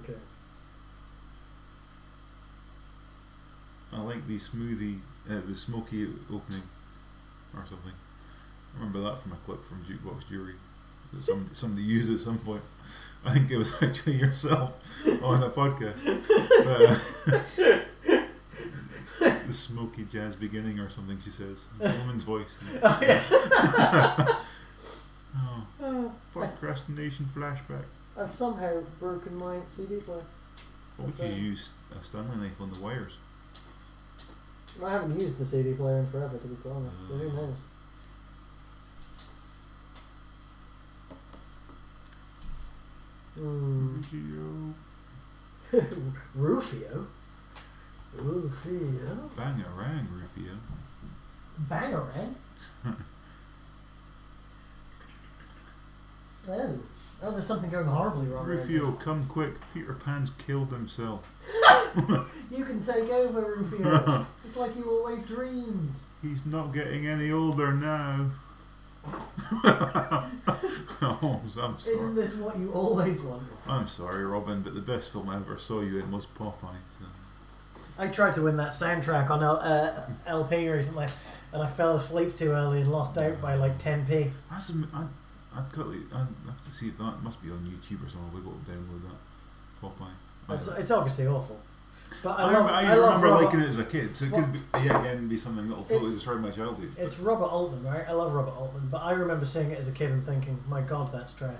Okay. 0.00 0.14
I 3.92 4.00
like 4.00 4.26
the 4.26 4.38
smoothie, 4.38 4.98
uh, 5.30 5.40
the 5.46 5.54
smoky 5.54 6.08
opening, 6.32 6.62
or 7.54 7.64
something. 7.68 7.92
I 8.74 8.78
remember 8.78 9.00
that 9.00 9.18
from 9.18 9.32
a 9.32 9.36
clip 9.46 9.64
from 9.64 9.84
Jukebox 9.84 10.28
Jury 10.28 10.54
that 11.12 11.22
somebody, 11.22 11.50
somebody 11.54 11.82
used 11.82 12.12
at 12.12 12.20
some 12.20 12.38
point. 12.38 12.62
I 13.24 13.32
think 13.32 13.50
it 13.50 13.56
was 13.56 13.72
actually 13.82 14.16
yourself 14.16 14.74
on 15.22 15.42
a 15.42 15.50
podcast. 15.50 16.04
But, 16.04 16.82
uh, 16.82 16.98
the 19.46 19.52
smoky 19.52 20.04
jazz 20.04 20.36
beginning 20.36 20.78
or 20.78 20.88
something, 20.88 21.18
she 21.20 21.30
says. 21.30 21.66
A 21.80 21.90
woman's 21.98 22.22
voice. 22.22 22.56
Oh, 22.82 22.98
yeah. 23.02 23.24
Oh, 25.36 25.66
Oh, 25.80 26.12
procrastination 26.32 27.26
flashback. 27.26 27.84
I've 28.16 28.34
somehow 28.34 28.80
broken 28.98 29.36
my 29.36 29.58
CD 29.70 29.96
player. 29.96 30.22
What 30.96 31.18
would 31.18 31.28
you 31.30 31.34
use 31.50 31.70
a 31.98 32.02
Stanley 32.02 32.36
knife 32.36 32.60
on 32.60 32.70
the 32.70 32.80
wires? 32.80 33.16
I 34.84 34.92
haven't 34.92 35.18
used 35.20 35.38
the 35.38 35.44
CD 35.44 35.74
player 35.74 35.98
in 35.98 36.06
forever, 36.10 36.38
to 36.38 36.46
be 36.46 36.54
quite 36.56 36.74
honest. 36.74 36.96
So 37.08 37.14
who 37.14 37.32
knows? 37.32 37.54
Hmm. 43.34 44.00
Rufio. 46.34 47.06
Rufio. 48.16 49.30
Bang 49.36 49.64
around, 49.76 50.08
Rufio. 50.12 50.52
Bangarang. 51.68 52.34
oh. 56.48 56.78
Oh, 57.20 57.32
there's 57.32 57.46
something 57.46 57.68
going 57.70 57.86
horribly 57.86 58.28
wrong. 58.28 58.46
there. 58.46 58.56
Rufio, 58.56 58.92
come 58.92 59.26
quick. 59.26 59.54
Peter 59.74 59.94
Pan's 59.94 60.30
killed 60.30 60.72
himself. 60.72 61.28
You 62.50 62.64
can 62.64 62.80
take 62.80 63.10
over, 63.10 63.56
Rufio. 63.56 64.26
it's 64.44 64.56
like 64.56 64.76
you 64.76 64.88
always 64.90 65.24
dreamed. 65.24 65.92
He's 66.22 66.46
not 66.46 66.72
getting 66.72 67.06
any 67.06 67.30
older 67.30 67.72
now. 67.72 68.30
oh, 71.02 71.40
I'm 71.60 71.74
Isn't 71.74 71.78
sorry. 71.78 72.14
this 72.14 72.36
what 72.36 72.58
you 72.58 72.72
always 72.72 73.22
wanted? 73.22 73.46
I'm 73.66 73.86
sorry, 73.86 74.24
Robin, 74.24 74.62
but 74.62 74.74
the 74.74 74.80
best 74.80 75.12
film 75.12 75.28
I 75.28 75.36
ever 75.36 75.58
saw 75.58 75.80
you 75.80 75.98
in 75.98 76.10
was 76.10 76.26
Popeye. 76.26 76.76
So. 76.98 77.06
I 77.98 78.08
tried 78.08 78.34
to 78.36 78.42
win 78.42 78.56
that 78.58 78.72
soundtrack 78.72 79.30
on 79.30 79.42
L- 79.42 79.60
uh, 79.62 79.92
LP 80.26 80.68
recently, 80.68 81.06
and 81.52 81.62
I 81.62 81.66
fell 81.66 81.96
asleep 81.96 82.36
too 82.36 82.52
early 82.52 82.80
and 82.82 82.90
lost 82.92 83.16
out 83.18 83.40
by 83.40 83.54
like 83.56 83.78
10p. 83.78 84.30
That's 84.50 84.70
am- 84.70 84.90
I, 84.94 85.04
I'd 85.58 85.76
like, 85.76 85.98
I'd 86.14 86.26
have 86.46 86.64
to 86.64 86.70
see 86.70 86.88
if 86.88 86.98
that 86.98 87.22
must 87.22 87.42
be 87.42 87.50
on 87.50 87.58
YouTube 87.58 88.06
or 88.06 88.08
something. 88.08 88.32
We've 88.34 88.44
got 88.44 88.64
to 88.64 88.70
download 88.70 89.02
that. 89.02 89.18
Popeye. 89.82 90.56
It's, 90.56 90.68
it's 90.68 90.90
obviously 90.90 91.26
awful. 91.26 91.60
But 92.22 92.38
I, 92.38 92.42
I, 92.42 92.52
love, 92.52 92.66
I, 92.66 92.82
I, 92.84 92.94
love 92.94 93.16
remember 93.22 93.26
Robert, 93.28 93.44
liking 93.44 93.60
it 93.60 93.68
as 93.68 93.78
a 93.78 93.84
kid, 93.84 94.16
so 94.16 94.24
it 94.24 94.32
could 94.32 94.52
be, 94.52 94.60
yeah, 94.82 94.98
again 94.98 95.28
be 95.28 95.36
something 95.36 95.68
that'll 95.68 95.84
totally 95.84 96.10
destroy 96.10 96.36
my 96.36 96.50
childhood. 96.50 96.90
but- 96.96 97.04
It's 97.04 97.18
Robert 97.18 97.44
Altman, 97.44 97.84
right? 97.84 98.08
I 98.08 98.12
love 98.12 98.32
Robert 98.32 98.56
Altman, 98.56 98.88
but 98.90 99.02
I 99.02 99.12
remember 99.12 99.44
seeing 99.44 99.70
it 99.70 99.78
as 99.78 99.88
a 99.88 99.92
kid 99.92 100.10
and 100.10 100.24
thinking, 100.24 100.58
"My 100.68 100.80
God, 100.80 101.12
that's 101.12 101.34
trash," 101.34 101.52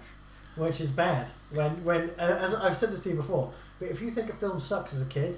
which 0.57 0.81
is 0.81 0.91
bad. 0.91 1.29
When, 1.53 1.85
when, 1.85 2.11
uh, 2.19 2.39
as 2.41 2.55
I've 2.55 2.79
said 2.79 2.91
this 2.93 3.03
to 3.03 3.11
you 3.11 3.16
before, 3.16 3.53
but 3.79 3.89
if 3.91 4.01
you 4.01 4.11
think 4.11 4.31
a 4.31 4.35
film 4.37 4.59
sucks 4.59 4.95
as 4.95 5.03
a 5.07 5.09
kid, 5.09 5.37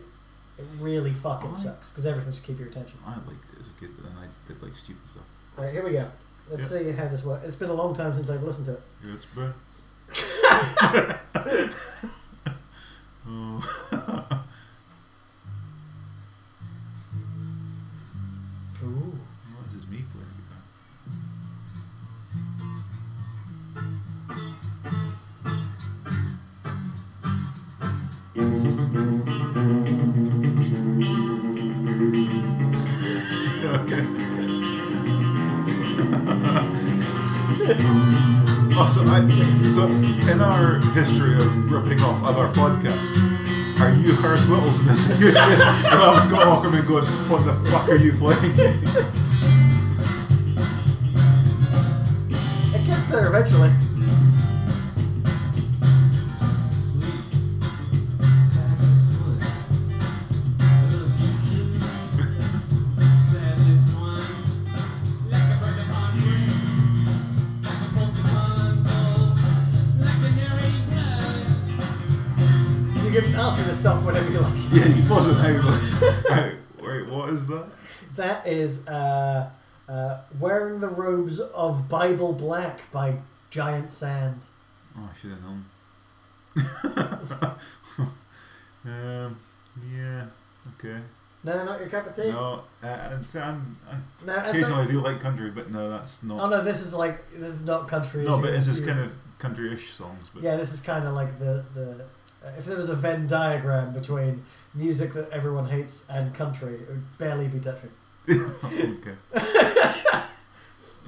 it 0.58 0.64
really 0.78 1.10
fucking 1.12 1.50
I- 1.50 1.56
sucks 1.56 1.90
because 1.90 2.06
everything 2.06 2.32
should 2.32 2.44
keep 2.44 2.58
your 2.60 2.68
attention. 2.68 2.96
I 3.04 3.14
liked 3.26 3.52
it 3.52 3.58
as 3.58 3.66
a 3.66 3.80
kid, 3.80 3.90
but 3.96 4.04
then 4.04 4.14
I 4.16 4.26
did 4.46 4.62
like 4.62 4.76
stupid 4.76 5.08
stuff. 5.10 5.24
Right, 5.56 5.72
here 5.72 5.84
we 5.84 5.90
go. 5.92 6.08
Let's 6.50 6.68
see 6.68 6.90
how 6.90 7.06
this 7.06 7.24
works. 7.24 7.46
It's 7.46 7.56
been 7.56 7.70
a 7.70 7.74
long 7.74 7.94
time 7.94 8.12
since 8.12 8.28
I've 8.28 8.42
listened 8.42 8.66
to 8.66 8.72
it. 8.72 8.82
Yeah, 9.06 9.14
it's 9.14 9.26
bad. 9.26 9.54
oh. 13.28 13.62
Ooh. 18.82 19.18
Well, 19.52 19.62
this 19.66 19.74
is 19.74 19.86
me 19.86 20.02
playing 20.10 20.34
guitar. 20.40 20.62
okay. 28.36 28.69
So, 38.88 39.02
in 39.02 40.40
our 40.40 40.80
history 40.94 41.36
of 41.36 41.70
ripping 41.70 42.00
off 42.00 42.24
other 42.24 42.48
podcasts, 42.48 43.20
are 43.78 43.92
you 43.94 44.14
Harris 44.16 44.46
Wittels 44.46 44.80
in 44.80 44.86
this? 44.86 45.10
and 45.20 45.36
I 45.36 46.10
was 46.10 46.26
going 46.26 46.48
walking 46.48 46.74
and 46.74 46.88
going, 46.88 47.04
what 47.28 47.44
the 47.44 47.52
fuck 47.70 47.90
are 47.90 47.96
you 47.96 48.14
playing? 48.14 48.58
It 52.74 52.86
gets 52.86 53.06
there 53.08 53.26
eventually. 53.26 53.70
Is 78.50 78.86
uh, 78.88 79.50
uh, 79.88 80.18
Wearing 80.38 80.80
the 80.80 80.88
Robes 80.88 81.40
of 81.40 81.88
Bible 81.88 82.32
Black 82.32 82.90
by 82.90 83.16
Giant 83.50 83.92
Sand. 83.92 84.40
Oh, 84.96 85.08
I 85.10 85.16
should 85.16 85.30
have 85.30 85.42
known. 85.42 85.64
um, 88.84 89.36
yeah, 89.92 90.26
okay. 90.74 91.00
No, 91.42 91.64
not 91.64 91.80
your 91.80 91.88
cup 91.88 92.06
of 92.06 92.14
tea? 92.14 92.30
No, 92.30 92.62
uh, 92.82 93.22
so 93.26 93.40
I'm, 93.40 93.78
I, 93.90 93.96
No, 94.26 94.36
occasionally 94.36 94.82
I 94.82 94.86
do 94.86 95.00
like 95.00 95.20
country, 95.20 95.50
but 95.50 95.70
no, 95.70 95.88
that's 95.88 96.22
not. 96.22 96.40
Oh 96.40 96.48
no, 96.48 96.62
this 96.62 96.82
is 96.82 96.92
like 96.92 97.30
this 97.30 97.48
is 97.48 97.64
not 97.64 97.88
country. 97.88 98.24
no, 98.24 98.40
but 98.40 98.52
it's 98.52 98.66
just 98.66 98.86
kind 98.86 98.98
of 98.98 99.12
country-ish 99.38 99.90
songs. 99.90 100.28
But 100.34 100.42
Yeah, 100.42 100.56
this 100.56 100.72
is 100.72 100.82
kind 100.82 101.06
of 101.06 101.14
like 101.14 101.38
the 101.38 101.64
the. 101.74 102.04
Uh, 102.44 102.50
if 102.58 102.64
there 102.64 102.76
was 102.76 102.88
a 102.88 102.94
Venn 102.94 103.26
diagram 103.26 103.92
between 103.92 104.44
music 104.74 105.12
that 105.12 105.30
everyone 105.30 105.66
hates 105.66 106.08
and 106.08 106.34
country, 106.34 106.74
it 106.74 106.88
would 106.88 107.18
barely 107.18 107.48
be 107.48 107.60
touching. 107.60 107.90
Okay. 108.30 109.16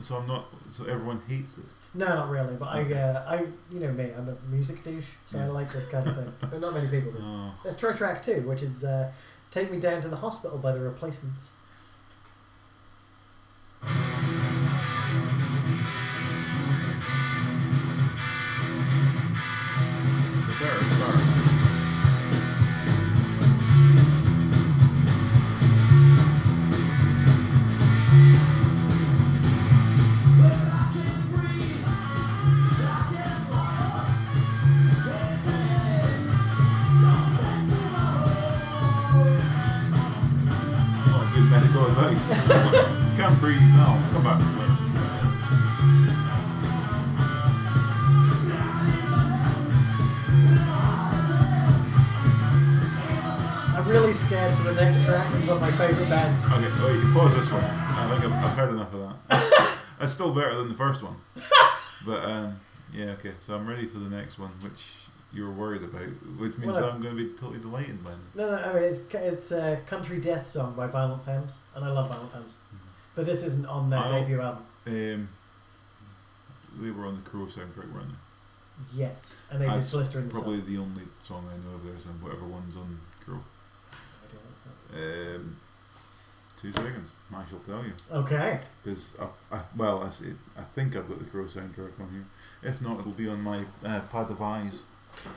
so 0.01 0.17
I'm 0.17 0.27
not. 0.27 0.47
So 0.71 0.85
everyone 0.85 1.23
hates 1.29 1.55
this. 1.55 1.73
No, 1.95 2.07
not 2.07 2.31
really. 2.31 2.57
But 2.57 2.69
I, 2.69 2.93
uh, 2.93 3.25
I, 3.29 3.47
you 3.71 3.81
know 3.81 3.93
me, 3.93 4.11
I'm 4.17 4.29
a 4.29 4.37
music 4.51 4.83
douche, 4.83 5.11
so 5.27 5.39
I 5.39 5.47
like 5.47 5.71
this 5.71 5.89
kind 5.89 6.09
of 6.09 6.17
thing. 6.17 6.33
But 6.41 6.61
not 6.61 6.75
many 6.75 6.89
people 6.89 7.13
do. 7.13 7.19
Oh, 7.23 7.53
Let's 7.65 7.79
try 7.79 7.93
track 7.93 8.23
two, 8.23 8.41
which 8.43 8.63
is 8.63 8.85
uh, 8.85 9.13
"Take 9.51 9.71
Me 9.71 9.79
Down 9.79 10.01
to 10.03 10.09
the 10.09 10.17
Hospital" 10.17 10.59
by 10.59 10.73
the 10.73 10.81
Replacements. 10.81 11.51
it's 20.45 21.29
a 21.29 21.32
breathe 43.53 43.75
now. 43.75 44.03
Come 44.13 44.25
back. 44.25 44.41
I'm 53.77 53.89
really 53.89 54.13
scared 54.13 54.53
for 54.55 54.63
the 54.63 54.75
next 54.75 55.05
track. 55.05 55.27
It's 55.35 55.47
not 55.47 55.61
my 55.61 55.71
favourite 55.73 56.09
bands. 56.09 56.45
Okay, 56.47 56.83
well, 56.83 56.95
you 56.95 57.01
can 57.01 57.13
pause 57.13 57.35
this 57.37 57.51
one. 57.51 57.63
I 57.65 58.19
think 58.19 58.33
I've, 58.33 58.45
I've 58.45 58.57
heard 58.57 58.71
enough 58.71 58.93
of 58.95 59.01
that. 59.01 59.69
It's, 60.01 60.13
still 60.13 60.35
better 60.35 60.57
than 60.57 60.69
the 60.69 60.75
first 60.75 61.03
one. 61.03 61.17
But, 62.05 62.25
um, 62.25 62.61
yeah, 62.93 63.13
okay. 63.13 63.31
So 63.39 63.55
I'm 63.55 63.65
ready 63.65 63.87
for 63.87 64.01
the 64.01 64.11
next 64.11 64.37
one, 64.37 64.51
which 64.61 64.83
you 65.33 65.45
were 65.45 65.53
worried 65.53 65.85
about, 65.85 66.09
which 66.37 66.59
means 66.59 66.75
Well, 66.75 66.91
I'm 66.91 67.01
going 67.01 67.17
to 67.17 67.25
be 67.25 67.33
totally 67.35 67.61
delighted 67.61 68.01
it. 68.05 68.19
No, 68.35 68.51
no, 68.51 68.57
I 68.57 68.73
mean 68.75 68.83
it's 68.83 69.03
it's 69.15 69.53
a 69.53 69.81
country 69.87 70.21
death 70.21 70.49
song 70.49 70.75
by 70.75 70.89
Violent 70.89 71.25
Femmes, 71.25 71.59
and 71.77 71.85
I 71.85 71.93
love 71.93 72.09
Violent 72.09 72.33
Femmes, 72.33 72.57
but 73.15 73.27
this 73.27 73.43
isn't 73.45 73.67
on 73.67 73.91
their 73.91 74.01
I'll- 74.01 74.13
debut 74.21 74.41
album. 74.41 74.65
Um, 74.87 75.29
they 76.81 76.91
were 76.91 77.07
on 77.07 77.15
the 77.23 77.29
Crow 77.31 77.47
soundtrack, 77.47 77.93
weren't 77.93 78.09
they? 78.11 78.17
Yes, 79.03 79.39
and 79.51 79.61
they 79.61 79.67
did 79.67 79.75
That's 79.77 79.93
Blister 79.93 80.19
in 80.21 80.29
the 80.29 80.33
Probably 80.33 80.59
Sun. 80.59 80.73
the 80.75 80.79
only 80.81 81.03
song 81.23 81.49
I 81.53 81.57
know 81.69 81.77
of 81.77 81.85
theirs, 81.85 82.07
and 82.07 82.21
whatever 82.23 82.45
one's 82.47 82.77
on 82.77 82.99
Crow. 83.25 83.41
I 83.93 84.97
don't 84.97 85.33
know, 85.33 85.37
Um, 85.37 85.57
two 86.61 86.73
seconds, 86.73 87.11
I 87.35 87.45
shall 87.45 87.59
tell 87.61 87.85
you. 87.85 87.93
Okay. 88.11 88.61
Because 88.83 89.17
I, 89.21 89.55
I, 89.57 89.63
well, 89.77 90.03
I, 90.03 90.09
see, 90.09 90.33
I 90.59 90.63
think 90.63 90.97
I've 90.97 91.09
got 91.09 91.19
the 91.19 91.27
Crow 91.27 91.45
soundtrack 91.45 92.01
on 92.01 92.09
here. 92.13 92.25
If 92.63 92.81
not, 92.81 92.99
it'll 93.01 93.13
be 93.13 93.29
on 93.29 93.41
my 93.43 93.65
uh, 93.85 94.01
pad 94.11 94.31
of 94.31 94.41
eyes. 94.41 94.81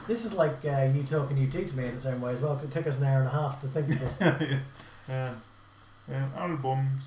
This 0.08 0.24
is 0.26 0.34
like 0.34 0.64
uh, 0.66 0.90
you 0.94 1.04
talking 1.04 1.38
you 1.38 1.48
two 1.52 1.66
to 1.66 1.78
me 1.78 1.86
in 1.86 1.96
its 1.96 2.06
own 2.06 2.22
way 2.22 2.32
as 2.34 2.42
well. 2.42 2.56
'cause 2.56 2.64
it 2.64 2.72
took 2.72 2.88
us 2.88 3.00
an 3.00 3.06
hour 3.08 3.20
and 3.20 3.28
a 3.28 3.32
half 3.32 3.60
to 3.62 3.68
think 3.68 3.90
of 3.90 4.00
this. 4.00 4.22
uh, 5.10 5.34
um, 6.10 6.32
albums. 6.38 7.04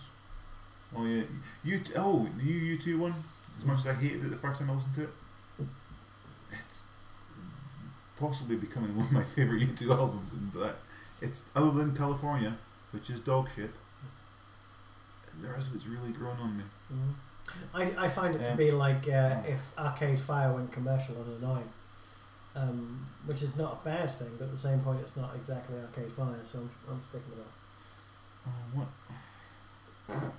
Oh 0.96 1.04
yeah, 1.04 1.22
you 1.64 1.80
t- 1.80 1.92
oh 1.96 2.28
the 2.38 2.44
you 2.44 2.54
you 2.54 2.78
two 2.78 2.98
one. 2.98 3.14
As 3.58 3.64
much 3.64 3.78
as 3.80 3.86
I 3.88 3.94
hated 3.94 4.24
it 4.24 4.30
the 4.30 4.36
first 4.36 4.60
time 4.60 4.70
I 4.70 4.74
listened 4.74 4.94
to 4.94 5.02
it, 5.02 5.10
it's 6.50 6.84
possibly 8.18 8.56
becoming 8.56 8.96
one 8.96 9.06
of 9.06 9.12
my 9.12 9.22
favorite 9.24 9.60
U 9.60 9.66
two 9.68 9.92
albums. 9.92 10.32
And 10.32 10.52
that 10.54 10.76
it's 11.20 11.44
other 11.54 11.70
than 11.72 11.94
California, 11.96 12.56
which 12.92 13.10
is 13.10 13.20
dog 13.20 13.48
shit. 13.54 13.70
The 15.42 15.48
rest 15.48 15.68
of 15.68 15.76
it's 15.76 15.86
really 15.86 16.10
grown 16.12 16.36
on 16.38 16.56
me. 16.58 16.64
Mhm. 16.92 17.14
I, 17.72 18.04
I 18.06 18.08
find 18.08 18.34
it 18.34 18.44
to 18.44 18.56
be 18.56 18.70
like 18.70 19.08
uh, 19.08 19.40
if 19.46 19.72
Arcade 19.78 20.18
Fire 20.20 20.52
went 20.52 20.70
commercial 20.72 21.14
and 21.22 21.42
annoying, 21.42 21.68
um, 22.54 23.06
which 23.24 23.40
is 23.42 23.56
not 23.56 23.80
a 23.82 23.84
bad 23.88 24.10
thing, 24.10 24.28
but 24.38 24.44
at 24.46 24.52
the 24.52 24.58
same 24.58 24.80
point, 24.80 25.00
it's 25.00 25.16
not 25.16 25.30
exactly 25.34 25.76
Arcade 25.78 26.12
Fire, 26.12 26.34
so 26.44 26.58
I'm, 26.58 26.70
I'm 26.90 27.00
sticking 27.08 27.30
with 27.30 27.38
that. 27.38 27.52
Oh, 28.48 28.84
what? 30.08 30.32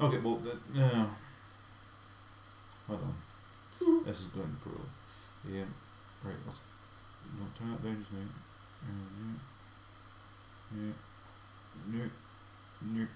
Okay, 0.00 0.18
well, 0.18 0.36
that, 0.36 0.56
yeah. 0.74 1.06
Hold 2.88 3.00
on. 3.02 3.14
This 4.06 4.20
is 4.20 4.26
going 4.26 4.56
poorly. 4.64 4.80
Yeah. 5.48 5.64
Right. 6.24 6.34
Let's 6.46 6.58
don't 7.38 7.54
turn 7.56 7.70
that 7.72 7.82
down 7.84 7.98
just 8.00 8.12
now. 8.12 8.18
Yeah. 10.74 10.84
Yeah. 11.92 11.98
Yeah. 11.98 12.98
Yeah. 13.00 13.06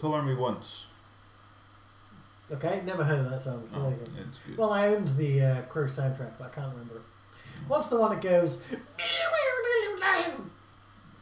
Color 0.00 0.22
me 0.22 0.34
once. 0.34 0.86
Okay, 2.50 2.82
never 2.84 3.04
heard 3.04 3.20
of 3.20 3.30
that 3.30 3.40
song. 3.40 3.64
So 3.70 3.76
Oh, 3.78 3.94
it's 4.28 4.38
good. 4.40 4.58
Well, 4.58 4.72
I 4.72 4.88
owned 4.88 5.08
the 5.16 5.40
uh, 5.40 5.62
Crow 5.62 5.84
soundtrack, 5.84 6.32
but 6.38 6.46
I 6.46 6.48
can't 6.54 6.70
remember 6.72 6.96
it. 6.96 7.02
What's 7.68 7.86
the 7.88 7.98
one 7.98 8.10
that 8.10 8.20
goes 8.20 8.62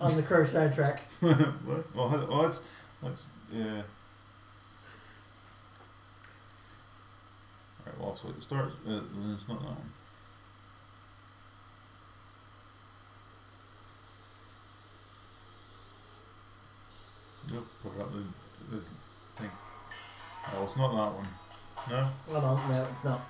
on 0.01 0.17
the 0.17 0.23
Crow 0.23 0.43
soundtrack? 0.43 0.99
what? 1.21 1.95
Well, 1.95 2.09
how- 2.09 2.27
well, 2.27 2.55
let's 3.03 3.31
yeah. 3.53 3.83
Alright, 7.81 7.99
well, 7.99 8.09
obviously 8.09 8.31
it 8.33 8.43
starts. 8.43 8.75
Uh, 8.87 9.01
it's 9.35 9.49
not 9.49 9.61
that 9.61 9.69
one. 9.69 9.91
Nope, 17.53 17.65
not 17.99 18.13
the, 18.13 18.19
the 18.77 18.81
thing. 19.37 19.51
Oh, 20.55 20.65
it's 20.65 20.77
not 20.77 20.93
that 20.93 21.17
one. 21.17 21.27
No, 21.91 22.09
Well, 22.31 22.43
no, 22.69 22.75
no, 22.75 22.87
it's 22.93 23.05
not. 23.05 23.21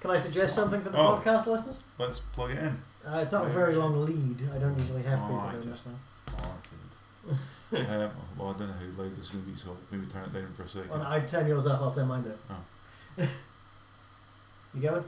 Can 0.00 0.10
I 0.10 0.18
suggest 0.18 0.54
something 0.54 0.82
for 0.82 0.90
the 0.90 0.98
Oh. 0.98 1.20
podcast 1.24 1.46
listeners? 1.46 1.82
let's 1.98 2.18
plug 2.20 2.50
it 2.50 2.58
in. 2.58 2.82
Uh, 3.06 3.18
it's 3.18 3.32
not 3.32 3.46
a 3.46 3.48
very 3.48 3.74
long 3.74 4.04
lead. 4.04 4.48
I 4.54 4.58
don't 4.58 4.78
usually 4.78 5.02
have 5.02 5.20
Oh, 5.22 5.26
people 5.28 5.50
doing 5.52 5.70
this 5.70 5.82
now. 5.86 7.34
Oh, 7.74 7.80
I 7.90 8.04
um, 8.04 8.10
well, 8.38 8.48
I 8.54 8.58
don't 8.58 8.68
know 8.68 8.74
how 8.74 9.02
loud 9.02 9.16
this 9.16 9.26
is 9.26 9.30
going 9.30 9.44
to 9.44 9.50
be, 9.50 9.58
so 9.58 9.76
maybe 9.90 10.06
turn 10.06 10.24
it 10.24 10.32
down 10.32 10.52
for 10.56 10.62
a 10.62 10.68
second. 10.68 10.90
Well, 10.90 11.02
I'd 11.02 11.26
turn 11.26 11.46
yours 11.46 11.66
up, 11.66 11.80
I'll 11.80 11.92
turn 11.92 12.08
mine 12.08 12.22
down. 12.22 12.38
Oh. 12.50 13.22
you 14.74 14.80
going? 14.80 15.04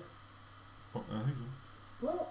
What? 0.93 1.05
I 1.13 1.23
think 1.25 1.37
so. 1.37 2.07
Well, 2.07 2.29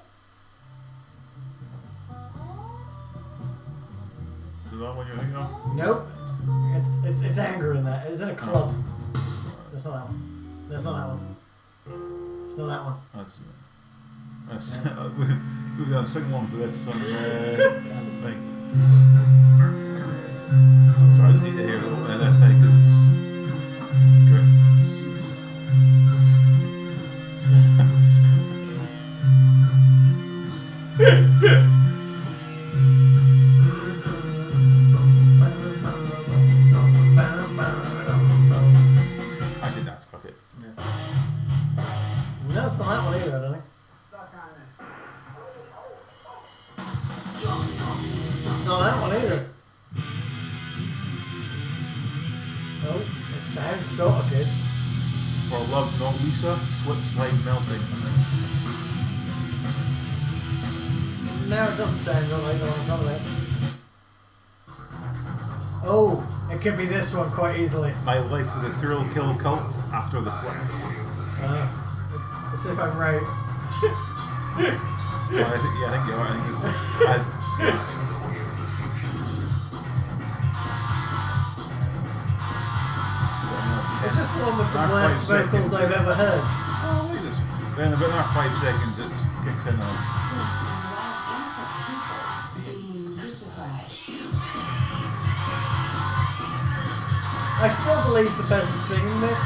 Is 4.75 4.81
that 4.81 4.95
one 4.95 5.07
you're 5.07 5.15
thinking 5.15 5.35
of? 5.35 5.75
nope. 5.75 6.05
It's, 6.75 7.05
it's, 7.05 7.21
it's 7.21 7.37
anger 7.37 7.75
in 7.75 7.85
that. 7.85 8.07
It's 8.07 8.19
in 8.19 8.29
a 8.29 8.35
club. 8.35 8.73
That's 9.71 9.85
not 9.85 9.93
that 9.93 10.09
one. 10.09 10.67
That's 10.69 10.83
not 10.83 10.97
that 10.97 11.07
one. 11.07 11.35
It's 12.47 12.57
not 12.57 12.67
that 12.67 12.83
one. 12.83 12.95
That's. 13.13 13.39
That's. 14.49 14.77
We've 15.77 15.89
done 15.89 16.07
sing 16.07 16.25
along 16.25 16.49
to 16.49 16.55
this. 16.57 16.85
So, 16.85 16.91
uh, 16.91 16.95
thing. 18.21 19.94
Sorry, 20.45 21.29
I 21.29 21.31
just 21.31 21.43
need 21.43 21.55
to 21.57 21.65
hear 21.65 21.77
it 21.77 21.83
a 21.83 21.87
little 21.87 22.05
bit 22.05 22.19
last 22.19 22.39
night 22.39 22.53
because 22.59 22.75
it's. 22.75 23.15
It's 24.13 24.29
great. 24.29 24.54
One 67.15 67.31
quite 67.31 67.57
easily. 67.61 67.93
My 68.03 68.19
life 68.19 68.53
with 68.55 68.65
a 68.65 68.73
Thrill 68.75 69.07
Kill 69.13 69.33
Kult 69.35 69.73
after 69.93 70.19
the 70.19 70.31
flip. 70.31 70.53
Uh, 71.39 71.65
let's, 72.51 72.61
see 72.61 72.69
if 72.69 72.79
I'm 72.79 72.97
right. 72.97 73.21
Well, 75.25 75.41
I 75.41 75.57
think, 75.57 75.73
yeah, 75.81 75.89
I 75.89 75.91
think 75.95 76.05
you 76.05 76.13
are. 76.13 76.21
I 76.21 76.29
think 76.37 76.45
it's. 76.53 76.63
I, 76.63 77.15
Is 84.05 84.13
this 84.17 84.27
the 84.27 84.39
one 84.43 84.57
with 84.59 84.69
the 84.71 84.85
Not 84.85 84.91
worst 84.91 85.27
vocals 85.27 85.71
second. 85.71 85.87
I've 85.87 85.97
ever 85.99 86.13
heard? 86.13 86.45
Oh, 86.45 87.09
look 87.09 87.17
at 87.17 87.23
this. 87.23 87.39
Then 87.75 87.93
about 87.93 88.33
five 88.35 88.53
seconds, 88.55 88.99
it 88.99 89.09
kicks 89.43 89.65
in. 89.65 89.81
On. 89.81 90.74
I 97.65 97.69
still 97.73 97.97
believe 98.13 98.29
the 98.37 98.45
person 98.45 98.77
singing 98.77 99.09
this 99.25 99.41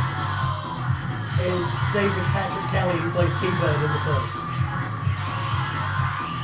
is 1.39 1.63
David 1.95 2.25
Patrick 2.35 2.67
Kelly, 2.67 2.99
who 2.99 3.15
plays 3.15 3.31
T-Bird 3.39 3.79
in 3.79 3.87
the 3.95 4.01
film. 4.03 4.27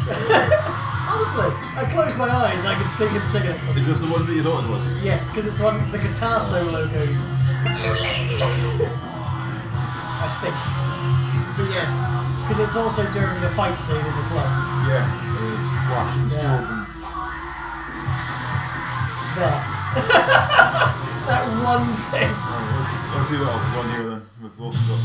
Honestly, 1.11 1.51
I 1.75 1.83
closed 1.91 2.15
my 2.15 2.31
eyes, 2.31 2.63
I 2.63 2.79
could 2.79 2.87
see 2.87 3.11
him 3.11 3.19
singing. 3.27 3.59
Is 3.75 3.91
this 3.91 3.99
the 3.99 4.07
one 4.07 4.23
that 4.23 4.31
you 4.31 4.39
thought 4.39 4.63
it 4.63 4.71
was? 4.71 4.87
Yes, 5.03 5.27
because 5.27 5.51
it's 5.51 5.59
one 5.59 5.75
the 5.91 5.99
guitar 5.99 6.39
solo 6.39 6.87
goes. 6.87 7.43
I 7.43 8.47
think. 10.39 10.55
But 11.59 11.75
yes, 11.75 11.91
because 12.47 12.71
it's 12.71 12.79
also 12.79 13.03
during 13.11 13.35
the 13.43 13.51
fight 13.51 13.75
scene 13.75 13.99
in 13.99 14.15
the 14.15 14.25
club. 14.31 14.47
Yeah. 14.87 15.03
It's 15.59 15.75
flash 15.91 16.15
and 16.23 16.31
Yeah. 16.31 16.87
There. 19.35 19.74
That. 21.95 22.27
Alright, 22.27 22.75
let's, 22.75 22.91
let's 23.15 23.29
see 23.31 23.39
what 23.39 23.47
else 23.47 23.63
is 23.63 23.75
on 23.79 23.87
here 23.95 24.03
then. 24.09 24.21
We've 24.43 24.59
also 24.61 24.79
got 24.91 24.99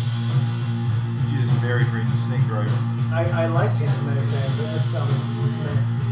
Jesus 1.31 1.55
and 1.55 1.63
Mary 1.63 1.85
Chain, 1.87 2.11
Snake 2.19 2.43
Driver. 2.51 2.75
I, 3.15 3.47
I 3.47 3.47
like 3.47 3.71
Jason 3.79 4.03
Motown, 4.11 4.51
but 4.59 4.75
this 4.75 4.91
song 4.91 5.09
is 5.09 5.23
immense. 5.23 6.03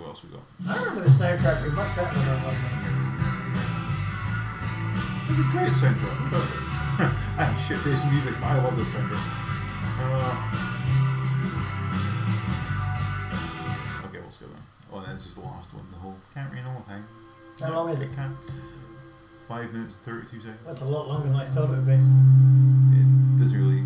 What 0.00 0.08
else 0.08 0.24
we 0.24 0.30
got? 0.32 0.40
I 0.64 0.80
remember 0.80 1.04
the 1.04 1.12
soundtrack 1.12 1.60
being 1.62 1.76
much 1.76 1.92
better 1.92 2.08
than 2.08 2.24
I 2.24 2.40
remember. 2.40 2.80
It's 5.28 5.38
a 5.38 5.46
great 5.52 5.76
soundtrack. 5.76 6.16
I 7.36 7.40
shit 7.68 7.80
taste 7.84 8.08
music, 8.08 8.34
I 8.42 8.56
love 8.64 8.76
this 8.76 8.92
soundtrack. 8.92 9.24
Uh, 10.00 10.32
okay, 14.08 14.20
let's 14.24 14.38
go 14.38 14.46
then. 14.46 14.62
Oh, 14.92 14.98
and 14.98 15.14
this 15.16 15.26
is 15.26 15.34
the 15.34 15.42
last 15.42 15.72
one. 15.74 15.86
The 15.92 15.98
whole 15.98 16.16
can't 16.34 16.52
read 16.52 16.64
all 16.64 16.78
the 16.80 16.84
time. 16.84 17.06
How 17.60 17.74
long 17.74 17.90
is 17.90 18.00
it? 18.00 18.12
Can. 18.14 18.36
Five 19.46 19.72
minutes 19.72 19.94
and 19.94 20.04
thirty-two 20.04 20.40
seconds. 20.40 20.58
That's 20.66 20.82
a 20.82 20.86
lot 20.86 21.08
longer 21.08 21.28
than 21.28 21.36
I 21.36 21.44
thought 21.44 21.64
it 21.64 21.76
would 21.76 21.86
be. 21.86 21.92
It 21.92 23.38
doesn't 23.38 23.58
really 23.58 23.82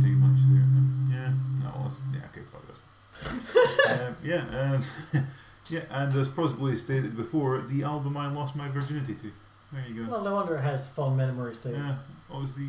do 0.00 0.16
much 0.16 0.38
there. 0.50 0.66
No. 0.66 1.14
Yeah. 1.14 1.32
No. 1.62 1.72
Well, 1.76 1.92
yeah. 2.12 2.20
Okay. 2.32 2.42
Fuck 2.50 2.66
this. 2.66 3.90
um, 4.00 4.16
yeah. 4.24 4.72
Um, 5.14 5.26
yeah. 5.68 5.80
And 5.90 6.14
as 6.14 6.28
possibly 6.28 6.76
stated 6.76 7.16
before, 7.16 7.60
the 7.60 7.82
album 7.82 8.16
I 8.16 8.32
lost 8.32 8.56
my 8.56 8.68
virginity 8.68 9.14
to. 9.14 9.32
There 9.72 9.84
you 9.88 10.04
go. 10.04 10.10
Well, 10.10 10.22
no 10.22 10.34
wonder 10.34 10.56
it 10.56 10.62
has 10.62 10.88
fond 10.88 11.16
memories 11.16 11.58
too. 11.58 11.70
Yeah, 11.72 11.96
obviously 12.30 12.68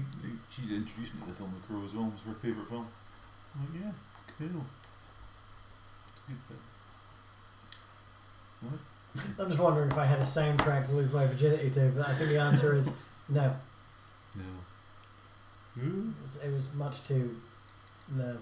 she 0.49 0.63
introduced 0.63 1.13
me 1.13 1.21
to 1.21 1.27
the 1.27 1.33
film 1.33 1.53
The 1.61 1.67
Crow 1.67 1.85
as 1.85 1.93
well. 1.93 2.07
It 2.07 2.13
was 2.13 2.21
her 2.27 2.33
favourite 2.33 2.67
film. 2.67 2.87
I'm 3.55 3.61
like, 3.61 3.83
yeah, 3.83 3.91
cool. 4.37 4.65
Good 6.27 6.41
thing. 6.47 6.57
What? 8.61 8.79
I'm 9.39 9.47
just 9.47 9.59
wondering 9.59 9.89
if 9.91 9.97
I 9.97 10.05
had 10.05 10.19
a 10.19 10.23
soundtrack 10.23 10.85
to 10.87 10.91
lose 10.93 11.11
my 11.11 11.25
virginity 11.25 11.69
to, 11.71 11.91
but 11.95 12.07
I 12.07 12.13
think 12.15 12.29
the 12.31 12.39
answer 12.39 12.75
is 12.75 12.95
no. 13.29 13.55
No. 14.35 14.43
Hmm? 15.75 16.09
It 16.09 16.23
was, 16.25 16.35
it 16.43 16.53
was 16.53 16.73
much 16.73 17.03
too. 17.07 17.35
No. 18.15 18.37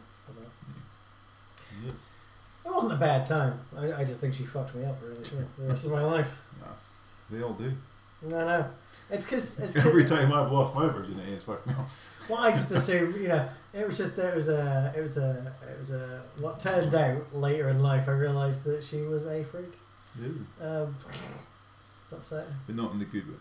Yep. 1.86 1.94
It 2.66 2.74
wasn't 2.74 2.94
a 2.94 2.98
bad 2.98 3.28
time. 3.28 3.60
I, 3.78 3.94
I 3.94 4.04
just 4.06 4.20
think 4.20 4.34
she 4.34 4.44
fucked 4.44 4.74
me 4.76 4.86
up 4.86 4.98
really 5.04 5.18
yeah, 5.24 5.42
the 5.58 5.68
rest 5.68 5.86
of 5.86 5.92
my 5.92 6.04
life. 6.04 6.36
Nah, 6.60 6.68
they 7.30 7.44
all 7.44 7.54
do. 7.54 7.72
No, 8.24 8.46
no. 8.48 8.66
It's 9.12 9.26
because 9.26 9.60
it's 9.60 9.74
'cause- 9.76 9.86
Every 9.86 10.06
time 10.06 10.32
I've 10.34 10.52
lost 10.52 10.74
my 10.74 10.88
virginity, 10.88 11.32
it's 11.34 11.44
fucked 11.44 11.68
me 11.68 11.74
up. 11.74 11.88
Well, 12.30 12.40
I 12.40 12.52
just 12.52 12.72
assume 12.72 13.14
you 13.22 13.28
know, 13.28 13.48
it 13.74 13.86
was 13.86 13.98
just 13.98 14.18
it 14.18 14.34
was 14.34 14.50
a 14.50 14.92
it 14.96 15.02
was 15.02 15.18
a 15.18 15.54
it 15.70 15.80
was 15.80 15.92
a 15.92 16.22
what 16.40 16.60
turned 16.60 16.96
out 16.96 17.36
later 17.36 17.70
in 17.70 17.84
life. 17.84 18.08
I 18.08 18.14
realised 18.14 18.64
that 18.64 18.84
she 18.84 19.02
was 19.02 19.28
a 19.28 19.44
freak. 19.44 19.74
Um, 20.62 20.96
it's 22.04 22.12
upsetting. 22.12 22.54
But 22.66 22.76
not 22.76 22.92
in 22.94 23.00
the 23.00 23.06
good 23.06 23.28
way. 23.28 23.36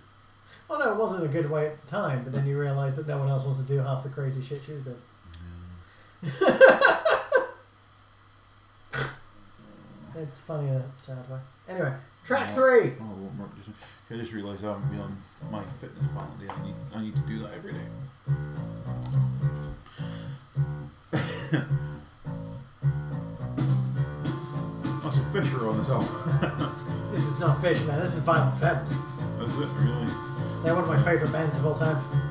Well, 0.69 0.79
no, 0.79 0.93
it 0.93 0.97
wasn't 0.97 1.25
a 1.25 1.29
good 1.29 1.51
way 1.51 1.67
at 1.67 1.81
the 1.81 1.87
time, 1.87 2.23
but 2.25 2.33
then 2.33 2.47
you 2.47 2.59
realise 2.59 2.95
that 2.95 3.07
no 3.07 3.19
one 3.19 3.29
else 3.29 3.45
wants 3.45 3.61
to 3.61 3.67
do 3.67 3.79
half 3.79 4.03
the 4.03 4.09
crazy 4.09 4.43
shit 4.43 4.63
she 4.65 4.73
was 4.73 4.85
doing. 4.85 5.03
It's 10.17 10.41
funny 10.41 10.69
in 10.69 10.77
a 10.77 10.85
sad 10.97 11.29
way. 11.29 11.39
Anyway, 11.69 11.93
track 12.25 12.55
three. 12.55 12.93
Oh, 13.01 13.03
I 13.03 13.21
won't 13.21 13.37
mark 13.37 13.57
just. 13.57 13.71
I 14.11 14.15
just 14.17 14.33
realised 14.33 14.65
I 14.65 14.69
haven't 14.69 14.89
been 14.91 15.01
on 15.01 15.17
my 15.51 15.63
fitness 15.81 16.07
plan 16.09 16.29
day. 16.41 16.47
I 16.49 16.63
need, 16.65 16.75
I 16.95 17.03
need 17.03 17.17
to 17.17 17.23
do 17.23 17.39
that 17.41 17.53
every 17.55 17.73
day. 17.73 17.81
That's 25.03 25.19
a 25.19 25.21
Fisher 25.33 25.69
on 25.69 25.79
this 25.79 25.91
album. 25.91 26.24
This 27.45 27.53
is 27.53 27.57
not 27.57 27.63
fish, 27.63 27.87
man. 27.87 28.01
This 28.01 28.13
is 28.13 28.19
Violent 28.21 28.59
Femmes. 28.59 28.91
Is 29.43 29.61
it 29.61 29.69
really? 29.77 30.07
They're 30.65 30.75
one 30.75 30.85
of 30.85 30.89
my 30.89 30.97
favourite 31.03 31.31
bands 31.31 31.59
of 31.59 31.67
all 31.67 31.75
time. 31.75 32.24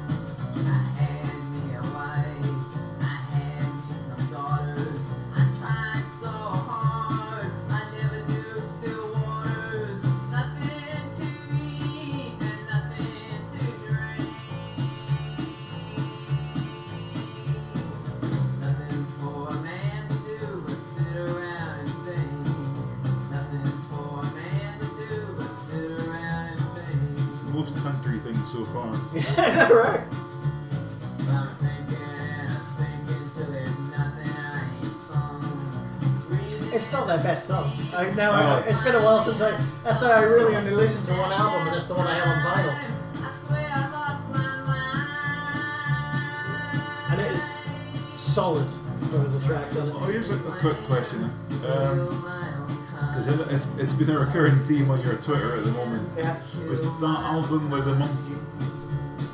Not 37.07 37.17
their 37.17 37.23
best 37.34 37.47
song. 37.47 37.71
I 37.95 38.09
now 38.11 38.31
No, 38.31 38.55
I, 38.57 38.59
it's 38.61 38.84
been 38.84 38.95
a 38.95 38.99
while 38.99 39.19
since 39.21 39.41
I. 39.41 39.51
That's 39.84 40.01
why 40.01 40.11
I 40.11 40.21
really 40.23 40.55
only 40.55 40.71
listened 40.71 41.07
to 41.07 41.21
one 41.21 41.31
album, 41.31 41.67
and 41.67 41.75
that's 41.75 41.88
the 41.88 41.95
one 41.95 42.07
I 42.07 42.15
have 42.15 42.27
on 42.27 42.38
vinyl. 42.47 42.75
I 43.15 43.30
swear 43.31 43.69
I 43.71 43.89
lost 43.91 44.31
my. 44.31 44.39
And 47.11 47.21
it 47.21 47.31
is 47.31 47.43
solid 48.19 48.69
for 49.09 49.17
the 49.17 49.45
tracks 49.45 49.77
on 49.80 49.91
Oh, 49.91 50.05
here's 50.05 50.30
a, 50.30 50.35
a 50.35 50.51
quick 50.59 50.77
question. 50.85 51.23
Um, 51.67 52.07
because 53.09 53.27
it, 53.27 53.39
it's, 53.53 53.67
it's 53.77 53.93
been 53.93 54.09
a 54.09 54.19
recurring 54.19 54.57
theme 54.59 54.89
on 54.89 55.01
your 55.01 55.15
Twitter 55.17 55.55
at 55.57 55.63
the 55.65 55.71
moment. 55.71 56.09
Yeah. 56.17 56.35
Was 56.67 56.84
that 56.84 57.03
album 57.03 57.69
with 57.69 57.85
the 57.85 57.95
monkey 57.95 58.35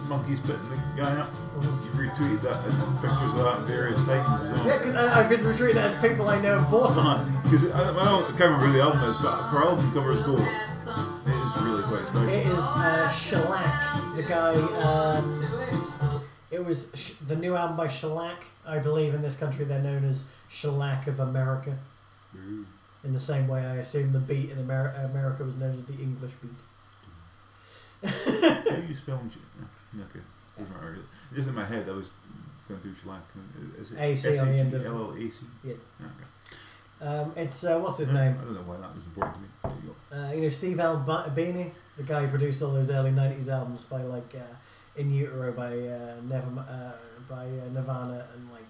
monkeys 0.09 0.39
bitten 0.39 0.67
the 0.69 1.01
guy 1.01 1.11
up? 1.21 1.29
You've 1.55 1.93
retweeted 1.93 2.41
that 2.41 2.63
and 2.65 3.01
pictures 3.01 3.33
of 3.33 3.43
that 3.45 3.57
in 3.59 3.65
various 3.65 3.99
as 4.01 4.65
Yeah, 4.65 4.77
because 4.79 4.95
I've 4.95 5.29
been 5.29 5.39
retweeting 5.41 5.69
it 5.71 5.77
as 5.77 5.95
people 6.01 6.27
I 6.27 6.41
know 6.41 6.59
have 6.59 6.71
bought 6.71 6.91
it. 6.97 7.43
Because 7.43 7.71
I, 7.71 7.91
I 7.91 8.05
don't- 8.05 8.27
can't 8.37 8.51
remember 8.51 8.71
the 8.73 8.81
album 8.81 9.03
is, 9.03 9.17
but 9.19 9.49
for 9.51 9.63
album 9.63 9.91
covers 9.93 10.21
go, 10.23 10.33
it 10.33 10.39
is 10.39 11.61
really 11.61 11.83
quite 11.83 12.05
special. 12.05 12.27
It 12.29 12.47
is 12.47 12.59
uh, 12.59 13.09
Shellac, 13.09 14.15
the 14.15 14.23
guy. 14.23 14.53
Um, 14.83 16.23
it 16.51 16.65
was 16.65 16.87
sh- 16.95 17.13
the 17.27 17.35
new 17.35 17.55
album 17.55 17.77
by 17.77 17.87
Shellac. 17.87 18.43
I 18.65 18.79
believe 18.79 19.13
in 19.13 19.21
this 19.21 19.37
country 19.37 19.65
they're 19.65 19.81
known 19.81 20.03
as 20.03 20.27
Shellac 20.49 21.07
of 21.07 21.19
America. 21.19 21.77
Ooh. 22.35 22.65
In 23.03 23.13
the 23.13 23.19
same 23.19 23.47
way, 23.47 23.65
I 23.65 23.75
assume 23.75 24.11
the 24.11 24.19
beat 24.19 24.49
in 24.51 24.59
Amer- 24.59 24.93
America 25.11 25.43
was 25.43 25.55
known 25.55 25.75
as 25.75 25.85
the 25.85 25.93
English 25.93 26.31
beat. 26.41 26.51
How 28.09 28.75
are 28.75 28.79
you 28.87 28.95
spelling? 28.95 29.31
Okay, 29.95 30.19
doesn't 30.57 30.73
matter. 30.73 30.91
really. 30.91 31.03
Just 31.33 31.49
in 31.49 31.55
my 31.55 31.65
head, 31.65 31.87
I 31.89 31.93
was 31.93 32.11
going 32.67 32.79
through 32.81 32.95
shellac. 32.95 33.21
Is 33.79 33.91
it 33.91 33.99
AC 33.99 34.37
on 34.37 34.47
the 34.51 34.57
end 34.59 34.73
of-? 34.73 34.83
Yeah. 35.63 35.73
Okay. 35.73 36.25
Um, 37.01 37.31
it's 37.35 37.63
uh, 37.63 37.79
what's 37.79 37.97
his 37.97 38.09
name? 38.09 38.37
I 38.39 38.43
don't 38.43 38.55
know 38.55 38.61
why 38.61 38.77
that 38.77 38.93
was 38.93 39.05
important 39.05 39.35
to 39.35 39.41
me. 39.41 39.47
There 39.63 39.71
you 39.83 39.95
go. 40.11 40.15
Uh, 40.27 40.33
you 40.33 40.41
know 40.41 40.49
Steve 40.49 40.79
Albini, 40.79 41.71
the 41.97 42.03
guy 42.03 42.21
who 42.25 42.27
produced 42.27 42.61
all 42.61 42.71
those 42.71 42.91
early 42.91 43.11
'90s 43.11 43.47
albums 43.47 43.83
by 43.85 44.01
like 44.03 44.35
uh, 44.35 44.99
In 44.99 45.11
Utero 45.11 45.53
by 45.53 45.77
uh, 45.77 46.15
Never 46.27 46.59
uh, 46.59 46.91
by 47.29 47.45
uh, 47.45 47.69
Nirvana 47.73 48.27
and 48.35 48.51
like 48.51 48.63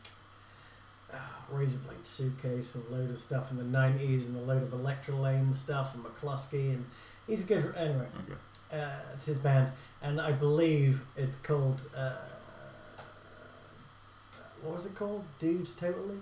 uh, 1.12 1.18
Razorblade 1.52 2.06
Suitcase 2.06 2.76
and 2.76 2.84
a 2.88 2.92
load 2.98 3.10
of 3.10 3.18
stuff 3.20 3.50
in 3.50 3.58
the 3.58 3.64
'90s 3.78 4.28
and 4.28 4.38
a 4.38 4.42
load 4.42 4.62
of 4.62 4.74
Electra 4.74 5.16
Lane 5.16 5.52
stuff 5.54 5.96
and 5.96 6.04
McCluskey 6.04 6.70
and 6.74 6.86
he's 7.26 7.44
a 7.46 7.48
good 7.48 7.74
anyway. 7.76 8.06
Okay. 8.26 8.80
Uh, 8.80 9.00
it's 9.16 9.26
his 9.26 9.40
band 9.40 9.72
and 10.02 10.20
I 10.22 10.32
believe 10.32 11.02
it's 11.18 11.38
called 11.38 11.82
uh, 11.96 12.14
what 14.62 14.76
was 14.76 14.86
it 14.86 14.96
called? 14.96 15.24
Dude, 15.40 15.68
totally 15.78 16.18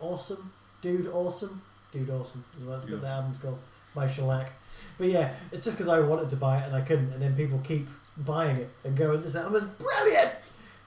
awesome. 0.00 0.52
Dude, 0.80 1.06
awesome. 1.08 1.62
Dude, 1.92 2.10
awesome 2.10 2.44
is 2.58 2.64
what 2.64 2.76
it's 2.78 2.86
Yeah. 2.86 2.92
got. 2.96 3.00
The 3.02 3.08
album's 3.08 3.38
called 3.38 3.58
by 3.94 4.06
Shellac. 4.06 4.50
But 4.98 5.08
yeah, 5.08 5.32
it's 5.52 5.64
just 5.64 5.76
because 5.78 5.88
I 5.88 6.00
wanted 6.00 6.30
to 6.30 6.36
buy 6.36 6.58
it 6.58 6.66
and 6.66 6.74
I 6.74 6.80
couldn't, 6.80 7.12
and 7.12 7.22
then 7.22 7.36
people 7.36 7.60
keep 7.62 7.88
buying 8.16 8.56
it 8.56 8.70
and 8.84 8.96
going, 8.96 9.22
"This 9.22 9.36
album 9.36 9.54
is 9.56 9.66
brilliant," 9.68 10.32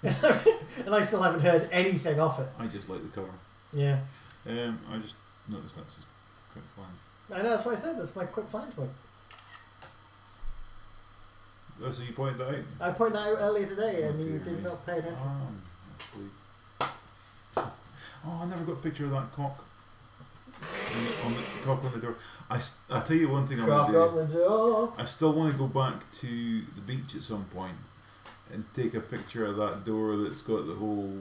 and 0.85 0.93
I 0.93 1.01
still 1.03 1.21
haven't 1.21 1.41
heard 1.41 1.67
anything 1.71 2.19
off 2.19 2.39
it. 2.39 2.47
I 2.59 2.65
just 2.67 2.89
like 2.89 3.01
the 3.01 3.09
cover. 3.09 3.31
Yeah, 3.73 3.99
Um, 4.47 4.79
I 4.91 4.97
just 4.97 5.15
noticed 5.47 5.75
that's 5.75 5.95
just 5.95 6.07
quite 6.51 6.65
fun. 6.75 6.93
I 7.33 7.41
know. 7.41 7.49
That's 7.49 7.65
why 7.65 7.71
I 7.73 7.75
said 7.75 7.97
that's 7.97 8.15
my 8.15 8.25
quick 8.25 8.47
find 8.49 8.75
point. 8.75 8.91
Oh, 11.83 11.91
so 11.91 12.03
you 12.03 12.13
pointed 12.13 12.37
that 12.37 12.47
out? 12.47 12.63
I 12.79 12.91
pointed 12.91 13.15
that 13.17 13.27
out 13.27 13.37
earlier 13.39 13.65
today, 13.65 14.03
Oh, 14.03 14.09
and 14.09 14.23
you 14.23 14.39
did 14.39 14.63
not 14.63 14.85
pay 14.85 14.99
attention. 14.99 15.17
Um. 15.23 15.61
Oh, 17.57 18.41
I 18.41 18.45
never 18.47 18.63
got 18.63 18.73
a 18.73 18.75
picture 18.77 19.05
of 19.05 19.11
that 19.11 19.31
cock. 19.31 19.65
On 21.25 21.33
the, 21.33 21.41
cock 21.65 21.83
on 21.83 21.91
the 21.91 21.99
door. 21.99 22.15
I, 22.49 22.59
I'll 22.89 23.03
tell 23.03 23.17
you 23.17 23.29
one 23.29 23.45
thing 23.45 23.59
I 23.59 23.67
want 23.67 23.87
to 23.87 23.93
do. 24.27 24.43
Oh. 24.47 24.93
I 24.97 25.03
still 25.05 25.33
want 25.33 25.51
to 25.51 25.57
go 25.57 25.67
back 25.67 26.09
to 26.13 26.61
the 26.75 26.81
beach 26.81 27.15
at 27.15 27.23
some 27.23 27.43
point 27.45 27.75
and 28.51 28.63
take 28.73 28.93
a 28.93 29.01
picture 29.01 29.45
of 29.45 29.57
that 29.57 29.83
door 29.83 30.15
that's 30.15 30.41
got 30.41 30.65
the 30.65 30.73
whole 30.73 31.13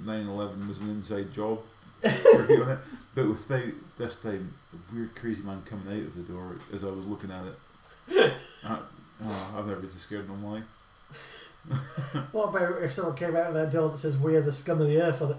9/11 0.00 0.68
was 0.68 0.80
an 0.80 0.90
inside 0.90 1.32
job 1.32 1.60
review 2.02 2.62
on 2.62 2.70
it, 2.70 2.78
but 3.14 3.28
without 3.28 3.72
this 3.98 4.16
time 4.16 4.54
the 4.72 4.94
weird 4.94 5.14
crazy 5.16 5.42
man 5.42 5.62
coming 5.62 5.88
out 5.88 6.06
of 6.06 6.14
the 6.14 6.22
door 6.32 6.56
as 6.72 6.84
I 6.84 6.88
was 6.88 7.04
looking 7.06 7.30
at 7.30 7.44
it. 7.44 8.32
I, 8.64 8.78
oh, 9.24 9.54
I've 9.56 9.66
never 9.66 9.80
been 9.80 9.90
so 9.90 9.98
scared 9.98 10.28
in 10.28 10.42
my 10.42 10.52
life. 10.52 10.64
What 12.32 12.48
about 12.48 12.82
if 12.82 12.92
someone 12.92 13.16
came 13.16 13.36
out 13.36 13.48
of 13.48 13.54
that 13.54 13.70
door 13.72 13.90
that 13.90 13.98
says 13.98 14.16
"We 14.16 14.36
are 14.36 14.42
the 14.42 14.52
scum 14.52 14.80
of 14.80 14.88
the 14.88 15.02
earth" 15.02 15.20
on 15.20 15.32
it? 15.32 15.36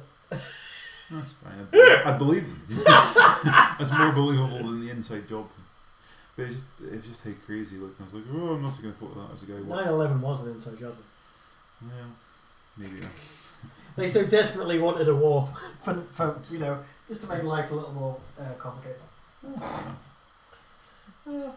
That's 1.09 1.33
fine. 1.33 1.67
I 2.05 2.15
believe, 2.17 2.45
them. 2.47 2.83
That's 2.85 3.91
more 3.91 4.11
believable 4.11 4.59
than 4.59 4.81
the 4.81 4.91
inside 4.91 5.27
job 5.27 5.49
thing. 5.49 5.65
But 6.35 6.45
it's 6.45 6.53
just, 6.53 6.93
it's 6.93 7.07
just 7.07 7.23
how 7.23 7.31
crazy 7.45 7.77
it 7.77 7.81
looked. 7.81 7.99
I 7.99 8.05
was 8.05 8.13
like, 8.13 8.23
oh, 8.31 8.53
I'm 8.53 8.61
not 8.61 8.75
taking 8.75 8.91
a 8.91 8.93
photo 8.93 9.19
of 9.19 9.29
that 9.29 9.33
as 9.33 9.43
a 9.43 9.45
guy. 9.47 9.59
watching. 9.61 9.87
9/11 9.87 10.19
was 10.19 10.45
an 10.45 10.51
inside 10.53 10.77
job. 10.77 10.95
Yeah, 11.81 11.89
maybe. 12.77 12.97
They 13.95 14.07
so 14.07 14.25
desperately 14.25 14.79
wanted 14.79 15.07
a 15.07 15.15
war 15.15 15.49
for, 15.81 15.95
for 16.13 16.39
you 16.51 16.59
know 16.59 16.79
just 17.07 17.23
to 17.23 17.29
make 17.29 17.43
life 17.43 17.71
a 17.71 17.75
little 17.75 17.91
more 17.93 18.17
uh, 18.39 18.53
complicated. 18.59 19.01
Yeah. 21.27 21.51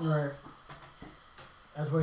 Right. 0.00 0.30
As 1.76 1.90
we 1.92 2.02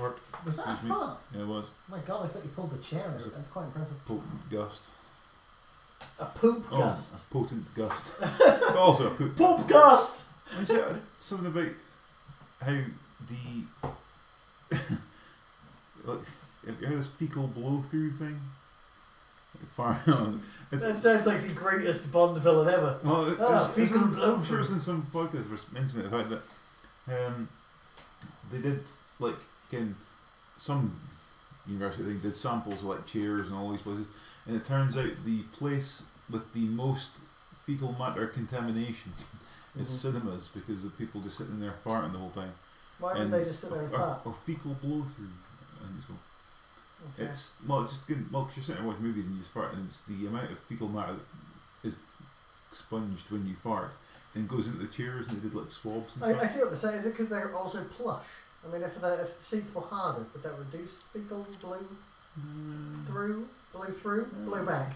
Work. 0.00 0.20
was 0.46 0.56
that 0.56 0.66
a 0.68 0.70
Excuse 0.72 0.90
me. 0.90 0.96
Yeah, 1.34 1.42
it 1.42 1.46
was. 1.46 1.66
My 1.88 1.98
God, 1.98 2.24
I 2.24 2.28
thought 2.28 2.42
you 2.44 2.50
pulled 2.50 2.70
the 2.70 2.78
chair 2.82 3.10
Was 3.14 3.24
out. 3.24 3.28
it- 3.28 3.34
That's 3.36 3.48
quite 3.48 3.64
impressive. 3.66 4.04
Potent 4.06 4.50
gust. 4.50 4.84
A 6.18 6.24
poop 6.26 6.64
Oh, 6.72 6.78
gust. 6.78 7.14
a 7.30 7.32
potent 7.34 7.74
gust. 7.74 8.14
Oh, 8.22 8.58
but 8.68 8.76
also 8.76 9.08
a 9.08 9.10
poop. 9.14 9.36
Poop 9.36 9.68
gust. 9.68 10.28
I 10.58 10.64
said 10.64 11.00
something 11.18 11.46
about 11.48 11.68
how 12.60 12.78
the 13.28 14.78
like 16.04 16.20
have 16.66 16.80
you 16.80 16.86
heard 16.86 16.98
this 16.98 17.08
fecal 17.08 17.46
blow 17.46 17.82
through 17.82 18.12
thing? 18.12 18.40
Far, 19.76 19.92
it's, 20.72 20.82
That 20.82 20.98
sounds 21.02 21.26
like 21.26 21.42
the 21.46 21.52
greatest 21.52 22.10
Bond 22.12 22.38
villain 22.38 22.68
ever. 22.72 22.98
well, 23.04 23.26
it, 23.28 23.32
it's, 23.38 23.40
it's, 23.40 23.68
fecal 23.92 24.08
blow 24.08 24.34
I'm 24.36 24.44
sure 24.44 24.60
it's 24.60 24.70
in 24.70 24.80
some 24.80 25.06
podcast 25.12 25.50
was 25.50 25.70
mentioning 25.72 26.10
the 26.10 26.16
fact 26.16 26.30
that 26.30 27.26
um, 27.26 27.48
they 28.50 28.58
did 28.58 28.80
like 29.18 29.34
again 29.70 29.94
some 30.58 30.98
university 31.66 32.04
thing 32.04 32.18
did 32.20 32.34
samples 32.34 32.76
of 32.80 32.84
like 32.84 33.06
chairs 33.06 33.48
and 33.48 33.56
all 33.56 33.70
these 33.70 33.82
places, 33.82 34.06
and 34.46 34.56
it 34.56 34.64
turns 34.64 34.96
out 34.96 35.10
the 35.24 35.42
place 35.52 36.04
with 36.30 36.50
the 36.54 36.60
most 36.66 37.18
fecal 37.66 37.92
matter 37.98 38.26
contamination 38.28 39.12
is 39.78 39.88
Mhm. 39.88 40.12
cinemas 40.12 40.48
because 40.54 40.82
the 40.82 40.90
people 40.90 41.20
just 41.20 41.38
sitting 41.38 41.60
there 41.60 41.74
farting 41.84 42.12
the 42.12 42.18
whole 42.18 42.30
time. 42.30 42.52
Why 42.98 43.12
would 43.12 43.22
And- 43.22 43.32
they 43.34 43.44
just 43.44 43.60
sit 43.60 43.70
there 43.70 43.82
and 43.82 43.92
or, 43.94 43.98
fart? 43.98 44.20
Or, 44.24 44.32
fecal 44.34 44.74
blow 44.74 45.04
through. 45.14 45.28
I 45.82 45.86
think 45.86 45.98
it's 45.98 46.06
called. 46.06 46.18
Okay. 47.18 47.30
It's 47.30 47.54
well, 47.66 47.82
it's 47.82 47.94
just 47.94 48.06
good. 48.06 48.32
Well, 48.32 48.42
because 48.42 48.56
you're 48.56 48.64
sitting 48.64 48.82
there 48.82 48.90
watching 48.90 49.06
movies 49.06 49.26
and 49.26 49.34
you 49.34 49.40
just 49.40 49.52
fart, 49.52 49.74
and 49.74 49.86
it's 49.86 50.02
the 50.02 50.26
amount 50.26 50.50
of 50.50 50.58
fecal 50.58 50.88
matter 50.88 51.14
that 51.14 51.88
is 51.88 51.94
expunged 52.70 53.30
when 53.30 53.46
you 53.46 53.54
fart, 53.54 53.92
and 54.34 54.48
goes 54.48 54.68
into 54.68 54.78
the 54.78 54.86
chairs, 54.86 55.28
and 55.28 55.38
they 55.38 55.48
did 55.48 55.54
like 55.54 55.70
swabs 55.70 56.16
and 56.16 56.24
I, 56.24 56.42
I 56.42 56.46
see 56.46 56.60
what 56.60 56.70
they're 56.70 56.78
saying. 56.78 56.98
Is 56.98 57.06
it 57.06 57.10
because 57.10 57.28
they're 57.28 57.54
also 57.56 57.84
plush? 57.84 58.26
I 58.64 58.72
mean, 58.72 58.82
if 58.82 59.00
the, 59.00 59.12
if 59.20 59.36
the 59.38 59.44
seats 59.44 59.74
were 59.74 59.82
harder, 59.82 60.24
would 60.32 60.42
that 60.42 60.56
reduce 60.56 61.02
fecal 61.02 61.46
blue 61.60 61.88
mm. 62.38 63.06
through, 63.06 63.48
blue 63.72 63.92
through, 63.92 64.26
blue 64.44 64.64
back? 64.64 64.92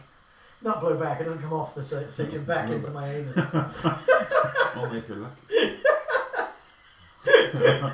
Not 0.63 0.81
blue 0.81 0.99
back. 0.99 1.21
It 1.21 1.25
doesn't 1.25 1.43
come 1.43 1.53
off 1.53 1.75
the 1.75 1.83
seat, 1.83 2.13
seat 2.13 2.33
and 2.33 2.47
back 2.47 2.71
into 2.71 2.91
my 2.91 3.13
anus. 3.13 3.55
Only 4.77 4.99
if 4.99 5.09
you're 5.09 5.19
lucky. 5.19 5.81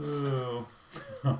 oh. 0.00 0.66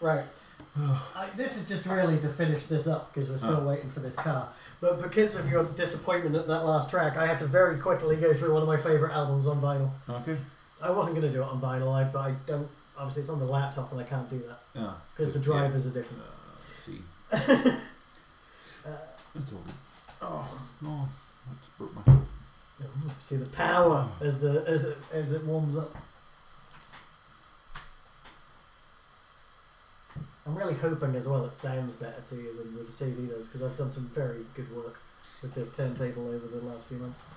Right. 0.00 0.24
I, 0.78 1.28
this 1.36 1.56
is 1.56 1.68
just 1.68 1.84
really 1.86 2.18
to 2.20 2.28
finish 2.28 2.64
this 2.64 2.86
up 2.86 3.12
because 3.12 3.28
we're 3.30 3.38
still 3.38 3.62
waiting 3.66 3.90
for 3.90 4.00
this 4.00 4.16
car. 4.16 4.48
But 4.80 5.02
because 5.02 5.36
of 5.38 5.50
your 5.50 5.64
disappointment 5.64 6.36
at 6.36 6.46
that 6.46 6.64
last 6.64 6.90
track, 6.90 7.16
I 7.18 7.26
have 7.26 7.38
to 7.40 7.46
very 7.46 7.78
quickly 7.78 8.16
go 8.16 8.32
through 8.32 8.54
one 8.54 8.62
of 8.62 8.68
my 8.68 8.78
favourite 8.78 9.12
albums 9.14 9.46
on 9.46 9.60
vinyl. 9.60 9.90
Okay. 10.08 10.36
I 10.82 10.90
wasn't 10.90 11.16
going 11.18 11.30
to 11.30 11.36
do 11.36 11.42
it 11.42 11.46
on 11.48 11.60
vinyl, 11.60 11.92
I, 11.92 12.04
but 12.04 12.20
I 12.20 12.34
don't. 12.46 12.66
Obviously, 12.96 13.22
it's 13.22 13.30
on 13.30 13.38
the 13.40 13.44
laptop 13.46 13.92
and 13.92 14.00
I 14.00 14.04
can't 14.04 14.28
do 14.30 14.38
that 14.48 14.60
Yeah. 14.74 14.92
because 15.14 15.32
the 15.32 15.38
drivers 15.38 15.86
are 15.86 15.90
different. 15.90 16.22
Uh, 16.22 16.80
see. 16.84 17.00
Uh, 17.30 17.70
That's 19.34 19.52
all 19.52 19.60
good. 19.66 19.74
Oh, 20.22 20.60
no. 20.80 21.08
That's 21.48 21.68
broke 21.78 21.94
my 21.94 22.02
foot. 22.02 22.22
see 23.20 23.36
the 23.36 23.46
power 23.46 24.08
as 24.20 24.38
the 24.40 24.64
as 24.66 24.84
it 24.84 24.98
as 25.12 25.32
it 25.32 25.44
warms 25.44 25.76
up. 25.76 25.94
I'm 30.46 30.54
really 30.54 30.74
hoping 30.74 31.14
as 31.14 31.28
well 31.28 31.44
it 31.44 31.54
sounds 31.54 31.96
better 31.96 32.22
to 32.28 32.34
you 32.36 32.54
than 32.56 32.84
the 32.84 32.90
CD 32.90 33.26
does 33.26 33.48
because 33.48 33.62
I've 33.62 33.76
done 33.76 33.92
some 33.92 34.08
very 34.08 34.44
good 34.54 34.74
work 34.74 34.98
with 35.42 35.54
this 35.54 35.76
turntable 35.76 36.28
over 36.28 36.46
the 36.46 36.64
last 36.66 36.86
few 36.86 36.98
months. 36.98 37.20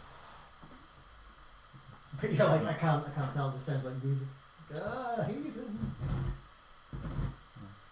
But 2.22 2.32
yeah, 2.32 2.44
like 2.44 2.66
I 2.66 2.74
can't 2.74 3.04
I 3.08 3.10
can't 3.10 3.34
tell. 3.34 3.50
It 3.50 3.54
just 3.54 3.66
sounds 3.66 3.86
like 3.86 4.04
music. 4.04 4.28
Ah, 4.76 5.24
heathen. 5.24 5.96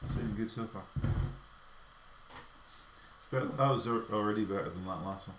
Sounding 0.07 0.35
good 0.35 0.51
so 0.51 0.65
far. 0.65 0.83
It's 3.17 3.27
better, 3.31 3.45
that 3.45 3.71
was 3.71 3.87
already 3.87 4.45
better 4.45 4.69
than 4.69 4.85
that 4.85 5.03
last 5.03 5.27
one. 5.27 5.37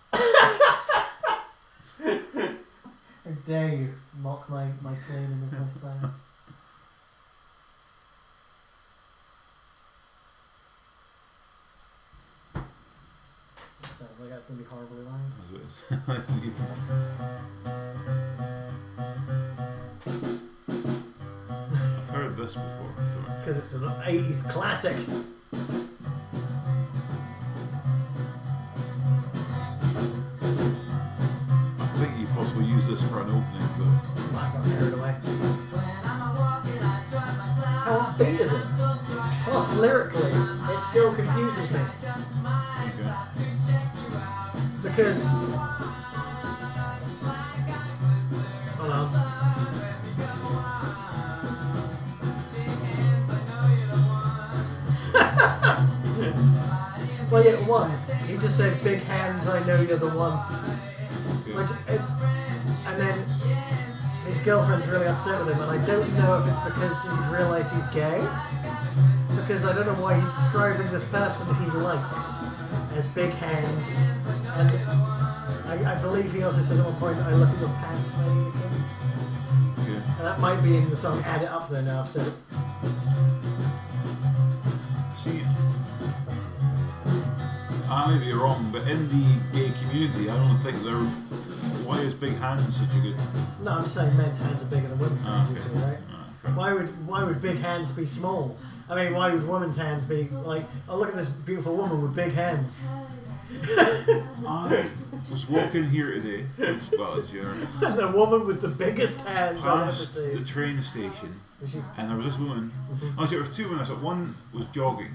How 3.24 3.30
dare 3.46 3.68
you 3.68 3.94
mock 4.20 4.48
my 4.50 4.66
my 4.82 4.94
claim 4.94 5.24
in 5.24 5.42
of 5.44 5.52
my 5.52 5.68
styles? 5.68 6.12
Sounds 14.02 14.18
like 14.18 14.30
that's 14.30 14.48
gonna 14.48 14.60
be 14.60 14.66
horribly 14.66 15.04
loud. 15.04 15.20
As 15.38 15.50
it 15.52 15.60
is. 15.62 15.74
I've 21.98 22.10
heard 22.10 22.36
this 22.36 22.54
before. 22.54 22.94
Because 23.38 23.58
it's 23.58 23.74
an 23.74 23.82
80s 23.82 24.50
classic. 24.50 24.96
I 31.78 31.86
think 31.98 32.18
you 32.18 32.26
possibly 32.34 32.64
use 32.64 32.88
this 32.88 33.08
for 33.08 33.20
an 33.20 33.28
opening, 33.28 33.68
but 33.78 33.86
I 34.36 34.52
got 34.52 34.98
away. 34.98 35.14
How 37.84 37.98
upbeat 38.00 38.40
is 38.40 38.52
it? 38.52 38.64
Plus, 39.44 39.74
lyrically, 39.76 40.32
it 40.32 40.82
still 40.82 41.14
confuses 41.14 41.70
me. 41.72 41.80
okay. 41.80 43.41
Because. 44.94 45.26
Hold 48.76 48.90
on. 48.90 49.08
well, 57.30 57.42
yeah, 57.42 57.56
one. 57.66 57.90
He 58.26 58.36
just 58.36 58.58
said, 58.58 58.84
Big 58.84 59.00
hands, 59.04 59.48
I 59.48 59.64
know 59.64 59.80
you're 59.80 59.96
the 59.96 60.10
one. 60.10 60.36
Which, 61.56 61.70
it, 61.88 61.98
uh, 61.98 62.22
and 62.88 63.00
then 63.00 63.18
his 64.26 64.38
girlfriend's 64.44 64.86
really 64.88 65.06
upset 65.06 65.38
with 65.42 65.54
him, 65.54 65.62
and 65.62 65.70
I 65.70 65.86
don't 65.86 66.12
know 66.18 66.38
if 66.38 66.46
it's 66.46 66.60
because 66.60 67.02
he's 67.08 67.26
realised 67.28 67.72
he's 67.74 67.86
gay. 67.94 68.28
Because 69.36 69.64
I 69.64 69.72
don't 69.72 69.86
know 69.86 69.94
why 69.94 70.20
he's 70.20 70.28
describing 70.34 70.92
this 70.92 71.04
person 71.06 71.54
he 71.54 71.70
likes 71.78 72.44
as 72.94 73.08
big 73.08 73.30
hands. 73.30 74.21
And 74.54 74.70
I, 75.68 75.94
I 75.96 76.02
believe 76.02 76.32
he 76.32 76.42
also 76.42 76.60
said 76.60 76.78
at 76.78 76.84
one 76.84 76.94
point, 76.96 77.16
I 77.18 77.34
look 77.34 77.48
at 77.48 77.58
your 77.58 77.68
pants, 77.70 78.16
maybe. 78.18 78.48
again." 78.48 78.84
okay. 79.78 80.02
And 80.18 80.26
that 80.26 80.40
might 80.40 80.60
be 80.62 80.76
in 80.76 80.88
the 80.90 80.96
song 80.96 81.22
Add 81.24 81.42
It 81.42 81.48
Up 81.48 81.68
there 81.70 81.82
now, 81.82 82.00
I've 82.00 82.08
said 82.08 82.26
it. 82.26 82.34
See, 85.16 85.40
I 87.90 88.12
may 88.14 88.24
be 88.24 88.32
wrong, 88.32 88.70
but 88.72 88.82
in 88.88 89.08
the 89.08 89.24
gay 89.52 89.70
community, 89.82 90.28
I 90.28 90.36
don't 90.36 90.58
think 90.58 90.82
they're. 90.82 91.04
Why 91.86 91.98
is 91.98 92.14
big 92.14 92.32
hands 92.38 92.76
such 92.76 92.94
a 92.96 93.00
good? 93.00 93.16
No, 93.62 93.72
I'm 93.72 93.82
just 93.82 93.94
saying 93.94 94.16
men's 94.16 94.38
hands 94.38 94.62
are 94.62 94.66
bigger 94.66 94.88
than 94.88 94.98
women's 94.98 95.26
Ah, 95.26 95.44
hands, 95.44 95.50
okay. 95.50 95.60
usually, 95.60 95.82
right? 95.82 95.98
Ah, 96.10 96.24
fair. 96.42 96.52
Why 96.52 96.72
would 96.72 97.06
why 97.06 97.24
would 97.24 97.42
big 97.42 97.58
hands 97.58 97.92
be 97.92 98.06
small? 98.06 98.56
I 98.88 98.96
mean, 98.96 99.14
why 99.14 99.32
would 99.32 99.46
women's 99.46 99.76
hands 99.76 100.04
be 100.04 100.28
like? 100.44 100.64
Oh, 100.88 100.96
look 100.98 101.08
at 101.10 101.16
this 101.16 101.28
beautiful 101.28 101.76
woman 101.76 102.02
with 102.02 102.14
big 102.14 102.32
hands. 102.32 102.82
I 104.46 104.86
was 105.30 105.48
walking 105.48 105.84
here 105.90 106.12
today, 106.12 106.44
which, 106.56 106.98
well, 106.98 107.18
as 107.20 107.32
you're 107.32 107.54
the 107.80 108.12
woman 108.14 108.46
with 108.46 108.60
the 108.60 108.68
biggest 108.68 109.26
hands 109.26 109.60
I've 109.60 109.66
ever 109.66 109.84
past 109.86 110.14
the 110.14 110.36
seen. 110.38 110.44
train 110.44 110.82
station, 110.82 111.40
and 111.96 112.10
there 112.10 112.16
was 112.16 112.26
this 112.26 112.38
woman. 112.38 112.72
Oh, 113.18 113.26
there 113.26 113.38
was 113.40 113.54
two 113.54 113.64
women. 113.64 113.80
I 113.80 113.84
saw 113.84 113.94
one 113.96 114.34
was 114.54 114.66
jogging, 114.66 115.12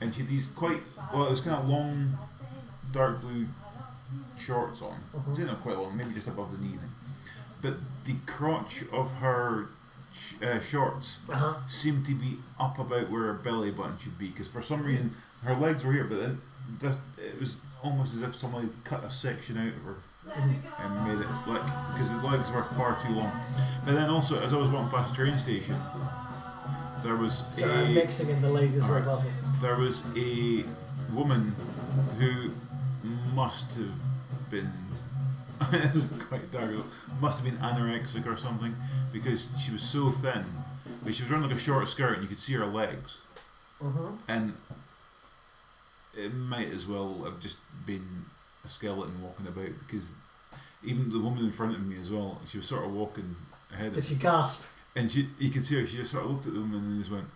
and 0.00 0.12
she 0.12 0.20
had 0.20 0.28
these 0.30 0.46
quite 0.46 0.82
well, 1.12 1.26
it 1.26 1.30
was 1.30 1.40
kind 1.40 1.56
of 1.56 1.68
long, 1.68 2.18
dark 2.92 3.20
blue 3.20 3.46
shorts 4.38 4.82
on. 4.82 4.98
Mhm. 5.16 5.38
You 5.38 5.44
know, 5.46 5.54
quite 5.54 5.76
long, 5.78 5.96
maybe 5.96 6.12
just 6.14 6.26
above 6.28 6.52
the 6.52 6.58
knee. 6.58 6.76
Thing. 6.76 6.92
But 7.62 7.74
the 8.04 8.14
crotch 8.26 8.84
of 8.92 9.10
her 9.14 9.68
sh- 10.12 10.34
uh, 10.42 10.60
shorts 10.60 11.18
Uh-huh. 11.28 11.54
seemed 11.66 12.04
to 12.06 12.14
be 12.14 12.38
up 12.60 12.78
about 12.78 13.10
where 13.10 13.24
her 13.24 13.32
belly 13.34 13.70
button 13.70 13.96
should 13.98 14.18
be, 14.18 14.28
because 14.28 14.48
for 14.48 14.60
some 14.62 14.82
reason 14.82 15.14
her 15.42 15.54
legs 15.54 15.84
were 15.84 15.92
here, 15.92 16.04
but 16.04 16.18
then 16.20 16.40
just, 16.80 16.98
it 17.18 17.38
was 17.40 17.56
almost 17.82 18.14
as 18.14 18.22
if 18.22 18.34
somebody 18.36 18.68
cut 18.84 19.04
a 19.04 19.10
section 19.10 19.56
out 19.58 19.68
of 19.68 19.82
her 19.82 19.96
and 20.80 21.04
made 21.06 21.24
it 21.24 21.28
like 21.46 21.62
because 21.92 22.10
the 22.10 22.16
legs 22.26 22.50
were 22.50 22.64
far 22.76 22.98
too 23.00 23.12
long. 23.12 23.30
But 23.84 23.94
then 23.94 24.10
also, 24.10 24.40
as 24.42 24.52
I 24.52 24.56
was 24.58 24.68
walking 24.68 24.90
past 24.90 25.10
the 25.10 25.16
train 25.24 25.38
station, 25.38 25.76
there 27.04 27.16
was 27.16 27.44
So 27.52 27.70
a 27.70 27.88
mixing 27.94 28.30
in 28.30 28.42
the 28.42 28.48
Alright. 28.48 29.04
possible. 29.04 29.30
there 29.62 29.76
was 29.76 30.06
a 30.16 30.64
woman 31.12 31.54
who 32.18 32.50
must 33.34 33.76
have 33.76 34.50
been 34.50 34.70
this 35.70 35.94
is 35.94 36.22
quite 36.24 36.50
dark 36.50 36.70
must 37.20 37.42
have 37.42 37.50
been 37.50 37.60
anorexic 37.62 38.26
or 38.26 38.36
something 38.36 38.74
because 39.12 39.50
she 39.64 39.70
was 39.72 39.82
so 39.82 40.10
thin 40.10 40.44
but 41.04 41.14
she 41.14 41.22
was 41.22 41.30
wearing 41.30 41.46
like 41.46 41.56
a 41.56 41.58
short 41.60 41.86
skirt 41.88 42.14
and 42.14 42.22
you 42.22 42.28
could 42.28 42.38
see 42.38 42.54
her 42.54 42.66
legs 42.66 43.18
Mm-hmm. 43.82 44.14
and 44.26 44.54
it 46.16 46.34
might 46.34 46.72
as 46.72 46.86
well 46.86 47.22
have 47.24 47.40
just 47.40 47.58
been 47.84 48.24
a 48.64 48.68
skeleton 48.68 49.22
walking 49.22 49.46
about 49.46 49.68
because 49.86 50.12
even 50.84 51.10
the 51.10 51.18
woman 51.20 51.44
in 51.44 51.52
front 51.52 51.74
of 51.74 51.84
me 51.86 51.98
as 52.00 52.10
well 52.10 52.40
she 52.46 52.58
was 52.58 52.66
sort 52.66 52.84
of 52.84 52.92
walking 52.92 53.36
ahead 53.72 53.88
of 53.88 53.94
me. 53.94 54.00
Did 54.00 54.10
of 54.10 54.16
she 54.16 54.22
gasp? 54.22 54.64
and 54.96 55.12
she, 55.12 55.28
you 55.38 55.50
could 55.50 55.64
see 55.64 55.78
her. 55.78 55.86
She 55.86 55.98
just 55.98 56.10
sort 56.12 56.24
of 56.24 56.30
looked 56.30 56.46
at 56.46 56.54
the 56.54 56.60
woman 56.60 56.78
and 56.78 56.92
then 56.92 56.98
just 56.98 57.12
went, 57.12 57.26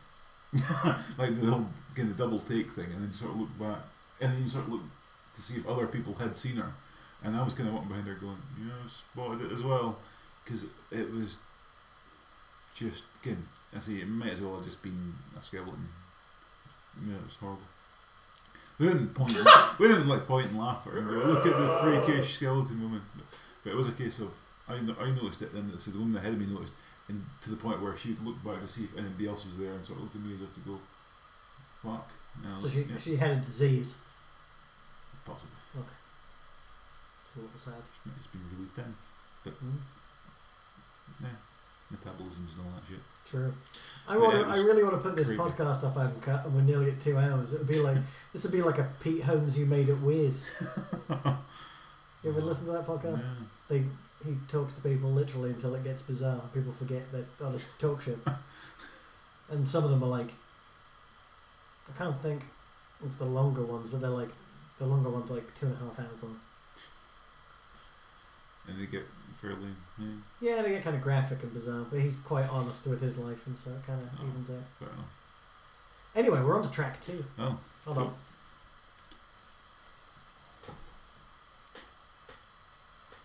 like 1.18 1.38
the 1.38 1.46
whole 1.46 1.66
kind 1.94 2.10
of 2.10 2.16
double 2.16 2.40
take 2.40 2.70
thing, 2.70 2.86
and 2.86 3.02
then 3.04 3.12
sort 3.12 3.32
of 3.32 3.40
looked 3.40 3.58
back, 3.58 3.78
and 4.20 4.32
then 4.32 4.48
sort 4.48 4.64
of 4.64 4.72
looked 4.72 4.88
to 5.36 5.42
see 5.42 5.56
if 5.56 5.68
other 5.68 5.86
people 5.86 6.14
had 6.14 6.34
seen 6.34 6.56
her. 6.56 6.72
And 7.22 7.36
I 7.36 7.44
was 7.44 7.52
kind 7.52 7.68
of 7.68 7.74
walking 7.74 7.90
behind 7.90 8.08
her, 8.08 8.14
going, 8.14 8.38
"Yeah, 8.58 8.72
I 8.72 8.88
spotted 8.88 9.46
it 9.46 9.52
as 9.52 9.62
well," 9.62 9.98
because 10.42 10.64
it 10.90 11.12
was 11.12 11.38
just 12.74 13.04
again. 13.22 13.46
I 13.76 13.78
see 13.78 14.00
it 14.00 14.08
might 14.08 14.32
as 14.32 14.40
well 14.40 14.56
have 14.56 14.64
just 14.64 14.82
been 14.82 15.14
a 15.38 15.42
skeleton. 15.42 15.88
Yeah, 17.06 17.16
it 17.16 17.24
was 17.24 17.36
horrible. 17.36 17.62
We 18.80 18.86
didn't 18.88 19.14
point. 19.14 19.36
we 19.78 19.88
didn't 19.88 20.08
like 20.08 20.26
point 20.26 20.46
and 20.48 20.58
laugh 20.58 20.86
at 20.86 20.94
her 20.94 20.98
and 21.00 21.08
"Look 21.10 21.46
at 21.46 21.52
the 21.56 21.78
freakish 21.82 22.34
skeleton 22.34 22.80
woman." 22.82 23.02
But, 23.14 23.26
but 23.62 23.70
it 23.70 23.76
was 23.76 23.88
a 23.88 23.92
case 23.92 24.18
of 24.20 24.30
I, 24.68 24.80
no- 24.80 24.96
I 24.98 25.10
noticed 25.10 25.42
it, 25.42 25.52
then 25.52 25.70
so 25.78 25.90
the 25.90 25.98
woman 25.98 26.16
ahead 26.16 26.32
of 26.32 26.40
me 26.40 26.46
noticed, 26.46 26.72
and 27.08 27.22
to 27.42 27.50
the 27.50 27.56
point 27.56 27.82
where 27.82 27.94
she 27.96 28.16
looked 28.24 28.42
back 28.42 28.60
to 28.62 28.66
see 28.68 28.84
if 28.84 28.96
anybody 28.96 29.28
else 29.28 29.44
was 29.44 29.58
there 29.58 29.72
and 29.72 29.84
sort 29.84 29.98
of 29.98 30.04
looked 30.04 30.16
at 30.16 30.22
me 30.22 30.34
as 30.34 30.40
if 30.40 30.54
to 30.54 30.60
go, 30.60 30.78
"Fuck." 31.70 32.08
And 32.42 32.54
I 32.54 32.58
So 32.58 32.68
she 32.68 32.80
yeah, 32.82 32.96
she 32.98 33.16
had 33.16 33.32
a 33.32 33.36
disease. 33.36 33.98
possibly. 35.26 35.50
Okay. 35.76 35.98
It's 37.26 37.36
a 37.36 37.40
little 37.40 37.58
sad. 37.58 37.82
It's 38.16 38.26
been 38.28 38.40
really 38.56 38.70
thin. 38.74 38.96
Mm. 39.44 39.78
Yeah, 41.22 41.28
metabolisms 41.92 42.56
and 42.56 42.64
all 42.64 42.72
that 42.74 42.88
shit. 42.88 43.00
True. 43.28 43.52
I 44.10 44.16
want. 44.18 44.32
to 44.32 44.46
I 44.46 44.56
really 44.64 44.82
want 44.82 44.94
to 44.96 45.00
put 45.00 45.16
this 45.16 45.28
creepy. 45.28 45.42
podcast 45.42 45.84
up. 45.84 45.94
Haven't 45.96 46.22
cut, 46.22 46.44
and 46.44 46.54
we're 46.54 46.62
nearly 46.62 46.90
at 46.90 47.00
two 47.00 47.16
hours. 47.18 47.54
It 47.54 47.58
would 47.58 47.68
be 47.68 47.80
like 47.80 47.96
this 48.32 48.42
would 48.42 48.52
be 48.52 48.62
like 48.62 48.78
a 48.78 48.88
Pete 49.00 49.22
Holmes. 49.22 49.58
You 49.58 49.66
made 49.66 49.88
it 49.88 50.00
weird. 50.00 50.34
You 52.22 52.28
ever 52.32 52.42
listen 52.42 52.66
to 52.66 52.72
that 52.72 52.86
podcast? 52.86 53.20
Yeah. 53.20 53.46
They 53.68 53.78
he 54.26 54.36
talks 54.48 54.74
to 54.74 54.82
people 54.82 55.10
literally 55.10 55.48
until 55.50 55.74
it 55.74 55.82
gets 55.84 56.02
bizarre. 56.02 56.42
People 56.52 56.72
forget 56.72 57.10
that 57.12 57.24
on 57.42 57.54
a 57.54 57.58
talk 57.80 58.02
show, 58.02 58.18
and 59.50 59.66
some 59.66 59.84
of 59.84 59.90
them 59.90 60.02
are 60.04 60.08
like, 60.08 60.30
I 61.88 61.96
can't 61.96 62.20
think 62.20 62.42
of 63.02 63.16
the 63.16 63.24
longer 63.24 63.64
ones, 63.64 63.88
but 63.88 64.02
they're 64.02 64.10
like 64.10 64.28
the 64.78 64.84
longer 64.84 65.08
ones 65.08 65.30
like 65.30 65.54
two 65.54 65.64
and 65.66 65.74
a 65.74 65.78
half 65.78 65.98
hours 65.98 66.22
long. 66.22 66.38
And 68.68 68.78
they 68.78 68.84
get 68.86 69.06
fairly. 69.34 69.70
Yeah, 69.98 70.06
Yeah, 70.40 70.62
they 70.62 70.70
get 70.70 70.84
kind 70.84 70.96
of 70.96 71.02
graphic 71.02 71.42
and 71.42 71.52
bizarre, 71.52 71.84
but 71.90 72.00
he's 72.00 72.18
quite 72.20 72.48
honest 72.50 72.86
with 72.86 73.00
his 73.00 73.18
life, 73.18 73.46
and 73.46 73.58
so 73.58 73.70
it 73.70 73.86
kind 73.86 74.02
of 74.02 74.08
Oh. 74.20 74.26
evens 74.26 74.50
out. 74.50 74.64
fair 74.78 74.88
enough. 74.88 75.04
Anyway, 76.14 76.40
we're 76.42 76.56
on 76.56 76.62
to 76.64 76.70
track 76.70 77.00
two. 77.00 77.24
Oh, 77.38 77.58
Hold 77.84 77.96
Cool. 77.96 78.06
on. 78.06 78.14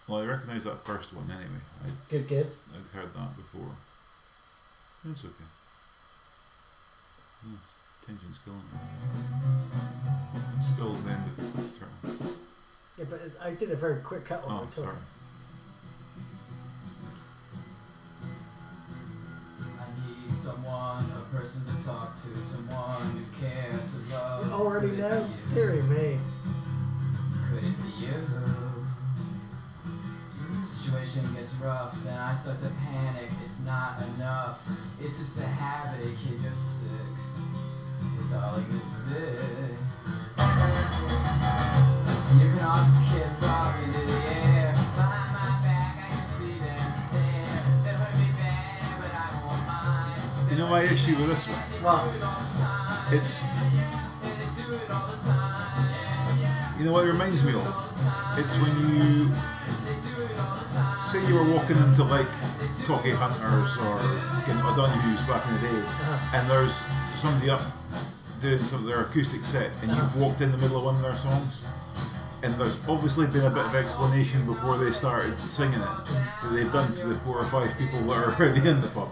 well, 0.08 0.22
I 0.22 0.26
recognise 0.26 0.64
that 0.66 0.86
first 0.86 1.14
one 1.14 1.30
anyway. 1.32 1.60
I'd, 1.84 2.10
Good 2.10 2.28
kids. 2.28 2.62
I'd 2.74 2.88
heard 3.00 3.12
that 3.14 3.36
before. 3.36 3.72
It's 5.10 5.22
okay. 5.26 5.34
Yes, 7.48 7.60
tension's 8.06 8.38
killing 8.46 8.60
me. 8.72 8.80
Still 10.74 10.94
the 10.94 11.10
end 11.12 11.28
of 11.28 11.38
the 11.38 11.80
term. 11.80 12.38
Yeah, 12.98 13.06
but 13.10 13.22
I 13.42 13.52
did 13.52 13.72
a 13.72 13.76
very 13.76 14.02
quick 14.02 14.26
cut 14.26 14.44
on 14.46 14.68
Oh, 14.68 14.72
sorry. 14.72 14.96
Person 21.46 21.78
to 21.78 21.86
talk 21.88 22.16
to, 22.16 22.36
someone 22.36 23.02
who 23.12 23.40
care 23.40 23.70
to 23.70 24.16
love. 24.16 24.48
You 24.48 24.54
already 24.54 24.92
know? 24.98 25.28
be 25.50 25.54
Dearie 25.54 25.82
me. 25.84 26.18
Could 27.48 27.64
it 27.64 27.78
be 27.78 28.06
you? 28.08 28.14
The 30.50 30.66
situation 30.66 31.22
gets 31.36 31.54
rough 31.56 32.04
and 32.08 32.18
I 32.18 32.34
start 32.34 32.60
to 32.62 32.72
panic. 32.90 33.30
It's 33.46 33.60
not 33.60 34.02
enough. 34.16 34.68
It's 35.00 35.20
just 35.20 35.38
a 35.38 35.46
habit, 35.46 36.08
kid, 36.24 36.42
you're 36.42 36.52
sick. 36.52 36.90
But 38.00 38.32
darling, 38.32 38.66
this 38.70 39.06
is 39.06 39.12
it. 39.12 39.70
You 42.40 42.50
can 42.50 42.66
all 42.66 43.05
my 50.70 50.84
issue 50.84 51.16
with 51.18 51.28
this 51.30 51.48
one? 51.48 51.84
Well, 51.84 52.14
It's. 53.12 53.44
You 56.78 56.86
know 56.86 56.92
what 56.92 57.06
it 57.06 57.12
reminds 57.12 57.44
me 57.44 57.54
of? 57.54 57.66
It's 58.38 58.58
when 58.58 58.74
you. 58.96 59.30
Say 61.02 61.26
you 61.28 61.36
were 61.36 61.44
walking 61.54 61.78
into 61.78 62.04
like 62.04 62.28
Cocky 62.86 63.12
Hunters 63.12 63.78
or 63.78 63.96
you 64.48 64.54
know, 64.60 64.70
O'Donoghue's 64.74 65.22
back 65.30 65.46
in 65.48 65.54
the 65.54 65.60
day, 65.62 65.80
Uh-huh. 65.86 66.38
and 66.38 66.50
there's 66.50 66.84
somebody 67.16 67.50
up 67.50 67.62
doing 68.42 68.60
some 68.60 68.80
of 68.82 68.86
their 68.88 69.02
acoustic 69.02 69.46
set, 69.46 69.70
and 69.82 69.92
you've 69.92 70.16
walked 70.18 70.42
in 70.42 70.52
the 70.52 70.58
middle 70.58 70.78
of 70.78 70.84
one 70.84 70.96
of 70.96 71.02
their 71.02 71.16
songs, 71.16 71.62
and 72.44 72.56
there's 72.60 72.78
obviously 72.90 73.28
been 73.28 73.46
a 73.46 73.50
bit 73.50 73.66
of 73.66 73.76
explanation 73.76 74.46
before 74.46 74.78
they 74.78 74.92
started 74.92 75.38
singing 75.38 75.80
it 75.80 75.96
that 76.44 76.50
they've 76.52 76.72
done 76.72 76.92
to 76.96 77.06
the 77.06 77.16
four 77.20 77.38
or 77.38 77.46
five 77.46 77.76
people 77.78 78.02
that 78.02 78.18
are 78.18 78.34
already 78.40 78.68
in 78.68 78.82
the 78.82 78.88
pub, 78.88 79.10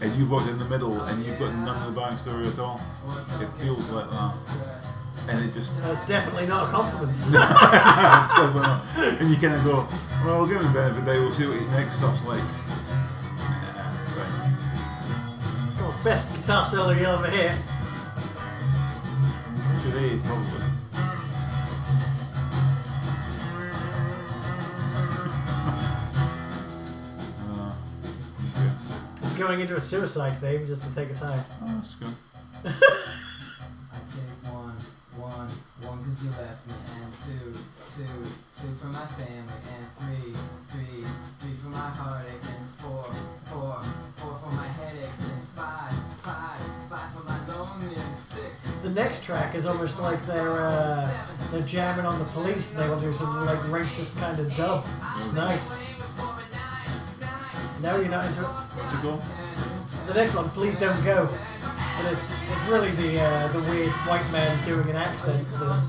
and 0.00 0.14
you've 0.16 0.30
walked 0.30 0.48
in 0.48 0.58
the 0.58 0.64
middle 0.64 1.00
and 1.02 1.24
you've 1.24 1.38
got 1.38 1.54
none 1.54 1.76
of 1.76 1.94
the 1.94 2.00
backstory 2.00 2.50
at 2.50 2.58
all. 2.58 2.80
It 3.40 3.48
feels 3.60 3.90
like 3.90 4.08
that, 4.10 4.34
and 5.28 5.44
it 5.44 5.52
just 5.52 5.80
that's 5.82 6.06
definitely 6.06 6.46
not 6.46 6.68
a 6.68 6.70
compliment. 6.70 7.18
not. 7.30 8.82
and 8.96 9.28
you 9.28 9.36
kind 9.36 9.54
of 9.54 9.64
go, 9.64 9.86
well, 10.24 10.40
we'll 10.40 10.48
give 10.48 10.60
him 10.60 10.70
a 10.70 10.74
benefit 10.74 10.98
of 10.98 11.04
the 11.04 11.12
doubt, 11.12 11.20
we'll 11.20 11.32
see 11.32 11.46
what 11.46 11.56
his 11.56 11.68
next 11.68 11.96
stuff's 11.96 12.24
like. 12.26 12.42
Nah, 12.42 14.02
it's 14.02 14.12
fine. 14.12 14.56
oh, 15.80 16.00
best 16.04 16.36
guitar 16.36 16.64
solo 16.64 16.92
you'll 16.92 17.06
ever 17.06 17.30
hear. 17.30 17.56
Going 29.48 29.60
into 29.62 29.76
a 29.76 29.80
suicide 29.80 30.38
theme 30.42 30.66
just 30.66 30.84
to 30.84 30.94
take 30.94 31.08
us 31.08 31.20
home. 31.20 31.40
Oh, 31.62 31.74
that's 31.74 31.94
good. 31.94 32.14
I 32.66 33.96
take 34.04 34.52
one, 34.52 34.76
one, 35.16 35.48
one 35.80 36.04
cause 36.04 36.22
you 36.22 36.30
left 36.32 36.66
me, 36.68 36.74
and 37.00 37.10
two, 37.16 37.56
two, 37.80 38.04
two 38.52 38.74
for 38.74 38.88
my 38.88 39.06
family, 39.16 39.56
and 39.72 39.88
three, 39.96 40.34
three, 40.68 41.02
three 41.40 41.56
for 41.62 41.68
my 41.68 41.78
heartache, 41.78 42.44
and 42.44 42.68
four, 42.76 43.04
four, 43.46 43.80
four 44.16 44.36
for 44.36 44.52
my 44.52 44.66
headaches, 44.66 45.30
and 45.30 45.48
five, 45.56 45.94
five, 46.20 46.60
five 46.90 47.10
for 47.14 47.24
my 47.24 47.38
loneliness, 47.48 48.04
and 48.06 48.18
six. 48.18 48.70
The 48.82 48.90
next 48.90 49.24
track 49.24 49.54
is 49.54 49.64
almost 49.64 49.98
like 49.98 50.22
they're 50.26 50.60
uh, 50.60 51.10
they're 51.52 51.62
jamming 51.62 52.04
on 52.04 52.18
the 52.18 52.26
police 52.26 52.74
and 52.74 52.82
they 52.84 52.88
want 52.90 53.00
to 53.00 53.06
do 53.06 53.12
some 53.14 53.46
like 53.46 53.60
racist 53.70 54.20
kind 54.20 54.38
of 54.38 54.54
dub. 54.54 54.84
It's 55.20 55.32
nice. 55.32 55.87
No, 57.80 57.96
you're 57.96 58.08
not 58.08 58.26
into 58.26 58.40
it. 58.40 58.46
Called? 59.02 59.22
The 60.06 60.14
next 60.14 60.34
one, 60.34 60.48
please 60.50 60.78
don't 60.80 61.02
go. 61.04 61.28
But 61.96 62.12
it's 62.12 62.34
it's 62.52 62.66
really 62.66 62.90
the 62.92 63.20
uh, 63.20 63.48
the 63.48 63.60
weird 63.70 63.92
white 64.08 64.28
man 64.32 64.58
doing 64.64 64.88
an 64.90 64.96
accent. 64.96 65.46
But, 65.52 65.80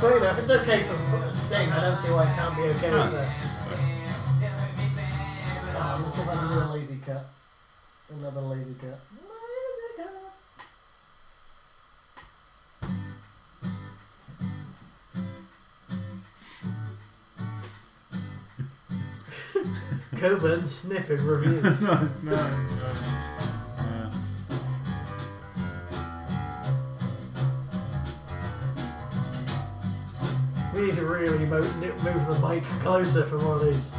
but 0.00 0.14
you 0.14 0.20
know, 0.20 0.30
if 0.30 0.38
it's 0.38 0.50
okay 0.50 0.82
for 0.82 1.32
Sting, 1.32 1.70
I 1.70 1.80
don't 1.80 1.98
see 1.98 2.12
why 2.12 2.30
it 2.30 2.36
can't 2.36 2.56
be 2.56 2.62
okay 2.62 2.92
with 2.92 3.12
that. 3.12 3.28
Oh, 5.76 5.80
I'm 5.80 6.00
gonna 6.02 6.12
see 6.12 6.22
if 6.22 6.28
I 6.28 6.34
can 6.34 6.48
do 6.48 6.54
a 6.54 6.72
lazy 6.72 6.98
cut. 7.04 7.30
Another 8.10 8.40
lazy 8.42 8.74
cut. 8.80 8.98
Coburn 20.20 20.66
sniffing 20.66 21.24
reviews. 21.24 21.62
no, 21.82 21.98
it's 22.02 22.22
not. 22.22 22.50
Yeah. 23.78 24.10
We 30.74 30.82
need 30.82 30.94
to 30.96 31.06
really 31.06 31.46
mo- 31.46 31.62
move 31.62 32.02
the 32.02 32.38
mic 32.46 32.64
closer 32.82 33.24
for 33.24 33.38
more 33.38 33.56
of 33.56 33.64
these. 33.64 33.92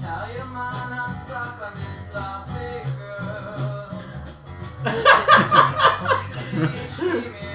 Tell 0.00 0.32
your 0.32 0.44
mom 0.44 0.92
I'm 0.92 1.12
stuck 1.12 1.60
on 1.60 1.74
this 1.74 2.10
sloppy 2.12 2.88
girl. 2.96 3.90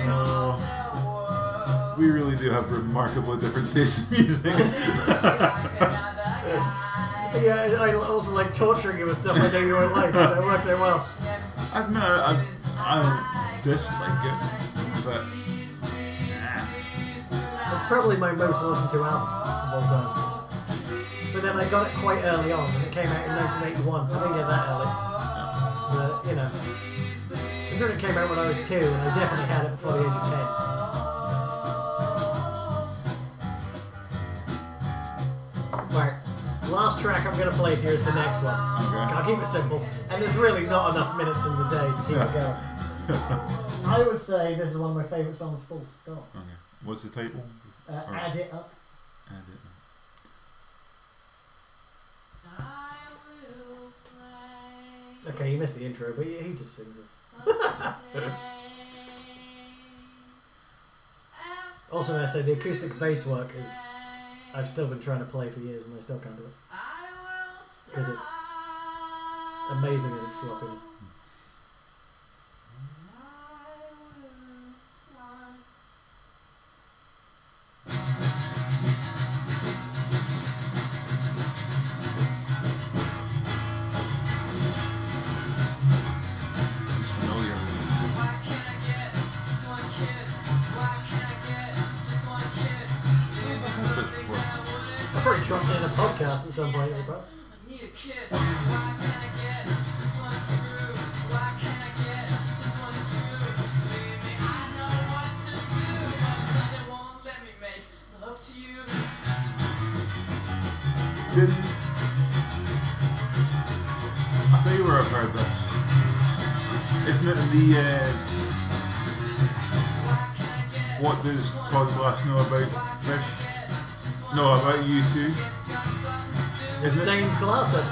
Oh, 0.09 1.95
we 1.97 2.09
really 2.09 2.35
do 2.35 2.49
have 2.49 2.69
remarkably 2.69 3.39
different 3.39 3.71
tastes 3.71 4.11
in 4.11 4.25
music. 4.25 4.53
Yeah, 7.43 7.77
I 7.79 7.89
I 7.89 7.93
also 7.93 8.33
like 8.33 8.53
torturing 8.53 8.99
you 8.99 9.05
with 9.05 9.17
stuff 9.17 9.37
I 9.37 9.51
know 9.51 9.59
you 9.59 9.73
won't 9.73 9.93
like, 9.93 10.13
so 10.13 10.41
it 10.41 10.45
works 10.45 10.67
out 10.67 10.79
well. 10.79 11.07
I 11.73 11.83
admit, 11.83 12.01
I, 12.01 12.45
I 12.77 13.01
don't 13.01 13.63
dislike 13.63 14.23
it, 14.23 14.37
but 15.03 15.21
It's 17.73 17.85
probably 17.87 18.17
my 18.17 18.31
most 18.31 18.63
listened 18.63 18.89
to 18.91 19.03
album 19.03 19.27
of 19.27 19.73
all 19.73 19.81
time. 19.81 20.35
But 21.33 21.41
then 21.43 21.57
I 21.57 21.69
got 21.69 21.87
it 21.87 21.93
quite 21.97 22.23
early 22.23 22.51
on, 22.53 22.69
and 22.73 22.83
it 22.85 22.91
came 22.93 23.07
out 23.07 23.25
in 23.27 23.35
1981. 23.35 24.09
I 24.09 24.13
didn't 24.13 24.37
get 24.37 24.47
that 24.47 24.69
early. 24.69 24.89
But, 25.91 26.29
you 26.29 26.35
know. 26.37 26.49
It 27.75 27.99
came 27.99 28.17
out 28.17 28.29
when 28.29 28.39
I 28.39 28.47
was 28.47 28.57
two, 28.69 28.75
and 28.75 28.95
I 28.95 29.15
definitely 29.19 29.45
had 29.47 29.65
it 29.65 29.71
before 29.71 29.93
the 29.93 29.99
age 29.99 30.15
of 30.15 30.31
10. 30.31 31.04
Last 36.69 36.99
track 37.01 37.25
I'm 37.25 37.37
going 37.37 37.49
to 37.49 37.55
play 37.55 37.75
to 37.75 37.81
you 37.81 37.89
is 37.89 38.03
the 38.03 38.13
next 38.13 38.43
one. 38.43 38.53
Okay. 38.55 39.13
I'll 39.13 39.25
keep 39.25 39.39
it 39.41 39.47
simple. 39.47 39.85
And 40.09 40.21
there's 40.21 40.35
really 40.35 40.65
not 40.65 40.95
enough 40.95 41.15
minutes 41.17 41.45
in 41.45 41.55
the 41.55 41.67
day 41.69 41.87
to 41.87 42.03
keep 42.07 42.17
it 42.17 42.33
going. 42.33 42.55
I 43.87 44.03
would 44.07 44.19
say 44.19 44.55
this 44.55 44.71
is 44.71 44.79
one 44.79 44.89
of 44.91 44.95
my 44.97 45.03
favourite 45.03 45.35
songs, 45.35 45.63
full 45.65 45.83
stop. 45.85 46.27
okay. 46.35 46.45
What's 46.83 47.03
the 47.03 47.09
title? 47.09 47.43
Uh, 47.87 47.93
Alright. 47.93 48.23
add 48.23 48.35
it 48.35 48.53
up. 48.53 48.73
Add 49.29 49.35
it. 49.37 49.59
Up. 52.59 52.75
Okay, 55.29 55.51
you 55.51 55.57
missed 55.57 55.75
the 55.75 55.85
intro, 55.85 56.13
but 56.15 56.25
he 56.25 56.33
he 56.37 56.51
just 56.51 56.73
sings 56.75 56.97
it. 56.97 57.03
Also, 61.91 62.21
I 62.21 62.25
say 62.25 62.41
the 62.41 62.53
acoustic 62.53 62.97
bass 62.99 63.25
work 63.25 63.49
is. 63.61 63.69
I've 64.55 64.67
still 64.67 64.87
been 64.87 65.01
trying 65.01 65.19
to 65.19 65.25
play 65.25 65.49
for 65.49 65.59
years 65.59 65.85
and 65.85 65.97
I 65.97 65.99
still 65.99 66.19
can't 66.19 66.37
do 66.37 66.43
it. 66.43 66.53
Because 67.87 68.07
it's 68.07 68.31
amazing 69.71 70.11
in 70.11 70.25
its 70.25 70.39
sloppiness. 70.39 70.79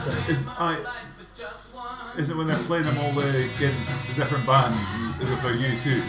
Glass. 0.05 0.29
Isn't, 0.29 0.47
I, 0.59 0.77
isn't 2.17 2.35
it 2.35 2.37
when 2.37 2.47
they're 2.47 2.57
playing 2.69 2.85
them 2.85 2.97
all 2.99 3.11
the, 3.13 3.27
again, 3.55 3.73
the 4.07 4.13
different 4.15 4.45
bands 4.45 4.77
as 5.21 5.29
if 5.31 5.41
they're 5.41 5.53
U2? 5.55 6.01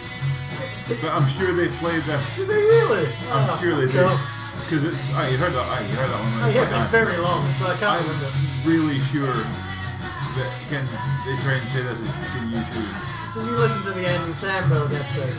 But 1.01 1.11
I'm 1.12 1.27
sure 1.29 1.53
they 1.53 1.69
played 1.79 2.05
Did 2.05 2.21
this. 2.21 2.47
they 2.47 2.55
really? 2.55 3.07
I'm 3.33 3.49
Oh, 3.49 3.59
sure 3.61 3.75
they 3.75 3.91
did. 3.91 4.19
Because 4.65 4.85
it's. 4.85 5.12
I 5.15 5.29
you 5.29 5.37
heard 5.37 5.53
that. 5.53 5.66
I 5.69 5.81
you 5.81 5.95
heard 5.97 6.09
that 6.11 6.21
one. 6.21 6.45
Oh, 6.45 6.47
it's 6.47 6.55
yeah, 6.55 6.62
like, 6.62 6.71
but 6.71 6.81
it's 6.83 6.91
very 6.91 7.16
long, 7.19 7.53
so 7.55 7.66
I 7.66 7.77
can't 7.77 8.01
I'm 8.01 8.07
remember. 8.07 8.31
really 8.65 9.01
sure 9.01 9.35
that 9.35 10.49
again 10.66 10.87
they 11.27 11.37
try 11.43 11.55
and 11.59 11.69
say 11.69 11.83
this 11.83 12.01
is 12.01 12.09
fucking 12.09 12.49
you 12.55 12.62
two. 12.73 12.87
Did 13.35 13.51
you 13.51 13.57
listen 13.59 13.83
to 13.85 13.99
the 13.99 14.07
Andy 14.07 14.31
Samberg 14.33 14.95
episode? 14.95 15.37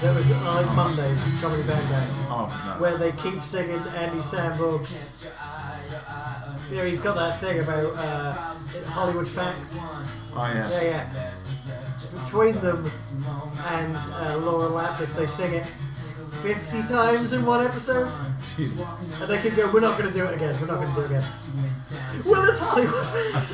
That 0.00 0.14
was 0.14 0.30
uh, 0.30 0.34
on 0.36 0.64
like 0.66 0.76
Mondays, 0.76 1.34
Comedy 1.40 1.62
Bang 1.64 1.82
Bang, 1.90 2.08
Oh 2.30 2.46
no. 2.66 2.80
where 2.80 2.96
they 2.96 3.12
keep 3.12 3.42
singing 3.42 3.82
Andy 3.98 4.18
Samberg's. 4.22 5.26
You 6.70 6.76
know, 6.76 6.84
he's 6.84 7.00
got 7.00 7.16
that 7.16 7.40
thing 7.40 7.58
about 7.60 7.94
uh, 7.96 8.32
Hollywood 8.86 9.26
Facts. 9.26 9.78
Oh 9.80 10.36
Yeah, 10.36 10.68
yeah. 10.82 11.10
yeah. 11.12 11.30
Between 12.24 12.54
them 12.60 12.90
and 13.66 13.96
uh, 13.96 14.38
Lauren 14.38 14.72
Lapkus, 14.72 15.14
they 15.16 15.26
sing 15.26 15.54
it 15.54 15.66
50 16.42 16.82
times 16.88 17.32
in 17.32 17.44
one 17.44 17.64
episode. 17.64 18.08
Jesus. 18.56 18.80
And 19.20 19.28
they 19.30 19.42
keep 19.42 19.56
going, 19.56 19.72
we're 19.72 19.80
not 19.80 19.98
going 19.98 20.10
to 20.10 20.16
do 20.16 20.24
it 20.24 20.34
again, 20.34 20.58
we're 20.60 20.66
not 20.68 20.76
going 20.80 20.88
to 20.88 20.94
do 20.94 21.00
it 21.02 21.06
again. 21.06 21.24
Well, 22.24 22.48
it's 22.48 22.60
Hollywood 22.60 23.06
Facts. 23.06 23.52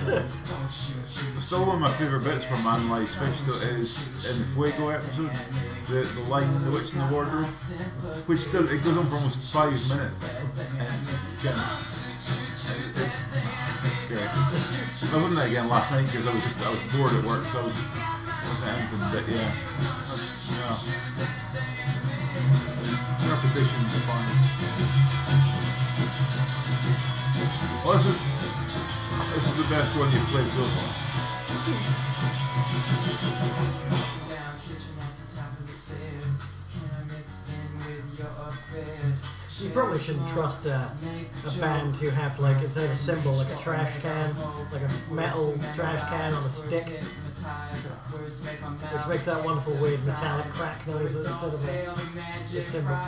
Still 1.43 1.67
one 1.67 1.77
of 1.77 1.81
my 1.81 1.93
favourite 1.95 2.25
bits 2.25 2.45
from 2.45 2.63
Man 2.65 2.89
Lies 2.91 3.15
Fish 3.15 3.41
though 3.43 3.53
is 3.79 4.09
in 4.31 4.39
the 4.43 4.47
Fuego 4.55 4.89
episode. 4.89 5.31
The, 5.89 6.01
the 6.01 6.21
line 6.23 6.65
The 6.65 6.71
Witch 6.71 6.93
in 6.93 6.99
the 6.99 7.07
Wardrobe. 7.13 7.47
Which 8.27 8.41
still 8.41 8.69
it 8.69 8.83
goes 8.83 8.97
on 8.97 9.07
for 9.07 9.17
almost 9.17 9.53
five 9.53 9.71
minutes. 9.89 10.41
And 10.79 10.95
it's 10.99 11.19
again 11.41 11.59
it's, 12.71 13.17
it's 13.17 14.05
great. 14.09 14.27
I 14.27 15.17
was 15.17 15.27
in 15.29 15.35
there 15.35 15.47
again 15.47 15.69
last 15.69 15.91
night 15.91 16.07
because 16.07 16.27
I 16.27 16.35
was 16.35 16.43
just 16.43 16.61
I 16.61 16.71
was 16.71 16.81
bored 16.95 17.13
at 17.13 17.25
work 17.25 17.45
so 17.45 17.61
I 17.61 17.65
was 17.65 17.77
I 17.77 18.49
wasn't 18.49 18.73
anything 18.75 18.99
but 19.13 19.25
yeah. 19.29 19.51
Yeah. 20.57 20.75
Repetition's 23.31 23.99
fun. 24.07 24.25
Well 27.85 27.95
this 27.95 28.07
is 28.07 28.17
this 29.35 29.45
is 29.47 29.57
the 29.57 29.69
best 29.75 29.97
one 29.97 30.11
you've 30.11 30.27
played 30.29 30.51
so 30.51 30.65
far. 30.65 31.07
You 39.61 39.71
probably 39.71 39.99
shouldn't 39.99 40.29
trust 40.29 40.67
uh, 40.67 40.89
a 41.47 41.51
band 41.61 41.95
to 41.97 42.11
have 42.11 42.39
like 42.39 42.63
instead 42.63 42.85
of 42.85 42.91
a 42.91 42.97
cymbal 42.97 43.33
like 43.33 43.49
a 43.49 43.57
trash 43.59 43.99
can, 44.01 44.35
like 44.71 44.83
a 44.83 45.15
metal 45.15 45.59
trash 45.75 46.03
can 46.11 46.35
on 46.35 46.45
a 46.45 46.51
stick, 46.51 46.85
which 46.85 49.09
makes 49.09 49.25
that 49.25 49.43
wonderful 49.45 49.75
weird 49.77 50.05
metallic 50.05 50.47
crack 50.51 50.87
noise 50.87 51.15
instead 51.15 51.55
of 51.55 51.69
a, 51.69 52.59
a 52.59 52.63
cymbal. 52.63 52.99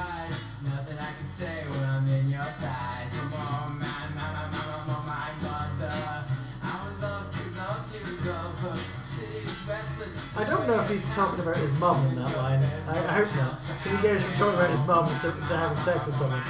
Know 10.68 10.80
if 10.80 10.88
he's 10.88 11.04
talking 11.14 11.40
about 11.40 11.56
his 11.56 11.72
mum 11.80 12.06
in 12.08 12.16
that 12.16 12.36
line. 12.36 12.62
I, 12.86 12.98
I 12.98 13.24
hope 13.24 13.34
not. 13.36 13.58
He 13.84 14.02
goes 14.02 14.22
from 14.22 14.34
talking 14.34 14.54
about 14.60 14.70
his 14.70 14.86
mum 14.86 15.06
to, 15.20 15.48
to 15.48 15.56
having 15.56 15.78
sex 15.78 16.08
or 16.08 16.12
something. 16.12 16.42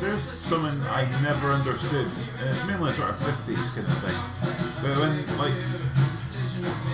There's 0.00 0.20
something 0.20 0.78
I 0.88 1.08
never 1.22 1.52
understood, 1.52 2.06
and 2.40 2.50
it's 2.50 2.64
mainly 2.66 2.90
a 2.90 2.94
sort 2.94 3.10
of 3.10 3.16
50s 3.16 3.74
kind 3.74 3.86
of 3.86 3.98
thing. 4.02 4.82
But 4.82 4.98
when, 4.98 5.26
like, 5.38 5.54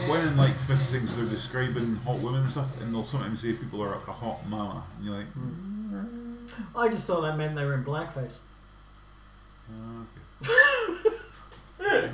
when 0.09 0.27
in 0.28 0.36
like 0.36 0.55
50 0.66 0.85
things 0.85 1.16
they're 1.16 1.24
describing 1.27 1.97
hot 1.97 2.20
women 2.20 2.43
and 2.43 2.51
stuff, 2.51 2.69
and 2.81 2.94
they'll 2.94 3.05
sometimes 3.05 3.40
say 3.40 3.55
people 3.55 3.82
are 3.82 3.90
like 3.97 4.06
a 4.06 4.12
hot 4.12 4.47
mama, 4.48 4.85
and 4.97 5.06
you're 5.06 5.16
like, 5.16 5.27
I 6.77 6.89
just 6.89 7.06
thought 7.06 7.23
that 7.23 7.36
meant 7.36 7.56
they 7.56 7.64
were 7.64 7.74
in 7.74 7.85
blackface. 7.85 8.40
"Oh, 9.70 10.06
okay. 10.43 11.16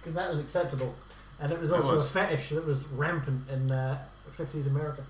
Because 0.00 0.14
that 0.14 0.30
was 0.30 0.40
acceptable. 0.40 0.94
And 1.40 1.52
it 1.52 1.60
was 1.60 1.70
It 1.70 1.76
also 1.76 1.96
was. 1.96 2.06
a 2.06 2.10
fetish 2.10 2.50
that 2.50 2.66
was 2.66 2.88
rampant 2.88 3.48
in 3.48 3.70
uh, 3.70 3.98
50s 4.36 4.66
America. 4.68 5.04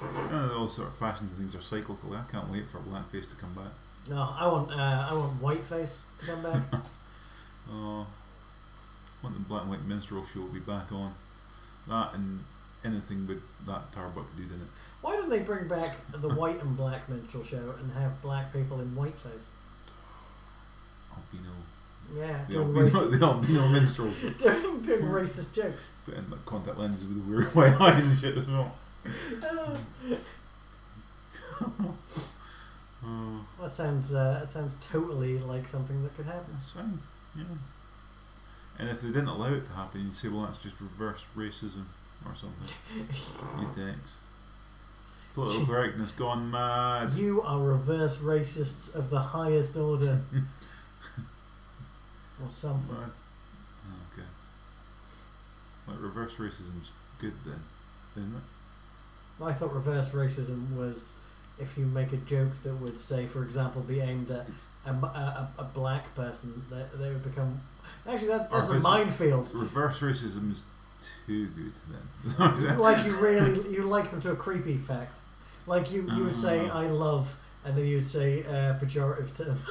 And 0.00 0.50
all 0.52 0.68
sort 0.68 0.88
of 0.88 0.94
fashions 0.96 1.30
and 1.32 1.38
things 1.38 1.54
are 1.54 1.60
cyclical. 1.60 2.12
I 2.14 2.24
can't 2.32 2.50
wait 2.50 2.68
for 2.68 2.78
blackface 2.78 3.28
to 3.30 3.36
come 3.36 3.52
back. 3.54 3.72
No, 4.08 4.16
I 4.22 4.46
want 4.46 4.70
uh, 4.72 5.06
I 5.10 5.14
want 5.14 5.40
whiteface 5.42 6.02
to 6.18 6.26
come 6.26 6.42
back. 6.42 6.62
Oh, 7.72 8.00
I 8.02 9.24
want 9.26 9.36
the 9.36 9.44
black 9.48 9.62
and 9.62 9.70
white 9.70 9.84
minstrel 9.84 10.24
show 10.26 10.40
to 10.40 10.48
be 10.52 10.58
back 10.58 10.90
on. 10.90 11.14
That 11.86 12.14
and 12.14 12.42
anything 12.84 13.26
with 13.28 13.40
that 13.66 13.92
Tarbuck 13.92 14.24
dude 14.36 14.48
in 14.50 14.60
it. 14.62 14.66
Why 15.02 15.14
don't 15.14 15.28
they 15.28 15.40
bring 15.40 15.68
back 15.68 15.94
the 16.12 16.30
white 16.34 16.60
and 16.62 16.76
black 16.76 17.08
minstrel 17.08 17.44
show 17.44 17.74
and 17.78 17.92
have 17.92 18.20
black 18.22 18.52
people 18.52 18.80
in 18.80 18.88
whiteface? 18.96 19.44
Albino. 21.14 21.52
Yeah, 22.16 22.44
The 22.48 22.52
doing, 22.54 22.66
albino, 22.68 22.86
racist, 22.88 23.18
the 23.20 23.26
albino 23.26 23.68
minstrel. 23.68 24.10
doing, 24.38 24.82
doing 24.82 25.02
racist 25.02 25.54
jokes. 25.54 25.92
Put 26.04 26.14
in 26.14 26.30
like 26.30 26.44
contact 26.46 26.78
lenses 26.78 27.06
with 27.06 27.18
weird 27.24 27.44
white 27.54 27.80
eyes 27.80 28.08
and 28.08 28.18
shit 28.18 28.36
as 28.38 28.46
well. 28.46 28.74
Oh, 29.42 29.76
That 33.60 33.70
sounds 33.70 34.14
uh, 34.14 34.38
that 34.40 34.48
sounds 34.48 34.76
totally 34.90 35.38
like 35.38 35.66
something 35.66 36.02
that 36.02 36.16
could 36.16 36.26
happen. 36.26 36.52
that's 36.52 36.70
fine. 36.70 36.98
Yeah. 37.36 37.44
And 38.78 38.88
if 38.88 39.02
they 39.02 39.08
didn't 39.08 39.28
allow 39.28 39.52
it 39.52 39.66
to 39.66 39.72
happen, 39.72 40.00
you'd 40.06 40.16
say, 40.16 40.28
well, 40.28 40.42
that's 40.46 40.62
just 40.62 40.80
reverse 40.80 41.24
racism 41.36 41.84
or 42.24 42.34
something. 42.34 42.74
you 42.96 43.66
dicks. 43.84 44.16
Political 45.34 45.66
correctness 45.66 46.10
gone 46.12 46.50
mad. 46.50 47.12
You 47.12 47.42
are 47.42 47.60
reverse 47.60 48.20
racists 48.22 48.94
of 48.94 49.10
the 49.10 49.20
highest 49.20 49.76
order. 49.76 50.20
Or 52.44 52.50
something. 52.50 52.96
Oh, 52.96 54.12
okay. 54.14 54.26
Like 55.88 56.00
reverse 56.00 56.36
racism's 56.36 56.92
good 57.18 57.34
then, 57.44 57.62
isn't 58.16 58.34
it? 58.34 59.44
I 59.44 59.52
thought 59.52 59.74
reverse 59.74 60.10
racism 60.10 60.76
was 60.76 61.12
if 61.58 61.76
you 61.78 61.86
make 61.86 62.12
a 62.12 62.16
joke 62.18 62.50
that 62.62 62.74
would 62.74 62.98
say, 62.98 63.26
for 63.26 63.42
example, 63.42 63.82
be 63.82 64.00
aimed 64.00 64.30
at 64.30 64.46
a, 64.86 64.90
a, 64.90 64.92
a, 64.94 65.50
a 65.58 65.64
black 65.64 66.14
person, 66.14 66.64
that 66.70 66.98
they 66.98 67.08
would 67.08 67.22
become. 67.24 67.60
Actually, 68.08 68.28
that, 68.28 68.48
Or 68.50 68.58
that's 68.58 68.68
if 68.70 68.74
a 68.74 68.78
it's- 68.78 68.82
minefield. 68.84 69.50
Reverse 69.54 70.00
racism 70.00 70.52
is 70.52 70.62
too 71.26 71.46
good 71.48 71.72
then. 71.88 72.78
like 72.78 73.04
you 73.06 73.16
really 73.22 73.70
you 73.74 73.84
like 73.84 74.10
them 74.10 74.20
to 74.22 74.32
a 74.32 74.36
creepy 74.36 74.76
fact. 74.76 75.16
Like 75.66 75.90
you, 75.92 76.08
you 76.14 76.24
would 76.24 76.36
say 76.36 76.68
Ah. 76.70 76.80
I 76.80 76.86
love, 76.88 77.38
and 77.64 77.76
then 77.76 77.86
you 77.86 77.96
would 77.96 78.06
say 78.06 78.44
uh, 78.44 78.78
pejorative 78.78 79.34
term. 79.36 79.56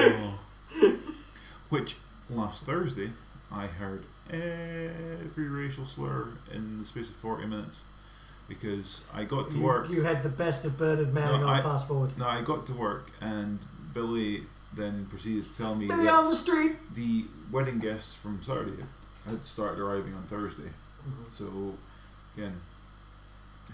Oh. 0.00 0.38
Which 1.68 1.96
last 2.30 2.64
Thursday 2.64 3.10
I 3.52 3.66
heard 3.66 4.04
every 4.30 5.48
racial 5.48 5.84
slur 5.86 6.28
in 6.52 6.78
the 6.78 6.86
space 6.86 7.08
of 7.10 7.16
forty 7.16 7.46
minutes 7.46 7.80
because 8.48 9.04
I 9.12 9.24
got 9.24 9.50
to 9.50 9.56
You, 9.58 9.62
work. 9.62 9.90
you 9.90 10.02
had 10.02 10.22
the 10.22 10.28
best 10.30 10.64
of 10.64 10.78
Bernard 10.78 11.12
Manning 11.12 11.40
No, 11.42 11.48
on 11.48 11.58
I- 11.58 11.62
fast 11.62 11.88
forward. 11.88 12.16
No, 12.16 12.26
I 12.26 12.40
got 12.42 12.66
to 12.68 12.72
work 12.72 13.10
and 13.20 13.58
Billy 13.92 14.44
then 14.74 15.06
proceeded 15.10 15.44
to 15.50 15.56
tell 15.56 15.74
me 15.74 15.86
Billy 15.86 16.04
that 16.04 16.14
on 16.14 16.30
the 16.30 16.36
street. 16.36 16.76
the 16.94 17.24
wedding 17.50 17.78
guests 17.78 18.14
from 18.14 18.42
Saturday 18.42 18.82
had 19.26 19.44
started 19.44 19.78
arriving 19.80 20.14
on 20.14 20.22
Thursday. 20.24 20.70
Mhm. 21.06 21.30
So 21.30 21.74
again, 22.36 22.58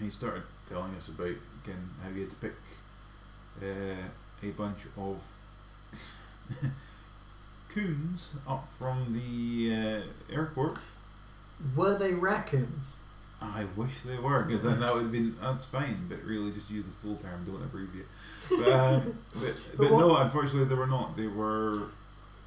he 0.01 0.09
started 0.09 0.43
telling 0.69 0.93
us 0.95 1.07
about 1.09 1.27
again 1.63 1.89
how 2.03 2.09
you 2.09 2.21
had 2.21 2.29
to 2.29 2.35
pick 2.37 2.53
uh, 3.61 4.45
a 4.47 4.49
bunch 4.51 4.85
of 4.97 5.27
coons 7.69 8.35
up 8.47 8.67
from 8.77 9.13
the 9.13 9.73
uh, 9.73 10.33
airport 10.33 10.77
Were 11.75 11.97
they 11.97 12.13
raccoons? 12.13 12.95
I 13.41 13.65
wish 13.75 14.01
they 14.01 14.17
were, 14.17 14.43
because 14.43 14.63
then 14.63 14.79
that 14.79 14.93
would 14.93 15.03
have 15.03 15.11
been 15.11 15.35
that's 15.41 15.65
fine. 15.65 16.05
But 16.09 16.23
really, 16.23 16.51
just 16.51 16.71
use 16.71 16.87
the 16.87 16.93
full 16.93 17.15
term. 17.17 17.43
Don't 17.45 17.61
abbreviate. 17.61 18.07
But, 18.49 18.67
um, 18.71 19.19
but, 19.33 19.53
but 19.77 19.91
what- 19.91 19.99
no, 19.99 20.15
unfortunately, 20.15 20.65
they 20.65 20.75
were 20.75 20.87
not. 20.87 21.15
They 21.15 21.27
were 21.27 21.89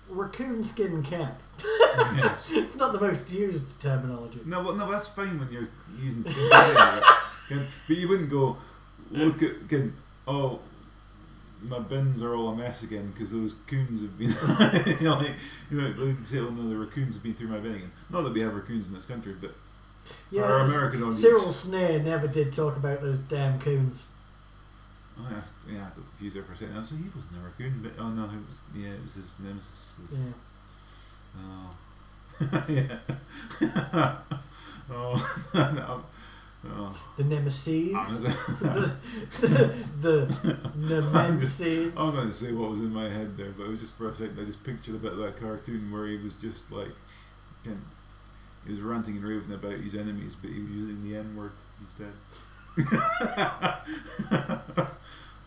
Raccoon 0.09 0.65
skin 0.65 1.03
cap. 1.03 1.41
yes. 1.63 2.51
It's 2.55 2.77
not 2.77 2.93
the 2.93 3.01
most 3.01 3.31
used 3.33 3.81
terminology. 3.83 4.41
No, 4.47 4.63
well, 4.63 4.75
no, 4.75 4.91
that's 4.91 5.09
fine 5.09 5.39
when 5.39 5.53
you're 5.53 5.69
using 6.01 6.25
skin 6.25 6.49
but, 6.51 7.03
can- 7.49 7.67
but 7.87 7.97
you 7.97 8.09
wouldn't 8.09 8.31
go 8.31 8.57
look 9.11 9.43
at 9.43 9.69
can 9.69 9.95
oh 10.27 10.61
my 11.63 11.79
bins 11.81 12.23
are 12.23 12.35
all 12.37 12.51
a 12.51 12.57
mess 12.57 12.83
again 12.85 13.11
because 13.13 13.33
those 13.33 13.55
coons 13.67 14.01
have 14.03 14.17
been 14.17 14.29
you 15.01 15.05
know 15.05 15.15
like 15.17 15.35
you 15.71 15.81
know 15.81 16.05
like 16.05 16.17
say 16.23 16.39
oh 16.39 16.49
no 16.51 16.69
the 16.69 16.77
raccoons 16.77 17.15
have 17.15 17.23
been 17.23 17.35
through 17.35 17.49
my 17.49 17.59
bin 17.59 17.75
again. 17.75 17.91
Not 18.11 18.23
that 18.23 18.33
we 18.33 18.41
have 18.41 18.55
raccoons 18.55 18.89
in 18.89 18.95
this 18.95 19.05
country, 19.07 19.35
but 19.41 19.55
Yeah, 20.31 20.43
our 20.43 20.61
American 20.61 21.01
audience, 21.01 21.21
Cyril 21.21 21.53
Sneer 21.53 22.01
never 22.01 22.29
did 22.29 22.53
talk 22.53 22.77
about 22.77 23.01
those 23.03 23.19
damn 23.21 23.59
coons. 23.61 24.09
Oh, 25.21 25.27
yeah, 25.29 25.41
yeah, 25.75 25.81
I 25.81 25.85
got 25.87 25.95
confused 25.95 26.37
there 26.37 26.45
for 26.45 26.53
a 26.53 26.57
second. 26.57 26.77
I 26.77 26.79
was 26.79 26.93
like, 26.93 27.03
he 27.03 27.09
wasn't 27.13 27.35
a 27.35 27.45
raccoon, 27.45 27.81
but 27.83 27.93
oh 27.99 28.09
no, 28.11 28.25
it 28.27 28.49
was 28.49 28.63
yeah, 28.77 28.91
it 28.91 29.03
was 29.03 29.15
his 29.15 29.35
nemesis. 29.41 29.97
His- 30.11 30.19
Yeah. 30.21 30.33
Oh, 31.41 31.71
yeah. 32.69 32.99
oh, 34.91 35.51
no. 35.55 36.05
Oh. 36.67 36.97
The 37.17 37.25
Nemesis. 37.25 37.93
The, 38.61 39.75
the, 40.01 40.27
the 40.77 41.01
Nemesis. 41.03 41.97
I'm 41.97 42.13
going 42.13 42.29
to 42.29 42.35
say 42.35 42.53
what 42.53 42.71
was 42.71 42.81
in 42.81 42.93
my 42.93 43.09
head 43.09 43.37
there, 43.37 43.51
but 43.57 43.65
it 43.65 43.69
was 43.71 43.81
just 43.81 43.97
for 43.97 44.09
a 44.11 44.15
second. 44.15 44.39
I 44.41 44.45
just 44.45 44.63
pictured 44.65 44.95
a 44.97 44.99
bit 44.99 45.13
of 45.13 45.19
that 45.19 45.37
cartoon 45.39 45.91
where 45.91 46.07
he 46.07 46.17
was 46.17 46.35
just 46.35 46.71
like, 46.71 46.93
kind 47.65 47.83
he 48.65 48.73
was 48.73 48.81
ranting 48.81 49.17
and 49.17 49.25
raving 49.25 49.55
about 49.55 49.79
his 49.79 49.95
enemies, 49.95 50.37
but 50.41 50.51
he 50.51 50.61
was 50.61 50.71
using 50.71 51.03
the 51.09 51.17
N 51.17 51.37
word 51.37 51.53
instead. 51.81 52.13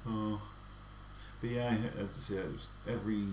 oh, 0.08 0.42
but 1.40 1.50
yeah, 1.50 1.78
as 2.00 2.18
I 2.18 2.20
say, 2.20 2.36
it 2.36 2.52
was 2.52 2.70
every 2.88 3.26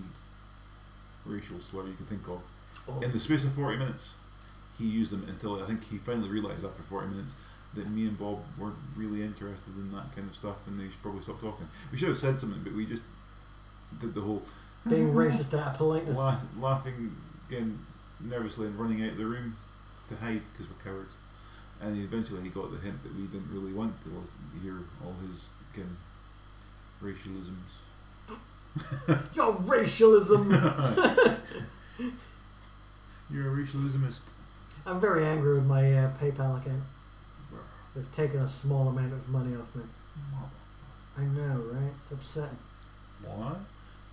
racial 1.25 1.59
slur 1.59 1.87
you 1.87 1.95
can 1.95 2.05
think 2.05 2.27
of 2.27 2.41
Oh, 2.89 2.99
in 3.01 3.11
the 3.11 3.19
space 3.19 3.43
of 3.43 3.53
40 3.53 3.77
minutes, 3.77 4.13
he 4.77 4.85
used 4.85 5.11
them 5.11 5.25
until 5.27 5.61
I 5.61 5.67
think 5.67 5.83
he 5.89 5.97
finally 5.97 6.29
realised 6.29 6.65
after 6.65 6.81
40 6.83 7.07
minutes 7.07 7.33
that 7.75 7.89
me 7.89 8.07
and 8.07 8.17
Bob 8.17 8.39
weren't 8.57 8.75
really 8.95 9.21
interested 9.23 9.75
in 9.75 9.91
that 9.91 10.15
kind 10.15 10.27
of 10.27 10.35
stuff 10.35 10.55
and 10.67 10.79
they 10.79 10.85
should 10.89 11.01
probably 11.01 11.21
stop 11.21 11.39
talking. 11.39 11.67
We 11.91 11.97
should 11.97 12.09
have 12.09 12.17
said 12.17 12.39
something, 12.39 12.61
but 12.63 12.73
we 12.73 12.85
just 12.85 13.03
did 13.99 14.13
the 14.13 14.21
whole 14.21 14.41
being 14.87 15.13
racist 15.13 15.57
out 15.59 15.67
of 15.67 15.77
politeness. 15.77 16.17
la- 16.17 16.39
laughing, 16.59 17.15
again, 17.47 17.79
nervously 18.19 18.67
and 18.67 18.79
running 18.79 19.03
out 19.03 19.11
of 19.11 19.17
the 19.17 19.25
room 19.25 19.55
to 20.09 20.15
hide 20.15 20.41
because 20.51 20.67
we're 20.67 20.83
cowards. 20.91 21.15
And 21.81 21.97
eventually 22.03 22.41
he 22.41 22.49
got 22.49 22.71
the 22.71 22.79
hint 22.79 23.01
that 23.03 23.15
we 23.15 23.23
didn't 23.27 23.49
really 23.51 23.71
want 23.71 23.95
to 24.03 24.09
hear 24.61 24.79
all 25.03 25.15
his 25.27 25.49
again, 25.73 25.95
racialisms. 27.01 27.79
Your 29.35 29.53
racialism. 29.53 30.51
You're 33.31 33.53
a 33.53 33.55
racialismist. 33.55 34.33
I'm 34.85 34.99
very 34.99 35.25
angry 35.25 35.53
with 35.55 35.65
my 35.65 35.93
uh, 35.93 36.11
PayPal 36.21 36.59
account. 36.59 36.83
They've 37.99 38.11
taken 38.13 38.39
a 38.39 38.47
small 38.47 38.87
amount 38.87 39.11
of 39.11 39.27
money 39.27 39.57
off 39.57 39.75
me. 39.75 39.83
Mother, 40.31 40.47
I 41.17 41.23
know, 41.23 41.61
right? 41.73 41.91
It's 42.03 42.13
upsetting. 42.13 42.57
Why? 43.25 43.55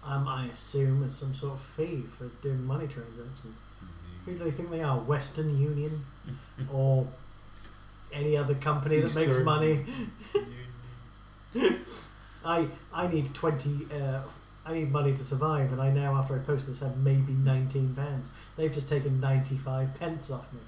Um, 0.02 0.26
I 0.26 0.46
assume 0.46 1.04
it's 1.04 1.14
some 1.16 1.32
sort 1.32 1.54
of 1.54 1.60
fee 1.60 2.02
for 2.18 2.26
doing 2.42 2.64
money 2.64 2.88
transactions. 2.88 3.58
Who 4.24 4.32
do 4.32 4.42
they 4.42 4.50
think 4.50 4.70
they 4.70 4.82
are? 4.82 4.98
Western 4.98 5.56
Union? 5.56 6.04
or 6.72 7.06
any 8.12 8.36
other 8.36 8.56
company 8.56 8.98
that 8.98 9.14
makes 9.14 9.28
Eastern 9.28 9.44
money? 9.44 9.84
I 12.44 12.66
I 12.92 13.06
need 13.06 13.32
twenty. 13.34 13.86
Uh, 13.94 14.20
I 14.64 14.74
need 14.74 14.90
money 14.90 15.12
to 15.12 15.22
survive, 15.22 15.70
and 15.70 15.80
I 15.80 15.92
now, 15.92 16.16
after 16.16 16.34
I 16.34 16.38
post 16.38 16.66
this, 16.66 16.80
have 16.80 16.96
maybe 16.96 17.34
nineteen 17.34 17.94
pounds. 17.94 18.30
They've 18.56 18.72
just 18.72 18.88
taken 18.88 19.20
ninety-five 19.20 19.94
pence 19.94 20.30
off 20.32 20.52
me. 20.52 20.60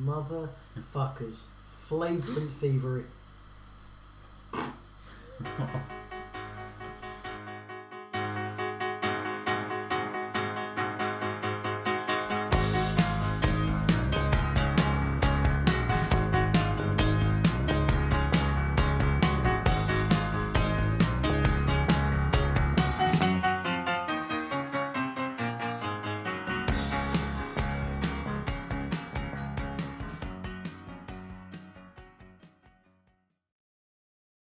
Motherfuckers, 0.94 1.48
flagrant 1.88 2.52
thievery. 2.52 3.04